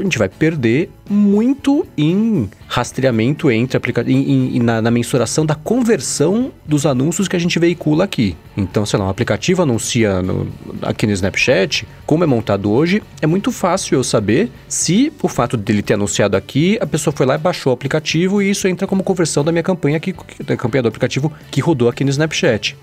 a 0.00 0.04
gente 0.04 0.18
vai 0.18 0.28
perder 0.28 0.90
muito 1.08 1.86
em 1.96 2.48
rastreamento 2.66 3.50
entre 3.50 3.76
aplicativos, 3.76 4.62
na, 4.62 4.80
na, 4.80 4.90
mensuração 4.90 5.44
da 5.44 5.54
conversão 5.54 6.52
dos 6.64 6.86
anúncios 6.86 7.26
que 7.26 7.36
a 7.36 7.38
gente 7.38 7.58
veicula 7.58 8.04
aqui. 8.04 8.36
Então, 8.56 8.86
sei 8.86 8.98
lá, 8.98 9.06
um 9.06 9.08
aplicativo 9.08 9.62
anuncia 9.62 10.22
no, 10.22 10.48
aqui 10.82 11.06
no 11.06 11.12
Snapchat, 11.12 11.86
como 12.06 12.22
é 12.24 12.26
montado 12.26 12.70
hoje, 12.70 13.02
é 13.20 13.26
muito 13.26 13.50
fácil 13.50 13.96
eu 13.96 14.04
saber 14.04 14.50
se 14.68 15.12
o 15.22 15.28
fato 15.28 15.56
dele 15.56 15.82
ter 15.82 15.94
anunciado 15.94 16.36
aqui, 16.36 16.78
a 16.80 16.86
pessoa 16.86 17.14
foi 17.14 17.26
lá 17.26 17.34
e 17.34 17.38
baixou 17.38 17.72
o 17.72 17.74
aplicativo 17.74 18.40
e 18.40 18.50
isso 18.50 18.68
entra 18.68 18.86
como 18.86 19.02
conversão 19.02 19.42
da 19.42 19.50
minha 19.50 19.62
campanha 19.64 19.96
aqui, 19.96 20.14
da 20.44 20.56
campanha 20.56 20.82
do 20.82 20.88
aplicativo 20.88 21.32
que 21.50 21.60
rodou 21.60 21.88
aqui 21.88 22.04
no 22.04 22.10
Snapchat 22.10 22.76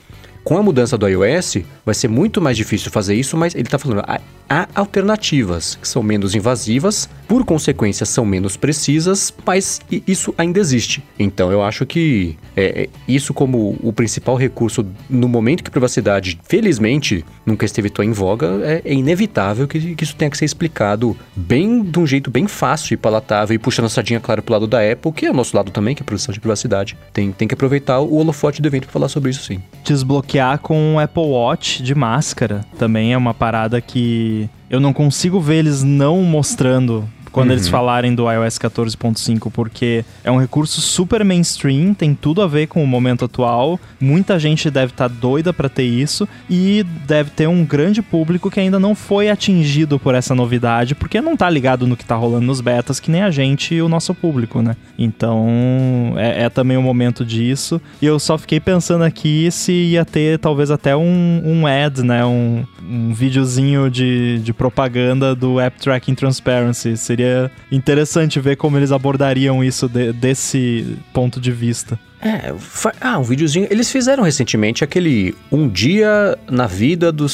com 0.47 0.57
a 0.57 0.63
mudança 0.63 0.97
do 0.97 1.05
iOS, 1.05 1.57
vai 1.85 1.93
ser 1.93 2.07
muito 2.07 2.41
mais 2.41 2.55
difícil 2.55 2.89
fazer 2.89 3.13
isso, 3.15 3.35
mas 3.35 3.53
ele 3.53 3.63
está 3.63 3.77
falando, 3.77 4.01
há, 4.07 4.21
há, 4.49 4.65
alternativas 4.73 5.75
que 5.75 5.85
são 5.85 6.01
menos 6.01 6.35
invasivas, 6.35 7.09
por 7.27 7.43
consequência 7.43 8.05
são 8.05 8.23
menos 8.23 8.55
precisas, 8.55 9.33
mas 9.45 9.81
isso 9.91 10.33
ainda 10.37 10.57
existe. 10.57 11.03
Então 11.19 11.51
eu 11.51 11.61
acho 11.61 11.85
que 11.85 12.37
é, 12.55 12.83
é, 12.83 12.89
isso 13.09 13.33
como 13.33 13.77
o 13.83 13.91
principal 13.91 14.37
recurso 14.37 14.85
no 15.09 15.27
momento 15.27 15.61
que 15.61 15.69
privacidade, 15.69 16.39
felizmente, 16.47 17.25
nunca 17.45 17.65
esteve 17.65 17.89
tão 17.89 18.05
em 18.05 18.13
voga, 18.13 18.47
é, 18.63 18.81
é 18.85 18.93
inevitável 18.93 19.67
que, 19.67 19.95
que, 19.95 20.03
isso 20.05 20.15
tenha 20.15 20.31
que 20.31 20.37
ser 20.37 20.45
explicado 20.45 21.13
bem, 21.35 21.83
de 21.83 21.99
um 21.99 22.07
jeito 22.07 22.31
bem 22.31 22.47
fácil 22.47 22.93
e 22.93 22.97
palatável 22.97 23.53
e 23.53 23.59
puxando 23.59 23.87
a 23.87 23.89
sardinha, 23.89 24.21
claro, 24.21 24.41
pro 24.41 24.53
lado 24.53 24.65
da 24.65 24.79
Apple, 24.79 25.11
que 25.11 25.25
é 25.25 25.29
o 25.29 25.33
nosso 25.33 25.57
lado 25.57 25.71
também, 25.71 25.93
que 25.93 26.01
é 26.01 26.03
a 26.03 26.05
produção 26.05 26.31
de 26.31 26.39
privacidade. 26.39 26.97
Tem, 27.11 27.33
tem 27.33 27.49
que 27.49 27.53
aproveitar 27.53 27.99
o 27.99 28.15
holofote 28.15 28.61
do 28.61 28.67
evento 28.69 28.83
para 28.83 28.93
falar 28.93 29.09
sobre 29.09 29.31
isso 29.31 29.43
sim. 29.43 29.61
Desbloquear 29.83 30.36
bloquear 30.37 30.59
com 30.59 30.95
o 30.95 30.99
Apple 30.99 31.23
Watch 31.23 31.81
de 31.81 31.95
máscara. 31.95 32.63
Também 32.77 33.13
é 33.13 33.17
uma 33.17 33.33
parada 33.33 33.81
que 33.81 34.47
eu 34.69 34.79
não 34.79 34.93
consigo 34.93 35.39
ver 35.39 35.57
eles 35.57 35.83
não 35.83 36.21
mostrando 36.21 37.09
quando 37.31 37.49
uhum. 37.49 37.53
eles 37.53 37.67
falarem 37.67 38.13
do 38.13 38.31
iOS 38.31 38.57
14.5, 38.57 39.51
porque 39.51 40.03
é 40.23 40.31
um 40.31 40.37
recurso 40.37 40.81
super 40.81 41.23
mainstream, 41.23 41.93
tem 41.93 42.13
tudo 42.13 42.41
a 42.41 42.47
ver 42.47 42.67
com 42.67 42.83
o 42.83 42.87
momento 42.87 43.25
atual. 43.25 43.79
Muita 43.99 44.39
gente 44.39 44.69
deve 44.69 44.91
estar 44.91 45.09
tá 45.09 45.15
doida 45.15 45.53
para 45.53 45.69
ter 45.69 45.83
isso 45.83 46.27
e 46.49 46.83
deve 47.05 47.31
ter 47.31 47.47
um 47.47 47.63
grande 47.65 48.01
público 48.01 48.49
que 48.49 48.59
ainda 48.59 48.79
não 48.79 48.95
foi 48.95 49.29
atingido 49.29 49.99
por 49.99 50.15
essa 50.15 50.33
novidade, 50.33 50.95
porque 50.95 51.21
não 51.21 51.35
tá 51.35 51.49
ligado 51.49 51.87
no 51.87 51.95
que 51.95 52.05
tá 52.05 52.15
rolando 52.15 52.45
nos 52.45 52.61
betas, 52.61 52.99
que 52.99 53.11
nem 53.11 53.21
a 53.21 53.31
gente 53.31 53.75
e 53.75 53.81
o 53.81 53.89
nosso 53.89 54.13
público, 54.13 54.61
né? 54.61 54.75
Então 54.97 56.13
é, 56.17 56.43
é 56.43 56.49
também 56.49 56.77
o 56.77 56.79
um 56.79 56.83
momento 56.83 57.25
disso. 57.25 57.81
E 58.01 58.05
eu 58.05 58.19
só 58.19 58.37
fiquei 58.37 58.59
pensando 58.59 59.03
aqui 59.03 59.49
se 59.51 59.71
ia 59.71 60.05
ter 60.05 60.39
talvez 60.39 60.71
até 60.71 60.95
um, 60.95 61.41
um 61.43 61.67
ad, 61.67 62.03
né? 62.03 62.25
Um, 62.25 62.65
um 62.89 63.13
videozinho 63.13 63.89
de, 63.89 64.39
de 64.39 64.53
propaganda 64.53 65.35
do 65.35 65.59
App 65.59 65.79
Tracking 65.79 66.15
Transparency. 66.15 66.95
Seria 66.97 67.16
seria 67.17 67.51
interessante 67.71 68.39
ver 68.39 68.55
como 68.55 68.77
eles 68.77 68.91
abordariam 68.91 69.63
isso 69.63 69.89
de, 69.89 70.13
desse 70.13 70.97
ponto 71.11 71.41
de 71.41 71.51
vista. 71.51 71.99
É, 72.21 72.53
ah, 72.99 73.19
um 73.19 73.23
videozinho. 73.23 73.67
Eles 73.69 73.91
fizeram 73.91 74.23
recentemente 74.23 74.83
aquele 74.83 75.35
Um 75.51 75.67
Dia 75.67 76.37
na 76.49 76.65
Vida 76.65 77.11
dos 77.11 77.33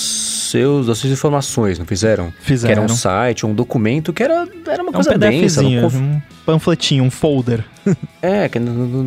seus, 0.52 0.88
das 0.88 0.98
suas 0.98 1.14
informações, 1.14 1.80
não 1.80 1.86
fizeram? 1.86 2.34
Fizeram. 2.42 2.74
Que 2.74 2.80
era 2.82 2.92
um 2.92 2.96
site, 2.96 3.46
um 3.46 3.54
documento 3.54 4.12
que 4.12 4.22
era, 4.22 4.48
era 4.68 4.84
uma 4.84 4.92
é 4.92 4.94
coisa 4.94 5.16
um 5.16 5.18
densa. 5.18 5.64
Um 5.64 6.22
panfletinho, 6.46 7.04
um 7.04 7.12
folder. 7.12 7.64
é, 8.22 8.50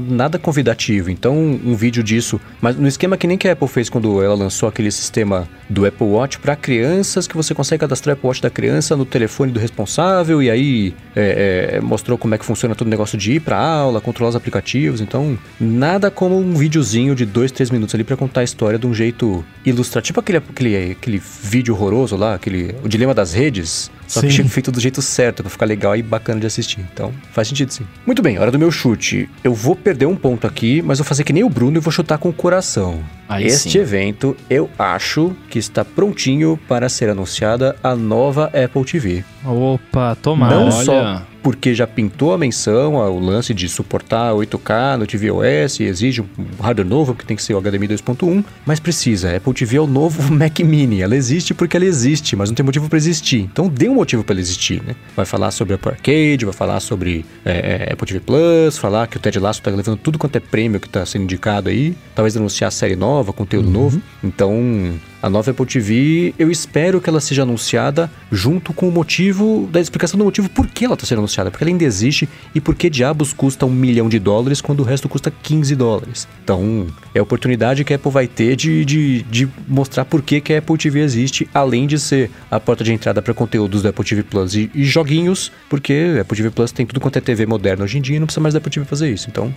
nada 0.08 0.38
convidativo. 0.38 1.10
Então, 1.10 1.34
um 1.36 1.74
vídeo 1.74 2.02
disso. 2.02 2.40
Mas 2.60 2.76
no 2.76 2.86
esquema 2.86 3.16
que 3.16 3.26
nem 3.26 3.38
que 3.38 3.48
a 3.48 3.52
Apple 3.52 3.68
fez 3.68 3.88
quando 3.88 4.22
ela 4.22 4.34
lançou 4.34 4.68
aquele 4.68 4.90
sistema 4.90 5.48
do 5.68 5.86
Apple 5.86 6.06
Watch 6.06 6.38
para 6.38 6.54
crianças, 6.56 7.26
que 7.26 7.36
você 7.36 7.54
consegue 7.54 7.80
cadastrar 7.80 8.14
o 8.14 8.18
Apple 8.18 8.28
Watch 8.28 8.42
da 8.42 8.50
criança 8.50 8.96
no 8.96 9.04
telefone 9.04 9.52
do 9.52 9.60
responsável, 9.60 10.42
e 10.42 10.50
aí 10.50 10.94
é, 11.14 11.74
é, 11.74 11.80
mostrou 11.80 12.18
como 12.18 12.34
é 12.34 12.38
que 12.38 12.44
funciona 12.44 12.74
todo 12.74 12.86
o 12.86 12.90
negócio 12.90 13.16
de 13.16 13.32
ir 13.32 13.40
pra 13.40 13.58
aula, 13.58 14.00
controlar 14.00 14.30
os 14.30 14.36
aplicativos. 14.36 15.00
Então, 15.00 15.38
nada 15.66 16.10
como 16.10 16.38
um 16.38 16.54
videozinho 16.54 17.14
de 17.14 17.26
dois, 17.26 17.52
três 17.52 17.70
minutos 17.70 17.94
ali 17.94 18.04
para 18.04 18.16
contar 18.16 18.40
a 18.40 18.44
história 18.44 18.78
de 18.78 18.86
um 18.86 18.94
jeito 18.94 19.44
ilustrativo. 19.64 20.06
Tipo 20.06 20.20
aquele, 20.20 20.38
aquele, 20.38 20.92
aquele 20.92 21.22
vídeo 21.42 21.74
horroroso 21.74 22.16
lá, 22.16 22.34
aquele, 22.34 22.74
o 22.82 22.88
dilema 22.88 23.12
das 23.12 23.32
redes. 23.32 23.90
Só 24.06 24.20
sim. 24.20 24.28
que 24.28 24.44
feito 24.44 24.70
do 24.70 24.78
jeito 24.78 25.02
certo, 25.02 25.42
pra 25.42 25.50
ficar 25.50 25.66
legal 25.66 25.96
e 25.96 26.02
bacana 26.02 26.40
de 26.40 26.46
assistir. 26.46 26.80
Então, 26.92 27.12
faz 27.32 27.48
sentido 27.48 27.72
sim. 27.72 27.84
Muito 28.06 28.22
bem, 28.22 28.38
hora 28.38 28.52
do 28.52 28.58
meu 28.58 28.70
chute. 28.70 29.28
Eu 29.42 29.52
vou 29.52 29.74
perder 29.74 30.06
um 30.06 30.14
ponto 30.14 30.46
aqui, 30.46 30.80
mas 30.80 30.98
vou 30.98 31.04
fazer 31.04 31.24
que 31.24 31.32
nem 31.32 31.42
o 31.42 31.48
Bruno 31.48 31.76
e 31.76 31.80
vou 31.80 31.90
chutar 31.90 32.18
com 32.18 32.28
o 32.28 32.32
coração. 32.32 33.00
Aí 33.28 33.44
este 33.44 33.70
sim. 33.70 33.78
evento, 33.78 34.36
eu 34.48 34.70
acho 34.78 35.34
que 35.50 35.58
está 35.58 35.84
prontinho 35.84 36.58
para 36.68 36.88
ser 36.88 37.10
anunciada 37.10 37.74
a 37.82 37.96
nova 37.96 38.46
Apple 38.46 38.84
TV. 38.84 39.24
Opa, 39.44 40.16
tomara. 40.22 40.54
Não 40.54 40.68
Olha. 40.68 40.84
só 40.84 41.22
porque 41.46 41.76
já 41.76 41.86
pintou 41.86 42.34
a 42.34 42.38
menção, 42.38 42.96
o 42.96 43.20
lance 43.20 43.54
de 43.54 43.68
suportar 43.68 44.32
8K 44.32 44.96
no 44.96 45.06
tvOS, 45.06 45.78
exige 45.78 46.20
um 46.20 46.26
hardware 46.60 46.88
novo, 46.88 47.14
que 47.14 47.24
tem 47.24 47.36
que 47.36 47.42
ser 47.44 47.54
o 47.54 47.60
HDMI 47.60 47.86
2.1, 47.86 48.44
mas 48.66 48.80
precisa. 48.80 49.36
Apple 49.36 49.54
TV 49.54 49.76
é 49.76 49.80
o 49.80 49.86
novo 49.86 50.20
Mac 50.34 50.58
Mini. 50.58 51.02
Ela 51.02 51.14
existe 51.14 51.54
porque 51.54 51.76
ela 51.76 51.86
existe, 51.86 52.34
mas 52.34 52.50
não 52.50 52.56
tem 52.56 52.66
motivo 52.66 52.88
para 52.88 52.98
existir. 52.98 53.42
Então 53.42 53.68
dê 53.68 53.88
um 53.88 53.94
motivo 53.94 54.24
para 54.24 54.32
ela 54.32 54.40
existir, 54.40 54.82
né? 54.82 54.96
Vai 55.14 55.24
falar 55.24 55.52
sobre 55.52 55.74
Apple 55.74 55.92
Arcade, 55.92 56.44
vai 56.44 56.52
falar 56.52 56.80
sobre 56.80 57.24
é, 57.44 57.86
é 57.90 57.92
Apple 57.92 58.08
TV 58.08 58.18
Plus, 58.18 58.76
falar 58.76 59.06
que 59.06 59.16
o 59.16 59.20
Ted 59.20 59.38
Lasso 59.38 59.62
tá 59.62 59.70
levando 59.70 59.98
tudo 59.98 60.18
quanto 60.18 60.34
é 60.34 60.40
prêmio 60.40 60.80
que 60.80 60.88
tá 60.88 61.06
sendo 61.06 61.22
indicado 61.22 61.68
aí, 61.68 61.94
talvez 62.12 62.36
anunciar 62.36 62.72
série 62.72 62.96
nova, 62.96 63.32
conteúdo 63.32 63.66
uhum. 63.66 63.72
novo. 63.72 64.02
Então, 64.20 64.98
a 65.22 65.30
nova 65.30 65.50
Apple 65.50 65.66
TV, 65.66 66.34
eu 66.38 66.50
espero 66.50 67.00
que 67.00 67.08
ela 67.08 67.20
seja 67.20 67.42
anunciada 67.42 68.10
junto 68.30 68.72
com 68.72 68.88
o 68.88 68.92
motivo, 68.92 69.68
da 69.72 69.80
explicação 69.80 70.18
do 70.18 70.24
motivo 70.24 70.48
por 70.48 70.66
que 70.66 70.84
ela 70.84 70.94
está 70.94 71.06
sendo 71.06 71.18
anunciada, 71.18 71.50
porque 71.50 71.64
ela 71.64 71.70
ainda 71.70 71.84
existe 71.84 72.28
e 72.54 72.60
por 72.60 72.74
que 72.74 72.90
diabos 72.90 73.32
custa 73.32 73.66
um 73.66 73.70
milhão 73.70 74.08
de 74.08 74.18
dólares 74.18 74.60
quando 74.60 74.80
o 74.80 74.82
resto 74.82 75.08
custa 75.08 75.30
15 75.30 75.74
dólares. 75.74 76.28
Então, 76.44 76.86
é 77.14 77.18
a 77.18 77.22
oportunidade 77.22 77.84
que 77.84 77.92
a 77.92 77.96
Apple 77.96 78.10
vai 78.10 78.26
ter 78.26 78.56
de, 78.56 78.84
de, 78.84 79.22
de 79.22 79.48
mostrar 79.66 80.04
por 80.04 80.22
que, 80.22 80.40
que 80.40 80.52
a 80.52 80.58
Apple 80.58 80.76
TV 80.76 81.00
existe, 81.00 81.48
além 81.52 81.86
de 81.86 81.98
ser 81.98 82.30
a 82.50 82.60
porta 82.60 82.84
de 82.84 82.92
entrada 82.92 83.22
para 83.22 83.34
conteúdos 83.34 83.82
da 83.82 83.90
Apple 83.90 84.04
TV 84.04 84.22
Plus 84.22 84.54
e, 84.54 84.70
e 84.74 84.84
joguinhos, 84.84 85.50
porque 85.68 86.14
a 86.18 86.20
Apple 86.22 86.36
TV 86.36 86.50
Plus 86.50 86.72
tem 86.72 86.86
tudo 86.86 87.00
quanto 87.00 87.16
é 87.16 87.20
TV 87.20 87.46
moderna 87.46 87.84
hoje 87.84 87.98
em 87.98 88.02
dia 88.02 88.16
e 88.16 88.18
não 88.18 88.26
precisa 88.26 88.40
mais 88.40 88.54
da 88.54 88.58
Apple 88.58 88.70
TV 88.70 88.86
fazer 88.86 89.10
isso. 89.10 89.28
Então, 89.30 89.52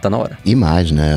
tá 0.00 0.10
na 0.10 0.18
hora. 0.18 0.38
E 0.44 0.54
mais, 0.54 0.90
né? 0.90 1.16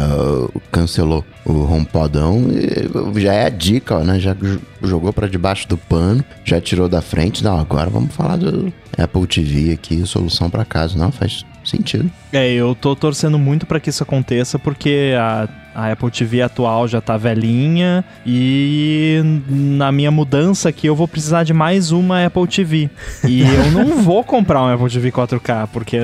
Cancelou 0.71 1.23
o 1.45 1.63
HomePodão 1.71 2.47
e 2.51 3.21
já 3.21 3.33
é 3.33 3.45
a 3.45 3.49
dica, 3.49 3.97
ó, 3.97 4.03
né? 4.03 4.19
Já 4.19 4.35
jogou 4.81 5.11
para 5.11 5.27
debaixo 5.27 5.67
do 5.67 5.77
pano, 5.77 6.23
já 6.43 6.59
tirou 6.59 6.87
da 6.87 7.01
frente. 7.01 7.43
Não, 7.43 7.59
agora 7.59 7.89
vamos 7.89 8.13
falar 8.13 8.37
do 8.37 8.73
Apple 8.97 9.27
TV 9.27 9.73
aqui, 9.73 10.05
solução 10.05 10.49
para 10.49 10.65
casa. 10.65 10.97
Não, 10.97 11.11
faz 11.11 11.45
sentido. 11.63 12.09
É, 12.31 12.51
eu 12.51 12.75
tô 12.75 12.95
torcendo 12.95 13.39
muito 13.39 13.65
para 13.65 13.79
que 13.79 13.89
isso 13.89 14.03
aconteça 14.03 14.59
porque 14.59 15.13
a 15.17 15.47
a 15.73 15.91
Apple 15.91 16.11
TV 16.11 16.41
atual 16.41 16.87
já 16.87 17.01
tá 17.01 17.17
velhinha 17.17 18.03
e 18.25 19.21
na 19.49 19.91
minha 19.91 20.11
mudança 20.11 20.69
aqui 20.69 20.87
eu 20.87 20.95
vou 20.95 21.07
precisar 21.07 21.43
de 21.43 21.53
mais 21.53 21.91
uma 21.91 22.25
Apple 22.25 22.47
TV. 22.47 22.89
E 23.27 23.41
eu 23.47 23.71
não 23.71 24.01
vou 24.01 24.23
comprar 24.23 24.61
uma 24.61 24.73
Apple 24.73 24.89
TV 24.89 25.11
4K, 25.11 25.67
porque 25.71 25.97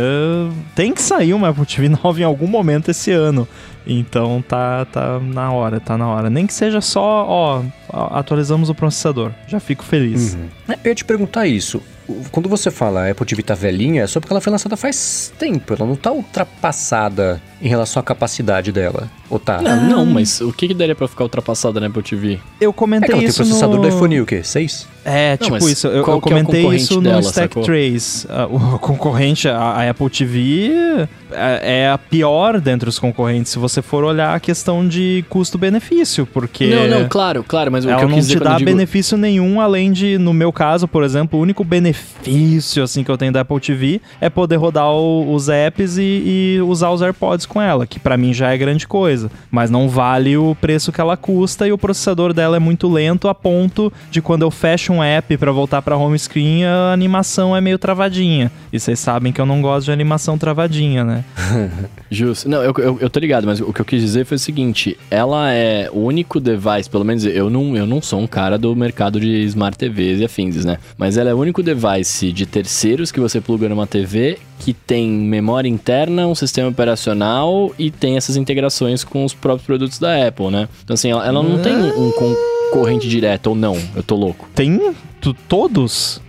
tem 0.75 0.93
que 0.93 1.01
sair 1.01 1.33
uma 1.33 1.49
Apple 1.49 1.65
TV 1.65 1.89
nova 1.89 2.19
em 2.19 2.23
algum 2.23 2.47
momento 2.47 2.89
esse 2.91 3.11
ano. 3.11 3.47
Então 3.85 4.43
tá, 4.47 4.85
tá 4.85 5.19
na 5.19 5.51
hora, 5.51 5.79
tá 5.79 5.97
na 5.97 6.07
hora. 6.07 6.29
Nem 6.29 6.45
que 6.45 6.53
seja 6.53 6.81
só, 6.81 7.25
ó, 7.27 7.63
atualizamos 8.11 8.69
o 8.69 8.75
processador. 8.75 9.31
Já 9.47 9.59
fico 9.59 9.83
feliz. 9.83 10.35
Uhum. 10.35 10.75
Eu 10.83 10.89
ia 10.89 10.95
te 10.95 11.05
perguntar 11.05 11.47
isso. 11.47 11.81
Quando 12.31 12.49
você 12.49 12.71
fala 12.71 13.05
a 13.05 13.11
Apple 13.11 13.25
TV 13.25 13.43
tá 13.43 13.53
velhinha, 13.53 14.03
é 14.03 14.07
só 14.07 14.19
porque 14.19 14.33
ela 14.33 14.41
foi 14.41 14.51
lançada 14.51 14.75
faz 14.75 15.31
tempo. 15.37 15.73
Ela 15.73 15.85
não 15.85 15.95
tá 15.95 16.11
ultrapassada 16.11 17.41
em 17.61 17.67
relação 17.67 17.99
à 17.99 18.03
capacidade 18.03 18.71
dela. 18.71 19.09
Ou 19.29 19.39
tá? 19.39 19.61
Não, 19.61 19.89
não 19.89 20.05
mas 20.05 20.41
o 20.41 20.51
que, 20.51 20.67
que 20.67 20.73
daria 20.73 20.95
pra 20.95 21.07
ficar 21.07 21.23
ultrapassada 21.23 21.79
na 21.79 21.87
Apple 21.87 22.01
TV? 22.01 22.39
Eu 22.59 22.73
comentei 22.73 23.15
é 23.15 23.19
que 23.19 23.25
isso 23.25 23.37
tem 23.37 23.45
processador 23.45 23.75
no... 23.77 23.81
do 23.81 23.87
iPhone 23.87 24.21
o 24.21 24.25
quê? 24.25 24.43
6? 24.43 24.87
É, 25.05 25.37
não, 25.39 25.47
tipo 25.47 25.69
isso. 25.69 25.87
Eu, 25.87 26.05
eu 26.05 26.17
é 26.17 26.21
comentei 26.21 26.65
é 26.65 26.75
isso 26.75 27.01
no 27.01 27.19
Stack 27.19 27.53
sacou? 27.53 27.63
Trace. 27.63 28.27
Uh, 28.27 28.55
o 28.75 28.79
concorrente, 28.79 29.47
a, 29.47 29.57
a, 29.57 29.89
Apple 29.89 30.09
TV, 30.09 30.71
é, 31.31 31.83
é, 31.83 31.89
a 31.89 31.97
pior 31.97 32.59
dentre 32.59 32.89
os 32.89 32.99
concorrentes, 32.99 33.51
se 33.51 33.59
você 33.59 33.81
for 33.81 34.03
olhar 34.03 34.35
a 34.35 34.39
questão 34.39 34.87
de 34.87 35.23
custo-benefício, 35.29 36.25
porque... 36.25 36.67
Não, 36.67 36.87
não, 36.87 37.07
claro, 37.07 37.43
claro, 37.47 37.71
mas 37.71 37.85
o 37.85 37.89
ela 37.89 37.99
que 37.99 38.05
eu 38.05 38.09
não 38.09 38.17
quis 38.17 38.27
te 38.27 38.39
dá 38.39 38.55
digo... 38.55 38.65
benefício 38.65 39.17
nenhum, 39.17 39.61
além 39.61 39.91
de, 39.91 40.17
no 40.17 40.33
meu 40.33 40.51
caso, 40.51 40.87
por 40.87 41.03
exemplo, 41.03 41.39
o 41.39 41.41
único 41.41 41.63
benefício, 41.63 42.83
assim, 42.83 43.03
que 43.03 43.09
eu 43.09 43.17
tenho 43.17 43.31
da 43.31 43.41
Apple 43.41 43.59
TV 43.59 44.01
é 44.19 44.29
poder 44.29 44.57
rodar 44.57 44.91
o, 44.91 45.33
os 45.33 45.49
apps 45.49 45.97
e, 45.97 46.57
e, 46.57 46.61
usar 46.61 46.91
os 46.91 47.01
AirPods 47.01 47.45
com 47.49 47.61
ela, 47.61 47.85
que 47.85 47.99
para 47.99 48.15
mim 48.15 48.33
já 48.33 48.53
é 48.53 48.57
grande 48.57 48.87
coisa, 48.87 49.29
mas 49.51 49.69
não 49.69 49.89
vale 49.89 50.37
o 50.37 50.55
preço 50.55 50.91
que 50.91 51.01
ela 51.01 51.17
custa 51.17 51.67
e 51.67 51.71
o 51.71 51.77
processador 51.77 52.33
dela 52.33 52.55
é 52.55 52.59
muito 52.59 52.87
lento 52.87 53.27
a 53.27 53.35
ponto 53.35 53.91
de 54.09 54.21
quando 54.21 54.43
eu 54.43 54.51
fecho 54.51 54.93
um 54.93 55.03
app 55.03 55.35
para 55.37 55.51
voltar 55.51 55.81
para 55.81 55.97
home 55.97 56.17
screen, 56.17 56.63
a 56.63 56.93
animação 56.93 57.55
é 57.55 57.59
meio 57.59 57.77
travadinha. 57.77 58.51
E 58.71 58.79
vocês 58.79 58.99
sabem 58.99 59.33
que 59.33 59.41
eu 59.41 59.45
não 59.45 59.61
gosto 59.61 59.85
de 59.85 59.91
animação 59.91 60.37
travadinha, 60.37 61.03
né? 61.03 61.25
Justo. 62.09 62.47
Não, 62.47 62.63
eu, 62.63 62.73
eu, 62.77 62.97
eu, 63.01 63.09
tô 63.09 63.19
ligado, 63.19 63.45
mas 63.45 63.59
o 63.59 63.73
que 63.73 63.81
eu 63.81 63.85
quis 63.85 64.01
dizer 64.01 64.25
foi 64.25 64.35
o 64.35 64.39
seguinte: 64.39 64.97
ela 65.09 65.51
é 65.51 65.89
o 65.91 65.99
único 65.99 66.39
device, 66.39 66.89
pelo 66.89 67.03
menos 67.03 67.25
eu 67.25 67.49
não, 67.49 67.75
eu 67.75 67.85
não 67.85 68.01
sou 68.01 68.19
um 68.19 68.27
cara 68.27 68.57
do 68.57 68.75
mercado 68.75 69.19
de 69.19 69.43
smart 69.45 69.77
TVs 69.77 70.19
e 70.19 70.25
afins, 70.25 70.65
né? 70.65 70.77
Mas 70.97 71.17
ela 71.17 71.29
é 71.29 71.33
o 71.33 71.37
único 71.37 71.61
device 71.63 72.31
de 72.31 72.45
terceiros 72.45 73.11
que 73.11 73.19
você 73.19 73.41
pluga 73.41 73.69
numa 73.69 73.87
TV 73.87 74.39
que 74.59 74.73
tem 74.73 75.09
memória 75.09 75.67
interna, 75.69 76.27
um 76.27 76.35
sistema 76.35 76.69
operacional 76.69 77.73
e 77.79 77.89
tem 77.89 78.17
essas 78.17 78.35
integrações 78.35 79.03
com 79.03 79.23
os 79.23 79.33
próprios 79.33 79.65
produtos 79.65 79.97
da 79.97 80.27
Apple, 80.27 80.51
né? 80.51 80.67
Então, 80.83 80.93
assim, 80.93 81.09
ela, 81.09 81.25
ela 81.25 81.41
não 81.41 81.59
tem 81.59 81.73
um 81.73 82.11
concorrente 82.11 83.07
direto 83.07 83.47
ou 83.47 83.55
não. 83.55 83.77
Eu 83.95 84.03
tô 84.03 84.15
louco. 84.15 84.47
Tem 84.53 84.93
todos? 85.47 86.21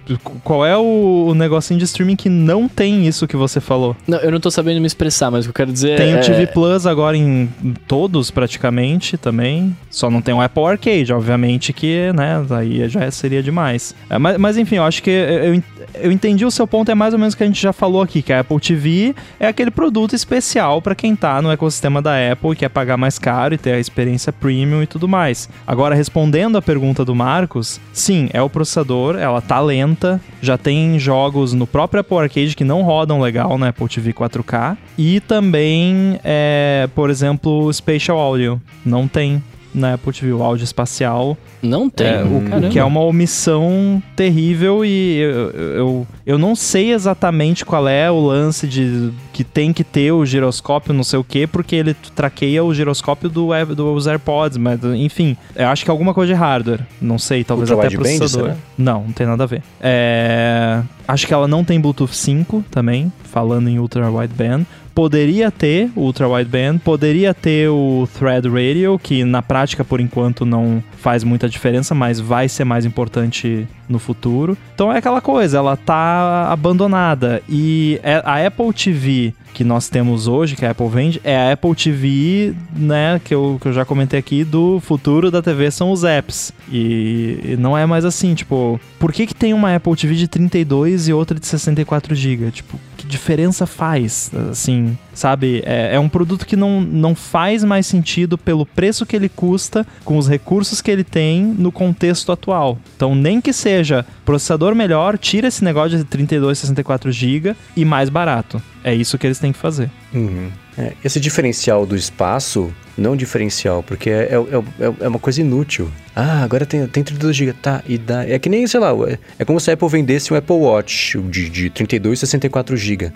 Qual 0.43 0.67
é 0.67 0.77
o, 0.77 1.27
o, 1.29 1.35
negocinho 1.35 1.79
de 1.79 1.85
streaming 1.85 2.17
que 2.17 2.29
não 2.29 2.69
tem 2.69 3.07
isso 3.07 3.29
que 3.29 3.37
você 3.37 3.61
falou? 3.61 3.97
Não, 4.07 4.19
eu 4.19 4.31
não 4.31 4.41
tô 4.41 4.51
sabendo 4.51 4.81
me 4.81 4.87
expressar, 4.87 5.31
mas 5.31 5.45
o 5.45 5.49
que 5.49 5.51
eu 5.51 5.55
quero 5.55 5.73
dizer 5.73 5.97
tem 5.97 6.15
é... 6.15 6.19
Tem 6.19 6.33
o 6.33 6.37
TV 6.37 6.47
Plus 6.49 6.87
agora 6.87 7.17
em, 7.17 7.49
em, 7.63 7.75
todos, 7.87 8.31
praticamente, 8.31 9.17
também. 9.17 9.77
Só 9.89 10.11
não 10.11 10.21
tem 10.21 10.35
o 10.35 10.41
Apple 10.41 10.65
Arcade, 10.65 11.13
obviamente, 11.13 11.73
que, 11.73 12.13
né, 12.13 12.45
aí 12.51 12.89
já 12.89 13.09
seria 13.11 13.43
demais. 13.43 13.95
É, 14.09 14.19
mas, 14.19 14.37
mas, 14.37 14.57
enfim, 14.57 14.77
eu 14.77 14.85
acho 14.85 15.03
que 15.03 15.11
eu, 15.11 15.63
eu 15.95 16.13
entendi 16.13 16.45
o 16.45 16.51
seu 16.51 16.67
ponto, 16.67 16.91
é 16.91 16.95
mais 16.95 17.13
ou 17.13 17.19
menos 17.19 17.35
o 17.35 17.37
que 17.37 17.45
a 17.45 17.47
gente 17.47 17.61
já 17.61 17.73
falou 17.73 18.03
aqui, 18.03 18.23
que 18.23 18.33
a 18.33 18.41
Apple 18.41 18.61
TV 18.61 19.15
é 19.39 19.47
aquele 19.47 19.71
produto 19.71 20.15
especial 20.15 20.83
para 20.83 20.95
quem 20.95 21.15
tá 21.15 21.41
no 21.41 21.51
ecossistema 21.51 22.03
da 22.03 22.15
Apple 22.33 22.53
e 22.53 22.57
quer 22.57 22.69
pagar 22.69 22.97
mais 22.97 23.19
caro 23.19 23.55
e 23.55 23.59
ter 23.59 23.73
a 23.73 23.79
experiência 23.79 24.33
premium 24.33 24.83
e 24.83 24.87
tudo 24.87 25.07
mais. 25.07 25.49
Agora, 25.67 25.95
respondendo 25.95 26.57
a 26.57 26.63
pergunta 26.63 27.05
do 27.05 27.15
Marcos, 27.15 27.81
sim, 27.93 28.29
é 28.33 28.43
o 28.43 28.51
processador, 28.51 28.80
ela 29.17 29.41
tá 29.41 29.61
lenta, 29.61 30.21
já 30.41 30.57
tem 30.57 30.99
jogos 30.99 31.53
no 31.53 31.67
próprio 31.67 32.01
Apple 32.01 32.19
Arcade 32.19 32.57
que 32.57 32.65
não 32.65 32.83
rodam 32.83 33.21
legal 33.21 33.57
na 33.59 33.69
Apple 33.69 33.89
TV 33.89 34.13
4K 34.13 34.77
e 34.97 35.21
também, 35.21 36.19
é, 36.25 36.89
por 36.95 37.11
exemplo, 37.11 37.73
Spatial 37.73 38.19
Audio, 38.19 38.61
não 38.85 39.07
tem 39.07 39.43
na 39.75 39.95
Apple 39.95 40.13
TV, 40.13 40.33
o 40.33 40.43
áudio 40.43 40.65
espacial. 40.65 41.37
Não 41.63 41.89
tem. 41.91 42.07
É, 42.07 42.23
o, 42.23 42.67
o, 42.67 42.71
que 42.71 42.79
é 42.79 42.85
uma 42.85 43.01
omissão 43.01 44.03
terrível 44.17 44.85
e 44.85 45.19
eu, 45.19 45.51
eu, 45.51 46.07
eu 46.27 46.39
não 46.39 46.55
sei 46.55 46.93
exatamente 46.93 47.65
qual 47.65 47.89
é 47.89 48.11
o 48.11 48.21
lance 48.21 48.67
de 48.67 49.11
que 49.33 49.45
tem 49.45 49.73
que 49.73 49.85
ter 49.85 50.13
o 50.13 50.25
giroscópio, 50.25 50.93
não 50.93 51.05
sei 51.05 51.19
o 51.19 51.25
que, 51.25 51.47
porque 51.47 51.77
ele 51.77 51.95
traqueia 52.15 52.63
o 52.63 52.75
giroscópio 52.75 53.29
do, 53.29 53.51
dos 53.75 54.07
AirPods, 54.07 54.59
mas 54.59 54.83
enfim, 54.85 55.37
eu 55.55 55.69
acho 55.69 55.85
que 55.85 55.91
é 55.91 55.93
alguma 55.93 56.13
coisa 56.13 56.33
de 56.33 56.39
hardware. 56.39 56.81
Não 57.01 57.19
sei, 57.19 57.45
talvez 57.45 57.71
Ultra 57.71 57.87
até 57.87 57.97
processador. 57.97 58.49
Band, 58.49 58.57
não, 58.77 59.05
não 59.05 59.13
tem 59.13 59.27
nada 59.27 59.45
a 59.45 59.47
ver. 59.47 59.63
É, 59.81 60.83
acho 61.07 61.27
que 61.27 61.33
ela 61.33 61.49
não 61.49 61.65
tem 61.65 61.81
Bluetooth 61.81 62.15
5 62.15 62.65
também, 62.71 63.13
falando 63.25 63.69
em 63.69 63.79
Ultra 63.79 64.11
Wideband 64.11 64.67
poderia 64.95 65.51
ter 65.51 65.91
o 65.95 66.01
Ultra 66.01 66.29
Wideband, 66.29 66.79
poderia 66.79 67.33
ter 67.33 67.69
o 67.69 68.09
Thread 68.19 68.49
Radio, 68.49 68.99
que 68.99 69.25
na 69.25 69.43
prática 69.43 69.85
por 69.85 70.01
enquanto 70.01 70.45
não 70.45 70.83
faz 70.99 71.25
muita 71.25 71.49
diferença, 71.49 71.95
mas 71.95 72.21
vai 72.21 72.49
ser 72.49 72.65
mais 72.65 72.85
importante 72.85 73.67
no 73.89 73.99
futuro. 73.99 74.57
Então 74.75 74.93
é 74.93 74.99
aquela 74.99 75.21
coisa, 75.21 75.59
ela 75.59 75.77
tá 75.77 76.49
abandonada 76.51 77.43
e 77.49 78.01
é, 78.03 78.23
a 78.25 78.47
Apple 78.47 78.73
TV 78.73 79.35
que 79.53 79.65
nós 79.65 79.89
temos 79.89 80.29
hoje, 80.29 80.57
que 80.57 80.65
a 80.65 80.71
Apple 80.71 80.89
vende, 80.89 81.21
é 81.25 81.37
a 81.37 81.53
Apple 81.53 81.75
TV, 81.75 82.55
né, 82.73 83.21
que 83.25 83.35
eu, 83.35 83.59
que 83.61 83.69
eu 83.69 83.73
já 83.73 83.85
comentei 83.85 84.19
aqui, 84.19 84.45
do 84.45 84.81
futuro 84.81 85.31
da 85.31 85.43
TV 85.43 85.71
são 85.71 85.91
os 85.91 86.05
apps. 86.05 86.53
E, 86.71 87.41
e 87.43 87.57
não 87.59 87.77
é 87.77 87.85
mais 87.85 88.05
assim, 88.05 88.35
tipo, 88.35 88.81
por 88.99 89.13
que 89.13 89.27
que 89.27 89.35
tem 89.35 89.53
uma 89.53 89.75
Apple 89.75 89.97
TV 89.97 90.15
de 90.15 90.29
32 90.29 91.09
e 91.09 91.13
outra 91.13 91.39
de 91.39 91.47
64 91.47 92.15
GB? 92.15 92.51
Tipo, 92.51 92.79
diferença 93.11 93.67
faz, 93.67 94.31
assim, 94.51 94.97
sabe? 95.21 95.63
É, 95.67 95.95
é, 95.95 96.01
um 96.01 96.09
produto 96.09 96.47
que 96.47 96.57
não, 96.57 96.81
não 96.81 97.15
faz 97.15 97.63
mais 97.63 97.87
sentido 97.87 98.39
pelo 98.39 98.65
preço 98.65 99.05
que 99.05 99.15
ele 99.15 99.29
custa, 99.29 99.87
com 100.03 100.17
os 100.17 100.27
recursos 100.27 100.81
que 100.81 100.91
ele 100.91 101.05
tem 101.05 101.43
no 101.45 101.71
contexto 101.71 102.33
atual. 102.33 102.79
Então, 102.97 103.15
nem 103.15 103.41
que 103.41 103.53
seja 103.53 104.07
processador 104.25 104.75
melhor, 104.75 105.19
tira 105.19 105.49
esse 105.49 105.63
negócio 105.63 105.99
de 105.99 106.05
32, 106.05 106.59
64 106.59 107.13
GB 107.13 107.55
e 107.77 107.85
mais 107.85 108.09
barato. 108.09 108.63
É 108.83 108.95
isso 108.95 109.19
que 109.19 109.27
eles 109.27 109.39
têm 109.39 109.53
que 109.53 109.59
fazer. 109.59 109.91
Uhum. 110.15 110.51
É, 110.79 110.93
esse 111.05 111.21
diferencial 111.21 111.85
do 111.85 111.95
espaço, 111.95 112.73
não 112.97 113.15
diferencial, 113.15 113.83
porque 113.83 114.09
é, 114.09 114.31
é, 114.33 114.85
é, 114.85 114.95
é 115.01 115.09
uma 115.09 115.19
coisa 115.19 115.43
inútil. 115.43 115.91
Ah, 116.17 116.43
agora 116.43 116.65
tem, 116.65 116.87
tem 116.87 117.05
32 117.05 117.37
GB, 117.37 117.53
tá, 117.61 117.83
e 117.87 117.99
dá. 117.99 118.27
É 118.27 118.39
que 118.39 118.49
nem, 118.49 118.67
sei 118.67 118.81
lá, 118.81 118.91
é, 119.07 119.19
é 119.39 119.45
como 119.45 119.61
se 119.61 119.71
a 119.71 119.75
Apple 119.75 119.89
vendesse 119.89 120.33
um 120.33 120.37
Apple 120.37 120.57
Watch 120.57 121.19
de, 121.19 121.51
de 121.51 121.69
32 121.69 122.19
e 122.19 122.21
64 122.21 122.75
GB. 122.75 123.13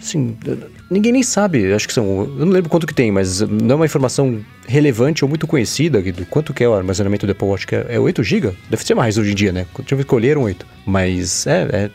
Assim, 0.00 0.36
ninguém 0.94 1.12
nem 1.12 1.22
sabe, 1.22 1.72
acho 1.72 1.88
que 1.88 1.92
são. 1.92 2.04
Eu 2.38 2.46
não 2.46 2.52
lembro 2.52 2.70
quanto 2.70 2.86
que 2.86 2.94
tem, 2.94 3.10
mas 3.10 3.40
não 3.40 3.72
é 3.72 3.74
uma 3.74 3.84
informação 3.84 4.40
relevante 4.66 5.24
ou 5.24 5.28
muito 5.28 5.46
conhecida. 5.46 6.02
Quanto 6.30 6.54
que 6.54 6.62
é 6.62 6.68
o 6.68 6.74
armazenamento 6.74 7.26
do 7.26 7.32
Apple 7.32 7.48
Watch? 7.48 7.66
Que 7.66 7.74
é, 7.74 7.86
é 7.90 8.00
8 8.00 8.22
GB? 8.22 8.52
Deve 8.70 8.84
ser 8.84 8.94
mais 8.94 9.18
hoje 9.18 9.32
em 9.32 9.34
dia, 9.34 9.52
né? 9.52 9.66
Deixa 9.76 9.94
eu 9.94 10.00
escolheram 10.00 10.42
8. 10.42 10.64
Mas 10.86 11.46
é, 11.46 11.68
é 11.72 11.90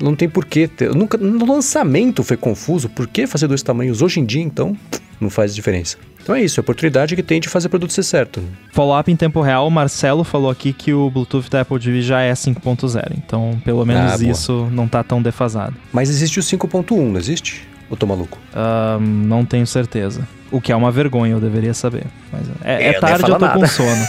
não 0.00 0.14
tem 0.14 0.28
porquê. 0.28 0.68
Ter, 0.68 0.94
nunca, 0.94 1.18
no 1.18 1.44
lançamento 1.44 2.22
foi 2.22 2.36
confuso. 2.36 2.88
Por 2.88 3.08
que 3.08 3.26
fazer 3.26 3.48
dois 3.48 3.62
tamanhos? 3.62 4.00
Hoje 4.00 4.20
em 4.20 4.24
dia, 4.24 4.42
então, 4.42 4.76
não 5.20 5.28
faz 5.28 5.54
diferença. 5.54 5.96
Então 6.22 6.34
é 6.34 6.42
isso, 6.42 6.58
é 6.58 6.62
a 6.62 6.62
oportunidade 6.62 7.14
que 7.14 7.22
tem 7.22 7.38
de 7.38 7.50
fazer 7.50 7.66
o 7.66 7.70
produto 7.70 7.92
ser 7.92 8.02
certo. 8.02 8.42
Follow-up 8.72 9.12
em 9.12 9.16
tempo 9.16 9.42
real, 9.42 9.68
o 9.68 9.70
Marcelo 9.70 10.24
falou 10.24 10.48
aqui 10.48 10.72
que 10.72 10.90
o 10.90 11.10
Bluetooth 11.10 11.50
da 11.50 11.60
Apple 11.60 11.78
TV 11.78 12.00
já 12.00 12.22
é 12.22 12.32
5.0, 12.32 13.12
então 13.18 13.60
pelo 13.62 13.84
menos 13.84 14.22
ah, 14.22 14.24
isso 14.24 14.66
não 14.72 14.88
tá 14.88 15.04
tão 15.04 15.20
defasado. 15.20 15.76
Mas 15.92 16.08
existe 16.08 16.38
o 16.38 16.42
5.1, 16.42 17.10
não 17.10 17.18
existe? 17.18 17.68
Ou 17.90 17.96
tô 17.96 18.06
maluco? 18.06 18.38
Um, 18.54 19.00
não 19.00 19.44
tenho 19.44 19.66
certeza. 19.66 20.26
O 20.50 20.60
que 20.60 20.72
é 20.72 20.76
uma 20.76 20.90
vergonha, 20.90 21.32
eu 21.32 21.40
deveria 21.40 21.74
saber. 21.74 22.04
Mas 22.32 22.42
é, 22.62 22.84
é, 22.84 22.88
é 22.88 22.92
tarde, 23.00 23.30
eu 23.30 23.38
tô 23.38 23.46
nada. 23.46 23.58
com 23.58 23.66
sono. 23.66 24.04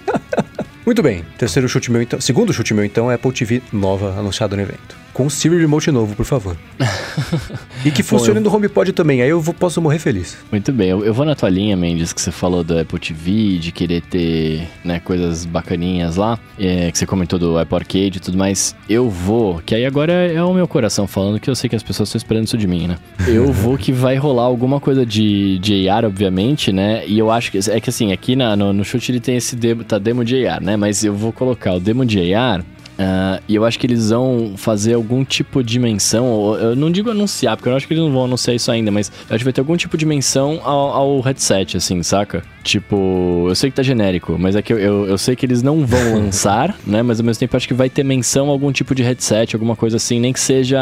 Muito 0.84 1.02
bem, 1.02 1.24
terceiro 1.38 1.68
chute 1.68 1.90
meu 1.90 2.02
então. 2.02 2.20
Segundo 2.20 2.52
chute 2.52 2.74
meu 2.74 2.84
então 2.84 3.10
é 3.10 3.14
Apple 3.14 3.32
TV 3.32 3.62
nova 3.72 4.18
anunciada 4.18 4.56
no 4.56 4.62
evento 4.62 4.99
com 5.12 5.26
o 5.26 5.30
Siri 5.30 5.58
Remote 5.58 5.90
novo, 5.90 6.14
por 6.14 6.24
favor. 6.24 6.56
e 7.84 7.90
que 7.90 8.02
funcione 8.02 8.40
Bom, 8.40 8.46
eu... 8.46 8.50
no 8.50 8.56
HomePod 8.56 8.92
também, 8.92 9.22
aí 9.22 9.28
eu 9.28 9.40
vou, 9.40 9.54
posso 9.54 9.80
morrer 9.80 9.98
feliz. 9.98 10.36
Muito 10.50 10.72
bem, 10.72 10.88
eu, 10.88 11.04
eu, 11.04 11.12
vou 11.12 11.24
na 11.24 11.34
tua 11.34 11.48
linha, 11.48 11.76
Mendes, 11.76 12.12
que 12.12 12.20
você 12.20 12.30
falou 12.30 12.62
do 12.62 12.78
Apple 12.78 12.98
TV, 12.98 13.58
de 13.58 13.72
querer 13.72 14.02
ter 14.02 14.68
né, 14.84 15.00
coisas 15.00 15.44
bacaninhas 15.44 16.16
lá, 16.16 16.38
é, 16.58 16.90
que 16.90 16.98
você 16.98 17.06
comentou 17.06 17.38
do 17.38 17.58
Apple 17.58 17.76
Arcade 17.76 18.18
e 18.18 18.20
tudo 18.20 18.38
mais. 18.38 18.74
Eu 18.88 19.08
vou, 19.08 19.60
que 19.64 19.74
aí 19.74 19.84
agora 19.84 20.12
é 20.12 20.42
o 20.42 20.52
meu 20.54 20.68
coração 20.68 21.06
falando, 21.06 21.40
que 21.40 21.50
eu 21.50 21.54
sei 21.54 21.68
que 21.68 21.76
as 21.76 21.82
pessoas 21.82 22.08
estão 22.08 22.18
esperando 22.18 22.46
isso 22.46 22.58
de 22.58 22.66
mim, 22.66 22.86
né? 22.86 22.96
Eu 23.30 23.52
vou 23.52 23.78
que 23.78 23.92
vai 23.92 24.16
rolar 24.16 24.42
alguma 24.42 24.80
coisa 24.80 25.06
de, 25.06 25.58
de 25.58 25.88
AR, 25.88 26.04
obviamente, 26.04 26.72
né? 26.72 27.04
E 27.06 27.18
eu 27.18 27.30
acho 27.30 27.50
que, 27.52 27.58
é 27.70 27.80
que 27.80 27.90
assim, 27.90 28.12
aqui 28.12 28.34
na, 28.34 28.56
no, 28.56 28.72
no 28.72 28.84
chute 28.84 29.12
ele 29.12 29.20
tem 29.20 29.36
esse 29.36 29.54
demo, 29.54 29.84
tá 29.84 29.98
demo 29.98 30.24
de 30.24 30.46
AR, 30.46 30.62
né? 30.62 30.76
Mas 30.76 31.04
eu 31.04 31.14
vou 31.14 31.32
colocar 31.32 31.74
o 31.74 31.80
demo 31.80 32.04
de 32.04 32.34
AR 32.34 32.64
Uh, 33.00 33.42
e 33.48 33.54
eu 33.54 33.64
acho 33.64 33.78
que 33.78 33.86
eles 33.86 34.10
vão 34.10 34.52
fazer 34.56 34.92
algum 34.92 35.24
tipo 35.24 35.64
de 35.64 35.78
menção. 35.78 36.54
Eu 36.56 36.76
não 36.76 36.90
digo 36.90 37.10
anunciar, 37.10 37.56
porque 37.56 37.70
eu 37.70 37.74
acho 37.74 37.88
que 37.88 37.94
eles 37.94 38.04
não 38.04 38.12
vão 38.12 38.24
anunciar 38.24 38.54
isso 38.54 38.70
ainda, 38.70 38.90
mas 38.90 39.10
eu 39.26 39.34
acho 39.34 39.38
que 39.38 39.44
vai 39.44 39.52
ter 39.54 39.62
algum 39.62 39.74
tipo 39.74 39.96
de 39.96 40.04
menção 40.04 40.60
ao, 40.62 40.90
ao 40.90 41.20
headset, 41.20 41.78
assim, 41.78 42.02
saca? 42.02 42.42
Tipo, 42.62 43.46
eu 43.48 43.54
sei 43.54 43.70
que 43.70 43.76
tá 43.76 43.82
genérico, 43.82 44.36
mas 44.38 44.54
é 44.54 44.60
que 44.60 44.70
eu, 44.70 44.78
eu, 44.78 45.06
eu 45.06 45.16
sei 45.16 45.34
que 45.34 45.46
eles 45.46 45.62
não 45.62 45.86
vão 45.86 46.12
lançar, 46.20 46.76
né? 46.86 47.02
Mas 47.02 47.18
ao 47.18 47.24
mesmo 47.24 47.40
tempo 47.40 47.56
acho 47.56 47.66
que 47.66 47.72
vai 47.72 47.88
ter 47.88 48.04
menção 48.04 48.48
a 48.48 48.50
algum 48.50 48.70
tipo 48.70 48.94
de 48.94 49.02
headset, 49.02 49.56
alguma 49.56 49.74
coisa 49.74 49.96
assim, 49.96 50.20
nem 50.20 50.30
que 50.30 50.40
seja 50.40 50.78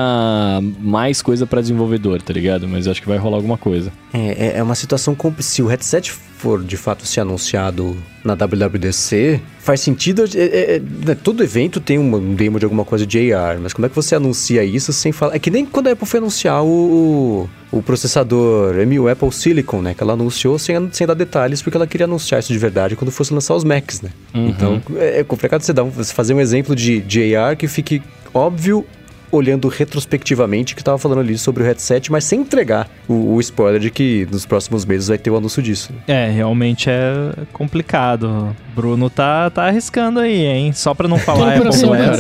mais 0.81 1.23
coisa 1.23 1.47
para 1.47 1.61
desenvolvedor, 1.61 2.21
tá 2.21 2.33
ligado? 2.33 2.67
Mas 2.67 2.87
eu 2.87 2.93
acho 2.93 3.01
que 3.01 3.09
vai 3.09 3.19
rolar 3.19 3.37
alguma 3.37 3.57
coisa. 3.57 3.93
É, 4.13 4.47
é, 4.47 4.59
é 4.59 4.63
uma 4.63 4.75
situação 4.75 5.17
se 5.39 5.63
o 5.63 5.69
headset 5.69 6.13
for 6.39 6.63
de 6.63 6.77
fato 6.77 7.05
ser 7.05 7.21
anunciado 7.21 7.97
na 8.25 8.35
WWDC, 8.35 9.41
faz 9.59 9.81
sentido. 9.81 10.25
É, 10.35 10.39
é, 10.39 10.77
é, 10.77 10.81
né, 10.81 11.15
todo 11.15 11.43
evento 11.43 11.81
tem 11.81 11.99
um 11.99 12.35
demo 12.35 12.59
de 12.59 12.65
alguma 12.65 12.85
coisa 12.85 13.05
de 13.05 13.33
AR, 13.33 13.59
mas 13.61 13.73
como 13.73 13.87
é 13.87 13.89
que 13.89 13.97
você 13.97 14.15
anuncia 14.15 14.63
isso 14.63 14.93
sem 14.93 15.11
falar? 15.11 15.35
É 15.35 15.39
que 15.39 15.51
nem 15.51 15.67
quando 15.67 15.89
a 15.89 15.93
Apple 15.93 16.07
foi 16.07 16.19
anunciar 16.19 16.65
o, 16.65 17.49
o 17.73 17.83
processador 17.83 18.77
M1 18.77 19.11
Apple 19.11 19.33
Silicon, 19.33 19.83
né? 19.83 19.95
Que 19.95 20.03
ela 20.03 20.13
anunciou 20.13 20.59
sem, 20.59 20.77
sem 20.93 21.07
dar 21.07 21.15
detalhes, 21.15 21.61
porque 21.61 21.77
ela 21.77 21.87
queria 21.87 22.05
anunciar 22.07 22.39
isso 22.39 22.53
de 22.53 22.59
verdade 22.59 22.95
quando 22.95 23.11
fosse 23.11 23.35
lançar 23.35 23.55
os 23.55 23.65
Macs, 23.65 24.01
né? 24.01 24.11
Uhum. 24.33 24.49
Então 24.49 24.83
é, 24.97 25.21
é 25.21 25.25
complicado 25.25 25.63
você, 25.63 25.73
dar 25.73 25.83
um, 25.83 25.91
você 25.91 26.15
fazer 26.15 26.35
um 26.35 26.41
exemplo 26.41 26.77
de, 26.77 27.01
de 27.01 27.35
AR 27.35 27.57
que 27.57 27.67
fique 27.67 28.01
óbvio 28.33 28.87
olhando 29.31 29.69
retrospectivamente 29.69 30.75
que 30.75 30.81
estava 30.81 30.99
falando 30.99 31.21
ali 31.21 31.37
sobre 31.39 31.63
o 31.63 31.67
headset, 31.67 32.11
mas 32.11 32.25
sem 32.25 32.41
entregar 32.41 32.89
o, 33.09 33.35
o, 33.35 33.41
spoiler 33.41 33.81
de 33.81 33.91
que 33.91 34.27
nos 34.31 34.47
próximos 34.47 34.85
meses 34.85 35.09
vai 35.09 35.19
ter 35.19 35.31
o 35.31 35.37
anúncio 35.37 35.63
disso. 35.63 35.93
É, 36.07 36.31
realmente 36.31 36.89
é 36.91 37.33
complicado. 37.53 38.55
Bruno 38.75 39.11
tá, 39.11 39.51
tá 39.51 39.67
arriscando 39.67 40.21
aí, 40.21 40.47
hein? 40.47 40.73
Só 40.73 40.95
pra 40.95 41.09
não 41.09 41.19
falar 41.19 41.57
é 41.57 41.59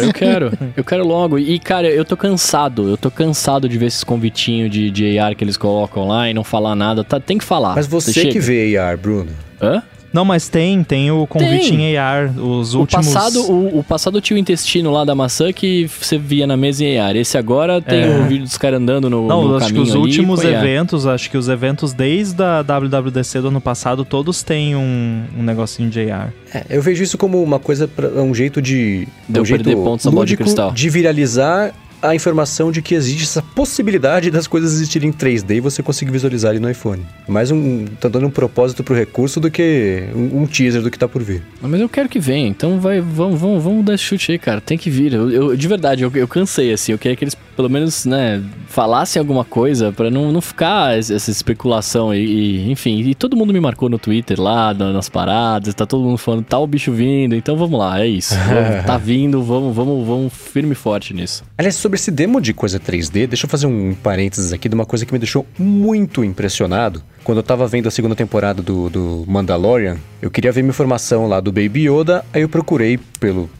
eu 0.05 0.13
quero. 0.13 0.53
Eu 0.77 0.85
quero 0.85 1.07
logo. 1.07 1.39
E, 1.39 1.59
cara, 1.59 1.89
eu 1.89 2.05
tô 2.05 2.17
cansado. 2.17 2.89
Eu 2.89 2.97
tô 2.97 3.11
cansado 3.11 3.69
de 3.69 3.79
ver 3.79 3.87
esses 3.87 4.05
convitinhos 4.05 4.71
de, 4.71 4.91
de 4.91 5.19
AR 5.19 5.35
que 5.35 5.45
eles 5.45 5.57
colocam 5.57 6.07
lá 6.07 6.29
e 6.29 6.35
não 6.35 6.45
falar 6.45 6.75
nada. 6.75 7.05
Tá, 7.05 7.21
tem 7.21 7.39
que 7.39 7.45
falar. 7.45 7.75
Mas 7.75 7.87
você, 7.87 8.13
você 8.13 8.27
que 8.27 8.41
vê 8.41 8.77
AR, 8.77 8.97
Bruno. 8.97 9.31
Hã? 9.61 9.83
Não, 10.13 10.25
mas 10.25 10.49
tem, 10.49 10.83
tem 10.83 11.11
o 11.11 11.27
convite 11.27 11.71
tem. 11.71 11.93
em 11.93 11.97
AR, 11.97 12.33
os 12.39 12.75
o 12.75 12.81
últimos... 12.81 13.07
Passado, 13.07 13.41
o, 13.51 13.79
o, 13.79 13.85
passado 13.85 14.21
tinha 14.21 14.37
o 14.37 14.41
intestino 14.41 14.91
lá 14.91 15.05
da 15.05 15.15
maçã 15.15 15.53
que 15.53 15.87
você 15.87 16.17
via 16.17 16.47
na 16.47 16.57
mesa 16.57 16.85
em 16.85 16.99
AR. 16.99 17.17
Esse 17.17 17.37
agora 17.37 17.81
tem 17.81 18.03
é. 18.03 18.19
o 18.19 18.25
vídeo 18.25 18.45
dos 18.45 18.57
caras 18.57 18.81
andando 18.81 19.11
no, 19.11 19.27
Não, 19.27 19.47
no 19.47 19.57
acho 19.57 19.73
que 19.73 19.79
os 19.79 19.95
últimos 19.95 20.43
eventos, 20.43 21.07
acho 21.07 21.31
que 21.31 21.37
os 21.37 21.49
eventos 21.49 21.93
desde 21.93 22.43
a 22.43 22.63
WWDC 22.63 23.41
do 23.41 23.49
ano 23.49 23.61
passado, 23.61 24.05
todos 24.05 24.43
têm 24.43 24.75
um, 24.75 25.25
um 25.39 25.43
negocinho 25.43 25.91
de 25.91 26.11
AR. 26.11 26.33
É, 26.53 26.65
eu 26.71 26.83
vejo 26.83 27.03
isso 27.03 27.19
como 27.19 27.43
uma 27.43 27.59
coisa, 27.59 27.87
pra, 27.87 28.09
um 28.09 28.35
jeito 28.35 28.63
de... 28.63 29.07
Deu 29.29 29.43
um 29.43 29.47
jeito 29.47 29.71
pontos 29.77 30.07
lúdico 30.07 30.45
de, 30.45 30.55
de 30.73 30.91
viralizar 30.91 31.75
a 32.01 32.15
informação 32.15 32.71
de 32.71 32.81
que 32.83 32.95
existe 32.95 33.25
essa 33.25 33.43
possibilidade 33.43 34.31
das 34.31 34.47
coisas 34.47 34.75
existirem 34.75 35.11
em 35.11 35.13
3D 35.13 35.57
e 35.57 35.61
você 35.61 35.83
conseguir 35.83 36.11
visualizar 36.11 36.53
ele 36.53 36.61
no 36.61 36.71
iPhone. 36.71 37.05
Mais 37.27 37.51
um. 37.51 37.87
tá 38.01 38.09
dando 38.09 38.27
um 38.27 38.31
propósito 38.31 38.85
pro 38.85 38.95
recurso 38.95 39.41
do 39.41 39.51
que 39.51 40.05
um, 40.15 40.43
um 40.43 40.47
teaser 40.47 40.83
do 40.83 40.91
que 40.91 40.99
tá 40.99 41.09
por 41.09 41.23
vir. 41.23 41.43
Mas 41.61 41.81
eu 41.81 41.89
quero 41.89 42.09
que 42.09 42.19
venha, 42.19 42.49
então 42.49 42.81
vai, 42.81 43.01
vamos, 43.01 43.41
vamos, 43.41 43.63
vamos 43.63 43.85
dar 43.85 43.95
esse 43.95 44.05
chute 44.05 44.33
aí, 44.33 44.39
cara. 44.39 44.61
Tem 44.61 44.79
que 44.79 44.91
vir. 44.91 45.13
Eu, 45.13 45.31
eu 45.31 45.57
de 45.57 45.69
verdade, 45.69 46.03
eu, 46.03 46.13
eu 46.15 46.29
cansei, 46.29 46.73
assim. 46.73 46.93
Eu 46.93 46.99
queria 46.99 47.17
que 47.17 47.25
eles 47.25 47.37
pelo 47.59 47.69
menos, 47.69 48.05
né, 48.05 48.41
falassem 48.69 49.19
alguma 49.19 49.45
coisa 49.45 49.91
para 49.91 50.09
não, 50.09 50.31
não 50.31 50.41
ficar 50.41 50.97
essa 50.97 51.29
especulação 51.29 52.15
e, 52.15 52.25
e, 52.25 52.71
enfim. 52.71 53.01
E 53.01 53.17
todo 53.17 53.37
mundo 53.37 53.53
me 53.53 53.59
marcou 53.59 53.89
no 53.89 53.99
Twitter 53.99 54.41
lá, 54.41 54.73
nas 54.73 55.09
paradas, 55.09 55.75
tá 55.75 55.85
todo 55.85 56.05
mundo 56.05 56.19
falando, 56.19 56.45
tá 56.45 56.57
o 56.57 56.69
bicho 56.69 56.93
vindo, 56.93 57.35
então 57.35 57.57
vamos 57.57 57.77
lá, 57.77 58.01
é 58.01 58.07
isso. 58.07 58.33
tá 58.87 58.97
vindo, 58.97 59.43
vamos, 59.43 59.75
vamos, 59.75 60.07
vamos 60.07 60.33
firme 60.33 60.71
e 60.71 60.77
forte 60.77 61.13
nisso. 61.13 61.43
Aliás, 61.59 61.75
sobre 61.89 61.97
esse 61.97 62.11
demo 62.11 62.39
de 62.39 62.53
coisa 62.53 62.79
3D, 62.79 63.27
deixa 63.27 63.47
eu 63.47 63.49
fazer 63.49 63.67
um 63.67 63.95
parênteses 63.95 64.53
aqui 64.53 64.69
de 64.69 64.75
uma 64.75 64.85
coisa 64.85 65.07
que 65.07 65.13
me 65.13 65.19
deixou 65.19 65.47
muito 65.59 66.23
impressionado. 66.23 67.03
Quando 67.29 67.41
eu 67.41 67.43
tava 67.43 67.69
vendo 67.69 67.87
a 67.87 67.91
segunda 67.91 68.15
temporada 68.17 68.63
do, 68.63 68.89
do 68.89 69.25
Mandalorian, 69.29 69.99
eu 70.23 70.31
queria 70.31 70.51
ver 70.51 70.63
minha 70.63 70.71
informação 70.71 71.29
lá 71.29 71.41
do 71.41 71.53
Baby 71.53 71.87
Yoda, 71.87 72.25
aí 72.33 72.41
eu 72.41 72.49
procurei 72.49 72.99
pelo, 73.21 73.51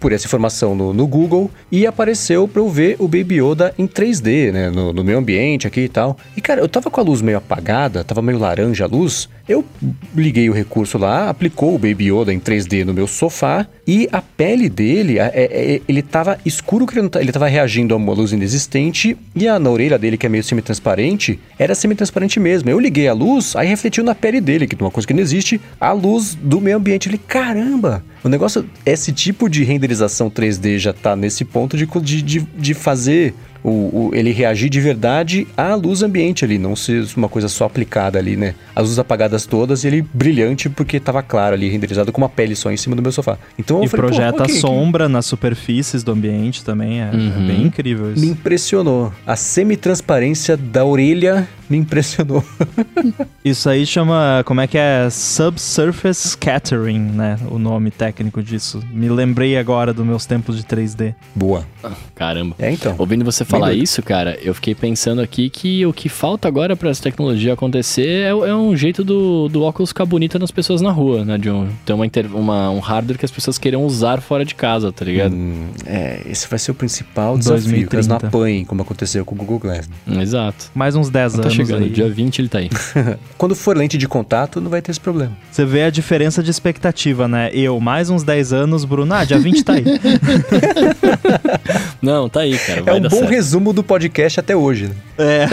por 0.00 0.12
essa 0.12 0.26
informação 0.26 0.74
no, 0.74 0.92
no 0.92 1.06
Google 1.06 1.50
e 1.70 1.86
apareceu 1.86 2.48
pra 2.48 2.62
eu 2.62 2.68
ver 2.68 2.96
o 2.98 3.06
Baby 3.06 3.42
Yoda 3.42 3.74
em 3.78 3.86
3D, 3.86 4.52
né? 4.52 4.70
No, 4.70 4.92
no 4.92 5.04
meu 5.04 5.18
ambiente 5.18 5.66
aqui 5.66 5.82
e 5.82 5.88
tal. 5.88 6.16
E 6.36 6.40
cara, 6.40 6.60
eu 6.60 6.68
tava 6.68 6.90
com 6.90 7.00
a 7.00 7.04
luz 7.04 7.20
meio 7.20 7.38
apagada, 7.38 8.02
tava 8.04 8.22
meio 8.22 8.38
laranja 8.38 8.84
a 8.84 8.88
luz. 8.88 9.28
Eu 9.46 9.64
liguei 10.16 10.48
o 10.48 10.52
recurso 10.52 10.96
lá, 10.96 11.28
aplicou 11.28 11.74
o 11.74 11.78
Baby 11.78 12.10
Yoda 12.10 12.32
em 12.32 12.40
3D 12.40 12.84
no 12.84 12.94
meu 12.94 13.06
sofá 13.06 13.66
e 13.86 14.08
a 14.10 14.22
pele 14.22 14.68
dele, 14.70 15.18
é, 15.18 15.30
é, 15.34 15.80
ele 15.86 16.00
tava 16.00 16.38
escuro, 16.46 16.86
ele 17.20 17.32
tava 17.32 17.46
reagindo 17.46 17.92
a 17.92 17.96
uma 17.96 18.12
luz 18.14 18.32
inexistente 18.32 19.16
e 19.34 19.46
a, 19.46 19.58
na 19.58 19.68
orelha 19.68 19.98
dele, 19.98 20.16
que 20.16 20.24
é 20.24 20.28
meio 20.30 20.42
semi-transparente, 20.42 21.38
era 21.58 21.74
semi-transparente 21.74 22.40
mesmo. 22.40 22.70
Eu 22.70 22.80
liguei 22.80 22.93
a 23.08 23.12
luz, 23.12 23.54
aí 23.56 23.68
refletiu 23.68 24.04
na 24.04 24.14
pele 24.14 24.40
dele, 24.40 24.66
que 24.66 24.74
é 24.74 24.78
uma 24.84 24.90
coisa 24.90 25.06
que 25.06 25.14
não 25.14 25.20
existe, 25.20 25.60
a 25.80 25.92
luz 25.92 26.34
do 26.34 26.60
meio 26.60 26.76
ambiente. 26.76 27.08
Ele, 27.08 27.18
caramba! 27.18 28.04
O 28.22 28.28
negócio, 28.28 28.64
esse 28.86 29.12
tipo 29.12 29.48
de 29.48 29.64
renderização 29.64 30.30
3D 30.30 30.78
já 30.78 30.92
tá 30.92 31.14
nesse 31.14 31.44
ponto 31.44 31.76
de, 31.76 32.22
de, 32.22 32.40
de 32.40 32.74
fazer 32.74 33.34
o, 33.64 33.70
o, 33.70 34.10
ele 34.12 34.30
reagir 34.30 34.68
de 34.68 34.78
verdade 34.78 35.48
à 35.56 35.74
luz 35.74 36.02
ambiente 36.02 36.44
ali, 36.44 36.58
não 36.58 36.76
ser 36.76 37.06
uma 37.16 37.30
coisa 37.30 37.48
só 37.48 37.64
aplicada 37.64 38.18
ali, 38.18 38.36
né? 38.36 38.54
As 38.76 38.82
luzes 38.82 38.98
apagadas 38.98 39.46
todas 39.46 39.82
e 39.82 39.86
ele 39.86 40.02
brilhante 40.12 40.68
porque 40.68 41.00
tava 41.00 41.22
claro 41.22 41.54
ali, 41.54 41.70
renderizado 41.70 42.12
com 42.12 42.20
uma 42.20 42.28
pele 42.28 42.54
só 42.54 42.70
em 42.70 42.76
cima 42.76 42.94
do 42.94 43.00
meu 43.00 43.10
sofá. 43.10 43.38
Então 43.58 43.82
e 43.82 43.88
falei, 43.88 44.06
projeta 44.06 44.42
okay, 44.42 44.56
sombra 44.56 45.08
nas 45.08 45.24
superfícies 45.24 46.02
do 46.02 46.12
ambiente 46.12 46.62
também, 46.62 47.00
é, 47.00 47.08
é 47.10 47.16
uhum. 47.16 47.44
é, 47.44 47.46
bem 47.46 47.62
incrível 47.62 48.12
isso. 48.12 48.20
Me 48.20 48.28
impressionou. 48.28 49.10
A 49.26 49.34
semi-transparência 49.34 50.58
da 50.58 50.84
orelha 50.84 51.48
me 51.68 51.78
impressionou. 51.78 52.44
isso 53.42 53.68
aí 53.70 53.86
chama, 53.86 54.42
como 54.44 54.60
é 54.60 54.66
que 54.66 54.76
é? 54.76 55.08
Subsurface 55.10 56.28
Scattering, 56.30 56.98
né? 56.98 57.38
O 57.50 57.58
nome 57.58 57.90
técnico 57.90 58.42
disso. 58.42 58.82
Me 58.92 59.08
lembrei 59.08 59.56
agora 59.56 59.94
dos 59.94 60.04
meus 60.04 60.26
tempos 60.26 60.56
de 60.56 60.64
3D. 60.64 61.14
Boa. 61.34 61.66
Caramba. 62.14 62.54
É 62.58 62.70
então. 62.70 62.94
Ouvindo 62.98 63.24
você 63.24 63.44
falar 63.58 63.72
isso, 63.74 64.02
cara, 64.02 64.38
eu 64.42 64.54
fiquei 64.54 64.74
pensando 64.74 65.20
aqui 65.20 65.48
que 65.48 65.84
o 65.86 65.92
que 65.92 66.08
falta 66.08 66.48
agora 66.48 66.76
para 66.76 66.90
essa 66.90 67.02
tecnologia 67.02 67.54
acontecer 67.54 68.06
é, 68.06 68.28
é, 68.28 68.54
um 68.54 68.76
jeito 68.76 69.04
do, 69.04 69.48
do 69.48 69.62
óculos 69.62 69.90
ficar 69.90 70.04
bonito 70.04 70.38
nas 70.38 70.50
pessoas 70.50 70.80
na 70.80 70.90
rua, 70.90 71.24
né? 71.24 71.38
De 71.38 71.50
um, 71.50 71.68
ter 71.84 71.92
uma, 71.92 72.06
uma, 72.34 72.70
um 72.70 72.78
hardware 72.80 73.18
que 73.18 73.24
as 73.24 73.30
pessoas 73.30 73.58
queiram 73.58 73.84
usar 73.84 74.20
fora 74.20 74.44
de 74.44 74.54
casa, 74.54 74.92
tá 74.92 75.04
ligado? 75.04 75.34
Hum, 75.34 75.68
é, 75.86 76.22
esse 76.26 76.48
vai 76.48 76.58
ser 76.58 76.70
o 76.70 76.74
principal 76.74 77.36
desafio, 77.38 77.62
2030. 77.62 77.90
que 77.90 77.96
eles 77.96 78.06
não 78.06 78.16
apanhem, 78.16 78.64
como 78.64 78.82
aconteceu 78.82 79.24
com 79.24 79.34
o 79.34 79.38
Google 79.38 79.58
Glass. 79.58 79.88
Né? 80.06 80.22
Exato. 80.22 80.70
Mais 80.74 80.94
uns 80.96 81.10
10 81.10 81.32
tá 81.32 81.38
anos. 81.40 81.52
Tá 81.52 81.56
chegando, 81.56 81.84
aí. 81.84 81.90
dia 81.90 82.08
20 82.08 82.38
ele 82.38 82.48
tá 82.48 82.58
aí. 82.58 82.70
Quando 83.38 83.54
for 83.54 83.76
lente 83.76 83.98
de 83.98 84.08
contato, 84.08 84.60
não 84.60 84.70
vai 84.70 84.82
ter 84.82 84.90
esse 84.90 85.00
problema. 85.00 85.32
Você 85.50 85.64
vê 85.64 85.84
a 85.84 85.90
diferença 85.90 86.42
de 86.42 86.50
expectativa, 86.50 87.28
né? 87.28 87.50
Eu, 87.52 87.78
mais 87.80 88.10
uns 88.10 88.22
10 88.22 88.52
anos, 88.52 88.84
Bruno, 88.84 89.14
ah, 89.14 89.24
dia 89.24 89.38
20 89.38 89.64
tá 89.64 89.74
aí. 89.74 89.84
não, 92.00 92.28
tá 92.28 92.40
aí, 92.40 92.58
cara. 92.58 92.82
é 92.86 92.94
um 92.94 93.00
bom 93.00 93.10
certo. 93.10 93.28
Resumo 93.44 93.74
do 93.74 93.84
podcast 93.84 94.40
até 94.40 94.56
hoje. 94.56 94.88
Né? 94.88 94.94
É. 95.18 95.48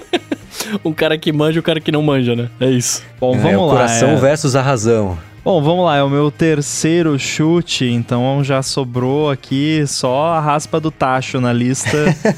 um 0.82 0.94
cara 0.94 1.18
que 1.18 1.30
manja 1.30 1.58
e 1.58 1.60
um 1.60 1.62
cara 1.62 1.78
que 1.78 1.92
não 1.92 2.02
manja, 2.02 2.34
né? 2.34 2.48
É 2.58 2.70
isso. 2.70 3.02
Bom, 3.20 3.32
vamos 3.32 3.52
é, 3.52 3.58
o 3.58 3.66
lá. 3.66 3.72
Coração 3.72 4.08
é... 4.08 4.16
versus 4.16 4.56
a 4.56 4.62
razão. 4.62 5.18
Bom, 5.44 5.60
vamos 5.60 5.84
lá, 5.84 5.96
é 5.96 6.02
o 6.04 6.08
meu 6.08 6.30
terceiro 6.30 7.18
chute, 7.18 7.84
então 7.84 8.44
já 8.44 8.62
sobrou 8.62 9.28
aqui 9.28 9.84
só 9.88 10.34
a 10.34 10.40
raspa 10.40 10.78
do 10.78 10.88
tacho 10.88 11.40
na 11.40 11.52
lista. 11.52 11.90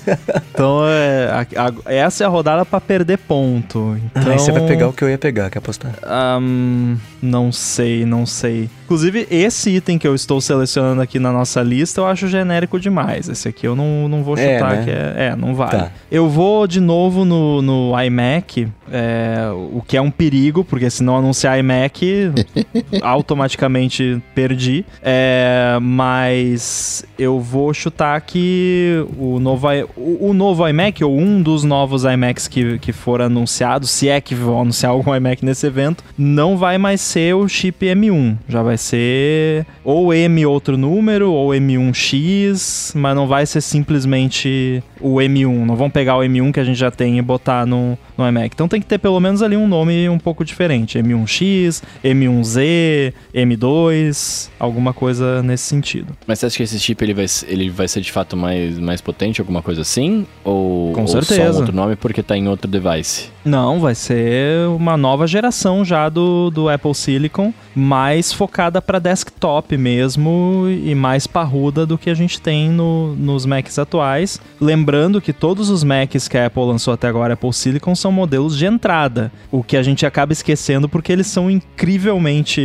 então, 0.51 0.81
é, 0.86 1.28
a, 1.55 1.66
a, 1.66 1.93
essa 1.93 2.24
é 2.24 2.26
a 2.26 2.31
rodada 2.31 2.64
para 2.64 2.81
perder 2.81 3.18
ponto. 3.18 3.94
Então, 4.06 4.32
Aí 4.32 4.39
você 4.39 4.51
vai 4.51 4.66
pegar 4.66 4.89
o 4.89 4.93
que 4.94 5.05
eu 5.05 5.10
ia 5.10 5.18
pegar, 5.18 5.51
quer 5.51 5.59
apostar? 5.59 5.93
Um, 6.40 6.97
não 7.20 7.52
sei, 7.52 8.06
não 8.06 8.24
sei. 8.24 8.70
Inclusive, 8.85 9.26
esse 9.31 9.70
item 9.70 9.98
que 9.98 10.09
eu 10.09 10.14
estou 10.14 10.40
selecionando 10.40 11.02
aqui 11.02 11.18
na 11.18 11.31
nossa 11.31 11.62
lista 11.62 12.01
eu 12.01 12.06
acho 12.06 12.26
genérico 12.26 12.81
demais. 12.81 13.28
Esse 13.28 13.48
aqui 13.48 13.66
eu 13.66 13.76
não, 13.76 14.09
não 14.09 14.22
vou 14.22 14.36
é, 14.39 14.55
chutar, 14.55 14.72
é, 14.72 14.76
né? 14.76 14.85
que 14.85 14.90
é, 14.90 15.26
é, 15.26 15.36
não 15.36 15.55
vale. 15.55 15.72
Tá. 15.72 15.90
Eu 16.10 16.28
vou 16.28 16.66
de 16.66 16.81
novo 16.81 17.24
no, 17.26 17.60
no 17.60 18.02
iMac, 18.02 18.68
é, 18.90 19.48
o 19.52 19.82
que 19.86 19.97
é 19.97 20.01
um 20.01 20.10
perigo, 20.10 20.64
porque 20.64 20.89
se 20.89 21.02
não 21.02 21.18
anunciar 21.18 21.59
iMac, 21.59 22.32
automaticamente 23.02 24.22
perdi. 24.34 24.84
É, 25.02 25.78
mas 25.80 27.04
eu 27.18 27.40
vou 27.40 27.72
chutar 27.72 28.20
que 28.20 29.04
o 29.18 29.38
novo, 29.38 29.68
o, 29.96 30.30
o, 30.30 30.34
novo 30.34 30.66
iMac, 30.68 31.02
ou 31.04 31.16
um 31.18 31.42
dos 31.42 31.64
novos 31.64 32.04
iMacs 32.04 32.48
que, 32.48 32.78
que 32.78 32.92
foram 32.92 33.26
anunciados, 33.26 33.90
se 33.90 34.08
é 34.08 34.20
que 34.20 34.34
vão 34.34 34.60
anunciar 34.60 34.90
algum 34.92 35.14
iMac 35.14 35.44
nesse 35.44 35.66
evento, 35.66 36.04
não 36.16 36.56
vai 36.56 36.78
mais 36.78 37.00
ser 37.00 37.34
o 37.34 37.48
chip 37.48 37.84
M1. 37.84 38.36
Já 38.48 38.62
vai 38.62 38.76
ser 38.76 39.66
ou 39.82 40.12
M 40.12 40.46
outro 40.46 40.76
número, 40.76 41.30
ou 41.30 41.50
M1X, 41.50 42.92
mas 42.94 43.14
não 43.14 43.26
vai 43.26 43.46
ser 43.46 43.60
simplesmente 43.60 44.82
o 45.00 45.16
M1. 45.16 45.64
Não 45.64 45.76
vão 45.76 45.90
pegar 45.90 46.16
o 46.16 46.20
M1 46.20 46.52
que 46.52 46.60
a 46.60 46.64
gente 46.64 46.78
já 46.78 46.90
tem 46.90 47.18
e 47.18 47.22
botar 47.22 47.66
no, 47.66 47.98
no 48.16 48.26
iMac. 48.26 48.50
Então 48.54 48.68
tem 48.68 48.80
que 48.80 48.86
ter 48.86 48.98
pelo 48.98 49.20
menos 49.20 49.42
ali 49.42 49.56
um 49.56 49.68
nome 49.68 50.08
um 50.08 50.18
pouco 50.18 50.44
diferente. 50.44 50.98
M1X, 50.98 51.82
M1Z, 52.02 52.60
USB-C, 52.85 53.15
M2, 53.35 54.48
alguma 54.59 54.93
coisa 54.93 55.43
nesse 55.43 55.65
sentido. 55.65 56.15
Mas 56.27 56.39
você 56.39 56.47
acha 56.47 56.56
que 56.56 56.62
esse 56.62 56.78
chip 56.78 57.02
ele 57.02 57.15
vai, 57.15 57.27
ele 57.47 57.70
vai 57.70 57.89
ser 57.89 58.01
de 58.01 58.11
fato 58.12 58.36
mais, 58.36 58.78
mais 58.78 59.01
potente, 59.01 59.40
alguma 59.40 59.62
coisa 59.62 59.82
assim? 59.82 60.27
Ou, 60.44 60.93
Com 60.93 61.02
ou 61.02 61.09
certeza. 61.09 61.47
só 61.52 61.59
um 61.59 61.61
outro 61.61 61.74
nome 61.74 61.97
porque 61.97 62.23
tá 62.23 62.36
em 62.36 62.48
outro 62.48 62.70
device? 62.70 63.28
Não, 63.44 63.78
vai 63.78 63.94
ser 63.94 64.66
uma 64.69 64.97
nova 64.97 65.27
geração 65.27 65.85
já 65.85 66.09
do, 66.09 66.51
do 66.51 66.69
Apple 66.69 66.94
Silicon, 66.94 67.52
mais 67.74 68.32
focada 68.32 68.81
para 68.81 68.98
desktop 68.98 69.77
mesmo 69.77 70.65
e 70.69 70.94
mais 70.94 71.27
parruda 71.27 71.85
do 71.85 71.98
que 71.98 72.09
a 72.09 72.15
gente 72.15 72.40
tem 72.40 72.70
no- 72.70 73.15
nos 73.15 73.44
Macs 73.44 73.78
atuais. 73.78 74.40
Lembrando 74.61 75.20
que 75.20 75.32
todos 75.32 75.69
os 75.69 75.85
Macs 75.85 76.27
que 76.27 76.39
a 76.39 76.47
Apple 76.47 76.62
lançou 76.65 76.94
até 76.94 77.06
agora, 77.06 77.35
Apple 77.35 77.52
Silicon, 77.52 77.94
são 77.94 78.11
modelos 78.11 78.56
de 78.56 78.65
entrada, 78.65 79.31
o 79.52 79.62
que 79.62 79.77
a 79.77 79.82
gente 79.82 80.06
acaba 80.06 80.32
esquecendo 80.32 80.89
porque 80.89 81.12
eles 81.12 81.27
são 81.27 81.51
incrivelmente 81.51 82.61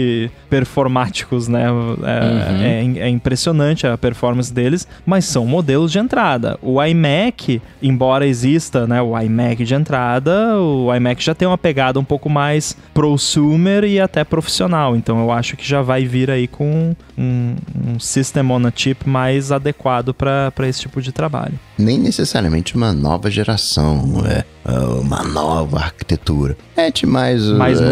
performáticos, 0.50 1.48
né? 1.48 1.66
É, 1.66 1.70
Uhum. 1.70 2.62
é- 2.62 3.00
é 3.06 3.10
impressionante 3.10 3.86
a 3.88 3.98
performance 3.98 4.52
deles, 4.54 4.88
mas 5.06 5.26
são 5.26 5.46
modelos 5.46 5.92
de 5.92 6.00
entrada. 6.00 6.58
O 6.62 6.84
iMac, 6.84 7.62
embora 7.82 8.26
exista 8.26 8.86
né, 8.88 9.02
o 9.02 9.18
iMac 9.20 9.64
de 9.64 9.74
entrada, 9.74 10.58
o 10.60 10.94
iMac 10.96 11.24
já 11.24 11.34
tem 11.36 11.48
uma 11.48 11.58
pegada 11.58 12.00
um 12.00 12.04
pouco 12.04 12.30
mais 12.30 12.76
prosumer 12.94 13.84
e 13.84 14.00
até 14.00 14.24
profissional. 14.24 14.96
Então 14.96 15.20
eu 15.20 15.32
acho 15.32 15.56
que 15.58 15.68
já 15.68 15.82
vai 15.82 16.06
vir 16.06 16.30
aí 16.32 16.48
com 16.48 16.96
um, 17.18 17.56
um 17.88 18.00
System 18.00 18.50
on 18.52 18.66
a 18.68 18.72
Chip 18.76 19.08
mais 19.08 19.52
adequado 19.52 20.14
para 20.14 20.52
esse 20.68 20.82
tipo 20.82 21.02
de 21.02 21.12
trabalho. 21.12 21.54
Nem 21.78 21.98
necessariamente 21.98 22.76
uma 22.76 22.94
nova 22.94 23.30
geração, 23.32 24.24
é 24.26 24.44
é 24.66 24.78
uma 24.80 25.24
nova 25.24 25.78
arquitetura. 25.78 26.56
É 26.76 26.92
de 26.92 27.06
mais. 27.08 27.44
Mais 27.48 27.80
É, 27.82 27.86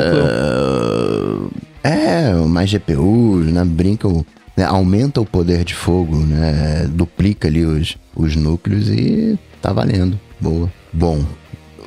é, 1.83 2.31
mais 2.33 2.69
GPUs, 2.69 3.47
né? 3.51 3.63
Brincam. 3.63 4.25
né, 4.55 4.65
Aumenta 4.65 5.21
o 5.21 5.25
poder 5.25 5.63
de 5.63 5.73
fogo, 5.73 6.15
né? 6.17 6.87
Duplica 6.89 7.47
ali 7.47 7.65
os, 7.65 7.97
os 8.15 8.35
núcleos 8.35 8.89
e 8.89 9.37
tá 9.61 9.71
valendo. 9.71 10.19
Boa. 10.39 10.71
Bom, 10.93 11.23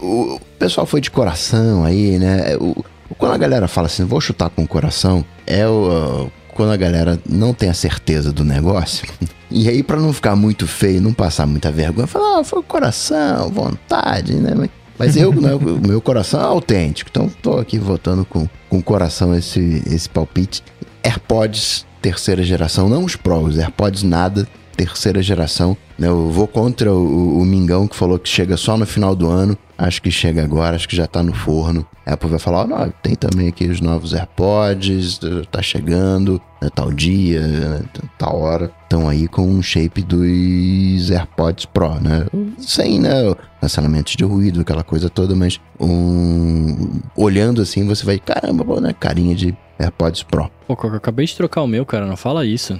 o 0.00 0.40
pessoal 0.58 0.86
foi 0.86 1.00
de 1.00 1.10
coração 1.10 1.84
aí, 1.84 2.18
né? 2.18 2.56
O, 2.56 2.84
quando 3.18 3.32
a 3.32 3.38
galera 3.38 3.68
fala 3.68 3.86
assim, 3.86 4.04
vou 4.04 4.20
chutar 4.20 4.50
com 4.50 4.62
o 4.62 4.68
coração, 4.68 5.24
é 5.46 5.66
o, 5.66 6.30
quando 6.54 6.72
a 6.72 6.76
galera 6.76 7.18
não 7.28 7.52
tem 7.52 7.68
a 7.68 7.74
certeza 7.74 8.32
do 8.32 8.44
negócio. 8.44 9.06
E 9.52 9.68
aí, 9.68 9.82
pra 9.82 9.96
não 9.96 10.12
ficar 10.12 10.36
muito 10.36 10.64
feio, 10.64 11.00
não 11.00 11.12
passar 11.12 11.44
muita 11.44 11.72
vergonha, 11.72 12.06
fala, 12.06 12.38
ah, 12.38 12.44
foi 12.44 12.62
coração, 12.62 13.50
vontade, 13.50 14.34
né? 14.34 14.54
Mas- 15.00 15.16
eu, 15.16 15.32
né, 15.32 15.54
o 15.54 15.86
meu 15.86 16.00
coração 16.00 16.40
é 16.40 16.44
autêntico, 16.44 17.10
então 17.10 17.28
tô 17.42 17.58
aqui 17.58 17.78
votando 17.78 18.24
com, 18.24 18.48
com 18.68 18.82
coração 18.82 19.34
esse, 19.34 19.82
esse 19.86 20.08
palpite. 20.08 20.62
AirPods 21.02 21.86
terceira 22.02 22.42
geração, 22.42 22.88
não 22.88 23.04
os 23.04 23.16
Pro, 23.16 23.40
os 23.40 23.58
AirPods 23.58 24.02
nada, 24.02 24.46
terceira 24.84 25.22
geração. 25.22 25.76
né? 25.98 26.08
Eu 26.08 26.30
vou 26.30 26.48
contra 26.48 26.92
o, 26.92 27.40
o 27.40 27.44
Mingão 27.44 27.86
que 27.86 27.94
falou 27.94 28.18
que 28.18 28.28
chega 28.28 28.56
só 28.56 28.78
no 28.78 28.86
final 28.86 29.14
do 29.14 29.28
ano. 29.28 29.56
Acho 29.76 30.00
que 30.00 30.10
chega 30.10 30.42
agora, 30.42 30.76
acho 30.76 30.88
que 30.88 30.96
já 30.96 31.06
tá 31.06 31.22
no 31.22 31.34
forno. 31.34 31.86
A 32.06 32.14
Apple 32.14 32.30
vai 32.30 32.38
falar: 32.38 32.66
não, 32.66 32.90
tem 33.02 33.14
também 33.14 33.48
aqui 33.48 33.66
os 33.66 33.80
novos 33.80 34.14
AirPods, 34.14 35.20
tá 35.50 35.60
chegando, 35.62 36.40
né, 36.60 36.68
tal 36.74 36.90
dia, 36.92 37.40
né, 37.46 37.82
tal 38.18 38.40
hora. 38.40 38.70
Estão 38.82 39.08
aí 39.08 39.28
com 39.28 39.42
um 39.42 39.62
shape 39.62 40.02
dos 40.02 41.10
AirPods 41.10 41.66
Pro, 41.66 41.94
né? 42.00 42.26
Sem, 42.58 42.98
né? 42.98 43.34
Cancelamentos 43.60 44.16
de 44.16 44.24
ruído, 44.24 44.60
aquela 44.62 44.82
coisa 44.82 45.08
toda, 45.08 45.34
mas 45.34 45.60
um. 45.78 47.00
Olhando 47.16 47.62
assim, 47.62 47.86
você 47.86 48.04
vai, 48.04 48.18
caramba, 48.18 48.64
pô, 48.64 48.80
né? 48.80 48.94
Carinha 48.98 49.34
de 49.34 49.56
AirPods 49.80 50.22
Pro. 50.22 50.50
Pô, 50.68 50.76
Coca, 50.76 50.94
eu 50.94 50.98
acabei 50.98 51.26
de 51.26 51.34
trocar 51.34 51.62
o 51.62 51.66
meu, 51.66 51.84
cara, 51.86 52.06
não 52.06 52.16
fala 52.16 52.44
isso. 52.46 52.78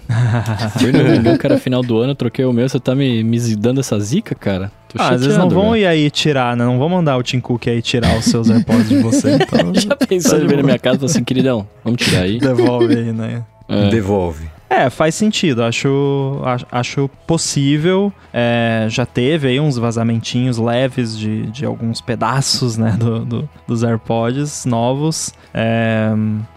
Fui 0.78 0.92
no 0.92 1.38
que 1.38 1.46
era 1.46 1.56
final 1.58 1.82
do 1.82 1.98
ano, 1.98 2.12
eu 2.12 2.14
troquei 2.16 2.44
o 2.44 2.52
meu, 2.52 2.68
você 2.68 2.78
tá 2.78 2.94
me, 2.94 3.24
me 3.24 3.38
dando 3.56 3.80
essa 3.80 3.98
zica, 3.98 4.34
cara? 4.34 4.70
Tô 4.88 5.00
Ah, 5.02 5.10
às 5.10 5.22
vezes 5.22 5.36
não 5.36 5.44
chateado, 5.44 5.54
vão 5.54 5.70
velho. 5.72 5.82
ir 5.82 5.86
aí 5.86 6.10
tirar, 6.10 6.56
né? 6.56 6.64
Não 6.64 6.78
vão 6.78 6.88
mandar 6.88 7.16
o 7.16 7.22
Tim 7.22 7.40
Cook 7.40 7.66
aí 7.68 7.80
tirar 7.82 8.16
os 8.18 8.24
seus 8.26 8.50
AirPods 8.50 8.88
de 8.88 8.98
você. 8.98 9.38
Então, 9.40 9.74
Já 9.74 9.96
pensou 9.96 10.32
Tá 10.32 10.36
ele 10.36 10.46
de 10.46 10.50
vir 10.50 10.56
na 10.58 10.62
minha 10.62 10.78
casa 10.78 10.96
e 10.96 10.98
falou 10.98 11.10
assim, 11.10 11.24
queridão, 11.24 11.66
vamos 11.84 12.04
tirar 12.04 12.22
aí? 12.22 12.38
devolve 12.38 12.94
aí, 12.96 13.12
né? 13.12 13.42
É. 13.68 13.88
Devolve. 13.88 14.48
É, 14.72 14.88
faz 14.88 15.16
sentido. 15.16 15.64
Acho, 15.64 16.40
acho, 16.70 17.10
possível. 17.26 18.12
É, 18.32 18.86
já 18.88 19.04
teve 19.04 19.48
aí 19.48 19.58
uns 19.58 19.76
vazamentinhos 19.76 20.58
leves 20.58 21.18
de, 21.18 21.46
de 21.50 21.64
alguns 21.66 22.00
pedaços, 22.00 22.76
né, 22.78 22.92
do, 22.96 23.24
do- 23.24 23.48
dos 23.66 23.82
AirPods 23.82 24.64
novos. 24.64 25.34
É, 25.52 26.10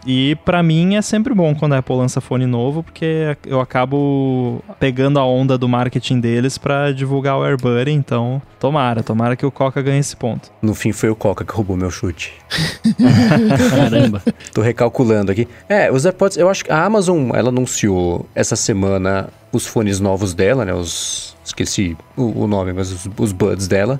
e 0.06 0.36
pra 0.46 0.62
mim 0.62 0.94
é 0.96 1.02
sempre 1.02 1.34
bom 1.34 1.56
quando 1.56 1.74
a 1.74 1.80
Apple 1.80 1.96
lança 1.96 2.22
fone 2.22 2.46
novo, 2.46 2.84
porque 2.84 3.36
eu 3.48 3.60
acabo 3.60 4.64
pegando 4.80 5.18
a 5.20 5.26
onda 5.26 5.58
do 5.58 5.68
marketing 5.68 6.20
deles 6.20 6.58
pra 6.60 6.92
divulgar 6.92 7.40
o 7.40 7.44
AirBuddy. 7.44 7.92
Então, 7.92 8.40
tomara, 8.60 9.02
tomara 9.02 9.36
que 9.36 9.46
o 9.46 9.50
Coca 9.52 9.82
ganhe 9.82 10.00
esse 10.00 10.16
ponto. 10.16 10.52
No 10.62 10.76
fim 10.76 10.92
foi 10.92 11.10
o 11.10 11.16
Coca 11.16 11.44
que 11.44 11.52
roubou 11.54 11.76
meu 11.76 11.90
chute. 11.90 12.32
Caramba. 13.72 14.22
Tô 14.54 14.62
recalculando 14.62 15.32
aqui. 15.32 15.48
É, 15.68 15.92
os 15.92 16.06
AirPods, 16.06 16.38
eu 16.38 16.48
acho 16.50 16.64
que 16.64 16.72
a 16.72 16.84
Amazon, 16.86 17.32
ela 17.34 17.50
anunciou 17.50 18.03
essa 18.34 18.56
semana 18.56 19.30
os 19.52 19.66
fones 19.66 20.00
novos 20.00 20.34
dela, 20.34 20.66
né? 20.66 20.74
Os. 20.74 21.36
Esqueci 21.44 21.98
o, 22.16 22.44
o 22.44 22.48
nome, 22.48 22.74
mas 22.74 22.92
os, 22.92 23.10
os 23.18 23.32
Buds 23.32 23.68
dela. 23.68 24.00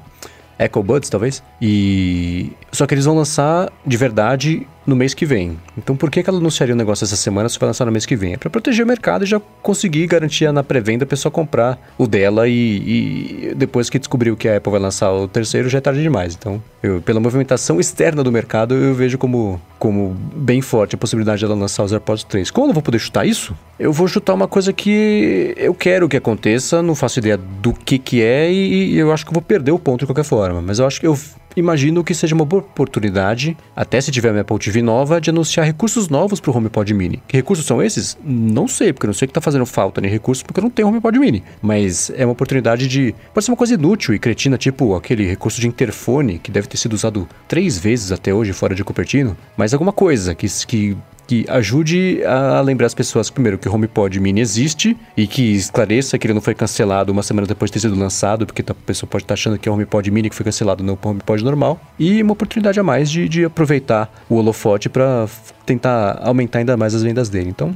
Echo 0.58 0.82
Buds, 0.82 1.10
talvez. 1.10 1.44
E. 1.62 2.52
Só 2.72 2.86
que 2.86 2.94
eles 2.94 3.06
vão 3.06 3.16
lançar 3.16 3.72
de 3.86 3.98
verdade 3.98 4.68
no 4.86 4.96
mês 4.96 5.14
que 5.14 5.26
vem. 5.26 5.58
Então 5.78 5.96
por 5.96 6.10
que, 6.10 6.24
que 6.24 6.30
ela 6.30 6.40
anunciaria 6.40 6.74
o 6.74 6.78
negócio 6.78 7.04
essa 7.04 7.16
semana 7.16 7.50
se 7.50 7.60
vai 7.60 7.68
lançar 7.68 7.86
no 7.86 7.92
mês 7.92 8.06
que 8.06 8.16
vem? 8.16 8.34
É 8.34 8.38
pra 8.38 8.50
proteger 8.50 8.86
o 8.86 8.88
mercado 8.88 9.24
e 9.24 9.28
já 9.28 9.40
conseguir 9.62 10.08
garantir 10.08 10.52
na 10.52 10.64
pré-venda 10.64 11.04
a 11.04 11.08
pessoa 11.08 11.32
comprar 11.32 11.80
o 11.98 12.08
dela 12.08 12.48
e, 12.48 13.52
e 13.52 13.54
depois 13.56 13.90
que 13.90 13.98
descobriu 13.98 14.36
que 14.36 14.48
a 14.48 14.58
Apple 14.58 14.72
vai 14.72 14.82
lançar 14.82 15.12
o 15.12 15.28
terceiro 15.28 15.70
já 15.70 15.78
é 15.78 15.82
tarde 15.82 16.02
demais. 16.02 16.36
Então, 16.36 16.62
eu, 16.82 17.02
pela 17.02 17.20
movimentação 17.20 17.80
externa 17.80 18.24
do 18.24 18.32
mercado, 18.32 18.76
eu 18.76 18.94
vejo 18.94 19.18
como, 19.18 19.62
como 19.80 20.16
bem 20.36 20.62
forte 20.62 20.96
a 20.96 20.98
possibilidade 20.98 21.42
dela 21.42 21.56
lançar 21.56 21.84
os 21.84 21.92
AirPods 21.92 22.24
3. 22.26 22.52
Como 22.52 22.66
eu 22.66 22.68
não 22.68 22.74
vou 22.74 22.84
poder 22.84 23.00
chutar 23.00 23.26
isso? 23.26 23.56
Eu 23.80 23.94
vou 23.94 24.08
chutar 24.08 24.34
uma 24.34 24.48
coisa 24.48 24.74
que 24.74 25.54
eu 25.58 25.74
quero 25.74 26.10
que 26.10 26.18
aconteça, 26.18 26.82
não 26.82 26.94
faço 26.96 27.20
ideia 27.20 27.38
do 27.38 27.74
que 27.74 27.98
que 27.98 28.22
é 28.22 28.52
e, 28.52 28.94
e 28.94 28.98
eu 28.98 29.12
acho 29.12 29.26
que 29.26 29.30
eu 29.30 29.34
vou 29.34 29.42
perder 29.42 29.72
o 29.72 29.80
ponto 29.80 30.02
de 30.02 30.06
qualquer 30.06 30.24
forma. 30.24 30.62
Mas 30.62 30.80
eu 30.80 30.86
acho 30.86 31.00
que 31.00 31.08
eu 31.08 31.18
imagino 31.56 32.04
que 32.04 32.14
seja 32.14 32.36
uma 32.36 32.46
boa 32.46 32.62
oportunidade, 32.62 33.58
até 33.76 34.00
se 34.00 34.12
tiver 34.12 34.32
uma 34.32 34.42
Apple 34.42 34.60
TV 34.60 34.82
nova, 34.82 35.20
de 35.20 35.30
anunciar 35.30 35.66
recursos 35.66 36.10
novos 36.10 36.40
pro 36.40 36.56
HomePod 36.56 36.94
Mini. 36.94 37.22
Que 37.28 37.38
recursos 37.38 37.66
são 37.66 37.82
esses? 37.82 38.18
Não 38.24 38.68
sei, 38.68 38.94
porque 38.94 39.06
eu 39.06 39.10
não 39.10 39.14
sei 39.14 39.26
o 39.26 39.30
que 39.30 39.34
tá 39.34 39.42
fazendo 39.42 39.66
falta 39.66 40.02
nem 40.02 40.10
recursos, 40.10 40.44
porque 40.44 40.60
eu 40.60 40.64
não 40.64 40.70
tenho 40.70 40.88
HomePod 40.88 41.18
Mini. 41.20 41.44
Mas 41.62 42.12
é 42.16 42.26
uma 42.26 42.34
oportunidade 42.34 42.88
de... 42.88 43.14
Pode 43.34 43.46
ser 43.46 43.52
uma 43.52 43.58
coisa 43.58 43.74
inútil 43.74 44.14
e 44.14 44.20
cretina, 44.20 44.58
tipo 44.58 44.96
aquele 44.96 45.26
recurso 45.26 45.60
de 45.60 45.68
interfone, 45.68 46.40
que 46.40 46.52
deve 46.52 46.68
ter 46.68 46.78
sido 46.78 46.94
usado 46.94 47.28
três 47.48 47.78
vezes 47.78 48.12
até 48.12 48.34
hoje 48.34 48.54
fora 48.54 48.76
de 48.76 48.84
Cupertino. 48.84 49.36
Mas 49.58 49.74
alguma 49.74 49.92
coisa 49.92 50.36
que... 50.36 50.48
que 50.66 50.98
que 51.28 51.46
ajude 51.50 52.24
a 52.26 52.62
lembrar 52.62 52.88
as 52.88 52.94
pessoas, 52.94 53.30
primeiro, 53.30 53.58
que 53.58 53.68
o 53.68 53.74
HomePod 53.74 54.20
Mini 54.20 54.42
existe 54.42 54.98
e 55.16 55.26
que 55.26 55.54
esclareça 55.54 56.18
que 56.18 56.28
ele 56.28 56.34
não 56.34 56.42
foi 56.42 56.54
cancelado 56.54 57.12
uma 57.12 57.24
semana 57.24 57.48
depois 57.48 57.70
de 57.70 57.74
ter 57.74 57.80
sido 57.80 57.98
lançado, 57.98 58.46
porque 58.46 58.64
a 58.68 58.74
pessoa 58.74 59.10
pode 59.10 59.24
estar 59.24 59.34
achando 59.34 59.58
que 59.58 59.68
é 59.68 59.72
o 59.72 59.76
HomePod 59.76 60.10
Mini 60.12 60.30
que 60.30 60.36
foi 60.36 60.44
cancelado, 60.44 60.84
não 60.84 60.98
o 61.02 61.08
HomePod 61.08 61.44
normal. 61.44 61.80
E 61.98 62.22
uma 62.22 62.34
oportunidade 62.34 62.80
a 62.80 62.84
mais 62.84 63.10
de, 63.10 63.28
de 63.30 63.46
aproveitar 63.46 64.14
o 64.30 64.36
holofote 64.36 64.90
para 64.90 65.28
tentar 65.66 66.20
aumentar 66.22 66.60
ainda 66.60 66.76
mais 66.76 66.94
as 66.94 67.04
vendas 67.04 67.30
dele. 67.30 67.50
Então, 67.50 67.76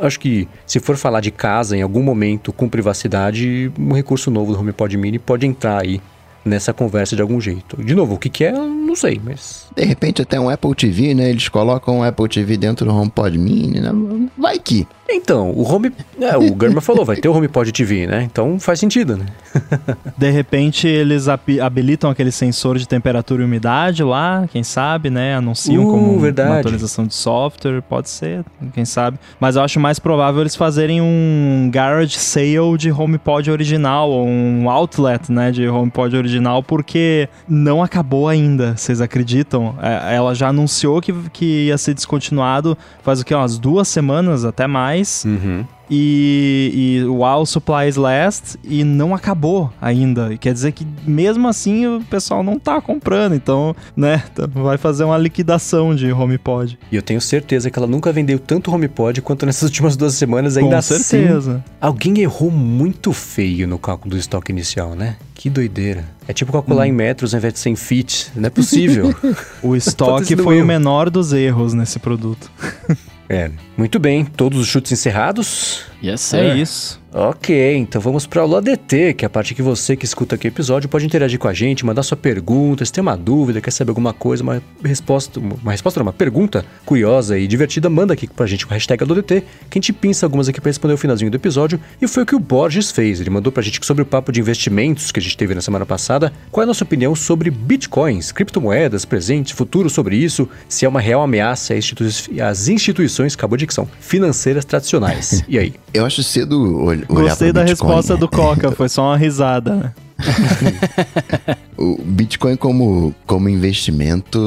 acho 0.00 0.18
que 0.20 0.48
se 0.66 0.80
for 0.80 0.96
falar 0.96 1.20
de 1.20 1.30
casa 1.30 1.76
em 1.76 1.82
algum 1.82 2.02
momento 2.02 2.52
com 2.52 2.68
privacidade, 2.68 3.72
um 3.78 3.92
recurso 3.92 4.30
novo 4.30 4.52
do 4.52 4.60
HomePod 4.60 4.96
Mini 4.96 5.18
pode 5.18 5.46
entrar 5.46 5.82
aí 5.82 6.00
nessa 6.48 6.72
conversa 6.72 7.14
de 7.14 7.22
algum 7.22 7.40
jeito. 7.40 7.82
De 7.82 7.94
novo, 7.94 8.14
o 8.14 8.18
que, 8.18 8.28
que 8.28 8.44
é, 8.44 8.52
não 8.52 8.96
sei, 8.96 9.20
mas 9.22 9.66
De 9.76 9.84
repente 9.84 10.22
até 10.22 10.40
um 10.40 10.48
Apple 10.48 10.74
TV, 10.74 11.14
né? 11.14 11.30
Eles 11.30 11.48
colocam 11.48 11.98
um 11.98 12.02
Apple 12.02 12.28
TV 12.28 12.56
dentro 12.56 12.86
do 12.86 12.94
HomePod 12.94 13.38
Mini, 13.38 13.80
né? 13.80 13.90
Vai 14.36 14.58
que. 14.58 14.86
Então, 15.10 15.50
o 15.52 15.62
Home. 15.62 15.90
É, 16.20 16.36
o 16.36 16.54
Germa 16.60 16.80
falou, 16.80 17.04
vai 17.04 17.16
ter 17.16 17.28
o 17.28 17.32
HomePod 17.34 17.72
TV, 17.72 18.06
né? 18.06 18.22
Então 18.24 18.58
faz 18.60 18.78
sentido, 18.78 19.16
né? 19.16 19.24
De 20.18 20.30
repente 20.30 20.86
eles 20.86 21.28
habi- 21.28 21.60
habilitam 21.60 22.10
aquele 22.10 22.30
sensor 22.30 22.76
de 22.76 22.86
temperatura 22.86 23.42
e 23.42 23.44
umidade 23.46 24.02
lá, 24.02 24.46
quem 24.52 24.62
sabe, 24.62 25.08
né? 25.08 25.34
Anunciam 25.36 25.84
Uh, 25.86 25.90
como 25.90 26.18
verdade. 26.18 26.50
uma 26.50 26.58
atualização 26.58 27.06
de 27.06 27.14
software, 27.14 27.80
pode 27.82 28.10
ser, 28.10 28.44
quem 28.74 28.84
sabe. 28.84 29.18
Mas 29.40 29.56
eu 29.56 29.62
acho 29.62 29.80
mais 29.80 29.98
provável 29.98 30.40
eles 30.42 30.54
fazerem 30.56 31.00
um 31.00 31.70
garage 31.72 32.18
sale 32.18 32.76
de 32.76 32.90
HomePod 32.92 33.50
original, 33.50 34.10
ou 34.10 34.26
um 34.26 34.68
outlet, 34.68 35.30
né, 35.32 35.50
de 35.50 35.66
HomePod 35.68 36.16
original, 36.16 36.62
porque 36.62 37.28
não 37.48 37.82
acabou 37.82 38.28
ainda, 38.28 38.76
vocês 38.76 39.00
acreditam? 39.00 39.74
É, 39.80 40.16
Ela 40.16 40.34
já 40.34 40.48
anunciou 40.48 41.00
que, 41.00 41.12
que 41.32 41.66
ia 41.68 41.78
ser 41.78 41.94
descontinuado 41.94 42.76
faz 43.02 43.20
o 43.20 43.24
que, 43.24 43.34
umas 43.34 43.58
duas 43.58 43.88
semanas, 43.88 44.44
até 44.44 44.66
mais, 44.66 44.97
mais. 44.98 45.24
Uhum 45.24 45.64
e, 45.90 47.00
e 47.00 47.04
while 47.04 47.46
supplies 47.46 47.96
last 47.96 48.58
e 48.62 48.84
não 48.84 49.14
acabou 49.14 49.72
ainda. 49.80 50.36
Quer 50.36 50.52
dizer 50.52 50.72
que 50.72 50.86
mesmo 51.06 51.48
assim 51.48 51.86
o 51.86 52.00
pessoal 52.02 52.42
não 52.42 52.58
tá 52.58 52.80
comprando, 52.80 53.34
então, 53.34 53.74
né, 53.96 54.22
vai 54.52 54.76
fazer 54.76 55.04
uma 55.04 55.16
liquidação 55.16 55.94
de 55.94 56.12
HomePod. 56.12 56.78
E 56.90 56.96
eu 56.96 57.02
tenho 57.02 57.20
certeza 57.20 57.70
que 57.70 57.78
ela 57.78 57.88
nunca 57.88 58.12
vendeu 58.12 58.38
tanto 58.38 58.72
HomePod 58.72 59.22
quanto 59.22 59.46
nessas 59.46 59.64
últimas 59.68 59.96
duas 59.96 60.14
semanas, 60.14 60.56
ainda 60.56 60.76
Com 60.76 60.82
certeza. 60.82 61.52
Assim, 61.52 61.62
alguém 61.80 62.20
errou 62.20 62.50
muito 62.50 63.12
feio 63.12 63.66
no 63.66 63.78
cálculo 63.78 64.10
do 64.10 64.18
estoque 64.18 64.52
inicial, 64.52 64.94
né? 64.94 65.16
Que 65.34 65.48
doideira. 65.48 66.04
É 66.26 66.32
tipo 66.32 66.52
calcular 66.52 66.82
hum. 66.82 66.86
em 66.86 66.92
metros 66.92 67.32
ao 67.32 67.38
invés 67.38 67.54
de 67.54 67.60
100 67.60 67.76
feet. 67.76 68.30
Não 68.34 68.48
é 68.48 68.50
possível. 68.50 69.14
o 69.62 69.76
estoque 69.76 70.36
foi 70.36 70.60
o 70.60 70.66
menor 70.66 71.08
dos 71.08 71.32
erros 71.32 71.72
nesse 71.74 71.98
produto. 71.98 72.50
é. 73.28 73.50
Muito 73.76 73.98
bem, 73.98 74.24
todos 74.24 74.58
os 74.58 74.66
chutes 74.66 74.92
encerrados. 74.92 75.84
Yes, 76.02 76.20
sir. 76.20 76.38
É 76.38 76.56
isso. 76.56 77.00
Ok, 77.10 77.74
então 77.74 78.02
vamos 78.02 78.26
para 78.26 78.44
o 78.44 78.56
ADT, 78.56 79.14
que 79.14 79.24
é 79.24 79.26
a 79.26 79.30
parte 79.30 79.54
que 79.54 79.62
você 79.62 79.96
que 79.96 80.04
escuta 80.04 80.34
aqui 80.34 80.46
o 80.46 80.50
episódio 80.50 80.90
pode 80.90 81.06
interagir 81.06 81.38
com 81.38 81.48
a 81.48 81.54
gente, 81.54 81.84
mandar 81.84 82.02
sua 82.02 82.18
pergunta, 82.18 82.84
se 82.84 82.92
tem 82.92 83.00
uma 83.00 83.16
dúvida, 83.16 83.62
quer 83.62 83.70
saber 83.70 83.90
alguma 83.90 84.12
coisa, 84.12 84.42
uma 84.42 84.62
resposta, 84.84 85.40
uma 85.40 85.72
resposta 85.72 85.98
não, 85.98 86.06
uma 86.06 86.12
pergunta 86.12 86.66
curiosa 86.84 87.38
e 87.38 87.46
divertida, 87.46 87.88
manda 87.88 88.12
aqui 88.12 88.28
pra 88.28 88.46
gente 88.46 88.66
com 88.66 88.74
a 88.74 88.76
hashtag 88.76 89.02
ADT, 89.02 89.40
que 89.70 89.78
a 89.78 89.80
gente 89.80 89.92
pinça 89.94 90.26
algumas 90.26 90.50
aqui 90.50 90.60
para 90.60 90.68
responder 90.68 90.92
o 90.92 90.98
finalzinho 90.98 91.30
do 91.30 91.36
episódio, 91.36 91.80
e 92.00 92.06
foi 92.06 92.24
o 92.24 92.26
que 92.26 92.34
o 92.34 92.38
Borges 92.38 92.90
fez, 92.90 93.22
ele 93.22 93.30
mandou 93.30 93.50
pra 93.50 93.62
gente 93.62 93.84
sobre 93.86 94.02
o 94.02 94.06
papo 94.06 94.30
de 94.30 94.40
investimentos 94.40 95.10
que 95.10 95.18
a 95.18 95.22
gente 95.22 95.36
teve 95.36 95.54
na 95.54 95.62
semana 95.62 95.86
passada, 95.86 96.30
qual 96.50 96.62
é 96.62 96.64
a 96.64 96.66
nossa 96.66 96.84
opinião 96.84 97.14
sobre 97.14 97.50
bitcoins, 97.50 98.32
criptomoedas, 98.32 99.06
presente, 99.06 99.54
futuro 99.54 99.88
sobre 99.88 100.14
isso, 100.14 100.46
se 100.68 100.84
é 100.84 100.88
uma 100.88 101.00
real 101.00 101.22
ameaça 101.22 101.72
às 101.74 102.68
instituições, 102.68 103.34
acabou 103.34 103.56
de 103.56 103.62
ficção, 103.62 103.88
financeiras 103.98 104.66
tradicionais. 104.66 105.42
E 105.48 105.58
aí? 105.58 105.72
Eu 105.92 106.04
acho 106.04 106.22
cedo 106.22 106.84
olhar 106.84 107.06
Gostei 107.06 107.52
da 107.52 107.64
Bitcoin, 107.64 107.88
resposta 107.88 108.14
né? 108.14 108.20
do 108.20 108.28
Coca, 108.28 108.72
foi 108.72 108.88
só 108.88 109.04
uma 109.04 109.16
risada, 109.16 109.74
né? 109.74 109.92
o 111.78 112.02
Bitcoin 112.02 112.56
como, 112.56 113.14
como 113.26 113.48
investimento 113.48 114.38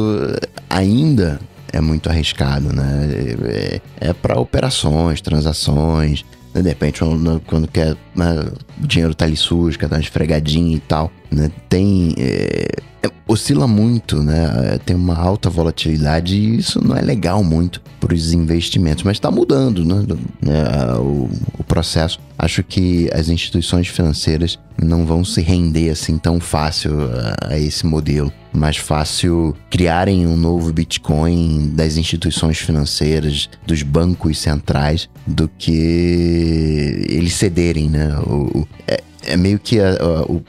ainda 0.70 1.40
é 1.72 1.80
muito 1.80 2.10
arriscado, 2.10 2.74
né? 2.74 3.10
É, 3.46 3.82
é 4.10 4.14
para 4.14 4.40
operações, 4.40 5.22
transações. 5.22 6.26
Né? 6.54 6.62
De 6.62 6.70
repente, 6.70 7.00
quando 7.48 7.68
quer, 7.68 7.96
né, 8.16 8.46
o 8.82 8.88
dinheiro 8.88 9.16
tá 9.16 9.26
ali 9.26 9.38
sujo, 9.38 9.80
quer 9.80 9.88
dar 9.88 9.96
uma 9.96 10.02
esfregadinha 10.02 10.76
e 10.76 10.80
tal. 10.80 11.12
Né? 11.32 11.50
Tem. 11.70 12.14
É, 12.18 12.68
é, 12.78 12.91
oscila 13.28 13.68
muito, 13.68 14.22
né? 14.22 14.78
Tem 14.86 14.96
uma 14.96 15.16
alta 15.16 15.50
volatilidade 15.50 16.36
e 16.36 16.58
isso 16.58 16.86
não 16.86 16.96
é 16.96 17.02
legal 17.02 17.44
muito 17.44 17.82
para 18.00 18.14
os 18.14 18.34
investimentos, 18.34 19.04
mas 19.04 19.18
está 19.18 19.32
mudando, 19.32 19.86
né? 19.86 20.06
É, 20.46 20.94
o, 20.98 21.30
o, 21.58 21.64
processo. 21.64 22.20
Acho 22.38 22.64
que 22.64 23.10
as 23.14 23.30
instituições 23.30 23.88
financeiras 23.88 24.60
não 24.82 25.06
vão 25.06 25.24
se 25.24 25.42
render 25.42 25.90
assim 25.90 26.18
tão 26.18 26.40
fácil 26.40 26.92
a, 27.02 27.54
a 27.54 27.60
esse 27.60 27.86
modelo. 27.86 28.32
Mais 28.54 28.78
fácil 28.78 29.56
criarem 29.70 30.28
um 30.28 30.36
novo 30.36 30.74
Bitcoin 30.74 31.72
das 31.74 31.96
instituições 31.96 32.58
financeiras, 32.58 33.50
dos 33.66 33.82
bancos 33.82 34.38
centrais, 34.40 35.10
do 35.26 35.48
que 35.48 37.06
eles 37.08 37.34
cederem, 37.34 37.90
né? 37.90 38.14
O, 38.20 38.68
é, 38.88 39.02
é 39.24 39.38
meio 39.38 39.60
que 39.60 39.80
a, 39.80 39.92
a, 39.92 40.22
o, 40.24 40.44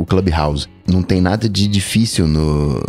o 0.00 0.04
Clubhouse. 0.06 0.68
Não 0.86 1.02
tem 1.02 1.20
nada 1.20 1.48
de 1.48 1.66
difícil 1.66 2.26
no. 2.26 2.82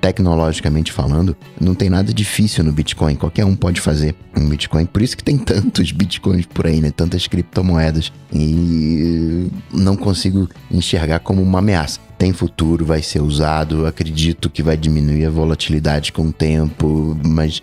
Tecnologicamente 0.00 0.90
falando, 0.90 1.36
não 1.60 1.74
tem 1.74 1.90
nada 1.90 2.14
difícil 2.14 2.64
no 2.64 2.72
Bitcoin. 2.72 3.16
Qualquer 3.16 3.44
um 3.44 3.54
pode 3.54 3.82
fazer 3.82 4.14
um 4.34 4.48
Bitcoin. 4.48 4.86
Por 4.86 5.02
isso 5.02 5.14
que 5.14 5.22
tem 5.22 5.36
tantos 5.38 5.92
Bitcoins 5.92 6.46
por 6.46 6.66
aí, 6.66 6.80
né? 6.80 6.90
Tantas 6.90 7.26
criptomoedas. 7.26 8.10
E 8.32 9.50
não 9.70 9.96
consigo 9.96 10.48
enxergar 10.70 11.18
como 11.18 11.42
uma 11.42 11.58
ameaça 11.58 12.00
tem 12.20 12.34
futuro, 12.34 12.84
vai 12.84 13.00
ser 13.00 13.22
usado. 13.22 13.86
Acredito 13.86 14.50
que 14.50 14.62
vai 14.62 14.76
diminuir 14.76 15.24
a 15.24 15.30
volatilidade 15.30 16.12
com 16.12 16.26
o 16.26 16.32
tempo, 16.32 17.18
mas 17.24 17.62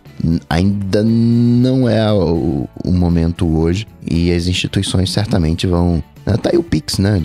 ainda 0.50 1.04
não 1.04 1.88
é 1.88 2.12
o, 2.12 2.68
o 2.84 2.92
momento 2.92 3.48
hoje. 3.48 3.86
E 4.10 4.32
as 4.32 4.48
instituições 4.48 5.12
certamente 5.12 5.68
vão. 5.68 6.04
Tá 6.42 6.50
aí 6.52 6.58
o 6.58 6.64
Pix, 6.64 6.98
né? 6.98 7.22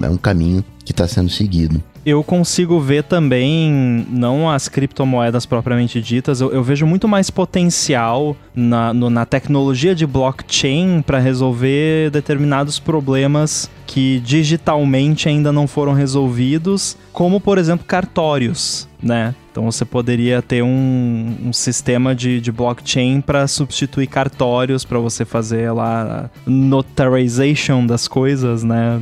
É 0.00 0.08
um 0.08 0.16
caminho 0.16 0.64
que 0.84 0.92
está 0.92 1.08
sendo 1.08 1.28
seguido. 1.28 1.82
Eu 2.04 2.24
consigo 2.24 2.80
ver 2.80 3.04
também, 3.04 4.06
não 4.08 4.48
as 4.48 4.68
criptomoedas 4.68 5.44
propriamente 5.44 6.00
ditas, 6.00 6.40
eu, 6.40 6.50
eu 6.50 6.62
vejo 6.62 6.86
muito 6.86 7.06
mais 7.06 7.30
potencial 7.30 8.34
na, 8.54 8.94
no, 8.94 9.10
na 9.10 9.26
tecnologia 9.26 9.94
de 9.94 10.06
blockchain 10.06 11.02
para 11.02 11.18
resolver 11.18 12.10
determinados 12.10 12.78
problemas 12.78 13.70
que 13.86 14.20
digitalmente 14.20 15.28
ainda 15.28 15.52
não 15.52 15.66
foram 15.66 15.92
resolvidos, 15.92 16.96
como 17.12 17.40
por 17.40 17.58
exemplo 17.58 17.84
cartórios, 17.84 18.88
né? 19.02 19.34
Então 19.50 19.64
você 19.64 19.84
poderia 19.84 20.40
ter 20.40 20.62
um, 20.62 21.36
um 21.44 21.52
sistema 21.52 22.14
de, 22.14 22.40
de 22.40 22.52
blockchain 22.52 23.20
para 23.20 23.46
substituir 23.48 24.06
cartórios, 24.06 24.84
para 24.84 24.98
você 24.98 25.24
fazer 25.24 25.72
lá 25.72 26.30
notarization 26.46 27.84
das 27.84 28.06
coisas, 28.06 28.62
né? 28.62 29.00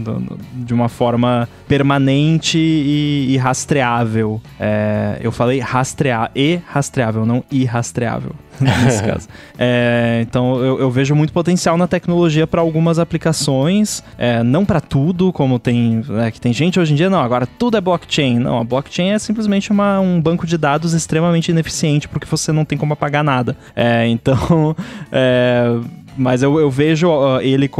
De 0.54 0.72
uma 0.72 0.88
forma 0.88 1.48
permanente 1.66 2.58
e, 2.58 3.26
e 3.30 3.36
rastreável. 3.36 4.40
É, 4.58 5.18
eu 5.20 5.30
falei 5.30 5.60
rastrear 5.60 6.30
e 6.34 6.58
rastreável, 6.66 7.26
não 7.26 7.44
irrastreável. 7.50 8.32
nesse 8.84 9.02
caso. 9.02 9.28
É, 9.58 10.24
então 10.28 10.62
eu, 10.62 10.80
eu, 10.80 10.90
vejo 10.90 11.14
muito 11.14 11.32
potencial 11.32 11.76
na 11.76 11.86
tecnologia 11.86 12.46
para 12.46 12.60
algumas 12.60 12.98
aplicações, 12.98 14.02
é, 14.16 14.42
não 14.42 14.64
para 14.64 14.80
tudo, 14.80 15.32
como 15.32 15.58
tem 15.58 16.02
né, 16.08 16.30
que 16.30 16.40
tem 16.40 16.52
gente 16.52 16.78
hoje 16.78 16.92
em 16.92 16.96
dia, 16.96 17.10
não, 17.10 17.20
agora 17.20 17.46
tudo 17.46 17.76
é 17.76 17.80
blockchain. 17.80 18.38
Não, 18.38 18.58
a 18.58 18.64
blockchain 18.64 19.10
é 19.10 19.18
simplesmente 19.18 19.70
uma, 19.70 20.00
um 20.00 20.20
banco 20.20 20.46
de 20.46 20.56
dados 20.56 20.92
extremamente 20.94 21.50
ineficiente 21.50 22.08
porque 22.08 22.26
você 22.26 22.52
não 22.52 22.64
tem 22.64 22.76
como 22.76 22.92
apagar 22.92 23.24
nada. 23.24 23.56
É, 23.74 24.06
então, 24.06 24.76
é, 25.12 25.78
mas 26.18 26.42
eu, 26.42 26.58
eu 26.58 26.70
vejo 26.70 27.08
uh, 27.08 27.40
ele 27.40 27.70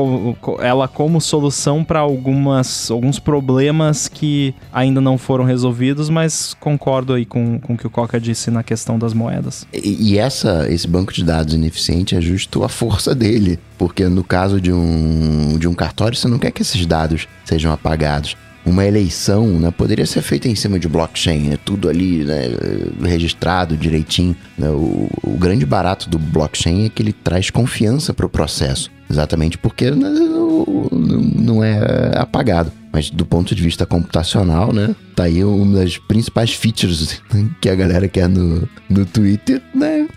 ela 0.61 0.87
como 0.87 1.21
solução 1.21 1.83
para 1.83 1.99
algumas 1.99 2.91
alguns 2.91 3.19
problemas 3.19 4.09
que 4.09 4.55
ainda 4.73 5.01
não 5.01 5.19
foram 5.19 5.45
resolvidos, 5.45 6.09
mas 6.09 6.55
concordo 6.55 7.13
aí 7.13 7.27
com, 7.27 7.59
com 7.59 7.75
o 7.75 7.77
que 7.77 7.87
o 7.87 7.91
Coca 7.91 8.21
disse 8.21 8.51
na 8.51 8.63
questão 8.63 8.99
das 8.99 9.13
moedas. 9.13 9.67
E, 9.73 10.13
e 10.13 10.19
essa, 10.19 10.67
esse 10.71 10.87
banco 10.87 11.13
de 11.13 11.25
dados 11.25 11.55
ineficiente 11.55 12.15
é 12.15 12.21
justo 12.21 12.63
a 12.63 12.69
força 12.69 13.15
dele, 13.15 13.59
porque 13.77 14.09
no 14.09 14.23
caso 14.23 14.61
de 14.61 14.73
um, 14.73 15.59
de 15.59 15.67
um 15.67 15.75
cartório, 15.75 16.17
você 16.17 16.29
não 16.29 16.39
quer 16.39 16.51
que 16.51 16.63
esses 16.63 16.87
dados 16.87 17.27
sejam 17.45 17.73
apagados 17.73 18.37
uma 18.69 18.85
eleição 18.85 19.47
né, 19.47 19.71
poderia 19.71 20.07
ser 20.07 20.23
feita 20.23 20.49
em 20.49 20.55
cima 20.55 20.79
de 20.79 20.89
blockchain, 20.89 21.53
é 21.53 21.57
tudo 21.57 21.89
ali 21.89 22.25
né, 22.25 22.49
registrado 23.03 23.77
direitinho. 23.77 24.37
Né? 24.57 24.69
O, 24.69 25.09
o, 25.23 25.37
grande 25.39 25.65
barato 25.65 26.09
do 26.09 26.19
blockchain 26.19 26.87
é 26.87 26.89
que 26.89 27.03
ele 27.03 27.13
traz 27.13 27.51
confiança 27.51 28.13
para 28.13 28.27
o 28.27 28.29
processo, 28.29 28.91
exatamente 29.11 29.57
porque 29.59 29.91
né, 29.91 30.09
não 30.93 31.63
é 31.63 32.13
apagado. 32.17 32.73
Mas 32.91 33.11
do 33.11 33.27
ponto 33.27 33.55
de 33.55 33.63
vista 33.63 33.85
computacional, 33.85 34.73
né? 34.73 34.97
Tá 35.15 35.25
aí 35.25 35.45
uma 35.45 35.81
das 35.81 35.99
principais 35.99 36.55
features 36.55 37.21
que 37.61 37.69
a 37.69 37.75
galera 37.75 38.09
quer 38.09 38.29
no, 38.29 38.67
no 38.89 39.05
Twitter, 39.05 39.61
né? 39.75 40.09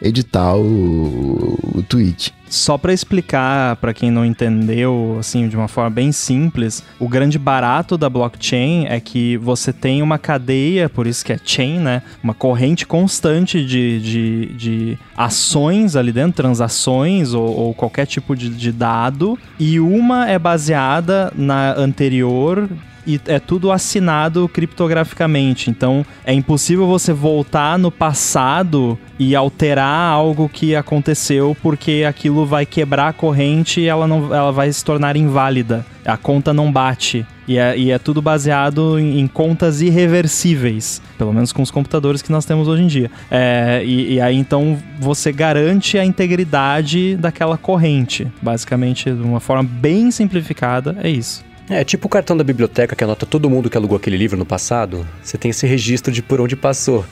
Editar 0.00 0.56
o, 0.56 1.58
o 1.74 1.82
tweet. 1.86 2.32
Só 2.50 2.76
para 2.76 2.92
explicar 2.92 3.76
para 3.76 3.94
quem 3.94 4.10
não 4.10 4.24
entendeu, 4.24 5.16
assim, 5.20 5.48
de 5.48 5.56
uma 5.56 5.68
forma 5.68 5.88
bem 5.88 6.10
simples, 6.10 6.82
o 6.98 7.08
grande 7.08 7.38
barato 7.38 7.96
da 7.96 8.10
blockchain 8.10 8.86
é 8.88 8.98
que 8.98 9.36
você 9.36 9.72
tem 9.72 10.02
uma 10.02 10.18
cadeia, 10.18 10.88
por 10.88 11.06
isso 11.06 11.24
que 11.24 11.32
é 11.32 11.38
chain, 11.42 11.78
né? 11.78 12.02
Uma 12.24 12.34
corrente 12.34 12.84
constante 12.84 13.64
de, 13.64 14.00
de, 14.00 14.46
de 14.56 14.98
ações 15.16 15.94
ali 15.94 16.10
dentro, 16.10 16.42
transações 16.42 17.34
ou, 17.34 17.46
ou 17.46 17.72
qualquer 17.72 18.06
tipo 18.06 18.34
de, 18.34 18.48
de 18.48 18.72
dado, 18.72 19.38
e 19.58 19.78
uma 19.78 20.28
é 20.28 20.36
baseada 20.36 21.32
na 21.36 21.72
anterior 21.76 22.68
e 23.06 23.20
é 23.26 23.38
tudo 23.38 23.72
assinado 23.72 24.48
criptograficamente. 24.48 25.70
Então 25.70 26.04
é 26.24 26.32
impossível 26.32 26.86
você 26.86 27.12
voltar 27.12 27.78
no 27.78 27.90
passado 27.90 28.98
e 29.18 29.36
alterar 29.36 30.12
algo 30.12 30.48
que 30.48 30.74
aconteceu 30.74 31.56
porque 31.62 32.04
aquilo 32.08 32.46
vai 32.46 32.64
quebrar 32.64 33.08
a 33.08 33.12
corrente 33.12 33.80
e 33.80 33.86
ela, 33.86 34.06
não, 34.06 34.34
ela 34.34 34.52
vai 34.52 34.72
se 34.72 34.84
tornar 34.84 35.16
inválida. 35.16 35.84
A 36.04 36.16
conta 36.16 36.52
não 36.52 36.72
bate. 36.72 37.26
E 37.46 37.58
é, 37.58 37.76
e 37.76 37.90
é 37.90 37.98
tudo 37.98 38.22
baseado 38.22 38.96
em, 38.98 39.18
em, 39.18 39.26
contas 39.26 39.82
irreversíveis, 39.82 41.02
pelo 41.18 41.32
menos 41.32 41.52
com 41.52 41.62
os 41.62 41.70
computadores 41.70 42.22
que 42.22 42.30
nós 42.30 42.44
temos 42.44 42.68
hoje 42.68 42.82
em 42.84 42.86
dia. 42.86 43.10
É, 43.28 43.82
e, 43.84 44.14
e 44.14 44.20
aí 44.20 44.36
então 44.36 44.78
você 45.00 45.32
garante 45.32 45.98
a 45.98 46.04
integridade 46.04 47.16
daquela 47.16 47.58
corrente. 47.58 48.28
Basicamente, 48.40 49.10
de 49.10 49.20
uma 49.20 49.40
forma 49.40 49.64
bem 49.64 50.12
simplificada, 50.12 50.96
é 51.02 51.10
isso. 51.10 51.44
É 51.70 51.84
tipo 51.84 52.08
o 52.08 52.10
cartão 52.10 52.36
da 52.36 52.42
biblioteca 52.42 52.96
que 52.96 53.04
anota 53.04 53.24
todo 53.24 53.48
mundo 53.48 53.70
que 53.70 53.76
alugou 53.76 53.96
aquele 53.96 54.16
livro 54.16 54.36
no 54.36 54.44
passado. 54.44 55.06
Você 55.22 55.38
tem 55.38 55.52
esse 55.52 55.68
registro 55.68 56.12
de 56.12 56.20
por 56.20 56.40
onde 56.40 56.56
passou. 56.56 57.04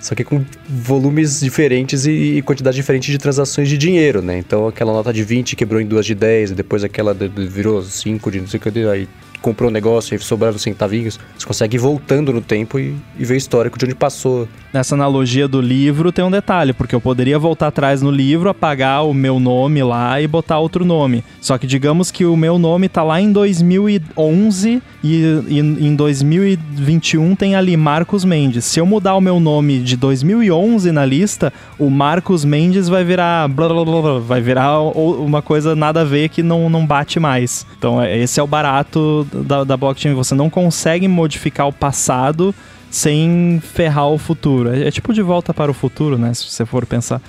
Só 0.00 0.14
que 0.14 0.24
com 0.24 0.42
volumes 0.66 1.40
diferentes 1.40 2.06
e, 2.06 2.40
quantidade 2.40 2.76
diferente 2.76 3.10
de 3.10 3.18
transações 3.18 3.68
de 3.68 3.76
dinheiro, 3.76 4.22
né? 4.22 4.38
Então 4.38 4.66
aquela 4.66 4.90
nota 4.90 5.12
de 5.12 5.22
20 5.22 5.54
quebrou 5.54 5.82
em 5.82 5.86
duas 5.86 6.06
de 6.06 6.14
10, 6.14 6.52
e 6.52 6.54
depois 6.54 6.82
aquela 6.82 7.14
de, 7.14 7.28
de, 7.28 7.46
virou 7.46 7.82
5 7.82 8.30
de 8.30 8.40
não 8.40 8.46
sei 8.46 8.58
o 8.58 8.60
que, 8.60 8.86
aí 8.86 9.06
comprou 9.40 9.70
um 9.70 9.72
negócio 9.72 10.14
e 10.14 10.18
sobraram 10.18 10.58
centavinhos, 10.58 11.18
você 11.36 11.46
consegue 11.46 11.76
ir 11.76 11.80
voltando 11.80 12.32
no 12.32 12.40
tempo 12.40 12.78
e, 12.78 12.94
e 13.18 13.24
ver 13.24 13.34
o 13.34 13.36
histórico 13.36 13.78
de 13.78 13.84
onde 13.84 13.94
passou. 13.94 14.48
Nessa 14.72 14.94
analogia 14.94 15.48
do 15.48 15.60
livro 15.60 16.12
tem 16.12 16.24
um 16.24 16.30
detalhe, 16.30 16.72
porque 16.72 16.94
eu 16.94 17.00
poderia 17.00 17.38
voltar 17.38 17.68
atrás 17.68 18.02
no 18.02 18.10
livro, 18.10 18.48
apagar 18.48 19.06
o 19.06 19.14
meu 19.14 19.40
nome 19.40 19.82
lá 19.82 20.20
e 20.20 20.26
botar 20.26 20.58
outro 20.58 20.84
nome. 20.84 21.24
Só 21.40 21.56
que 21.56 21.66
digamos 21.66 22.10
que 22.10 22.24
o 22.24 22.36
meu 22.36 22.58
nome 22.58 22.88
tá 22.88 23.02
lá 23.02 23.20
em 23.20 23.32
2011 23.32 24.82
e, 25.02 25.22
e 25.48 25.58
em 25.60 25.94
2021 25.94 27.34
tem 27.36 27.54
ali 27.54 27.76
Marcos 27.76 28.24
Mendes. 28.24 28.64
Se 28.64 28.80
eu 28.80 28.86
mudar 28.86 29.14
o 29.14 29.20
meu 29.20 29.40
nome 29.40 29.78
de 29.80 29.96
2011 29.96 30.92
na 30.92 31.06
lista, 31.06 31.52
o 31.78 31.88
Marcos 31.88 32.44
Mendes 32.44 32.88
vai 32.88 33.04
virar 33.04 33.48
blá, 33.48 33.68
blá, 33.68 33.84
blá, 33.84 34.02
blá 34.02 34.18
vai 34.18 34.40
virar 34.40 34.80
uma 34.80 35.40
coisa 35.40 35.74
nada 35.74 36.02
a 36.02 36.04
ver 36.04 36.28
que 36.28 36.42
não, 36.42 36.68
não 36.68 36.84
bate 36.84 37.18
mais. 37.18 37.66
Então 37.78 38.02
é, 38.02 38.18
esse 38.18 38.40
é 38.40 38.42
o 38.42 38.46
barato 38.46 39.26
da, 39.42 39.64
da 39.64 39.76
blockchain, 39.76 40.14
você 40.14 40.34
não 40.34 40.50
consegue 40.50 41.08
modificar 41.08 41.68
o 41.68 41.72
passado 41.72 42.54
sem 42.90 43.60
ferrar 43.62 44.08
o 44.08 44.18
futuro. 44.18 44.70
É, 44.70 44.88
é, 44.88 44.90
tipo 44.90 45.12
de 45.12 45.22
volta 45.22 45.52
para 45.52 45.70
o 45.70 45.74
futuro, 45.74 46.16
né? 46.16 46.32
Se 46.34 46.44
você 46.48 46.64
for 46.64 46.86
pensar. 46.86 47.20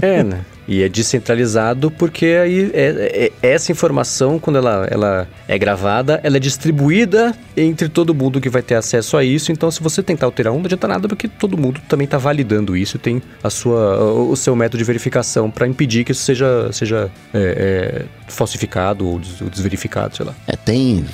é, 0.00 0.22
né? 0.22 0.44
E 0.68 0.82
é 0.82 0.88
descentralizado 0.88 1.90
porque 1.90 2.26
aí 2.26 2.70
é, 2.74 3.32
é, 3.42 3.48
essa 3.54 3.72
informação, 3.72 4.38
quando 4.38 4.56
ela, 4.56 4.86
ela 4.90 5.28
é 5.48 5.58
gravada, 5.58 6.20
ela 6.22 6.36
é 6.36 6.40
distribuída 6.40 7.34
entre 7.56 7.88
todo 7.88 8.14
mundo 8.14 8.38
que 8.38 8.50
vai 8.50 8.60
ter 8.60 8.74
acesso 8.74 9.16
a 9.16 9.24
isso. 9.24 9.50
Então, 9.50 9.70
se 9.70 9.82
você 9.82 10.02
tentar 10.02 10.26
alterar 10.26 10.52
um, 10.52 10.58
não 10.58 10.66
adianta 10.66 10.86
nada 10.86 11.08
porque 11.08 11.26
todo 11.26 11.56
mundo 11.56 11.80
também 11.88 12.04
está 12.04 12.18
validando 12.18 12.76
isso, 12.76 12.98
tem 12.98 13.22
a 13.42 13.48
sua, 13.48 13.98
o 14.04 14.36
seu 14.36 14.54
método 14.54 14.76
de 14.78 14.84
verificação 14.84 15.50
para 15.50 15.66
impedir 15.66 16.04
que 16.04 16.12
isso 16.12 16.22
seja, 16.22 16.70
seja 16.70 17.10
é, 17.32 18.04
é 18.04 18.18
falsificado 18.30 19.08
ou 19.08 19.18
desverificado, 19.18 20.16
sei 20.16 20.26
lá. 20.26 20.34
É, 20.46 20.54
tem 20.54 21.04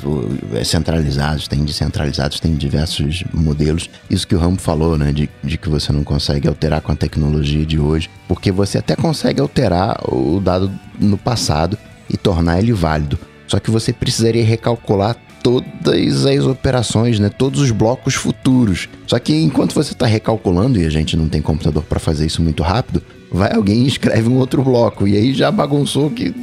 é, 0.52 0.64
centralizados, 0.64 1.46
tem 1.46 1.64
descentralizados, 1.64 2.40
tem 2.40 2.54
diversos 2.54 3.22
modelos. 3.32 3.88
Isso 4.10 4.26
que 4.26 4.34
o 4.34 4.38
Ramo 4.38 4.58
falou, 4.58 4.98
né, 4.98 5.12
de, 5.12 5.30
de 5.42 5.56
que 5.56 5.68
você 5.68 5.92
não 5.92 6.02
consegue 6.02 6.48
alterar 6.48 6.80
com 6.80 6.90
a 6.90 6.96
tecnologia 6.96 7.64
de 7.64 7.78
hoje, 7.78 8.10
porque 8.26 8.50
você 8.50 8.78
até 8.78 8.96
consegue 8.96 9.40
alterar 9.44 9.98
o 10.08 10.40
dado 10.40 10.70
no 10.98 11.16
passado 11.16 11.78
e 12.08 12.16
tornar 12.16 12.58
ele 12.58 12.72
válido. 12.72 13.18
Só 13.46 13.58
que 13.58 13.70
você 13.70 13.92
precisaria 13.92 14.44
recalcular 14.44 15.16
todas 15.42 16.24
as 16.24 16.44
operações, 16.44 17.18
né? 17.18 17.28
Todos 17.28 17.60
os 17.60 17.70
blocos 17.70 18.14
futuros. 18.14 18.88
Só 19.06 19.18
que 19.18 19.34
enquanto 19.34 19.74
você 19.74 19.92
está 19.92 20.06
recalculando 20.06 20.80
e 20.80 20.86
a 20.86 20.90
gente 20.90 21.16
não 21.16 21.28
tem 21.28 21.42
computador 21.42 21.82
para 21.82 22.00
fazer 22.00 22.24
isso 22.24 22.42
muito 22.42 22.62
rápido, 22.62 23.02
vai 23.30 23.52
alguém 23.54 23.82
e 23.82 23.88
escreve 23.88 24.28
um 24.28 24.38
outro 24.38 24.62
bloco 24.62 25.06
e 25.06 25.16
aí 25.16 25.34
já 25.34 25.50
bagunçou 25.50 26.10
que 26.10 26.34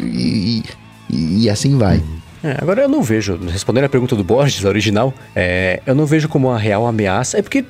e, 0.00 0.62
e, 1.10 1.42
e 1.42 1.50
assim 1.50 1.76
vai. 1.76 2.02
É, 2.42 2.56
agora 2.60 2.82
eu 2.82 2.88
não 2.88 3.02
vejo, 3.02 3.38
respondendo 3.50 3.84
a 3.84 3.88
pergunta 3.88 4.14
do 4.14 4.22
Borges, 4.22 4.64
a 4.64 4.68
original, 4.68 5.12
é, 5.34 5.82
eu 5.84 5.94
não 5.94 6.06
vejo 6.06 6.28
como 6.28 6.48
uma 6.48 6.58
real 6.58 6.86
ameaça. 6.86 7.38
É 7.38 7.42
porque 7.42 7.64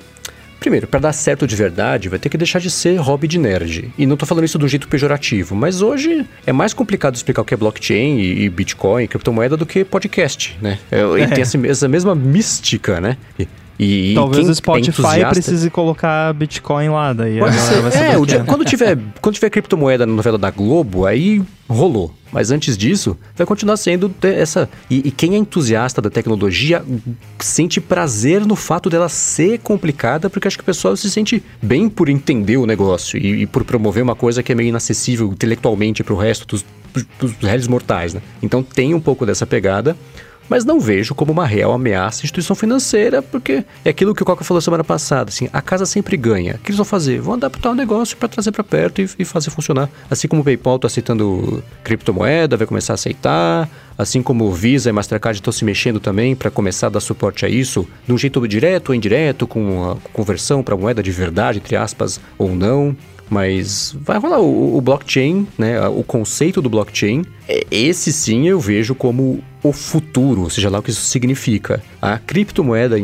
Primeiro, 0.61 0.87
para 0.87 1.01
dar 1.01 1.13
certo 1.13 1.47
de 1.47 1.55
verdade, 1.55 2.09
vai 2.09 2.19
ter 2.19 2.29
que 2.29 2.37
deixar 2.37 2.59
de 2.59 2.71
ser 2.71 2.97
hobby 2.97 3.29
de 3.29 3.39
nerd. 3.39 3.93
E 3.97 4.07
não 4.07 4.17
tô 4.17 4.27
falando 4.27 4.45
isso 4.45 4.59
de 4.59 4.65
um 4.65 4.69
jeito 4.69 4.89
pejorativo, 4.89 5.55
mas 5.55 5.83
hoje 5.83 6.27
é 6.47 6.53
mais 6.53 6.73
complicado 6.73 7.15
explicar 7.15 7.43
o 7.43 7.45
que 7.45 7.55
é 7.55 7.57
blockchain 7.57 8.19
e, 8.19 8.45
e 8.45 8.49
Bitcoin, 8.49 9.05
e 9.05 9.09
criptomoeda 9.09 9.57
do 9.57 9.67
que 9.67 9.85
podcast, 9.85 10.57
né? 10.61 10.79
É, 10.91 11.01
é. 11.01 11.23
E 11.23 11.27
tem 11.29 11.43
essa, 11.43 11.67
essa 11.67 11.89
mesma 11.89 12.15
mística, 12.15 13.01
né? 13.01 13.17
E, 13.39 13.47
e, 13.79 14.15
Talvez 14.15 14.49
o 14.49 14.55
Spotify 14.55 15.21
é 15.21 15.29
precise 15.29 15.71
colocar 15.71 16.33
Bitcoin 16.33 16.89
lá, 16.89 17.13
daí 17.13 17.39
Pode 17.39 17.57
ser. 17.57 17.85
É, 17.97 18.19
dia, 18.25 18.45
quando, 18.45 18.65
tiver, 18.65 18.99
quando 19.21 19.35
tiver 19.35 19.51
criptomoeda 19.51 20.07
na 20.07 20.13
novela 20.13 20.39
da 20.39 20.51
Globo, 20.51 21.05
aí 21.05 21.43
rolou. 21.69 22.13
Mas 22.33 22.51
antes 22.51 22.77
disso, 22.77 23.17
vai 23.37 23.47
continuar 23.47 23.77
sendo 23.77 24.13
essa. 24.23 24.69
E, 24.91 25.09
e, 25.09 25.11
quem 25.11 25.35
é 25.35 25.39
entusiasta 25.39 26.01
da 26.01 26.09
tecnologia 26.09 26.83
sente 27.39 27.81
prazer 27.81 28.47
no 28.47 28.57
fato 28.57 28.89
dela 28.89 29.09
ser 29.09 29.59
complicada, 29.59 30.31
porque 30.31 30.49
acho 30.49 30.57
que 30.57 30.63
o 30.63 30.67
pessoal 30.67 30.97
se 30.97 31.11
sente 31.11 31.43
bem 31.63 31.89
por 31.89 32.09
entender 32.09 32.57
o 32.57 32.67
negócio 32.67 33.19
e, 33.19 33.43
e 33.43 33.47
por 33.47 33.65
promover 33.65 34.03
uma 34.03 34.15
coisa 34.15 34.43
que 34.43 34.53
é 34.53 34.55
meio 34.55 34.69
inacessível 34.69 35.29
intelectualmente 35.29 36.03
para 36.03 36.15
o 36.15 36.17
resto 36.17 36.47
dos, 36.47 36.65
dos 37.21 37.33
réis 37.41 37.69
mortais, 37.69 38.15
né? 38.15 38.23
Então 38.43 38.63
tem 38.63 38.95
um 38.95 39.01
pouco 39.01 39.27
dessa 39.27 39.47
pegada 39.47 39.97
mas 40.49 40.65
não 40.65 40.81
vejo 40.81 41.15
como 41.15 41.33
uma 41.33 41.47
real 41.47 41.73
ameaça 41.73 42.23
à 42.23 42.25
instituição 42.25 42.57
financeira, 42.57 43.23
porque 43.23 43.65
é 43.85 43.91
aquilo 43.91 44.15
que 44.15 44.23
o 44.23 44.27
Coca 44.27 44.45
falou 44.45 44.61
semana 44.61 44.85
passada, 44.85 45.31
assim, 45.31 45.49
a 45.53 45.61
casa 45.61 45.87
sempre 45.87 46.17
ganha. 46.17 46.55
O 46.55 46.59
que 46.59 46.71
eles 46.71 46.77
vão 46.77 46.85
fazer? 46.85 47.21
Vão 47.21 47.35
adaptar 47.35 47.71
o 47.71 47.75
negócio 47.75 48.17
para 48.17 48.29
trazer 48.29 48.53
para 48.53 48.65
perto 48.65 49.01
e, 49.01 49.09
e, 49.19 49.25
fazer 49.25 49.51
funcionar. 49.51 49.89
Assim 50.11 50.29
como 50.29 50.43
o 50.43 50.45
PayPal 50.45 50.77
está 50.77 50.87
aceitando 50.87 51.63
criptomoeda, 51.83 52.57
vai 52.57 52.67
começar 52.67 52.93
a 52.93 52.95
aceitar, 52.95 53.69
assim 53.97 54.23
como 54.23 54.45
o 54.45 54.53
Visa 54.53 54.91
e 54.91 54.93
Mastercard 54.93 55.39
estão 55.39 55.53
se 55.53 55.65
mexendo 55.65 56.01
também 56.01 56.35
para 56.37 56.51
começar 56.51 56.89
a 56.89 56.91
dar 56.91 57.01
suporte 57.01 57.45
a 57.45 57.49
isso, 57.49 57.87
de 58.07 58.13
um 58.13 58.19
jeito 58.19 58.47
direto 58.47 58.91
ou 58.91 58.95
indireto, 58.95 59.47
com 59.47 59.91
a 59.91 59.97
conversão 60.11 60.63
para 60.63 60.77
moeda 60.77 61.03
de 61.03 61.11
verdade, 61.11 61.59
entre 61.59 61.77
aspas, 61.77 62.21
ou 62.39 62.55
não. 62.55 62.97
Mas 63.29 63.97
vai 64.03 64.19
rolar 64.19 64.39
o, 64.39 64.77
o 64.77 64.81
blockchain, 64.81 65.47
né? 65.59 65.85
O 65.89 66.03
conceito 66.05 66.63
do 66.63 66.71
blockchain. 66.71 67.25
É, 67.49 67.67
esse 67.71 68.13
sim 68.13 68.49
eu 68.49 68.61
vejo 68.61 68.95
como 68.95 69.43
o 69.69 69.73
futuro, 69.73 70.49
seja 70.49 70.71
lá 70.71 70.79
o 70.79 70.83
que 70.83 70.91
isso 70.91 71.03
significa. 71.03 71.83
A 72.01 72.19
criptomoeda, 72.19 72.97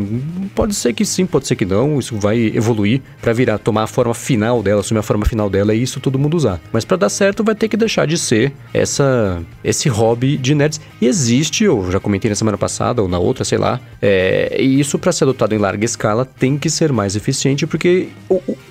pode 0.54 0.74
ser 0.74 0.92
que 0.92 1.04
sim, 1.04 1.26
pode 1.26 1.46
ser 1.46 1.56
que 1.56 1.64
não, 1.64 1.98
isso 1.98 2.16
vai 2.16 2.38
evoluir 2.54 3.00
para 3.20 3.32
virar, 3.32 3.58
tomar 3.58 3.84
a 3.84 3.86
forma 3.86 4.14
final 4.14 4.62
dela, 4.62 4.80
assumir 4.80 5.00
a 5.00 5.02
forma 5.02 5.24
final 5.24 5.50
dela 5.50 5.74
e 5.74 5.82
isso 5.82 5.98
todo 5.98 6.18
mundo 6.18 6.36
usar. 6.36 6.60
Mas 6.72 6.84
para 6.84 6.96
dar 6.96 7.08
certo 7.08 7.42
vai 7.42 7.54
ter 7.54 7.68
que 7.68 7.76
deixar 7.76 8.06
de 8.06 8.16
ser 8.16 8.52
essa 8.72 9.42
esse 9.64 9.88
hobby 9.88 10.36
de 10.36 10.54
nerds. 10.54 10.80
E 11.00 11.06
existe, 11.06 11.64
eu 11.64 11.90
já 11.90 11.98
comentei 11.98 12.28
na 12.28 12.34
semana 12.34 12.56
passada 12.56 13.02
ou 13.02 13.08
na 13.08 13.18
outra, 13.18 13.44
sei 13.44 13.58
lá, 13.58 13.80
é, 14.00 14.56
e 14.60 14.78
isso 14.78 14.98
para 14.98 15.12
ser 15.12 15.24
adotado 15.24 15.54
em 15.54 15.58
larga 15.58 15.84
escala 15.84 16.24
tem 16.24 16.56
que 16.56 16.70
ser 16.70 16.92
mais 16.92 17.16
eficiente 17.16 17.66
porque 17.66 18.08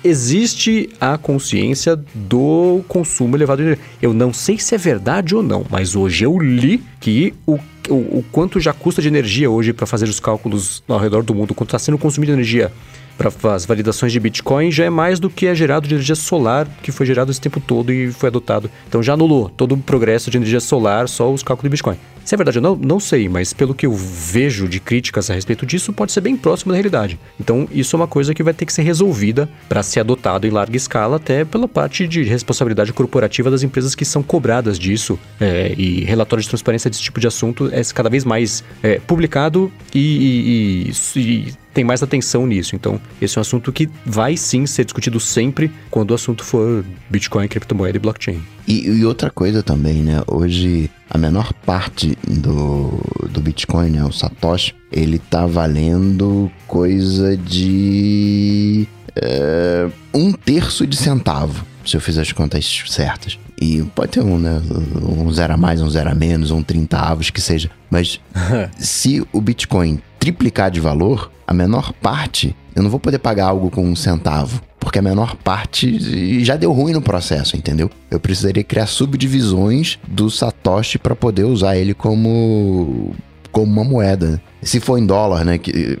existe 0.02 0.88
a 1.00 1.18
consciência 1.18 1.96
do 2.14 2.82
consumo 2.88 3.36
elevado 3.36 3.62
de. 3.62 3.78
Eu 4.00 4.14
não 4.14 4.32
sei 4.32 4.58
se 4.58 4.74
é 4.74 4.78
verdade 4.78 5.34
ou 5.34 5.42
não, 5.42 5.61
mas 5.70 5.96
hoje 5.96 6.24
eu 6.24 6.38
li 6.38 6.82
que 7.00 7.34
o 7.46 7.58
o, 7.88 8.18
o 8.18 8.24
quanto 8.30 8.60
já 8.60 8.72
custa 8.72 9.02
de 9.02 9.08
energia 9.08 9.50
hoje 9.50 9.72
para 9.72 9.86
fazer 9.86 10.08
os 10.08 10.20
cálculos 10.20 10.82
ao 10.88 10.98
redor 10.98 11.22
do 11.22 11.34
mundo, 11.34 11.54
quanto 11.54 11.70
está 11.70 11.78
sendo 11.78 11.98
consumido 11.98 12.32
energia 12.32 12.72
para 13.18 13.54
as 13.54 13.66
validações 13.66 14.12
de 14.12 14.18
Bitcoin 14.18 14.70
já 14.70 14.84
é 14.84 14.90
mais 14.90 15.20
do 15.20 15.28
que 15.28 15.46
é 15.46 15.54
gerado 15.54 15.86
de 15.86 15.94
energia 15.94 16.14
solar 16.14 16.66
que 16.82 16.90
foi 16.90 17.06
gerado 17.06 17.30
esse 17.30 17.40
tempo 17.40 17.60
todo 17.60 17.92
e 17.92 18.10
foi 18.10 18.28
adotado. 18.28 18.70
Então 18.88 19.02
já 19.02 19.14
anulou 19.14 19.48
todo 19.48 19.74
o 19.74 19.78
progresso 19.78 20.30
de 20.30 20.36
energia 20.36 20.60
solar, 20.60 21.08
só 21.08 21.32
os 21.32 21.42
cálculos 21.42 21.64
de 21.64 21.70
Bitcoin. 21.70 21.96
Se 22.24 22.34
é 22.34 22.36
verdade 22.36 22.58
ou 22.58 22.62
não, 22.62 22.76
não 22.76 23.00
sei, 23.00 23.28
mas 23.28 23.52
pelo 23.52 23.74
que 23.74 23.86
eu 23.86 23.92
vejo 23.92 24.68
de 24.68 24.80
críticas 24.80 25.30
a 25.30 25.34
respeito 25.34 25.66
disso, 25.66 25.92
pode 25.92 26.12
ser 26.12 26.20
bem 26.20 26.36
próximo 26.36 26.72
da 26.72 26.76
realidade. 26.76 27.18
Então, 27.38 27.68
isso 27.72 27.94
é 27.94 27.98
uma 27.98 28.06
coisa 28.06 28.34
que 28.34 28.42
vai 28.42 28.54
ter 28.54 28.66
que 28.66 28.72
ser 28.72 28.82
resolvida 28.82 29.48
para 29.68 29.82
ser 29.82 30.00
adotado 30.00 30.46
em 30.46 30.50
larga 30.50 30.76
escala, 30.76 31.16
até 31.16 31.44
pela 31.44 31.66
parte 31.66 32.06
de 32.06 32.22
responsabilidade 32.22 32.92
corporativa 32.92 33.50
das 33.50 33.62
empresas 33.62 33.94
que 33.94 34.04
são 34.04 34.22
cobradas 34.22 34.78
disso. 34.78 35.18
É, 35.40 35.74
e 35.76 36.04
relatório 36.04 36.42
de 36.42 36.48
transparência 36.48 36.88
desse 36.88 37.02
tipo 37.02 37.20
de 37.20 37.26
assunto 37.26 37.68
é 37.72 37.82
cada 37.92 38.08
vez 38.08 38.24
mais 38.24 38.62
é, 38.82 38.98
publicado 39.00 39.72
e, 39.94 40.90
e, 41.16 41.20
e 41.20 41.52
tem 41.72 41.84
mais 41.84 42.02
atenção 42.02 42.46
nisso. 42.46 42.76
Então, 42.76 43.00
esse 43.20 43.38
é 43.38 43.40
um 43.40 43.42
assunto 43.42 43.72
que 43.72 43.88
vai 44.04 44.36
sim 44.36 44.66
ser 44.66 44.84
discutido 44.84 45.18
sempre 45.18 45.70
quando 45.90 46.10
o 46.10 46.14
assunto 46.14 46.44
for 46.44 46.84
Bitcoin, 47.10 47.48
criptomoeda 47.48 47.96
e 47.96 48.00
blockchain. 48.00 48.42
E, 48.66 48.88
e 48.88 49.04
outra 49.04 49.30
coisa 49.30 49.62
também, 49.62 50.02
né? 50.02 50.22
Hoje, 50.26 50.90
a 51.12 51.18
menor 51.18 51.52
parte 51.52 52.16
do, 52.26 52.98
do 53.28 53.40
Bitcoin, 53.42 53.90
né? 53.90 54.02
O 54.02 54.10
Satoshi, 54.10 54.74
ele 54.90 55.18
tá 55.18 55.46
valendo 55.46 56.50
coisa 56.66 57.36
de. 57.36 58.88
É, 59.14 59.90
um 60.14 60.32
terço 60.32 60.86
de 60.86 60.96
centavo, 60.96 61.66
se 61.84 61.94
eu 61.94 62.00
fizer 62.00 62.22
as 62.22 62.32
contas 62.32 62.82
certas. 62.88 63.38
E 63.60 63.82
pode 63.94 64.12
ter 64.12 64.22
um, 64.22 64.38
né? 64.38 64.62
Um 65.02 65.30
zero 65.30 65.52
a 65.52 65.56
mais, 65.58 65.82
um 65.82 65.90
zero 65.90 66.10
a 66.10 66.14
menos, 66.14 66.50
um 66.50 66.62
30 66.62 66.98
avos, 66.98 67.28
que 67.28 67.42
seja. 67.42 67.70
Mas 67.90 68.18
se 68.78 69.22
o 69.32 69.40
Bitcoin 69.40 70.00
triplicar 70.18 70.70
de 70.70 70.80
valor, 70.80 71.30
a 71.46 71.52
menor 71.52 71.92
parte, 71.92 72.56
eu 72.74 72.82
não 72.82 72.88
vou 72.88 72.98
poder 72.98 73.18
pagar 73.18 73.48
algo 73.48 73.70
com 73.70 73.84
um 73.84 73.94
centavo. 73.94 74.62
Porque 74.82 74.98
a 74.98 75.02
menor 75.02 75.36
parte 75.36 76.42
já 76.44 76.56
deu 76.56 76.72
ruim 76.72 76.92
no 76.92 77.00
processo, 77.00 77.56
entendeu? 77.56 77.88
Eu 78.10 78.18
precisaria 78.18 78.64
criar 78.64 78.86
subdivisões 78.86 79.96
do 80.08 80.28
Satoshi 80.28 80.98
para 80.98 81.14
poder 81.14 81.44
usar 81.44 81.76
ele 81.76 81.94
como 81.94 83.14
como 83.52 83.70
uma 83.70 83.84
moeda. 83.84 84.42
Se 84.62 84.80
for 84.80 84.98
em 84.98 85.06
dólar, 85.06 85.44
né, 85.44 85.58
que 85.58 85.96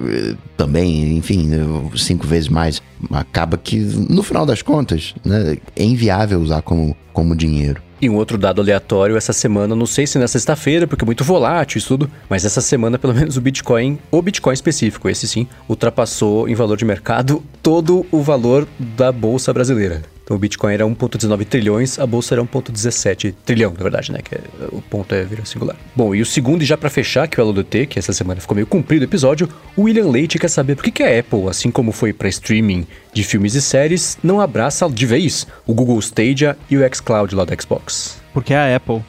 também, 0.56 1.16
enfim, 1.16 1.50
cinco 1.94 2.26
vezes 2.26 2.48
mais, 2.48 2.82
acaba 3.10 3.56
que 3.56 3.76
no 3.78 4.22
final 4.22 4.46
das 4.46 4.62
contas, 4.62 5.14
né, 5.24 5.58
é 5.76 5.84
inviável 5.84 6.40
usar 6.40 6.62
como, 6.62 6.96
como 7.12 7.36
dinheiro. 7.36 7.80
E 8.02 8.10
um 8.10 8.16
outro 8.16 8.36
dado 8.36 8.60
aleatório, 8.60 9.16
essa 9.16 9.32
semana, 9.32 9.76
não 9.76 9.86
sei 9.86 10.08
se 10.08 10.18
na 10.18 10.26
sexta-feira, 10.26 10.88
porque 10.88 11.04
é 11.04 11.06
muito 11.06 11.22
volátil 11.22 11.78
isso 11.78 11.86
tudo, 11.86 12.10
mas 12.28 12.44
essa 12.44 12.60
semana, 12.60 12.98
pelo 12.98 13.14
menos, 13.14 13.36
o 13.36 13.40
Bitcoin, 13.40 13.96
o 14.10 14.20
Bitcoin 14.20 14.52
específico, 14.52 15.08
esse 15.08 15.28
sim, 15.28 15.46
ultrapassou 15.68 16.48
em 16.48 16.54
valor 16.56 16.76
de 16.76 16.84
mercado 16.84 17.40
todo 17.62 18.04
o 18.10 18.20
valor 18.20 18.66
da 18.76 19.12
Bolsa 19.12 19.52
Brasileira. 19.52 20.11
Então 20.24 20.36
o 20.36 20.40
Bitcoin 20.40 20.72
era 20.72 20.84
1,19 20.84 21.44
trilhões, 21.44 21.98
a 21.98 22.06
bolsa 22.06 22.34
era 22.34 22.42
1,17 22.42 23.34
trilhão, 23.44 23.72
na 23.76 23.82
verdade, 23.82 24.12
né? 24.12 24.20
Que 24.22 24.36
é, 24.36 24.40
o 24.70 24.80
ponto 24.80 25.14
é 25.14 25.22
virar 25.24 25.44
singular. 25.44 25.76
Bom, 25.94 26.14
e 26.14 26.22
o 26.22 26.26
segundo, 26.26 26.62
e 26.62 26.64
já 26.64 26.76
para 26.76 26.88
fechar, 26.88 27.26
que 27.28 27.40
é 27.40 27.42
o 27.42 27.48
LDT, 27.48 27.86
que 27.86 27.98
essa 27.98 28.12
semana 28.12 28.40
ficou 28.40 28.54
meio 28.54 28.66
comprido 28.66 29.02
o 29.02 29.04
episódio, 29.04 29.48
o 29.76 29.82
William 29.82 30.08
Leite 30.08 30.38
quer 30.38 30.48
saber 30.48 30.76
por 30.76 30.84
que, 30.84 30.90
que 30.90 31.02
a 31.02 31.18
Apple, 31.18 31.48
assim 31.48 31.70
como 31.70 31.92
foi 31.92 32.12
para 32.12 32.28
streaming 32.28 32.86
de 33.12 33.22
filmes 33.22 33.54
e 33.54 33.62
séries, 33.62 34.16
não 34.22 34.40
abraça 34.40 34.88
de 34.88 35.06
vez 35.06 35.46
o 35.66 35.74
Google 35.74 35.98
Stadia 35.98 36.56
e 36.70 36.76
o 36.76 36.94
xCloud 36.94 37.34
lá 37.34 37.44
do 37.44 37.62
Xbox. 37.62 38.20
Porque 38.32 38.54
é 38.54 38.56
a 38.56 38.76
Apple. 38.76 39.02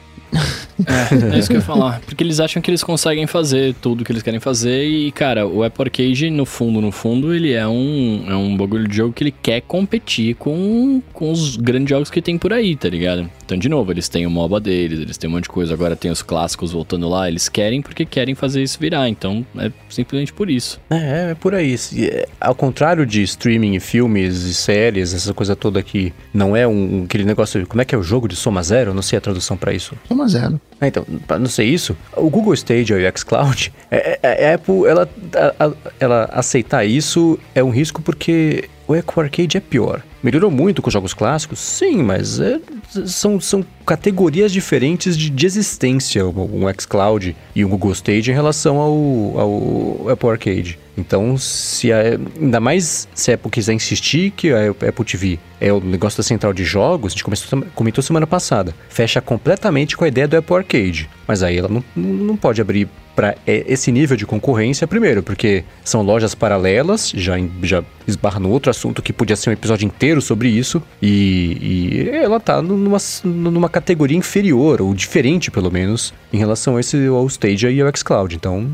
É, 0.86 1.36
é 1.36 1.38
isso 1.38 1.48
que 1.48 1.54
eu 1.54 1.60
ia 1.60 1.64
falar. 1.64 2.00
Porque 2.00 2.22
eles 2.24 2.40
acham 2.40 2.60
que 2.60 2.70
eles 2.70 2.82
conseguem 2.82 3.26
fazer 3.26 3.74
tudo 3.80 4.00
o 4.00 4.04
que 4.04 4.12
eles 4.12 4.22
querem 4.22 4.40
fazer 4.40 4.84
e, 4.84 5.12
cara, 5.12 5.46
o 5.46 5.62
Apple 5.62 5.84
Arcade, 5.84 6.30
no 6.30 6.44
fundo, 6.44 6.80
no 6.80 6.90
fundo, 6.90 7.34
ele 7.34 7.52
é 7.52 7.66
um, 7.66 8.24
é 8.28 8.34
um 8.34 8.56
bagulho 8.56 8.88
de 8.88 8.96
jogo 8.96 9.12
que 9.12 9.22
ele 9.22 9.34
quer 9.42 9.60
competir 9.62 10.34
com, 10.34 11.02
com 11.12 11.30
os 11.30 11.56
grandes 11.56 11.90
jogos 11.90 12.10
que 12.10 12.20
tem 12.20 12.36
por 12.36 12.52
aí, 12.52 12.74
tá 12.74 12.88
ligado? 12.88 13.30
Então, 13.44 13.58
de 13.58 13.68
novo, 13.68 13.92
eles 13.92 14.08
têm 14.08 14.26
o 14.26 14.30
MOBA 14.30 14.60
deles, 14.60 15.00
eles 15.00 15.18
têm 15.18 15.28
um 15.28 15.34
monte 15.34 15.44
de 15.44 15.50
coisa, 15.50 15.74
agora 15.74 15.94
tem 15.94 16.10
os 16.10 16.22
clássicos 16.22 16.72
voltando 16.72 17.08
lá, 17.08 17.28
eles 17.28 17.48
querem 17.48 17.82
porque 17.82 18.04
querem 18.04 18.34
fazer 18.34 18.62
isso 18.62 18.78
virar, 18.80 19.08
então 19.08 19.44
é 19.58 19.70
simplesmente 19.88 20.32
por 20.32 20.50
isso. 20.50 20.80
É, 20.90 21.30
é 21.30 21.34
por 21.34 21.54
aí. 21.54 21.76
É, 21.98 22.26
ao 22.40 22.54
contrário 22.54 23.04
de 23.04 23.22
streaming, 23.22 23.78
filmes 23.80 24.42
e 24.42 24.54
séries, 24.54 25.12
essa 25.12 25.34
coisa 25.34 25.54
toda 25.54 25.78
aqui, 25.78 26.12
não 26.32 26.56
é 26.56 26.66
um, 26.66 27.04
aquele 27.04 27.24
negócio, 27.24 27.66
como 27.66 27.82
é 27.82 27.84
que 27.84 27.94
é 27.94 27.98
o 27.98 28.02
jogo 28.02 28.26
de 28.26 28.34
soma 28.34 28.62
zero? 28.62 28.90
Eu 28.90 28.94
não 28.94 29.02
sei 29.02 29.18
a 29.18 29.20
tradução 29.20 29.56
para 29.56 29.72
isso. 29.72 29.94
Soma 30.08 30.23
zero. 30.28 30.60
É, 30.80 30.88
então, 30.88 31.04
para 31.26 31.38
não 31.38 31.46
ser 31.46 31.64
isso, 31.64 31.96
o 32.16 32.28
Google 32.28 32.54
Stadia 32.54 32.98
e 32.98 33.08
o 33.08 33.18
xCloud, 33.18 33.72
é, 33.90 34.18
é, 34.22 34.50
a 34.50 34.54
Apple, 34.54 34.86
ela, 34.86 35.08
a, 35.58 35.66
a, 35.66 35.72
ela 35.98 36.24
aceitar 36.32 36.84
isso 36.84 37.38
é 37.54 37.62
um 37.62 37.70
risco 37.70 38.02
porque 38.02 38.68
o 38.86 38.94
Eco 38.94 39.20
Arcade 39.20 39.56
é 39.56 39.60
pior. 39.60 40.02
Melhorou 40.24 40.50
muito 40.50 40.80
com 40.80 40.90
jogos 40.90 41.12
clássicos? 41.12 41.58
Sim, 41.58 42.02
mas 42.02 42.40
é, 42.40 42.58
são, 43.04 43.38
são 43.38 43.62
categorias 43.84 44.50
diferentes 44.50 45.18
de, 45.18 45.28
de 45.28 45.44
existência, 45.44 46.26
um, 46.26 46.64
um 46.64 46.72
xCloud 46.80 47.36
e 47.54 47.62
um 47.62 47.68
Google 47.68 47.92
Stage 47.92 48.30
em 48.30 48.34
relação 48.34 48.78
ao, 48.78 49.38
ao 49.38 50.08
Apple 50.08 50.30
Arcade. 50.30 50.78
Então, 50.96 51.36
se 51.36 51.92
a, 51.92 52.18
ainda 52.40 52.58
mais 52.58 53.06
se 53.14 53.32
a 53.32 53.34
Apple 53.34 53.50
quiser 53.50 53.74
insistir 53.74 54.30
que 54.30 54.50
a 54.50 54.70
Apple 54.70 55.04
TV 55.04 55.38
é 55.60 55.70
o 55.70 55.78
negócio 55.78 56.16
da 56.16 56.22
central 56.22 56.54
de 56.54 56.64
jogos, 56.64 57.12
a 57.12 57.14
gente 57.14 57.24
começou, 57.24 57.62
comentou 57.74 58.02
semana 58.02 58.26
passada, 58.26 58.74
fecha 58.88 59.20
completamente 59.20 59.94
com 59.94 60.04
a 60.04 60.08
ideia 60.08 60.26
do 60.26 60.38
Apple 60.38 60.56
Arcade. 60.56 61.10
Mas 61.28 61.42
aí 61.42 61.58
ela 61.58 61.68
não, 61.68 61.84
não 61.94 62.34
pode 62.34 62.62
abrir 62.62 62.88
para 63.14 63.36
esse 63.46 63.92
nível 63.92 64.16
de 64.16 64.26
concorrência, 64.26 64.86
primeiro, 64.86 65.22
porque 65.22 65.64
são 65.84 66.02
lojas 66.02 66.34
paralelas, 66.34 67.12
já, 67.14 67.34
já 67.62 67.82
esbarra 68.06 68.40
no 68.40 68.50
outro 68.50 68.70
assunto 68.70 69.00
que 69.00 69.12
podia 69.12 69.36
ser 69.36 69.50
um 69.50 69.52
episódio 69.52 69.86
inteiro 69.86 70.20
sobre 70.20 70.48
isso, 70.48 70.82
e, 71.00 71.58
e 71.60 72.08
ela 72.10 72.40
tá 72.40 72.60
numa, 72.60 72.98
numa 73.24 73.68
categoria 73.68 74.16
inferior, 74.16 74.82
ou 74.82 74.94
diferente 74.94 75.50
pelo 75.50 75.70
menos, 75.70 76.12
em 76.32 76.38
relação 76.38 76.76
a 76.76 76.80
esse, 76.80 77.06
ao 77.06 77.26
Stadia 77.26 77.70
e 77.70 77.80
ao 77.80 77.96
xCloud. 77.96 78.34
Então, 78.34 78.68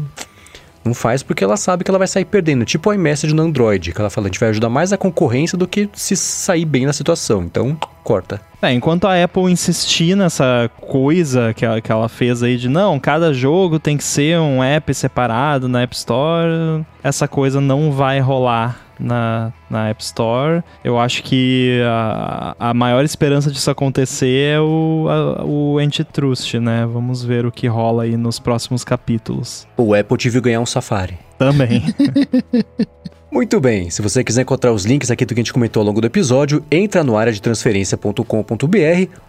não 0.85 0.95
faz 0.95 1.23
porque 1.23 1.45
ela 1.45 1.57
sabe 1.57 1.85
que 1.85 1.91
ela 1.91 1.99
vai 1.99 2.09
sair 2.09 2.25
perdendo. 2.25 2.65
Tipo 2.65 2.91
o 2.91 2.95
iMessage 2.95 3.35
no 3.35 3.43
Android, 3.43 3.93
que 3.93 4.01
ela 4.01 4.11
fala, 4.11 4.27
a 4.27 4.29
gente 4.29 4.41
vai 4.41 4.49
ajudar 4.49 4.69
mais 4.69 4.93
a 4.93 4.99
concorrência 4.99 5.57
do 5.57 5.67
que 5.67 5.89
se 5.93 6.17
sair 6.17 6.65
bem 6.65 6.87
na 6.87 6.93
situação. 6.93 7.43
Então, 7.43 7.77
corta. 8.03 8.41
É, 8.63 8.73
enquanto 8.73 9.07
a 9.07 9.23
Apple 9.23 9.51
insistir 9.51 10.15
nessa 10.15 10.71
coisa 10.81 11.55
que 11.55 11.65
ela, 11.65 11.81
que 11.81 11.91
ela 11.91 12.09
fez 12.09 12.43
aí 12.43 12.57
de 12.57 12.69
não, 12.69 12.99
cada 12.99 13.33
jogo 13.33 13.79
tem 13.79 13.97
que 13.97 14.05
ser 14.05 14.39
um 14.39 14.63
app 14.63 14.93
separado 14.93 15.69
na 15.69 15.83
App 15.83 15.95
Store, 15.95 16.85
essa 17.03 17.27
coisa 17.27 17.61
não 17.61 17.91
vai 17.91 18.21
rolar 18.21 18.90
na, 19.01 19.53
na 19.69 19.89
App 19.89 20.03
Store. 20.03 20.63
Eu 20.85 20.99
acho 20.99 21.23
que 21.23 21.81
a, 21.85 22.55
a 22.59 22.75
maior 22.75 23.05
esperança 23.05 23.51
disso 23.51 23.71
acontecer 23.71 24.55
é 24.55 24.61
o, 24.61 25.07
a, 25.09 25.45
o 25.45 25.79
antitrust, 25.79 26.55
né? 26.55 26.87
Vamos 26.87 27.25
ver 27.25 27.47
o 27.47 27.53
que 27.53 27.67
rola 27.67 28.05
aí 28.05 28.17
nos 28.17 28.39
próximos 28.39 28.85
capítulos. 28.85 29.67
O 29.77 29.95
Apple 29.95 30.17
tive 30.17 30.41
ganhar 30.41 30.61
um 30.61 30.67
Safari. 30.67 31.19
Também. 31.39 31.83
Muito 33.33 33.61
bem, 33.61 33.89
se 33.91 34.03
você 34.03 34.25
quiser 34.25 34.43
encontrar 34.43 34.73
os 34.73 34.85
links 34.85 35.09
aqui 35.09 35.25
do 35.25 35.33
que 35.33 35.41
a 35.41 35.43
gente 35.45 35.53
comentou 35.53 35.81
ao 35.83 35.87
longo 35.87 36.01
do 36.01 36.07
episódio, 36.09 36.65
entra 36.69 37.05
no 37.05 37.17
área 37.17 37.33
de 37.33 37.41
transferência.com.br 37.41 38.25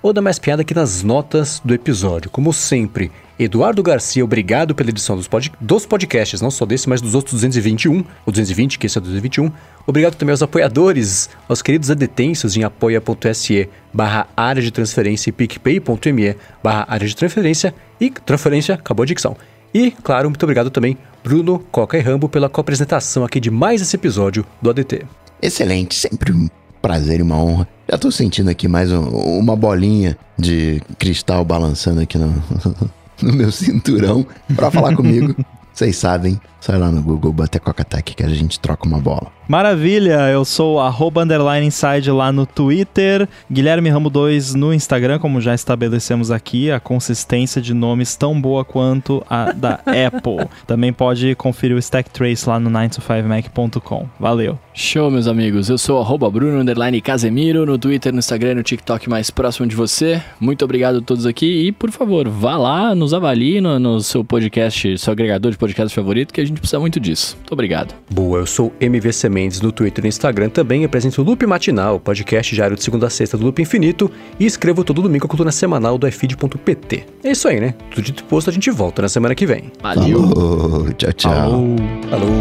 ou 0.02 0.12
dá 0.12 0.20
mais 0.20 0.40
piada 0.40 0.64
aqui 0.64 0.74
nas 0.74 1.04
notas 1.04 1.62
do 1.64 1.72
episódio. 1.72 2.28
Como 2.32 2.52
sempre, 2.52 3.12
Eduardo 3.38 3.84
Garcia, 3.84 4.24
obrigado 4.24 4.74
pela 4.74 4.90
edição 4.90 5.16
dos, 5.16 5.28
pod 5.28 5.52
dos 5.62 5.86
podcasts, 5.86 6.42
não 6.42 6.50
só 6.50 6.66
desse, 6.66 6.90
mas 6.90 7.00
dos 7.00 7.14
outros 7.14 7.36
221, 7.36 8.04
o 8.26 8.32
220, 8.32 8.80
que 8.80 8.88
esse 8.88 8.98
é 8.98 9.00
o 9.00 9.04
221. 9.04 9.52
Obrigado 9.86 10.16
também 10.16 10.32
aos 10.32 10.42
apoiadores, 10.42 11.30
aos 11.48 11.62
queridos 11.62 11.92
adetensos 11.92 12.58
em 12.58 12.64
apoia.se 12.64 13.70
barra 13.94 14.28
área 14.36 14.64
de 14.64 14.72
transferência 14.72 15.30
e 15.30 15.32
picpay.me 15.32 16.36
barra 16.64 16.86
área 16.88 17.08
de 17.08 17.16
transferência 17.16 17.72
e 18.00 18.10
transferência, 18.10 18.74
acabou 18.74 19.04
a 19.04 19.06
dicção. 19.06 19.38
E, 19.74 19.92
claro, 19.92 20.30
muito 20.30 20.44
obrigado 20.44 20.70
também, 20.70 20.98
Bruno, 21.24 21.60
Coca 21.72 21.98
e 21.98 22.02
Rambo, 22.02 22.28
pela 22.28 22.50
co-apresentação 22.50 23.24
aqui 23.24 23.40
de 23.40 23.50
mais 23.50 23.82
esse 23.82 23.96
episódio 23.96 24.46
do 24.62 24.70
ADT. 24.70 25.06
Excelente, 25.42 25.96
sempre 25.96 26.34
um 26.34 26.50
prazer 26.82 27.20
e 27.20 27.24
uma 27.24 27.38
honra. 27.38 27.68
Já 27.90 27.98
tô 27.98 28.12
sentindo 28.12 28.50
aqui 28.50 28.68
mais 28.68 28.92
um, 28.92 29.02
uma 29.08 29.56
bolinha 29.56 30.18
de 30.38 30.82
cristal 30.98 31.46
balançando 31.46 32.02
aqui 32.02 32.18
no, 32.18 32.34
no 33.22 33.34
meu 33.34 33.52
cinturão 33.52 34.26
para 34.56 34.72
falar 34.72 34.96
comigo. 34.96 35.36
Vocês 35.74 35.96
sabem, 35.96 36.40
sai 36.62 36.78
lá 36.78 36.90
no 36.90 37.02
Google, 37.02 37.34
bater 37.34 37.60
Coca-Tech 37.60 38.16
que 38.16 38.24
a 38.24 38.30
gente 38.30 38.60
troca 38.60 38.88
uma 38.88 39.00
bola. 39.00 39.32
Maravilha, 39.52 40.30
eu 40.30 40.46
sou 40.46 40.80
arroba 40.80 41.24
underline 41.24 41.68
inside 41.68 42.10
lá 42.10 42.32
no 42.32 42.46
Twitter, 42.46 43.28
Guilherme 43.52 43.90
Ramo 43.90 44.10
2 44.10 44.56
no 44.56 44.74
Instagram, 44.74 45.20
como 45.20 45.42
já 45.42 45.54
estabelecemos 45.54 46.32
aqui, 46.32 46.72
a 46.72 46.80
consistência 46.80 47.62
de 47.62 47.74
nomes 47.74 48.16
tão 48.16 48.40
boa 48.40 48.64
quanto 48.64 49.22
a 49.30 49.52
da 49.52 49.82
Apple. 50.08 50.48
Também 50.66 50.94
pode 50.94 51.36
conferir 51.36 51.76
o 51.76 51.80
Stack 51.80 52.10
Trace 52.12 52.48
lá 52.48 52.62
no 52.62 52.70
9to5mac.com. 52.70 54.08
Valeu. 54.18 54.58
Show, 54.74 55.12
meus 55.12 55.28
amigos. 55.28 55.70
Eu 55.70 55.78
sou 55.78 56.00
arroba 56.00 56.30
Bruno 56.30 56.60
underline 56.60 57.02
Casemiro 57.02 57.66
no 57.66 57.78
Twitter, 57.78 58.14
no 58.14 58.20
Instagram, 58.20 58.56
no 58.56 58.64
TikTok 58.64 59.10
mais 59.10 59.30
próximo 59.30 59.68
de 59.68 59.76
você. 59.76 60.22
Muito 60.40 60.64
obrigado 60.64 61.00
a 61.00 61.02
todos 61.02 61.26
aqui 61.26 61.68
e, 61.68 61.72
por 61.74 61.92
favor, 61.92 62.30
vá 62.30 62.56
lá, 62.56 62.96
nos 62.96 63.14
avalie 63.14 63.60
no, 63.60 63.78
no 63.78 64.00
seu 64.00 64.24
podcast, 64.24 64.98
seu 64.98 65.12
agregador 65.12 65.52
de 65.52 65.58
podcast 65.58 65.94
favorito, 65.94 66.34
que 66.34 66.40
a 66.40 66.46
gente 66.46 66.51
precisa 66.60 66.80
muito 66.80 67.00
disso. 67.00 67.36
Muito 67.38 67.54
obrigado. 67.54 67.96
Boa, 68.10 68.40
eu 68.40 68.46
sou 68.46 68.74
MVC 68.80 69.30
Mendes 69.30 69.62
no 69.62 69.72
Twitter 69.72 70.04
e 70.04 70.06
no 70.06 70.10
Instagram. 70.10 70.50
Também 70.50 70.84
apresento 70.84 71.22
o 71.22 71.26
Loop 71.26 71.46
Matinal, 71.46 72.00
podcast 72.00 72.54
diário 72.54 72.76
de 72.76 72.84
segunda 72.84 73.08
a 73.08 73.10
sexta 73.10 73.38
do 73.38 73.46
Loop 73.46 73.62
Infinito 73.62 74.12
e 74.40 74.46
escrevo 74.46 74.84
todo 74.84 75.02
domingo 75.02 75.26
a 75.26 75.30
coluna 75.30 75.52
semanal 75.52 75.98
do 75.98 76.08
ifeed.pt. 76.08 77.06
É 77.24 77.32
isso 77.32 77.48
aí, 77.48 77.60
né? 77.60 77.74
Tudo 77.92 78.04
dito 78.04 78.24
posto, 78.26 78.50
a 78.50 78.54
gente 78.54 78.70
volta 78.70 79.02
na 79.02 79.10
semana 79.10 79.36
que 79.36 79.46
vem. 79.46 79.72
Valeu. 79.82 80.28
Falou. 80.30 80.92
Tchau, 80.94 81.14
tchau. 81.14 81.32
Falou. 81.32 81.76
Falou. 82.10 82.32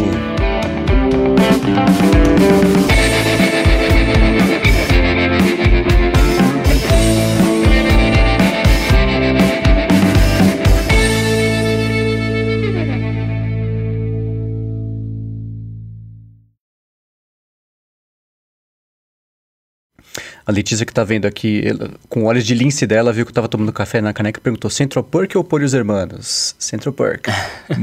A 20.51 20.53
Letícia 20.53 20.85
que 20.85 20.93
tá 20.93 21.05
vendo 21.05 21.25
aqui, 21.25 21.65
ela, 21.65 21.91
com 22.09 22.25
olhos 22.25 22.45
de 22.45 22.53
lince 22.53 22.85
dela, 22.85 23.13
viu 23.13 23.25
que 23.25 23.29
eu 23.29 23.33
tava 23.33 23.47
tomando 23.47 23.71
café 23.71 24.01
na 24.01 24.11
caneca 24.11 24.37
e 24.37 24.43
perguntou: 24.43 24.69
Central 24.69 25.01
Perk 25.01 25.37
ou 25.37 25.45
Polhos 25.45 25.73
Hermanos? 25.73 26.53
Central 26.59 26.91
Perk. 26.91 27.29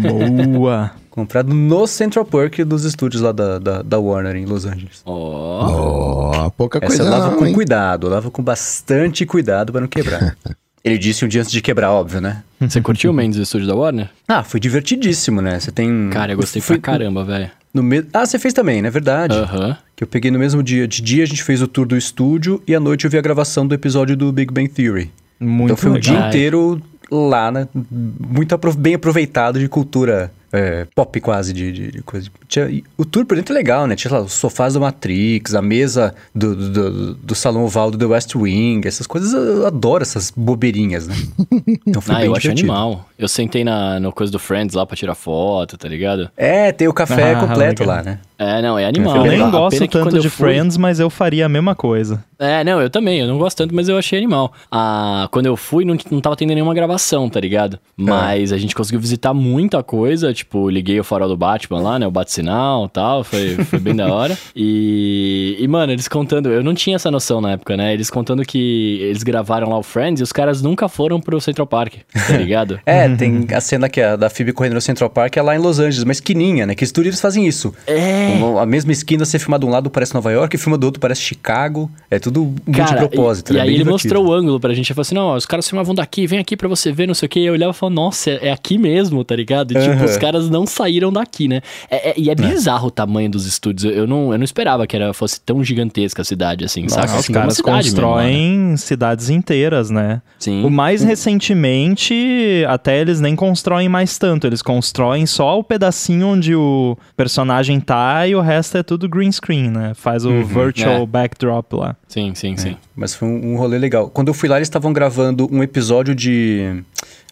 Boa. 0.53 0.91
Comprado 1.09 1.55
no 1.55 1.87
Central 1.87 2.27
Perk 2.27 2.63
dos 2.65 2.85
estúdios 2.85 3.23
lá 3.23 3.33
da, 3.33 3.59
da, 3.59 3.81
da 3.81 3.99
Warner 3.99 4.37
em 4.37 4.45
Los 4.45 4.67
Angeles. 4.67 5.01
Ó. 5.07 6.45
Oh, 6.45 6.51
pouca 6.51 6.77
Essa 6.77 6.87
coisa 6.89 7.03
eu 7.05 7.09
lavo 7.09 7.31
não, 7.31 7.39
com 7.39 7.47
hein? 7.47 7.55
cuidado, 7.55 8.07
eu 8.07 8.11
lavo 8.11 8.31
com 8.31 8.43
bastante 8.43 9.25
cuidado 9.25 9.73
para 9.73 9.81
não 9.81 9.89
quebrar. 9.89 10.37
Ele 10.85 10.97
disse 10.99 11.25
um 11.25 11.29
dia 11.29 11.41
antes 11.41 11.51
de 11.53 11.61
quebrar, 11.61 11.91
óbvio, 11.93 12.21
né? 12.21 12.43
Você 12.61 12.81
curtiu 12.81 13.11
o 13.11 13.15
Mendes 13.15 13.37
do 13.37 13.43
estúdio 13.43 13.67
da 13.67 13.75
Warner? 13.75 14.09
Ah, 14.27 14.43
foi 14.43 14.59
divertidíssimo, 14.61 15.41
né? 15.43 15.59
Você 15.61 15.71
tem. 15.71 16.09
Cara, 16.11 16.33
eu 16.33 16.37
gostei 16.37 16.63
Fui- 16.63 16.79
pra 16.79 16.93
caramba, 16.93 17.25
velho. 17.25 17.51
No 17.75 17.83
me... 17.83 18.03
Ah, 18.15 18.25
você 18.25 18.39
fez 18.39 18.55
também, 18.55 18.81
né? 18.81 18.89
Verdade. 18.91 19.37
Aham. 19.37 19.77
Que 19.95 20.03
eu 20.03 20.09
peguei 20.09 20.31
no 20.31 20.39
mesmo 20.39 20.63
dia. 20.63 20.89
De 20.89 21.03
dia 21.03 21.23
a 21.23 21.27
gente 21.27 21.43
fez 21.43 21.61
o 21.61 21.67
tour 21.69 21.87
do 21.87 21.97
estúdio 21.97 22.63
e 22.67 22.75
à 22.75 22.81
noite 22.81 23.05
eu 23.05 23.11
vi 23.11 23.19
a 23.19 23.21
gravação 23.21 23.67
do 23.67 23.75
episódio 23.75 24.17
do 24.17 24.33
Big 24.33 24.53
Bang 24.53 24.69
Theory. 24.69 25.11
Muito 25.39 25.65
então 25.73 25.77
foi 25.77 25.91
um 25.91 25.95
legal. 25.95 26.17
dia 26.17 26.29
inteiro 26.29 26.83
lá, 27.11 27.51
né? 27.53 27.69
Muito 27.91 28.55
apro- 28.55 28.75
bem 28.75 28.95
aproveitado 28.95 29.59
de 29.59 29.69
cultura 29.69 30.33
é, 30.53 30.87
pop 30.95 31.21
quase 31.21 31.53
de, 31.53 31.73
de, 31.73 31.91
de 31.91 32.03
coisa. 32.03 32.31
Tinha, 32.47 32.83
o 32.97 33.05
tour 33.05 33.25
por 33.25 33.37
dentro 33.37 33.55
é 33.55 33.59
legal, 33.59 33.87
né? 33.87 33.95
Tinha 33.95 34.13
lá, 34.13 34.21
os 34.21 34.33
sofás 34.33 34.75
do 34.75 34.81
Matrix, 34.81 35.55
a 35.55 35.63
mesa 35.63 36.15
do, 36.35 36.55
do, 36.55 36.71
do, 36.71 37.15
do 37.15 37.35
salão 37.35 37.65
oval 37.65 37.91
do 37.91 37.99
The 37.99 38.07
West 38.07 38.35
Wing, 38.35 38.87
essas 38.87 39.07
coisas 39.07 39.33
eu 39.33 39.67
adoro 39.67 40.03
essas 40.03 40.33
bobeirinhas, 40.35 41.07
né? 41.07 41.15
Então 41.87 42.01
foi 42.03 42.15
ah, 42.15 42.19
bem 42.19 42.27
eu 42.27 42.37
acho 42.37 42.51
animal. 42.51 43.09
Eu 43.19 43.29
sentei 43.29 43.65
na 43.65 43.99
no 44.01 44.13
coisa 44.13 44.33
do 44.33 44.39
Friends 44.39 44.75
lá 44.75 44.85
pra 44.87 44.97
tirar 44.97 45.15
foto, 45.15 45.77
tá 45.77 45.89
ligado? 45.89 46.31
É, 46.37 46.73
tem 46.73 46.89
o 46.89 46.93
café 46.93 47.35
ah, 47.35 47.41
completo 47.41 47.83
legal. 47.83 47.97
lá, 47.97 48.03
né? 48.03 48.21
É, 48.39 48.63
não, 48.63 48.79
é 48.79 48.85
animal. 48.85 49.27
Eu 49.27 49.33
nem 49.33 49.51
gosto 49.51 49.89
tanto 49.89 50.21
de 50.21 50.31
fui... 50.31 50.47
Friends, 50.47 50.77
mas 50.77 51.01
eu 51.01 51.11
faria 51.11 51.47
a 51.47 51.49
mesma 51.49 51.75
coisa. 51.75 52.25
É, 52.39 52.63
não, 52.63 52.81
eu 52.81 52.89
também, 52.89 53.19
eu 53.19 53.27
não 53.27 53.37
gosto 53.37 53.57
tanto, 53.57 53.75
mas 53.75 53.89
eu 53.89 53.99
achei 53.99 54.17
animal. 54.17 54.53
Ah, 54.71 55.29
quando 55.33 55.47
eu 55.47 55.57
fui, 55.57 55.85
não, 55.85 55.97
não 56.09 56.21
tava 56.21 56.37
tendo 56.37 56.55
nenhuma 56.55 56.73
gravação, 56.73 57.29
tá 57.29 57.41
ligado? 57.41 57.75
É. 57.75 57.79
Mas 57.97 58.53
é. 58.53 58.55
a 58.55 58.59
gente 58.59 58.77
conseguiu 58.77 59.01
visitar 59.01 59.35
muita 59.35 59.83
coisa, 59.83 60.33
tipo, 60.39 60.69
liguei 60.69 60.99
o 60.99 61.05
farol 61.05 61.29
do 61.29 61.37
Batman 61.37 61.81
lá, 61.81 61.99
né, 61.99 62.07
o 62.07 62.11
bate-sinal 62.11 62.87
e 62.87 62.89
tal, 62.89 63.25
foi, 63.25 63.57
foi 63.65 63.79
bem 63.79 63.95
da 63.95 64.13
hora. 64.13 64.37
E, 64.55 65.57
e, 65.59 65.69
mano, 65.69 65.93
eles 65.93 66.09
contando, 66.09 66.51
eu 66.51 66.63
não 66.63 66.75
tinha 66.75 66.97
essa 66.97 67.11
noção 67.11 67.41
na 67.41 67.53
época, 67.53 67.77
né, 67.77 67.93
eles 67.93 68.11
contando 68.11 68.45
que 68.45 68.99
eles 69.03 69.23
gravaram 69.23 69.69
lá 69.69 69.79
o 69.79 69.83
Friends 69.83 70.21
e 70.21 70.23
os 70.23 70.33
caras 70.33 70.63
nunca 70.63 70.89
foram 70.89 71.21
pro 71.21 71.41
Central 71.41 71.67
Park, 71.67 71.95
tá 72.27 72.37
ligado? 72.37 72.81
é, 72.87 73.09
tem 73.09 73.47
a 73.53 73.61
cena 73.61 73.89
que 73.89 74.01
é 74.01 74.17
da 74.17 74.31
Phoebe 74.31 74.53
correndo 74.53 74.75
no 74.75 74.81
Central 74.81 75.11
Park, 75.11 75.37
é 75.37 75.43
lá 75.43 75.55
em 75.55 75.59
Los 75.59 75.79
Angeles, 75.79 76.03
uma 76.03 76.13
esquininha, 76.13 76.67
né, 76.67 76.75
que 76.75 76.85
estúdio 76.85 77.11
eles 77.11 77.21
fazem 77.21 77.47
isso. 77.47 77.75
É. 77.87 78.39
A 78.61 78.67
mesma 78.67 78.93
esquina, 78.93 79.25
você 79.25 79.39
filma 79.39 79.59
de 79.59 79.67
um 79.67 79.71
lado 79.71 79.91
parece 79.91 80.15
Nova 80.15 80.31
York, 80.31 80.55
e 80.55 80.59
filma 80.59 80.77
do 80.77 80.85
outro 80.85 81.01
parece 81.01 81.21
Chicago, 81.21 81.91
é 82.11 82.19
tudo 82.19 82.55
Cara, 82.73 83.07
propósito. 83.07 83.53
E, 83.53 83.57
e 83.57 83.61
aí 83.61 83.75
ele 83.75 83.85
mostrou 83.85 84.27
o 84.27 84.33
ângulo 84.33 84.61
pra 84.61 84.75
gente. 84.75 84.89
Ele 84.91 84.95
falou 84.95 85.03
assim: 85.03 85.15
não, 85.15 85.35
os 85.35 85.47
caras 85.47 85.69
filmavam 85.69 85.95
daqui, 85.95 86.27
vem 86.27 86.39
aqui 86.39 86.57
pra 86.57 86.69
você 86.69 86.93
ver, 86.93 87.07
não 87.07 87.15
sei 87.15 87.27
o 87.27 87.29
que. 87.29 87.41
E 87.41 87.47
eu 87.47 87.53
olhava 87.53 87.73
e 87.73 87.75
falava, 87.75 87.95
nossa, 87.95 88.31
é 88.31 88.51
aqui 88.51 88.79
mesmo, 88.79 89.25
tá 89.25 89.35
ligado? 89.35 89.73
E, 89.77 89.81
tipo, 89.81 90.05
os 90.05 90.17
caras 90.17 90.28
não 90.33 90.67
saíram 90.67 91.13
daqui, 91.13 91.49
né? 91.49 91.61
É, 91.91 92.11
é, 92.11 92.15
e 92.17 92.29
é, 92.29 92.33
é 92.33 92.35
bizarro 92.35 92.89
o 92.89 92.91
tamanho 92.91 93.31
dos 93.31 93.47
estúdios. 93.47 93.93
Eu 93.95 94.07
não, 94.07 94.33
eu 94.33 94.39
não 94.39 94.45
esperava 94.45 94.87
que 94.87 94.97
era, 94.97 95.13
fosse 95.13 95.41
tão 95.41 95.63
gigantesca 95.63 96.23
a 96.23 96.25
cidade, 96.25 96.65
assim, 96.65 96.83
nossa, 96.83 96.95
saca? 96.95 97.13
Os 97.13 97.19
assim, 97.21 97.33
caras 97.33 97.61
constroem 97.61 98.51
mesmo, 98.51 98.71
né? 98.71 98.77
cidades 98.77 99.31
inteiras, 99.31 99.91
né? 99.91 100.23
Sim. 100.39 100.65
O 100.65 100.71
mais 100.71 101.03
recentemente, 101.03 102.65
até 102.69 103.01
eles 103.01 103.21
nem 103.21 103.35
constroem 103.35 103.89
mais 103.89 104.19
tanto. 104.19 104.47
Eles 104.47 104.63
constroem 104.63 105.27
só 105.27 105.59
o 105.59 105.65
pedacinho 105.65 106.29
onde 106.29 106.55
o 106.55 106.97
personagem 107.17 107.81
tá 107.81 108.27
e 108.27 108.35
o 108.35 108.41
resto 108.41 108.79
é 108.79 108.83
tudo 108.83 109.09
green 109.09 109.33
screen, 109.33 109.71
né? 109.71 109.93
Faz 109.95 110.25
o 110.25 110.31
uhum, 110.31 110.45
virtual 110.45 111.03
é. 111.03 111.07
backdrop 111.07 111.73
lá. 111.75 111.97
Sim, 112.07 112.35
sim, 112.35 112.57
sim. 112.57 112.77
Mas 112.95 113.15
foi 113.15 113.29
um, 113.29 113.53
um 113.53 113.57
rolê 113.57 113.79
legal. 113.79 114.11
Quando 114.11 114.29
eu 114.29 114.35
fui 114.35 114.49
lá, 114.49 114.57
eles 114.57 114.69
estavam 114.69 114.93
gravando 114.93 115.49
um 115.53 115.63
episódio 115.63 116.15
de. 116.15 116.83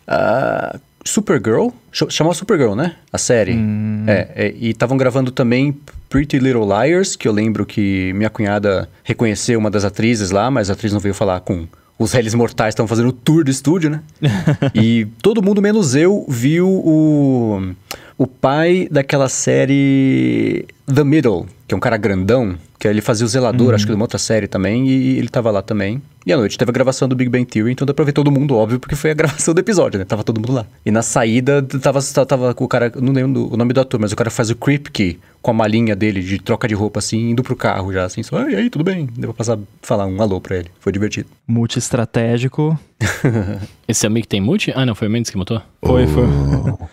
Uh, 0.09 0.81
Supergirl, 1.07 1.69
chamou 2.11 2.35
Supergirl, 2.35 2.75
né? 2.75 2.97
A 3.13 3.19
série. 3.19 3.55
Hum. 3.55 4.05
É, 4.07 4.29
é, 4.35 4.55
e 4.59 4.71
estavam 4.71 4.97
gravando 4.97 5.31
também 5.31 5.75
Pretty 6.09 6.39
Little 6.39 6.67
Liars, 6.67 7.17
que 7.17 7.29
eu 7.29 7.33
lembro 7.33 7.65
que 7.65 8.13
minha 8.15 8.29
cunhada 8.29 8.89
reconheceu 9.05 9.59
uma 9.59 9.71
das 9.71 9.85
atrizes 9.85 10.31
lá, 10.31 10.51
mas 10.51 10.69
a 10.69 10.73
atriz 10.73 10.93
não 10.93 11.01
veio 11.01 11.15
falar 11.15 11.41
com 11.41 11.67
os 11.99 12.13
réis 12.13 12.35
mortais, 12.35 12.71
estavam 12.73 12.89
fazendo 12.89 13.09
o 13.09 13.13
tour 13.13 13.45
do 13.45 13.51
estúdio, 13.51 13.89
né? 13.89 14.03
e 14.75 15.07
todo 15.23 15.43
mundo, 15.43 15.63
menos 15.63 15.95
eu, 15.95 16.27
viu 16.29 16.69
o, 16.69 17.73
o 18.19 18.27
pai 18.27 18.89
daquela 18.91 19.29
série 19.29 20.67
The 20.93 21.05
Middle, 21.05 21.47
que 21.67 21.75
é 21.75 21.77
um 21.77 21.81
cara 21.81 21.97
grandão, 21.97 22.57
que 22.79 22.87
ele 22.87 23.01
fazia 23.01 23.25
o 23.25 23.29
zelador, 23.29 23.69
uhum. 23.69 23.75
acho 23.75 23.85
que 23.85 23.91
de 23.91 23.97
uma 23.97 24.05
outra 24.05 24.19
série 24.19 24.47
também, 24.47 24.87
e 24.89 25.19
ele 25.19 25.29
tava 25.29 25.51
lá 25.51 25.63
também. 25.63 26.03
E 26.27 26.33
à 26.33 26.37
noite 26.37 26.59
teve 26.59 26.71
a 26.71 26.73
gravação 26.73 27.09
do 27.09 27.15
Big 27.15 27.31
Bang 27.31 27.45
Theory, 27.45 27.73
então 27.73 27.87
deu 27.87 27.95
pra 27.95 28.05
ver 28.05 28.13
todo 28.13 28.31
mundo, 28.31 28.57
óbvio, 28.57 28.81
porque 28.81 28.97
foi 28.97 29.13
a 29.13 29.15
gravação 29.15 29.55
do 29.55 29.61
episódio, 29.61 29.99
né? 29.99 30.05
Tava 30.05 30.25
todo 30.25 30.41
mundo 30.41 30.53
lá. 30.53 30.67
E 30.85 30.91
na 30.91 31.03
saída, 31.03 31.63
tava, 31.63 32.01
tava 32.27 32.55
com 32.55 32.65
o 32.65 32.69
cara, 32.69 32.93
não 32.97 33.13
lembro 33.13 33.53
o 33.53 33.57
nome 33.57 33.73
do 33.73 33.81
ator, 33.81 34.01
mas 34.01 34.13
o 34.13 34.17
cara 34.17 34.31
faz 34.31 34.51
o 34.51 34.57
Creep 34.57 34.89
Key 34.89 35.19
com 35.41 35.53
a 35.53 35.55
malinha 35.55 35.95
dele 35.95 36.21
de 36.21 36.41
troca 36.41 36.67
de 36.67 36.75
roupa, 36.75 36.99
assim, 36.99 37.31
indo 37.31 37.43
pro 37.43 37.55
carro 37.55 37.93
já, 37.93 38.05
assim, 38.05 38.23
só, 38.23 38.49
e 38.49 38.57
aí, 38.57 38.69
tudo 38.69 38.83
bem? 38.83 39.09
Deu 39.17 39.33
pra 39.33 39.39
passar, 39.39 39.59
falar 39.81 40.07
um 40.07 40.21
alô 40.21 40.41
pra 40.41 40.57
ele. 40.57 40.69
Foi 40.81 40.93
divertido. 40.93 41.29
Multi-estratégico. 41.47 42.77
Esse 43.87 44.07
amigo 44.07 44.27
tem 44.27 44.41
multi? 44.41 44.73
Ah, 44.75 44.85
não, 44.85 44.97
foi 44.97 45.07
o 45.07 45.11
Mendes 45.11 45.31
que 45.31 45.37
mutou? 45.37 45.63
Foi, 45.85 46.07
foi. 46.09 46.25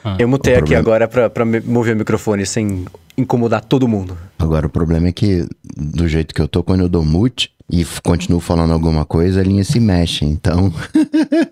Ah. 0.03 0.17
Eu 0.19 0.27
mutei 0.27 0.55
aqui 0.55 0.75
agora 0.75 1.07
pra, 1.07 1.29
pra 1.29 1.43
mover 1.43 1.95
o 1.95 1.97
microfone 1.97 2.45
sem 2.45 2.85
incomodar 3.17 3.63
todo 3.63 3.87
mundo. 3.87 4.17
Agora, 4.39 4.67
o 4.67 4.69
problema 4.69 5.07
é 5.07 5.11
que, 5.11 5.47
do 5.75 6.07
jeito 6.07 6.33
que 6.33 6.41
eu 6.41 6.47
tô, 6.47 6.63
quando 6.63 6.81
eu 6.81 6.89
dou 6.89 7.05
mute 7.05 7.51
e 7.69 7.85
continuo 8.03 8.39
falando 8.39 8.73
alguma 8.73 9.05
coisa, 9.05 9.39
a 9.39 9.43
linha 9.43 9.63
se 9.63 9.79
mexe. 9.79 10.25
Então, 10.25 10.73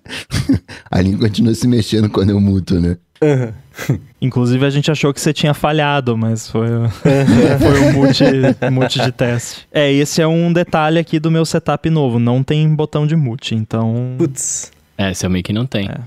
a 0.89 1.01
linha 1.01 1.17
continua 1.17 1.53
se 1.53 1.67
mexendo 1.67 2.09
quando 2.09 2.31
eu 2.31 2.39
muto, 2.39 2.79
né? 2.79 2.97
Uhum. 3.23 3.97
Inclusive, 4.19 4.65
a 4.65 4.69
gente 4.69 4.89
achou 4.89 5.13
que 5.13 5.21
você 5.21 5.31
tinha 5.31 5.53
falhado, 5.53 6.17
mas 6.17 6.49
foi, 6.49 6.67
foi 7.61 7.79
um 7.81 7.93
multi, 7.93 8.23
multi 8.71 8.99
de 8.99 9.11
teste. 9.11 9.67
É, 9.71 9.91
esse 9.91 10.21
é 10.21 10.27
um 10.27 10.51
detalhe 10.51 10.97
aqui 10.97 11.19
do 11.19 11.29
meu 11.29 11.45
setup 11.45 11.87
novo. 11.89 12.17
Não 12.17 12.43
tem 12.43 12.67
botão 12.73 13.05
de 13.05 13.15
multi, 13.15 13.53
então... 13.53 14.15
Putz. 14.17 14.71
É, 14.97 15.11
esse 15.11 15.25
é 15.25 15.29
meio 15.29 15.43
que 15.43 15.53
não 15.53 15.65
tem. 15.65 15.87
É. 15.87 15.99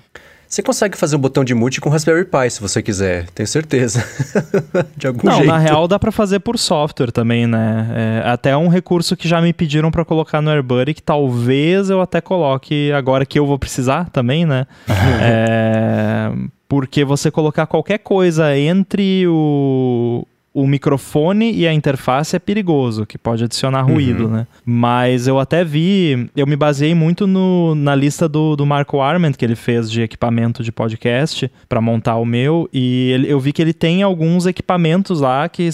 Você 0.55 0.63
consegue 0.63 0.97
fazer 0.97 1.17
um 1.17 1.19
botão 1.19 1.43
de 1.43 1.53
mute 1.53 1.81
com 1.81 1.91
Raspberry 1.91 2.25
Pi, 2.25 2.49
se 2.49 2.61
você 2.61 2.81
quiser, 2.81 3.29
tenho 3.31 3.45
certeza. 3.45 4.07
de 4.97 5.09
algum 5.09 5.27
Não, 5.27 5.39
jeito. 5.39 5.49
na 5.49 5.59
real 5.59 5.89
dá 5.89 5.99
para 5.99 6.13
fazer 6.13 6.39
por 6.39 6.57
software 6.57 7.11
também, 7.11 7.45
né? 7.45 8.23
É, 8.23 8.31
até 8.31 8.57
um 8.57 8.69
recurso 8.69 9.17
que 9.17 9.27
já 9.27 9.41
me 9.41 9.53
pediram 9.53 9.91
para 9.91 10.05
colocar 10.05 10.41
no 10.41 10.49
AirBuddy, 10.49 10.95
que 10.95 11.03
talvez 11.03 11.91
eu 11.91 12.01
até 12.01 12.21
coloque 12.21 12.93
agora 12.93 13.27
que 13.27 13.37
eu 13.37 13.45
vou 13.45 13.59
precisar 13.59 14.09
também, 14.11 14.47
né? 14.47 14.65
é, 15.21 16.31
porque 16.69 17.05
você 17.05 17.33
colocar 17.33 17.67
qualquer 17.67 17.99
coisa 17.99 18.57
entre 18.57 19.27
o, 19.27 20.25
o 20.55 20.69
microfone 20.69 21.53
e 21.53 21.67
a 21.67 21.75
interface 21.75 22.37
é 22.37 22.39
perigoso, 22.39 23.05
que 23.05 23.19
pode 23.19 23.43
adicionar 23.43 23.83
ruído, 23.83 24.27
uhum. 24.27 24.31
né? 24.31 24.47
Mas 24.65 25.27
eu 25.27 25.41
até 25.41 25.65
vi, 25.65 26.31
eu 26.37 26.47
me 26.47 26.55
baseei 26.55 26.95
muito 26.95 27.27
no, 27.27 27.75
na 27.75 27.93
lista 27.97 28.29
do, 28.29 28.55
do 28.55 28.65
Marco 28.65 29.01
Arment 29.01 29.33
que 29.33 29.45
ele 29.45 29.57
fez 29.57 29.91
de 29.91 30.03
equipamento 30.03 30.63
de 30.63 30.71
podcast 30.71 31.51
para 31.69 31.81
montar 31.81 32.17
o 32.17 32.25
meu, 32.25 32.69
e 32.73 33.11
ele, 33.11 33.29
eu 33.29 33.41
vi 33.41 33.53
que 33.53 33.61
ele 33.61 33.75
tem 33.75 34.05
alguns 34.05 34.47
equipamentos 34.47 35.21
lá 35.21 35.49
que 35.49 35.69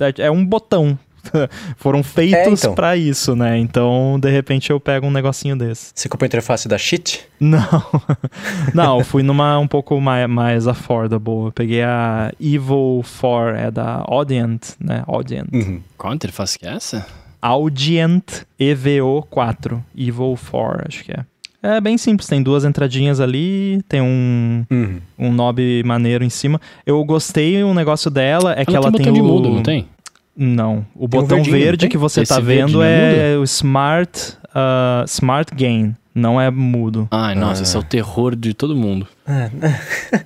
é, 0.00 0.26
é 0.26 0.30
um 0.30 0.46
botão 0.46 0.96
foram 1.76 2.02
feitos 2.02 2.38
é, 2.38 2.50
então. 2.50 2.74
para 2.74 2.96
isso, 2.96 3.34
né? 3.34 3.58
Então, 3.58 4.18
de 4.20 4.30
repente, 4.30 4.70
eu 4.70 4.80
pego 4.80 5.06
um 5.06 5.10
negocinho 5.10 5.56
desse. 5.56 5.92
Você 5.94 6.08
comprou 6.08 6.26
a 6.26 6.28
interface 6.28 6.68
da 6.68 6.78
Shit? 6.78 7.20
Não. 7.40 8.02
Não, 8.72 9.04
fui 9.04 9.22
numa 9.22 9.58
um 9.58 9.66
pouco 9.66 10.00
mais, 10.00 10.28
mais 10.28 10.66
affordable. 10.66 11.46
Eu 11.46 11.52
peguei 11.52 11.82
a 11.82 12.32
Evil 12.40 13.04
4, 13.20 13.56
é 13.56 13.70
da 13.70 14.02
Audient, 14.06 14.60
né? 14.80 15.02
Audient. 15.06 15.48
Uhum. 15.52 15.80
Qual 15.98 16.14
interface 16.14 16.58
que 16.58 16.66
é 16.66 16.74
essa? 16.74 17.06
Audient 17.42 18.46
EVO4. 18.58 19.82
Evil 19.94 20.38
4, 20.50 20.84
acho 20.88 21.04
que 21.04 21.12
é. 21.12 21.24
É 21.62 21.80
bem 21.80 21.96
simples, 21.96 22.28
tem 22.28 22.42
duas 22.42 22.62
entradinhas 22.62 23.20
ali, 23.20 23.80
tem 23.88 24.02
um, 24.02 24.66
uhum. 24.70 25.00
um 25.18 25.32
knob 25.32 25.82
maneiro 25.82 26.22
em 26.22 26.28
cima. 26.28 26.60
Eu 26.84 27.02
gostei, 27.04 27.64
um 27.64 27.72
negócio 27.72 28.10
dela 28.10 28.52
é 28.52 28.56
ela 28.56 28.64
que 28.66 28.76
ela 28.76 28.92
tem, 28.92 29.04
tem 29.04 29.12
o... 29.12 29.14
de 29.14 29.22
mudo, 29.22 29.48
não 29.48 29.62
tem? 29.62 29.88
Não. 30.36 30.84
O 30.94 31.08
tem 31.08 31.20
botão 31.20 31.38
um 31.38 31.42
verde 31.42 31.88
que 31.88 31.96
você 31.96 32.22
está 32.22 32.40
vendo 32.40 32.82
é 32.82 33.36
o 33.38 33.44
Smart, 33.44 34.36
uh, 34.46 35.04
Smart 35.06 35.54
Gain. 35.54 35.94
Não 36.14 36.40
é 36.40 36.50
mudo. 36.50 37.08
Ai, 37.10 37.34
nossa, 37.34 37.62
ah. 37.62 37.64
esse 37.64 37.76
é 37.76 37.78
o 37.78 37.82
terror 37.82 38.36
de 38.36 38.54
todo 38.54 38.76
mundo. 38.76 39.06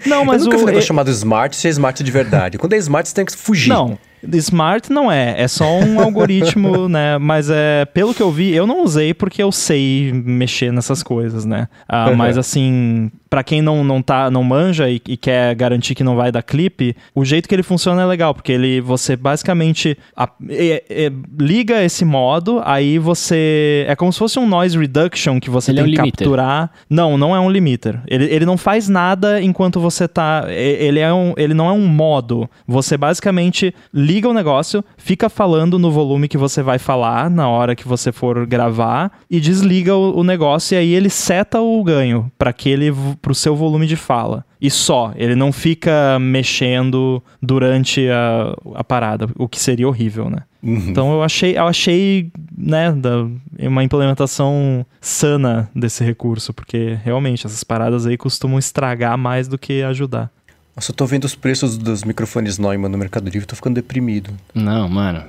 Não, 0.06 0.24
mas 0.24 0.42
Eu 0.42 0.46
nunca 0.46 0.56
o. 0.58 0.62
um 0.62 0.66
negócio 0.66 0.86
chamado 0.86 1.10
Smart 1.10 1.54
ser 1.54 1.68
Smart 1.68 2.02
de 2.02 2.10
verdade. 2.10 2.58
Quando 2.58 2.72
é 2.72 2.76
Smart, 2.78 3.08
você 3.08 3.14
tem 3.14 3.24
que 3.24 3.36
fugir. 3.36 3.68
Não, 3.68 3.98
Smart 4.22 4.90
não 4.92 5.10
é, 5.10 5.40
é 5.40 5.48
só 5.48 5.78
um 5.78 6.00
algoritmo, 6.02 6.88
né? 6.88 7.18
Mas 7.18 7.48
é, 7.50 7.84
pelo 7.86 8.12
que 8.12 8.22
eu 8.22 8.30
vi, 8.30 8.54
eu 8.54 8.66
não 8.66 8.82
usei 8.82 9.14
porque 9.14 9.42
eu 9.42 9.52
sei 9.52 10.12
mexer 10.12 10.72
nessas 10.72 11.02
coisas, 11.02 11.44
né? 11.44 11.68
Ah, 11.88 12.08
uhum. 12.08 12.16
Mas 12.16 12.36
assim, 12.36 13.10
para 13.28 13.42
quem 13.44 13.62
não, 13.62 13.84
não, 13.84 14.02
tá, 14.02 14.30
não 14.30 14.42
manja 14.42 14.88
e, 14.88 15.00
e, 15.06 15.16
quer 15.16 15.54
garantir 15.54 15.94
que 15.94 16.02
não 16.02 16.16
vai 16.16 16.32
dar 16.32 16.42
clipe, 16.42 16.96
o 17.14 17.24
jeito 17.24 17.48
que 17.48 17.54
ele 17.54 17.62
funciona 17.62 18.02
é 18.02 18.06
legal, 18.06 18.34
porque 18.34 18.52
ele 18.52 18.80
você 18.80 19.16
basicamente 19.16 19.96
a, 20.16 20.28
é, 20.48 20.84
é, 20.88 21.12
liga 21.38 21.82
esse 21.82 22.04
modo, 22.04 22.60
aí 22.64 22.98
você. 22.98 23.84
É 23.88 23.94
como 23.94 24.12
se 24.12 24.18
fosse 24.18 24.38
um 24.38 24.46
noise 24.46 24.76
reduction 24.76 25.38
que 25.38 25.50
você 25.50 25.70
ele 25.70 25.82
tem 25.82 25.84
é 25.84 25.88
um 25.88 26.04
que 26.04 26.10
capturar. 26.10 26.70
Não, 26.88 27.16
não 27.16 27.34
é 27.34 27.40
um 27.40 27.50
limiter. 27.50 28.00
Ele, 28.06 28.24
ele 28.24 28.46
não 28.46 28.56
faz 28.56 28.87
nada 28.88 29.42
enquanto 29.42 29.80
você 29.80 30.08
tá. 30.08 30.46
Ele, 30.48 31.00
é 31.00 31.12
um, 31.12 31.34
ele 31.36 31.54
não 31.54 31.68
é 31.68 31.72
um 31.72 31.86
modo. 31.86 32.48
Você 32.66 32.96
basicamente 32.96 33.74
liga 33.92 34.28
o 34.28 34.34
negócio, 34.34 34.84
fica 34.96 35.28
falando 35.28 35.78
no 35.78 35.90
volume 35.90 36.28
que 36.28 36.38
você 36.38 36.62
vai 36.62 36.78
falar 36.78 37.30
na 37.30 37.48
hora 37.48 37.76
que 37.76 37.86
você 37.86 38.12
for 38.12 38.46
gravar 38.46 39.12
e 39.30 39.40
desliga 39.40 39.94
o, 39.94 40.18
o 40.18 40.24
negócio 40.24 40.74
e 40.74 40.78
aí 40.78 40.94
ele 40.94 41.10
seta 41.10 41.60
o 41.60 41.82
ganho 41.82 42.30
para 42.38 42.50
aquele 42.50 42.92
pro 43.20 43.34
seu 43.34 43.54
volume 43.54 43.86
de 43.86 43.96
fala. 43.96 44.47
E 44.60 44.70
só, 44.70 45.12
ele 45.16 45.34
não 45.34 45.52
fica 45.52 46.18
mexendo 46.20 47.22
durante 47.40 48.08
a, 48.08 48.54
a 48.74 48.84
parada, 48.84 49.28
o 49.36 49.48
que 49.48 49.60
seria 49.60 49.86
horrível, 49.86 50.28
né? 50.28 50.42
Uhum. 50.62 50.88
Então 50.88 51.12
eu 51.12 51.22
achei, 51.22 51.56
eu 51.56 51.66
achei, 51.66 52.32
né, 52.56 52.90
da, 52.90 53.26
uma 53.60 53.84
implementação 53.84 54.84
sana 55.00 55.70
desse 55.74 56.02
recurso, 56.02 56.52
porque 56.52 56.98
realmente 57.04 57.46
essas 57.46 57.62
paradas 57.62 58.06
aí 58.06 58.16
costumam 58.16 58.58
estragar 58.58 59.16
mais 59.16 59.46
do 59.46 59.56
que 59.56 59.82
ajudar. 59.82 60.30
Nossa, 60.74 60.92
eu 60.92 60.94
tô 60.94 61.06
vendo 61.06 61.24
os 61.24 61.34
preços 61.34 61.76
dos 61.76 62.04
microfones 62.04 62.56
Neumann 62.56 62.88
no 62.88 62.98
Mercado 62.98 63.28
Livre, 63.28 63.46
tô 63.46 63.56
ficando 63.56 63.74
deprimido. 63.74 64.30
Não, 64.54 64.88
mano. 64.88 65.24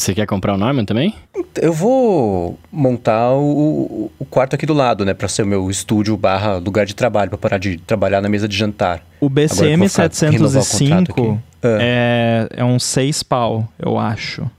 Você 0.00 0.14
quer 0.14 0.24
comprar 0.26 0.54
o 0.54 0.56
Neumann 0.56 0.86
também? 0.86 1.14
Eu 1.60 1.74
vou 1.74 2.58
montar 2.72 3.32
o, 3.34 4.10
o 4.18 4.24
quarto 4.24 4.54
aqui 4.54 4.64
do 4.64 4.72
lado, 4.72 5.04
né? 5.04 5.12
Pra 5.12 5.28
ser 5.28 5.42
o 5.42 5.46
meu 5.46 5.70
estúdio 5.70 6.16
barra 6.16 6.56
lugar 6.56 6.86
de 6.86 6.94
trabalho, 6.94 7.28
pra 7.28 7.36
parar 7.38 7.58
de 7.58 7.76
trabalhar 7.76 8.22
na 8.22 8.28
mesa 8.30 8.48
de 8.48 8.56
jantar. 8.56 9.02
O 9.20 9.28
BCM 9.28 9.76
vou 9.76 9.88
ficar- 9.90 10.08
renovar 10.30 10.62
o 10.62 10.66
contrato 10.66 10.72
705 10.72 11.12
aqui. 11.20 11.38
Ah. 11.62 11.78
é, 11.82 12.48
é 12.56 12.64
uns 12.64 12.82
6 12.84 13.22
pau, 13.22 13.68
eu 13.78 13.98
acho. 13.98 14.50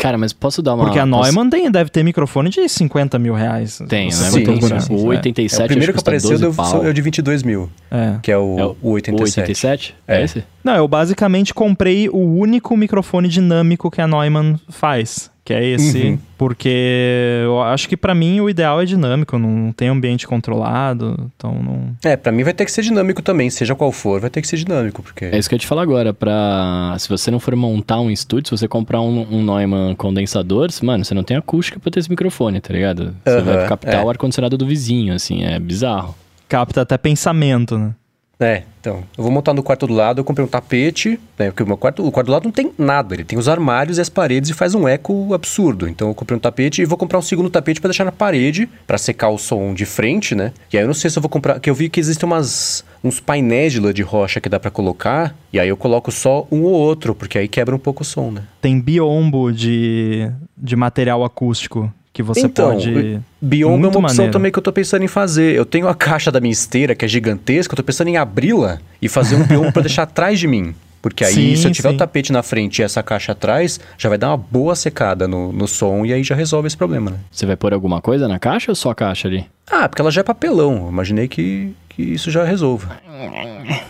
Cara, 0.00 0.16
mas 0.18 0.32
posso 0.32 0.62
dar 0.62 0.74
uma. 0.74 0.84
Porque 0.84 0.98
a 0.98 1.06
posso- 1.06 1.22
Neumann 1.32 1.50
tem, 1.50 1.70
deve 1.70 1.90
ter 1.90 2.02
microfone 2.02 2.48
de 2.50 2.68
50 2.68 3.18
mil 3.18 3.34
reais. 3.34 3.80
Tem, 3.88 4.06
né? 4.06 4.10
Sim, 4.12 4.44
Muito 4.46 4.80
sim. 4.80 4.94
O 4.94 5.12
É. 5.12 5.16
87 5.16 5.60
É, 5.60 5.64
o 5.64 5.68
primeiro 5.68 5.92
que 5.92 6.00
apareceu 6.00 6.30
12 6.30 6.42
deu, 6.42 6.54
pau. 6.54 6.84
é 6.84 6.88
o 6.88 6.94
de 6.94 7.02
22 7.02 7.42
mil, 7.42 7.70
É. 7.90 8.16
que 8.22 8.32
é 8.32 8.38
o, 8.38 8.58
É 8.58 8.64
o, 8.64 8.76
o 8.82 8.90
87. 8.92 9.40
87? 9.40 9.94
É, 10.08 10.20
É. 10.20 10.24
esse? 10.24 10.42
Não, 10.64 10.74
eu 10.74 10.88
basicamente 10.88 11.52
comprei 11.54 12.08
o 12.08 12.16
único 12.18 12.76
microfone 12.76 13.28
dinâmico 13.28 13.90
que 13.90 14.00
a 14.00 14.06
Neumann 14.08 14.58
faz, 14.68 15.30
que 15.44 15.52
é 15.54 15.64
esse, 15.64 15.98
Uhum. 16.08 16.18
porque 16.38 17.40
eu 17.44 17.60
acho 17.62 17.88
que 17.88 17.96
pra 17.96 18.14
mim 18.14 18.40
o 18.40 18.48
ideal 18.48 18.80
é 18.80 18.84
dinâmico, 18.84 19.38
não 19.38 19.72
tem 19.72 19.88
ambiente 19.88 20.26
controlado, 20.26 21.30
então 21.36 21.54
não. 21.62 21.90
É, 22.04 22.16
pra 22.16 22.30
mim 22.30 22.42
vai 22.44 22.52
ter 22.52 22.64
que 22.64 22.72
ser 22.72 22.82
dinâmico 22.82 23.22
também, 23.22 23.50
seja 23.50 23.74
qual 23.74 23.90
for, 23.90 24.20
vai 24.20 24.30
ter 24.30 24.40
que 24.40 24.48
ser 24.48 24.56
dinâmico, 24.58 25.02
porque... 25.02 25.24
É 25.26 25.38
isso 25.38 25.48
que 25.48 25.54
eu 25.54 25.56
ia 25.56 25.60
te 25.60 25.66
falar 25.66 25.82
agora. 25.82 26.12
Pra... 26.14 26.94
Se 26.98 27.08
você 27.08 27.30
não 27.30 27.40
for 27.40 27.54
montar 27.56 28.00
um 28.00 28.10
estúdio, 28.10 28.48
se 28.48 28.58
você 28.62 28.68
comprar 28.68 29.00
um, 29.00 29.26
um 29.30 29.42
Neumann 29.44 29.94
condensador, 29.94 30.68
mano, 30.82 31.04
você 31.04 31.14
não 31.14 31.24
tem 31.24 31.36
acústica 31.36 31.80
pra 31.80 31.90
ter 31.90 32.00
esse 32.00 32.10
microfone, 32.10 32.60
tá 32.60 32.72
ligado? 32.72 33.14
Você 33.24 33.36
Aham, 33.36 33.42
vai 33.44 33.68
captar 33.68 33.94
é. 33.94 34.04
o 34.04 34.08
ar-condicionado 34.10 34.56
do 34.56 34.66
vizinho, 34.66 35.14
assim, 35.14 35.42
é 35.44 35.58
bizarro. 35.58 36.14
Capta 36.48 36.80
até 36.82 36.98
pensamento, 36.98 37.78
né? 37.78 37.92
É, 38.40 38.62
então, 38.80 39.04
eu 39.18 39.22
vou 39.22 39.30
montar 39.30 39.52
no 39.52 39.62
quarto 39.62 39.86
do 39.86 39.92
lado, 39.92 40.18
eu 40.18 40.24
comprei 40.24 40.42
um 40.42 40.48
tapete, 40.48 41.20
né, 41.38 41.50
porque 41.50 41.62
o 41.62 41.66
meu 41.66 41.76
quarto, 41.76 42.06
o 42.06 42.10
quarto 42.10 42.28
do 42.28 42.32
lado 42.32 42.44
não 42.44 42.50
tem 42.50 42.72
nada, 42.78 43.14
ele 43.14 43.22
tem 43.22 43.38
os 43.38 43.46
armários 43.48 43.98
e 43.98 44.00
as 44.00 44.08
paredes 44.08 44.48
e 44.48 44.54
faz 44.54 44.74
um 44.74 44.88
eco 44.88 45.34
absurdo. 45.34 45.86
Então 45.86 46.08
eu 46.08 46.14
comprei 46.14 46.38
um 46.38 46.40
tapete 46.40 46.80
e 46.80 46.86
vou 46.86 46.96
comprar 46.96 47.18
um 47.18 47.22
segundo 47.22 47.50
tapete 47.50 47.82
pra 47.82 47.88
deixar 47.88 48.06
na 48.06 48.12
parede, 48.12 48.66
pra 48.86 48.96
secar 48.96 49.28
o 49.28 49.36
som 49.36 49.74
de 49.74 49.84
frente, 49.84 50.34
né? 50.34 50.54
E 50.72 50.78
aí 50.78 50.82
eu 50.82 50.86
não 50.86 50.94
sei 50.94 51.10
se 51.10 51.18
eu 51.18 51.22
vou 51.22 51.28
comprar, 51.28 51.60
que 51.60 51.68
eu 51.68 51.74
vi 51.74 51.90
que 51.90 52.00
existem 52.00 52.26
umas 52.26 52.82
uns 53.04 53.20
painéis 53.20 53.74
de 53.74 53.80
lã 53.80 53.92
de 53.92 54.02
rocha 54.02 54.40
que 54.40 54.48
dá 54.48 54.58
pra 54.58 54.70
colocar, 54.70 55.34
e 55.52 55.60
aí 55.60 55.68
eu 55.68 55.76
coloco 55.76 56.10
só 56.10 56.46
um 56.50 56.62
ou 56.62 56.72
outro, 56.72 57.14
porque 57.14 57.38
aí 57.38 57.48
quebra 57.48 57.74
um 57.74 57.78
pouco 57.78 58.02
o 58.02 58.06
som, 58.06 58.30
né? 58.30 58.42
Tem 58.60 58.80
biombo 58.80 59.52
de, 59.52 60.30
de 60.56 60.76
material 60.76 61.24
acústico 61.24 61.92
que 62.12 62.22
você 62.22 62.40
Então, 62.40 62.72
pode. 62.72 63.20
Biombo 63.40 63.74
é 63.74 63.78
Muito 63.78 63.98
uma 63.98 64.08
opção 64.08 64.16
maneiro. 64.24 64.32
também 64.32 64.50
que 64.52 64.58
eu 64.58 64.62
tô 64.62 64.72
pensando 64.72 65.02
em 65.04 65.08
fazer. 65.08 65.54
Eu 65.54 65.64
tenho 65.64 65.88
a 65.88 65.94
caixa 65.94 66.30
da 66.30 66.40
minha 66.40 66.52
esteira, 66.52 66.94
que 66.94 67.04
é 67.04 67.08
gigantesca, 67.08 67.72
eu 67.72 67.76
tô 67.76 67.82
pensando 67.82 68.08
em 68.08 68.16
abri-la 68.16 68.78
e 69.00 69.08
fazer 69.08 69.36
um 69.36 69.44
biombo 69.46 69.72
pra 69.72 69.82
deixar 69.82 70.02
atrás 70.02 70.38
de 70.38 70.46
mim. 70.46 70.74
Porque 71.02 71.24
aí, 71.24 71.32
Sim, 71.32 71.56
se 71.56 71.66
eu 71.66 71.70
tiver 71.72 71.88
sim. 71.90 71.94
o 71.94 71.98
tapete 71.98 72.30
na 72.30 72.42
frente 72.42 72.80
e 72.80 72.82
essa 72.82 73.02
caixa 73.02 73.32
atrás, 73.32 73.80
já 73.96 74.08
vai 74.10 74.18
dar 74.18 74.28
uma 74.28 74.36
boa 74.36 74.74
secada 74.76 75.26
no, 75.26 75.50
no 75.50 75.66
som 75.66 76.04
e 76.04 76.12
aí 76.12 76.22
já 76.22 76.34
resolve 76.34 76.66
esse 76.66 76.76
problema, 76.76 77.12
né? 77.12 77.16
Você 77.30 77.46
vai 77.46 77.56
pôr 77.56 77.72
alguma 77.72 78.02
coisa 78.02 78.28
na 78.28 78.38
caixa 78.38 78.70
ou 78.70 78.74
só 78.74 78.90
a 78.90 78.94
caixa 78.94 79.26
ali? 79.26 79.46
Ah, 79.70 79.88
porque 79.88 80.02
ela 80.02 80.10
já 80.10 80.20
é 80.20 80.24
papelão. 80.24 80.84
Eu 80.84 80.88
imaginei 80.88 81.28
que, 81.28 81.72
que 81.88 82.02
isso 82.02 82.30
já 82.30 82.44
resolva. 82.44 82.98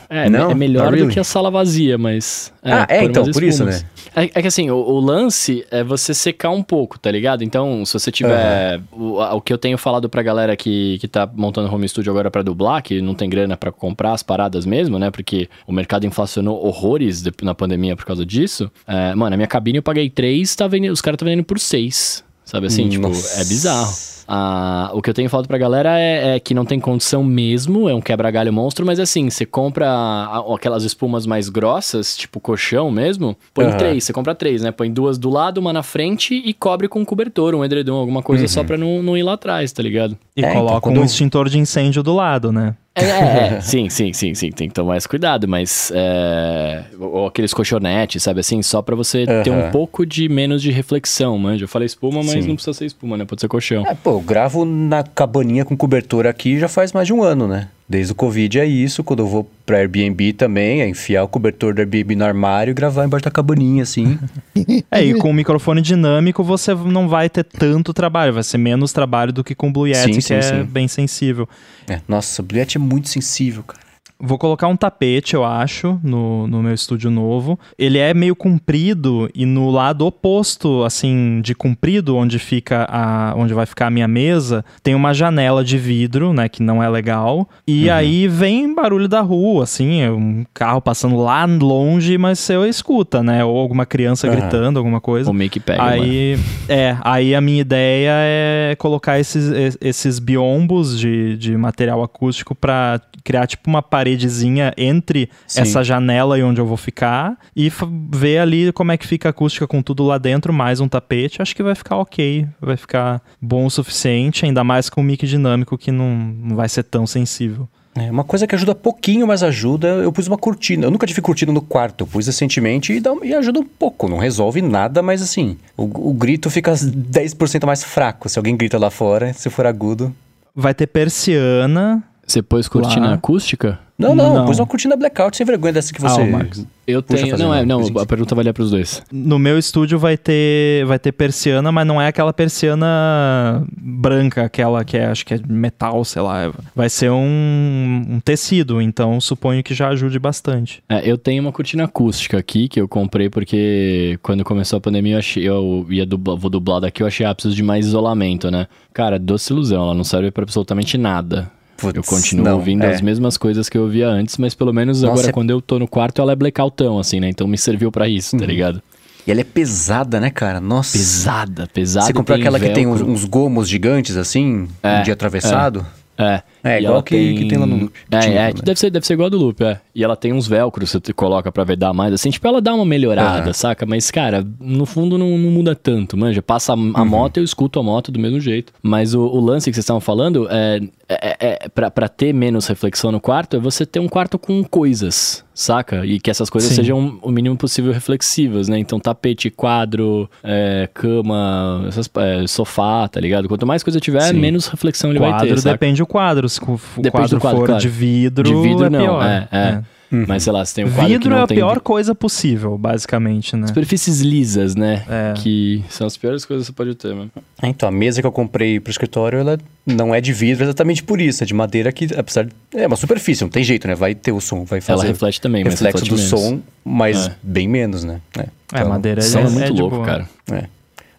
É, 0.09 0.28
Não? 0.28 0.51
é 0.51 0.55
melhor 0.55 0.85
Not 0.86 0.90
do 0.93 0.97
really. 0.98 1.15
que 1.15 1.20
a 1.20 1.24
sala 1.24 1.51
vazia, 1.51 1.97
mas. 1.97 2.52
Ah, 2.62 2.85
é, 2.89 3.05
então, 3.05 3.24
por 3.31 3.43
isso, 3.44 3.62
espumas. 3.69 3.86
É, 4.15 4.24
é 4.24 4.43
que 4.43 4.48
assim, 4.48 4.69
o, 4.70 4.77
o 4.77 4.98
lance 5.01 5.65
é 5.70 5.85
você 5.85 6.12
secar 6.12 6.51
um 6.51 6.62
pouco, 6.62 6.98
tá 6.98 7.11
ligado? 7.11 7.44
Então, 7.44 7.85
se 7.86 7.93
você 7.93 8.11
tiver. 8.11 8.81
O, 8.93 9.20
a- 9.20 9.35
o 9.35 9.40
que 9.40 9.52
eu 9.52 9.59
tenho 9.59 9.78
falado 9.78 10.09
pra 10.09 10.20
galera 10.23 10.57
que, 10.57 10.98
que 11.01 11.07
tá 11.07 11.28
montando 11.32 11.73
home 11.73 11.89
studio 11.89 12.11
agora 12.11 12.31
pra 12.31 12.43
dublar, 12.43 12.82
que 12.82 13.01
não 13.01 13.15
tem 13.15 13.31
grana 13.31 13.57
pra 13.57 13.70
comprar 13.70 14.12
as 14.12 14.23
paradas 14.23 14.66
mesmo, 14.66 14.98
né? 14.98 15.11
Porque 15.11 15.48
o 15.66 15.73
mercado 15.73 16.05
inflacionou 16.05 16.62
horrores 16.66 17.23
de- 17.23 17.32
na 17.43 17.55
pandemia 17.55 17.94
por 17.94 18.05
causa 18.05 18.27
disso. 18.27 18.70
É, 18.86 19.15
mano, 19.15 19.35
a 19.35 19.36
minha 19.36 19.47
cabine 19.48 19.78
eu 19.78 19.82
paguei 19.82 20.11
3, 20.11 20.55
tá 20.57 20.66
vendendo, 20.66 20.93
os 20.93 21.01
caras 21.01 21.15
estão 21.16 21.27
vendendo 21.27 21.44
por 21.44 21.59
6. 21.61 22.24
Sabe 22.44 22.66
assim? 22.66 22.89
Tipo, 22.89 23.07
Nossa. 23.09 23.40
é 23.40 23.44
bizarro. 23.44 23.93
Ah, 24.32 24.90
o 24.94 25.02
que 25.02 25.11
eu 25.11 25.15
tenho 25.15 25.28
falado 25.28 25.48
pra 25.48 25.59
galera 25.59 25.98
é, 25.98 26.36
é 26.36 26.40
que 26.40 26.55
não 26.55 26.65
tem 26.65 26.78
condição 26.78 27.24
mesmo, 27.24 27.89
é 27.89 27.94
um 27.94 28.01
quebra-galho 28.01 28.52
monstro, 28.52 28.86
mas 28.86 29.01
assim, 29.01 29.28
você 29.28 29.44
compra 29.44 29.89
a- 29.90 30.55
aquelas 30.55 30.85
espumas 30.85 31.27
mais 31.27 31.48
grossas, 31.48 32.16
tipo 32.16 32.39
colchão 32.39 32.93
mesmo, 32.93 33.36
põe 33.52 33.66
Aham. 33.66 33.77
três, 33.77 34.05
você 34.05 34.12
compra 34.12 34.32
três, 34.32 34.62
né? 34.62 34.70
Põe 34.70 34.89
duas 34.93 35.19
do 35.19 35.28
lado, 35.28 35.59
uma 35.59 35.73
na 35.73 35.82
frente 35.82 36.32
e 36.35 36.55
cobre 36.55 36.86
com 36.86 37.01
um 37.01 37.05
cobertor, 37.05 37.57
um 37.57 37.65
edredom, 37.65 37.97
alguma 37.97 38.23
coisa 38.23 38.47
só 38.47 38.62
pra 38.62 38.77
não, 38.78 39.02
não 39.02 39.16
ir 39.16 39.24
lá 39.24 39.32
atrás, 39.32 39.73
tá 39.73 39.82
ligado? 39.82 40.16
E 40.36 40.44
É, 40.44 40.48
então, 40.48 40.61
coloca 40.61 40.81
quando 40.81 41.01
um 41.01 41.05
extintor 41.05 41.48
de 41.48 41.59
incêndio 41.59 42.01
do 42.02 42.15
lado, 42.15 42.52
né? 42.52 42.77
É, 42.95 43.05
é, 43.05 43.55
é. 43.57 43.61
sim, 43.62 43.89
sim, 43.89 44.12
sim, 44.12 44.35
sim, 44.35 44.51
tem 44.51 44.69
que 44.69 44.75
tomar 44.75 44.97
esse 44.97 45.09
cuidado, 45.09 45.47
mas 45.47 45.93
é, 45.95 46.85
ou 46.99 47.27
aqueles 47.27 47.55
colchonetes, 47.55 48.23
sabe 48.23 48.41
assim, 48.41 48.62
só 48.62 48.83
pra 48.83 48.97
você 48.97 49.25
ter 49.45 49.51
um 49.51 49.71
pouco 49.71 50.05
de 50.05 50.29
menos 50.29 50.61
de 50.62 50.71
reflexão, 50.71 51.39
manja. 51.39 51.65
Eu 51.65 51.69
falei 51.69 51.87
espuma, 51.87 52.19
mas 52.23 52.31
Sim. 52.31 52.49
não 52.49 52.55
precisa 52.55 52.75
ser 52.75 52.87
espuma, 52.87 53.17
né? 53.17 53.25
Pode 53.25 53.41
ser 53.41 53.49
colchão. 53.49 53.87
É, 53.87 53.95
pô, 53.95 54.11
eu 54.11 54.21
gravo 54.21 54.65
na 54.65 55.03
cabaninha 55.03 55.65
com 55.65 55.77
cobertor 55.77 56.27
aqui 56.27 56.59
já 56.59 56.69
faz 56.69 56.93
mais 56.93 57.07
de 57.07 57.12
um 57.12 57.23
ano, 57.23 57.47
né? 57.47 57.69
Desde 57.91 58.12
o 58.12 58.15
Covid 58.15 58.61
é 58.61 58.65
isso, 58.65 59.03
quando 59.03 59.19
eu 59.19 59.27
vou 59.27 59.51
pra 59.67 59.79
Airbnb 59.79 60.33
também, 60.35 60.81
é 60.81 60.89
enfiar 60.89 61.25
o 61.25 61.29
cobertor 61.29 61.75
do 61.75 61.81
Airbnb 61.81 62.15
no 62.15 62.25
armário 62.25 62.71
e 62.71 62.75
gravar 62.75 63.05
embaixo 63.05 63.25
da 63.25 63.33
cabaninha, 63.33 63.83
assim. 63.83 64.17
É, 64.93 65.03
e 65.03 65.15
com 65.15 65.31
o 65.31 65.35
microfone 65.35 65.81
dinâmico 65.81 66.45
você 66.45 66.75
não 66.75 67.09
vai 67.09 67.29
ter 67.29 67.45
tanto 67.45 67.93
trabalho, 67.93 68.33
vai 68.33 68.43
ser 68.43 68.59
menos 68.59 68.93
trabalho 68.93 69.33
do 69.33 69.43
que 69.43 69.55
com 69.55 69.69
o 69.69 69.73
Blue 69.73 69.87
Yeti, 69.89 70.01
Sim, 70.01 70.12
que 70.12 70.23
sim, 70.23 70.35
é 70.35 70.43
sim. 70.43 70.62
bem 70.65 70.87
sensível. 70.87 71.49
É, 71.89 72.01
nossa, 72.07 72.43
o 72.43 72.45
Blue 72.45 72.59
Yeti 72.59 72.77
é 72.77 72.81
muito 72.81 73.09
sensível, 73.09 73.65
cara. 73.65 73.90
Vou 74.23 74.37
colocar 74.39 74.69
um 74.69 74.77
tapete, 74.77 75.35
eu 75.35 75.45
acho, 75.45 75.99
no, 76.03 76.47
no 76.47 76.63
meu 76.63 76.75
estúdio 76.75 77.11
novo. 77.11 77.59
Ele 77.79 77.99
é 77.99 78.13
meio 78.13 78.37
comprido 78.37 79.29
e 79.35 79.47
no 79.47 79.71
lado 79.71 80.05
oposto, 80.07 80.85
assim, 80.85 81.41
de 81.43 81.55
comprido, 81.55 82.17
onde 82.17 82.39
fica 82.39 82.87
a, 82.89 83.35
onde 83.37 83.55
vai 83.55 83.67
ficar 83.67 83.87
a 83.87 83.91
minha 83.91 84.07
mesa, 84.09 84.65
tem 84.83 84.95
uma 84.95 85.15
janela 85.15 85.65
de 85.65 85.79
vidro, 85.79 86.33
né, 86.33 86.49
que 86.49 86.63
não 86.63 86.83
é 86.83 86.89
legal. 86.89 87.49
E 87.67 87.89
Uhum. 87.89 87.95
aí 87.95 88.29
vem 88.29 88.75
barulho 88.75 89.09
da 89.09 89.21
rua, 89.21 89.65
assim, 89.65 90.01
é 90.03 90.11
um 90.11 90.45
carro 90.53 90.81
passando 90.81 91.17
lá 91.17 91.45
longe, 91.45 92.19
mas 92.19 92.39
você 92.39 92.55
escuta, 92.69 93.23
né? 93.23 93.45
Ou 93.45 93.57
alguma 93.59 93.87
criança 93.87 94.27
Aham. 94.27 94.37
gritando, 94.37 94.79
alguma 94.79 95.01
coisa. 95.01 95.31
O 95.31 95.35
make 95.35 95.59
pega, 95.61 95.83
mano. 95.83 96.03
Aí, 96.03 96.39
é, 96.69 96.97
aí 97.03 97.35
a 97.35 97.41
minha 97.41 97.61
ideia 97.61 98.11
é 98.13 98.75
colocar 98.79 99.19
esses, 99.19 99.49
es- 99.51 99.79
esses 99.81 100.19
biombos 100.19 100.99
de, 100.99 101.37
de 101.37 101.57
material 101.57 102.03
acústico 102.03 102.55
pra 102.55 103.01
criar 103.25 103.47
tipo 103.47 103.69
uma 103.69 103.83
paredezinha 104.11 104.73
entre 104.77 105.31
Sim. 105.47 105.62
essa 105.62 105.85
janela 105.85 106.39
e 106.39 106.43
onde 106.43 106.61
eu 106.61 106.66
vou 106.66 106.77
ficar 106.77 107.37
e 107.55 107.70
ver 108.11 108.39
ali 108.39 108.73
como 108.73 108.93
é 108.93 108.97
que 108.97 109.07
fica 109.07 109.28
a 109.28 109.31
acústica 109.31 109.66
com 109.66 109.82
tudo 109.82 110.05
lá 110.05 110.19
dentro, 110.19 110.53
mais 110.53 110.81
um 110.81 110.89
tapete. 110.89 111.41
Acho 111.41 111.55
que 111.55 111.62
vai 111.62 111.74
ficar 111.74 111.97
ok, 111.97 112.47
vai 112.61 112.77
ficar 112.77 113.23
bom 113.41 113.66
o 113.66 113.70
suficiente, 113.70 114.45
ainda 114.45 114.65
mais 114.65 114.91
com 114.91 115.01
o 115.01 115.05
mic 115.05 115.27
dinâmico 115.27 115.78
que 115.78 115.93
não, 115.93 116.16
não 116.16 116.57
vai 116.57 116.69
ser 116.69 116.82
tão 116.82 117.07
sensível. 117.07 117.69
É, 117.95 118.09
uma 118.09 118.23
coisa 118.23 118.47
que 118.47 118.55
ajuda 118.55 118.73
pouquinho, 118.73 119.27
mas 119.27 119.43
ajuda, 119.43 119.89
eu 119.89 120.12
pus 120.12 120.28
uma 120.28 120.39
cortina. 120.39 120.87
Eu 120.87 120.91
nunca 120.91 121.07
tive 121.07 121.20
cortina 121.20 121.53
no 121.53 121.61
quarto, 121.61 122.03
eu 122.03 122.07
pus 122.07 122.27
recentemente 122.27 122.93
e, 122.93 123.01
dá, 123.01 123.11
e 123.23 123.35
ajuda 123.35 123.59
um 123.59 123.65
pouco. 123.65 124.09
Não 124.09 124.19
resolve 124.19 124.62
nada, 124.62 125.03
mas 125.03 125.20
assim, 125.20 125.57
o, 125.77 126.11
o 126.11 126.15
grito 126.15 126.49
fica 126.49 126.73
10% 126.73 127.66
mais 127.66 127.82
fraco. 127.82 128.28
Se 128.28 128.39
alguém 128.39 128.57
grita 128.57 128.78
lá 128.78 128.91
fora, 128.91 129.32
se 129.32 129.51
for 129.51 129.66
agudo. 129.66 130.15
Vai 130.55 130.73
ter 130.73 130.87
persiana. 130.87 132.03
Você 132.31 132.43
pôs 132.43 132.69
cortina 132.69 133.09
Lá. 133.09 133.15
acústica? 133.15 133.81
Não, 134.01 134.14
não, 134.14 134.35
Não. 134.35 134.47
pus 134.47 134.59
uma 134.59 134.66
cortina 134.66 134.97
blackout 134.97 135.36
sem 135.36 135.44
vergonha 135.47 135.74
dessa 135.74 135.93
que 135.93 136.05
Ah, 136.05 136.09
você. 136.09 136.20
o 136.22 136.31
Marcos. 136.32 136.66
Eu 136.86 137.02
tenho. 137.02 137.31
fazer 137.31 137.43
Não, 137.43 137.55
é, 137.55 137.64
não, 137.64 137.81
a 138.01 138.06
pergunta 138.06 138.35
valia 138.35 138.52
pros 138.52 138.70
dois. 138.70 139.02
No 139.12 139.39
meu 139.39 139.56
estúdio 139.59 139.98
vai 139.98 140.16
ter, 140.16 140.85
vai 140.86 140.98
ter 140.98 141.12
persiana, 141.12 141.70
mas 141.70 141.86
não 141.86 142.01
é 142.02 142.09
aquela 142.09 142.32
persiana 142.32 143.64
branca, 143.77 144.43
aquela 144.44 144.85
que 144.85 144.97
é, 144.97 145.06
acho 145.06 145.24
que 145.24 145.35
é 145.35 145.40
metal, 145.48 146.05
sei 146.05 146.22
lá. 146.22 146.52
Vai 146.74 146.89
ser 146.89 147.10
um, 147.10 148.05
um 148.09 148.20
tecido, 148.20 148.81
então 148.81 149.20
suponho 149.20 149.62
que 149.62 149.74
já 149.74 149.89
ajude 149.89 150.18
bastante. 150.18 150.82
É, 150.89 151.09
eu 151.09 151.16
tenho 151.16 151.43
uma 151.43 151.52
cortina 151.52 151.85
acústica 151.85 152.39
aqui 152.39 152.68
que 152.68 152.81
eu 152.81 152.89
comprei 152.89 153.28
porque 153.31 154.18
quando 154.22 154.43
começou 154.44 154.78
a 154.78 154.81
pandemia 154.81 155.14
eu, 155.14 155.18
achei, 155.18 155.48
eu 155.48 155.86
ia 155.90 156.06
dublar, 156.06 156.36
vou 156.36 156.51
dublar 156.51 156.81
daqui, 156.81 157.02
eu 157.02 157.06
achei 157.06 157.24
ah, 157.27 157.35
preciso 157.35 157.55
de 157.55 157.62
mais 157.62 157.86
isolamento, 157.86 158.51
né? 158.51 158.66
Cara, 158.93 159.18
doce 159.18 159.52
ilusão, 159.52 159.85
ela 159.85 159.94
não 159.94 160.05
serve 160.05 160.31
pra 160.31 160.43
absolutamente 160.43 160.98
nada. 160.98 161.51
Putz, 161.81 161.97
eu 161.97 162.02
continuo 162.02 162.44
não, 162.44 162.57
ouvindo 162.57 162.85
é. 162.85 162.93
as 162.94 163.01
mesmas 163.01 163.36
coisas 163.36 163.69
que 163.69 163.77
eu 163.78 163.82
ouvia 163.82 164.09
antes, 164.09 164.36
mas 164.36 164.55
pelo 164.55 164.73
menos 164.73 165.02
Nossa, 165.02 165.12
agora 165.15 165.28
é- 165.28 165.32
quando 165.32 165.51
eu 165.51 165.61
tô 165.61 165.78
no 165.78 165.89
quarto 165.89 166.20
ela 166.20 166.32
é 166.32 166.36
blackoutão, 166.36 166.98
assim, 166.98 167.20
né? 167.20 167.28
Então 167.28 167.47
me 167.47 167.57
serviu 167.59 167.90
pra 167.90 168.09
isso, 168.09 168.36
Uhum. 168.36 168.40
tá 168.40 168.47
ligado? 168.47 168.82
E 169.27 169.31
ela 169.31 169.40
é 169.40 169.44
pesada, 169.44 170.19
né, 170.19 170.31
cara? 170.31 170.61
Nossa. 170.61 170.97
Pesada, 170.97 171.69
pesada. 171.73 172.07
Você 172.07 172.12
comprou 172.12 172.39
aquela 172.39 172.59
que 172.59 172.70
tem 172.70 172.86
uns, 172.86 172.97
velcro. 172.98 173.12
uns 173.12 173.24
gomos 173.24 173.69
gigantes 173.69 174.16
assim, 174.16 174.66
É, 174.82 175.02
de 175.02 175.11
atravessado? 175.12 175.86
É. 176.16 176.24
É, 176.24 176.43
E 176.65 176.78
igual 176.81 177.03
que, 177.03 177.35
que 177.35 177.45
tem 177.47 177.59
lá 177.59 177.66
no 177.66 177.77
Loop. 177.77 177.93
É, 178.11 178.19
Tinha, 178.20 178.35
é, 178.41 178.47
né? 178.49 178.53
deve 178.62 178.78
ser, 178.78 178.91
deve 178.91 179.07
ser 179.07 179.15
igual 179.15 179.27
a 179.27 179.31
do 179.31 179.39
Loop, 179.39 179.62
é. 179.65 179.81
E 179.95 180.05
ela 180.05 180.16
tem 180.16 180.32
uns 180.32 180.47
velcros 180.47 180.93
que 180.93 181.01
você 181.07 181.12
coloca 181.12 181.51
pra 181.51 181.65
vedar 181.65 181.93
mais, 181.93 182.12
assim, 182.12 182.31
tipo, 182.31 182.47
ela 182.47 182.61
dá 182.61 182.74
uma 182.74 182.85
melhorada, 182.85 183.53
saca? 183.53 183.85
Mas, 183.87 184.11
cara, 184.11 184.47
no 184.61 184.87
fundo 184.87 185.16
não, 185.19 185.37
não 185.39 185.51
muda 185.51 185.74
tanto, 185.74 186.16
manja. 186.16 186.41
Passa 186.43 186.73
a, 186.73 186.77
Uhum. 186.77 186.93
a 186.95 187.05
moto, 187.05 187.37
eu 187.39 187.45
escuto 187.45 187.78
a 187.78 187.82
moto 187.82 188.11
do 188.12 188.19
mesmo 188.19 188.41
jeito. 188.41 188.73
Mas 188.82 189.15
o, 189.15 189.20
o 189.23 189.41
lance 189.41 189.70
que 189.70 189.74
vocês 189.74 189.85
estavam 189.85 190.01
falando, 190.01 190.47
é, 190.51 190.81
é, 191.09 191.37
é 191.65 191.69
pra, 191.69 191.91
pra 191.91 192.09
ter 192.09 192.32
menos 192.32 192.66
reflexão 192.66 193.11
no 193.12 193.20
quarto, 193.20 193.57
é 193.57 193.61
você 193.61 193.85
ter 193.85 194.01
um 194.01 194.09
quarto 194.09 194.39
com 194.39 194.62
coisas, 194.65 195.45
saca? 195.55 196.05
E 196.07 196.19
que 196.20 196.31
essas 196.31 196.49
coisas 196.49 196.70
Sim. 196.70 196.77
sejam 196.77 197.19
o 197.23 197.31
mínimo 197.31 197.57
possível 197.57 197.93
reflexivas, 197.93 198.69
né? 198.69 198.78
Então, 198.78 198.99
tapete, 199.01 199.51
quadro, 199.51 200.31
é, 200.43 200.89
cama, 200.95 201.85
essas- 201.89 202.11
é, 202.16 202.47
sofá, 202.47 203.09
tá 203.09 203.20
ligado? 203.20 203.49
Quanto 203.49 203.66
mais 203.66 203.82
coisa 203.82 203.99
tiver, 204.01 204.20
Sim. 204.23 204.39
menos 204.39 204.66
reflexão 204.69 205.11
ele 205.11 205.19
vai 205.19 205.31
quadro 205.31 205.49
ter, 205.49 205.59
saca? 205.59 205.73
depende 205.73 205.99
do 205.99 206.07
quadro. 206.07 206.49
Se 206.51 206.60
o 206.62 206.78
Depende 206.97 207.10
quadro, 207.10 207.36
do 207.36 207.40
quadro, 207.40 207.59
for 207.60 207.66
claro. 207.66 207.81
de 207.81 207.89
vidro, 207.89 208.44
De 208.44 208.55
vidro, 208.55 208.85
é 208.85 208.90
não, 208.90 209.01
pior. 209.01 209.24
é, 209.24 209.48
é. 209.52 209.82
Mas 210.27 210.43
sei 210.43 210.52
lá, 210.52 210.64
você 210.64 210.74
tem 210.74 210.85
um 210.85 210.89
quadro 210.89 211.05
que 211.06 211.12
Vidro 211.12 211.31
não 211.31 211.39
é 211.39 211.43
a 211.43 211.47
tem 211.47 211.56
pior 211.59 211.78
coisa 211.81 212.16
possível, 212.16 212.77
basicamente, 212.77 213.55
né? 213.55 213.68
superfícies 213.68 214.20
lisas, 214.20 214.74
né? 214.74 215.05
É. 215.09 215.35
Que 215.36 215.85
são 215.89 216.05
as 216.05 216.16
piores 216.16 216.44
coisas 216.44 216.66
que 216.66 216.72
você 216.72 216.77
pode 216.77 216.97
ter, 216.97 217.14
mano. 217.14 217.31
É, 217.62 217.68
Então, 217.68 217.89
a 217.89 217.93
mesa 217.93 218.20
que 218.20 218.27
eu 218.27 218.32
comprei 218.32 218.81
pro 218.81 218.90
escritório, 218.90 219.39
ela 219.39 219.56
não 219.86 220.12
é 220.12 220.20
de 220.20 220.32
vidro 220.32 220.64
exatamente 220.64 221.01
por 221.05 221.20
isso. 221.20 221.44
É 221.44 221.47
de 221.47 221.55
madeira 221.55 221.93
que, 221.93 222.09
apesar 222.18 222.44
de... 222.44 222.51
É 222.74 222.89
uma 222.89 222.97
superfície, 222.97 223.43
não 223.43 223.48
tem 223.51 223.62
jeito, 223.62 223.86
né? 223.86 223.94
Vai 223.94 224.16
ter 224.16 224.32
o 224.32 224.40
som, 224.40 224.64
vai 224.64 224.81
fazer 224.81 225.02
Ela 225.02 225.12
reflete 225.12 225.40
também, 225.40 225.62
mas 225.62 225.74
reflexo 225.74 226.02
reflete 226.05 226.10
do 226.10 226.16
menos. 226.16 226.28
som, 226.28 226.60
mas 226.85 227.28
É. 227.28 227.36
bem 227.40 227.68
menos, 227.68 228.02
né? 228.02 228.20
É, 228.36 228.40
É, 228.40 228.47
Então, 228.81 228.89
madeira 228.89 229.22
Som 229.22 229.39
é, 229.39 229.43
é 229.43 229.48
muito 229.48 229.74
de 229.74 229.81
louco, 229.81 229.94
boa. 229.94 230.06
cara. 230.06 230.28
É. 230.51 230.64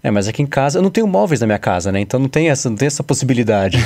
É, 0.03 0.10
mas 0.10 0.28
aqui 0.28 0.41
em 0.41 0.48
casa 0.48 0.80
eu 0.80 0.82
não 0.82 0.90
tenho 0.90 1.06
móveis 1.06 1.41
na 1.41 1.48
minha 1.48 1.60
casa, 1.60 1.91
né? 1.91 1.99
Então 1.99 2.19
não 2.19 2.28
tem 2.28 2.49
essa, 2.49 2.69
não 2.69 2.78
tem 2.78 2.88
essa 2.88 3.03
possibilidade. 3.03 3.78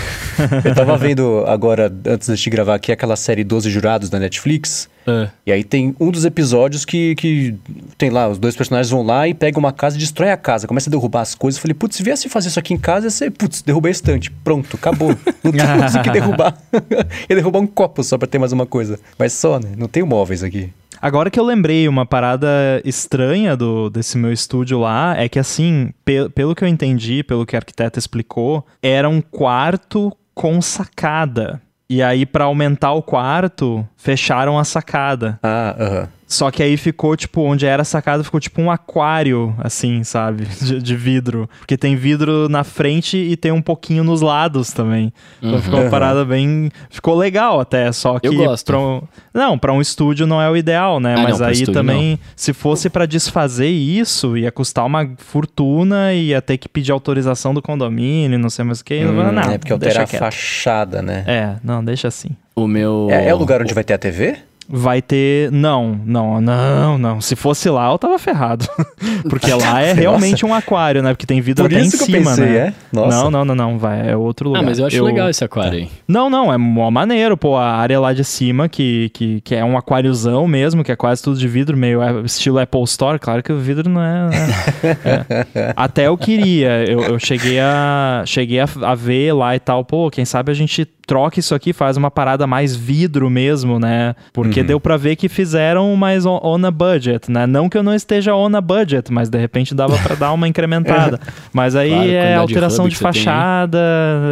eu 0.63 0.73
tava 0.73 0.95
vendo 0.97 1.43
agora, 1.45 1.91
antes 2.07 2.39
de 2.39 2.49
gravar 2.49 2.75
aqui, 2.75 2.91
aquela 2.91 3.15
série 3.15 3.43
12 3.43 3.69
Jurados 3.69 4.09
da 4.09 4.19
Netflix. 4.19 4.89
É. 5.07 5.29
E 5.45 5.51
aí 5.51 5.63
tem 5.63 5.95
um 5.99 6.09
dos 6.09 6.25
episódios 6.25 6.83
que, 6.83 7.15
que 7.15 7.55
tem 7.97 8.09
lá, 8.09 8.27
os 8.27 8.39
dois 8.39 8.55
personagens 8.55 8.89
vão 8.89 9.03
lá 9.03 9.27
e 9.27 9.33
pegam 9.33 9.59
uma 9.59 9.71
casa 9.71 9.97
e 9.97 9.99
destroem 9.99 10.31
a 10.31 10.37
casa, 10.37 10.67
começa 10.67 10.89
a 10.89 10.91
derrubar 10.91 11.21
as 11.21 11.35
coisas. 11.35 11.57
Eu 11.57 11.61
falei, 11.61 11.75
putz, 11.75 11.97
se 11.97 12.03
viesse 12.03 12.29
fazer 12.29 12.47
isso 12.47 12.59
aqui 12.59 12.73
em 12.73 12.77
casa, 12.77 13.07
ia 13.07 13.11
ser, 13.11 13.29
putz, 13.31 13.61
derrubei 13.61 13.89
a 13.89 13.91
estante. 13.91 14.31
Pronto, 14.31 14.77
acabou. 14.77 15.15
Não 15.43 15.51
tem 15.51 15.67
mais 15.77 15.95
o 15.95 16.01
que 16.01 16.09
derrubar. 16.11 16.57
ia 17.29 17.35
derrubar 17.35 17.59
um 17.59 17.67
copo 17.67 18.03
só 18.03 18.17
pra 18.17 18.27
ter 18.27 18.39
mais 18.39 18.51
uma 18.51 18.65
coisa. 18.65 18.99
Mas 19.19 19.33
só, 19.33 19.59
né? 19.59 19.73
Não 19.77 19.87
tenho 19.87 20.07
móveis 20.07 20.43
aqui. 20.43 20.71
Agora 21.05 21.29
que 21.29 21.39
eu 21.39 21.43
lembrei, 21.45 21.87
uma 21.87 22.03
parada 22.03 22.81
estranha 22.83 23.55
do, 23.55 23.91
desse 23.91 24.17
meu 24.17 24.33
estúdio 24.33 24.79
lá 24.79 25.15
é 25.15 25.29
que, 25.29 25.37
assim, 25.37 25.91
pe- 26.03 26.29
pelo 26.29 26.55
que 26.55 26.63
eu 26.63 26.67
entendi, 26.67 27.21
pelo 27.21 27.45
que 27.45 27.55
a 27.55 27.59
arquiteta 27.59 27.99
explicou, 27.99 28.65
era 28.81 29.07
um 29.07 29.21
quarto 29.21 30.11
com 30.33 30.59
sacada. 30.63 31.61
E 31.87 32.01
aí, 32.01 32.25
pra 32.25 32.45
aumentar 32.45 32.93
o 32.93 33.03
quarto, 33.03 33.87
fecharam 33.95 34.57
a 34.57 34.63
sacada. 34.63 35.37
Ah, 35.43 35.75
aham. 35.79 36.07
Só 36.27 36.49
que 36.49 36.63
aí 36.63 36.75
ficou, 36.75 37.15
tipo, 37.15 37.41
onde 37.41 37.67
era 37.67 37.83
a 37.83 37.85
sacada, 37.85 38.23
ficou 38.23 38.39
tipo 38.39 38.59
um 38.59 38.71
aquário, 38.71 39.53
assim, 39.59 40.03
sabe? 40.03 40.45
De, 40.59 40.81
de 40.81 40.95
vidro. 40.95 41.47
Porque 41.59 41.77
tem 41.77 41.95
vidro 41.95 42.49
na 42.49 42.63
frente 42.63 43.15
e 43.15 43.37
tem 43.37 43.51
um 43.51 43.61
pouquinho 43.61 44.03
nos 44.03 44.21
lados 44.21 44.71
também. 44.73 45.13
Então 45.41 45.61
ficou 45.61 45.77
uma 45.79 45.85
Uhum. 45.85 45.91
parada 45.91 46.25
bem. 46.25 46.71
Ficou 46.89 47.15
legal 47.15 47.59
até, 47.59 47.91
só 47.91 48.17
que. 48.19 48.27
Eu 48.27 48.33
gosto. 48.33 48.65
pra 48.65 48.79
um- 48.79 49.01
Não, 49.33 49.55
pra 49.57 49.71
um 49.71 49.79
estúdio 49.79 50.25
não 50.25 50.41
é 50.41 50.49
o 50.49 50.57
ideal, 50.57 50.99
né? 50.99 51.13
Ah, 51.15 51.21
Mas 51.23 51.39
não, 51.39 51.47
aí 51.47 51.65
também, 51.67 52.19
se 52.35 52.53
fosse 52.53 52.89
pra 52.89 53.05
desfazer 53.05 53.69
isso, 53.69 54.35
ia 54.35 54.51
custar 54.51 54.83
uma 54.85 55.07
fortuna, 55.17 56.11
ia 56.13 56.41
ter 56.41 56.57
que 56.57 56.67
pedir 56.67 56.91
autorização 56.91 57.53
do 57.53 57.61
condomínio, 57.61 58.39
não 58.39 58.49
sei 58.49 58.65
mais 58.65 58.79
o 58.79 58.85
que. 58.85 59.05
Hum, 59.05 59.31
não, 59.31 59.41
é 59.43 59.57
porque 59.59 59.77
deixa 59.77 60.01
altera 60.01 60.25
a 60.25 60.31
fachada, 60.31 61.01
né? 61.03 61.23
É, 61.27 61.55
não, 61.63 61.83
deixa 61.85 62.07
assim. 62.07 62.29
O 62.55 62.67
meu. 62.67 63.09
É, 63.11 63.27
é 63.29 63.33
o 63.33 63.37
lugar 63.37 63.61
onde 63.61 63.73
vai 63.73 63.83
ter 63.83 63.93
a 63.93 63.97
TV? 63.97 64.37
Vai 64.67 65.01
ter. 65.01 65.51
Não, 65.51 65.99
não, 66.05 66.41
não, 66.41 66.97
não. 66.97 67.21
Se 67.21 67.35
fosse 67.35 67.69
lá, 67.69 67.91
eu 67.91 67.97
tava 67.97 68.17
ferrado. 68.17 68.67
Porque 69.29 69.53
lá 69.53 69.81
é 69.81 69.93
realmente 69.93 70.45
um 70.45 70.53
aquário, 70.53 71.03
né? 71.03 71.13
Porque 71.13 71.25
tem 71.25 71.39
vidro 71.39 71.65
Por 71.65 71.73
até 71.73 71.83
isso 71.83 71.95
em 71.95 71.97
que 71.97 72.03
eu 72.03 72.19
cima, 72.19 72.29
pensei, 72.31 72.45
né? 72.45 72.57
é? 72.57 72.73
Nossa. 72.91 73.17
Não, 73.17 73.31
não, 73.31 73.45
não, 73.45 73.55
não. 73.55 73.77
Vai, 73.77 74.09
é 74.09 74.17
outro 74.17 74.49
lugar. 74.49 74.63
Ah, 74.63 74.65
mas 74.65 74.79
eu 74.79 74.85
acho 74.85 75.03
legal 75.03 75.29
esse 75.29 75.43
aquário 75.43 75.79
aí. 75.79 75.89
Não, 76.07 76.29
não, 76.29 76.51
é 76.51 76.57
mó 76.57 76.89
maneiro, 76.89 77.37
pô. 77.37 77.55
A 77.55 77.75
área 77.75 77.99
lá 77.99 78.13
de 78.13 78.23
cima, 78.23 78.67
que, 78.67 79.09
que, 79.13 79.41
que 79.41 79.55
é 79.55 79.63
um 79.63 79.77
aquáriozão 79.77 80.47
mesmo, 80.47 80.83
que 80.83 80.91
é 80.91 80.95
quase 80.95 81.21
tudo 81.21 81.37
de 81.37 81.47
vidro, 81.47 81.77
meio 81.77 82.01
é, 82.01 82.21
estilo 82.21 82.59
Apple 82.59 82.83
Store. 82.83 83.19
Claro 83.19 83.43
que 83.43 83.53
o 83.53 83.59
vidro 83.59 83.89
não 83.89 84.01
é. 84.01 84.29
né? 84.29 84.35
É. 85.55 85.73
Até 85.75 86.07
eu 86.07 86.17
queria. 86.17 86.83
Eu, 86.85 87.01
eu 87.01 87.19
cheguei, 87.19 87.59
a, 87.59 88.23
cheguei 88.25 88.59
a, 88.59 88.67
a 88.81 88.95
ver 88.95 89.33
lá 89.33 89.55
e 89.55 89.59
tal, 89.59 89.83
pô, 89.83 90.09
quem 90.09 90.25
sabe 90.25 90.51
a 90.51 90.55
gente 90.55 90.85
troca 91.05 91.39
isso 91.39 91.53
aqui, 91.55 91.71
faz 91.73 91.97
uma 91.97 92.09
parada 92.11 92.45
mais 92.47 92.75
vidro 92.75 93.29
mesmo, 93.29 93.79
né? 93.79 94.15
Porque 94.33 94.61
Uhum. 94.61 94.65
deu 94.65 94.79
pra 94.79 94.97
ver 94.97 95.15
que 95.15 95.29
fizeram 95.29 95.95
mais 95.95 96.25
on, 96.25 96.39
on 96.43 96.65
a 96.65 96.71
budget, 96.71 97.29
né? 97.31 97.45
Não 97.45 97.69
que 97.69 97.77
eu 97.77 97.83
não 97.83 97.93
esteja 97.93 98.35
on 98.35 98.55
a 98.55 98.61
budget, 98.61 99.11
mas 99.11 99.29
de 99.29 99.37
repente 99.37 99.73
dava 99.75 99.97
pra 99.99 100.15
dar 100.15 100.31
uma 100.33 100.47
incrementada. 100.49 101.19
Mas 101.53 101.75
aí 101.75 101.89
Claro, 101.91 102.09
é 102.09 102.33
de 102.33 102.39
alteração 102.39 102.87
de 102.87 102.95
que 102.95 102.97
você 102.99 103.03
tem 103.11 103.23
fachada, 103.23 103.79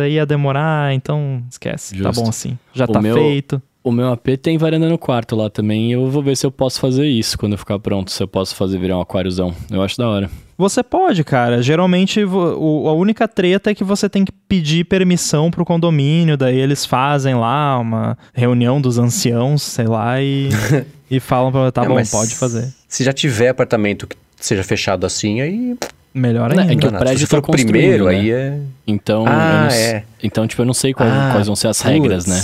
ia 0.09 0.25
demorar, 0.25 0.93
então 0.93 1.41
esquece. 1.49 1.95
Tá 1.97 2.09
Justo. 2.09 2.21
bom 2.23 2.29
assim. 2.29 2.57
Já 2.73 2.85
O 2.85 2.87
tá 2.87 3.01
meu- 3.01 3.15
feito. 3.15 3.61
O 3.85 3.91
meu 3.91 4.13
AP 4.13 4.37
tem 4.37 4.57
varanda 4.57 4.87
no 4.87 4.97
quarto 4.97 5.35
lá 5.35 5.49
também. 5.49 5.91
Eu 5.91 6.09
vou 6.09 6.23
ver 6.23 6.37
se 6.37 6.45
eu 6.45 6.51
posso 6.51 6.79
fazer 6.79 7.05
isso 7.05 7.37
quando 7.37 7.51
eu 7.51 7.57
ficar 7.57 7.77
pronto. 7.79 8.11
Se 8.11 8.23
eu 8.23 8.27
posso 8.29 8.55
fazer 8.55 8.79
virar 8.79 8.97
um 8.97 9.01
aquáriozão. 9.01 9.53
Eu 9.69 9.81
acho 9.83 9.97
da 9.97 10.07
hora. 10.07 10.29
Você 10.63 10.81
pode, 10.81 11.25
cara. 11.25 11.61
Geralmente 11.61 12.23
o- 12.23 12.87
a 12.87 12.93
única 12.93 13.27
treta 13.27 13.69
é 13.71 13.75
que 13.75 13.83
você 13.83 14.07
tem 14.07 14.23
que 14.23 14.31
pedir 14.47 14.85
permissão 14.85 15.51
pro 15.51 15.65
condomínio, 15.65 16.37
daí 16.37 16.57
eles 16.57 16.85
fazem 16.85 17.35
lá 17.35 17.77
uma 17.77 18.17
reunião 18.33 18.79
dos 18.79 18.97
anciãos, 18.97 19.61
sei 19.61 19.85
lá, 19.87 20.21
e, 20.21 20.47
e 21.11 21.19
falam 21.19 21.51
pra 21.51 21.69
tá 21.69 21.83
É, 21.83 21.87
bom, 21.87 22.01
pode 22.09 22.33
fazer. 22.35 22.73
Se 22.87 23.03
já 23.03 23.11
tiver 23.11 23.49
apartamento 23.49 24.07
que 24.07 24.15
seja 24.39 24.63
fechado 24.63 25.05
assim, 25.05 25.41
aí. 25.41 25.75
Melhor 26.13 26.53
Não, 26.53 26.61
ainda. 26.61 26.73
é 26.73 26.75
que 26.77 26.87
o 26.87 26.91
Não, 26.91 26.99
prédio 26.99 27.27
for 27.27 27.41
tá 27.41 27.47
o 27.49 27.51
primeiro, 27.51 28.05
né? 28.05 28.11
aí 28.15 28.31
é. 28.31 28.59
Então, 28.87 29.25
Ah, 29.27 29.67
não, 29.69 29.75
é. 29.75 30.03
então 30.23 30.47
tipo, 30.47 30.61
eu 30.61 30.65
não 30.65 30.73
sei 30.73 30.93
qual- 30.93 31.09
Ah, 31.09 31.31
quais 31.33 31.47
vão 31.47 31.55
ser 31.57 31.67
as 31.67 31.81
regras, 31.81 32.25
né? 32.25 32.39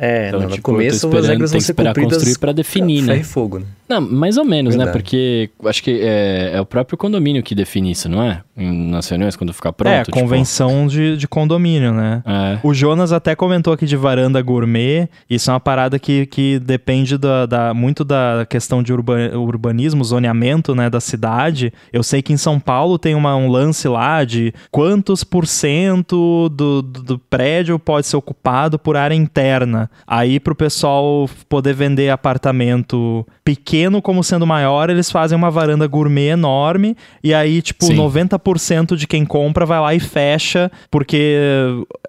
É, 0.00 0.28
Então, 0.28 0.38
não, 0.40 0.46
no 0.48 0.54
tipo, 0.54 0.70
tô 0.70 0.76
começo 0.76 1.08
as 1.08 1.26
regras 1.26 1.50
tem 1.50 1.58
vão 1.58 1.58
que 1.58 1.64
ser 1.66 1.72
esperar 1.72 1.88
cumpridas 1.92 2.18
construir 2.18 2.38
pra 2.38 2.52
definir, 2.52 3.00
né? 3.02 3.08
ferro 3.14 3.20
e 3.20 3.24
fogo, 3.24 3.58
né? 3.58 3.64
Não, 3.88 4.00
mais 4.02 4.36
ou 4.36 4.44
menos, 4.44 4.74
né? 4.76 4.84
Verdade. 4.84 4.98
Porque 5.02 5.50
acho 5.64 5.82
que 5.82 5.98
é, 6.02 6.52
é 6.54 6.60
o 6.60 6.66
próprio 6.66 6.96
condomínio 6.96 7.42
que 7.42 7.54
define 7.54 7.90
isso, 7.90 8.08
não 8.08 8.22
é? 8.22 8.42
Nas 8.54 9.08
reuniões, 9.08 9.34
quando 9.34 9.52
ficar 9.52 9.72
pronto. 9.72 9.92
é, 9.92 10.04
tipo, 10.04 10.16
convenção 10.18 10.86
de, 10.86 11.16
de 11.16 11.26
condomínio, 11.26 11.92
né? 11.92 12.22
É. 12.26 12.58
O 12.62 12.74
Jonas 12.74 13.12
até 13.12 13.34
comentou 13.34 13.72
aqui 13.72 13.86
de 13.86 13.96
varanda 13.96 14.40
gourmet. 14.42 15.08
Isso 15.28 15.50
é 15.50 15.54
uma 15.54 15.60
parada 15.60 15.98
que, 15.98 16.26
que 16.26 16.58
depende 16.58 17.16
da, 17.16 17.46
da- 17.46 17.72
muito 17.74 18.04
da 18.04 18.46
questão 18.48 18.82
de 18.82 18.92
urba- 18.92 19.34
urbanismo, 19.34 20.04
zoneamento 20.04 20.74
né, 20.74 20.90
da 20.90 21.00
cidade. 21.00 21.72
Eu 21.92 22.02
sei 22.02 22.20
que 22.20 22.32
em 22.32 22.36
São 22.36 22.60
Paulo 22.60 22.98
tem 22.98 23.14
uma- 23.14 23.34
um 23.36 23.48
lance 23.50 23.88
lá 23.88 24.22
de 24.22 24.52
quantos 24.70 25.24
por 25.24 25.46
cento 25.46 26.50
do, 26.50 26.82
do, 26.82 27.02
do 27.02 27.18
prédio 27.18 27.78
pode 27.78 28.06
ser 28.06 28.16
ocupado 28.18 28.78
por 28.78 28.96
área 28.98 29.14
interna. 29.14 29.87
Aí, 30.06 30.40
pro 30.40 30.54
pessoal 30.54 31.28
poder 31.48 31.74
vender 31.74 32.10
apartamento 32.10 33.26
pequeno 33.44 34.00
como 34.02 34.22
sendo 34.24 34.46
maior, 34.46 34.90
eles 34.90 35.10
fazem 35.10 35.36
uma 35.36 35.50
varanda 35.50 35.86
gourmet 35.86 36.28
enorme. 36.28 36.96
E 37.22 37.32
aí, 37.34 37.60
tipo, 37.62 37.84
Sim. 37.84 37.96
90% 37.96 38.96
de 38.96 39.06
quem 39.06 39.24
compra 39.24 39.64
vai 39.66 39.80
lá 39.80 39.94
e 39.94 40.00
fecha, 40.00 40.70
porque 40.90 41.36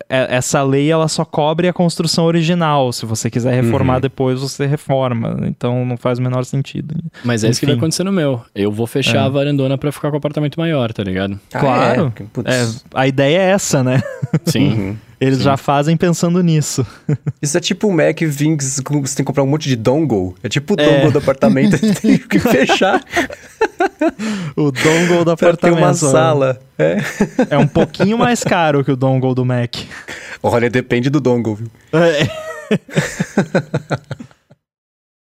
é- 0.10 0.36
essa 0.36 0.62
lei 0.64 0.90
ela 0.92 1.08
só 1.08 1.24
cobre 1.26 1.68
a 1.68 1.74
construção 1.74 2.26
original. 2.26 2.92
Se 2.92 3.06
você 3.06 3.30
quiser 3.30 3.54
reformar 3.62 3.96
Uhum. 3.96 4.02
depois, 4.02 4.40
você 4.42 4.66
reforma. 4.66 5.40
Então 5.46 5.86
não 5.86 5.98
faz 5.98 6.20
o 6.20 6.22
menor 6.22 6.44
sentido. 6.46 6.96
Mas 7.24 7.44
é 7.44 7.50
isso 7.50 7.60
que 7.60 7.66
vai 7.66 7.76
acontecer 7.76 8.04
no 8.04 8.12
meu. 8.12 8.42
Eu 8.56 8.72
vou 8.72 8.88
fechar 8.88 9.18
É. 9.18 9.26
a 9.26 9.30
varandona 9.30 9.78
pra 9.78 9.92
ficar 9.92 10.10
com 10.10 10.16
o 10.16 10.18
apartamento 10.20 10.60
maior, 10.60 10.92
tá 10.94 11.04
ligado? 11.04 11.40
Ah, 11.54 11.60
Claro. 11.60 12.14
é? 12.46 12.54
É, 12.54 12.68
a 12.94 13.08
ideia 13.08 13.38
é 13.40 13.50
essa, 13.52 13.84
né? 13.84 14.02
Sim. 14.46 14.70
Uhum. 14.70 14.98
Eles 15.22 15.40
já 15.42 15.58
fazem 15.58 15.98
pensando 15.98 16.42
nisso. 16.42 16.86
Isso 17.42 17.58
é 17.58 17.60
tipo 17.60 17.88
o 17.88 17.94
Mac 17.94 18.20
Vings, 18.22 18.78
você 18.86 19.16
tem 19.16 19.24
que 19.24 19.24
comprar 19.24 19.44
um 19.44 19.48
monte 19.48 19.68
de 19.68 19.76
dongle. 19.76 20.34
É 20.42 20.48
tipo 20.50 20.76
o 20.76 20.82
É. 20.82 20.86
dongle 20.86 21.12
do 21.12 21.18
apartamento, 21.18 21.78
tem 22.02 22.18
que 22.18 22.40
fechar 22.40 23.04
O 24.56 24.72
dongle 24.72 25.26
do 25.26 25.36
pra 25.36 25.56
ter 25.58 25.68
apartamento. 25.68 25.78
uma 25.80 25.94
sala. 25.94 26.60
É. 26.78 26.98
É 27.50 27.58
um 27.58 27.68
pouquinho 27.68 28.18
mais 28.18 28.44
caro 28.44 28.84
que 28.84 28.92
o 28.92 28.96
dongle 28.96 29.36
do 29.36 29.44
Mac. 29.44 29.76
Olha, 30.42 30.70
depende 30.70 31.10
do 31.10 31.20
dongle, 31.20 31.56
viu? 31.56 31.68
É. 31.92 32.28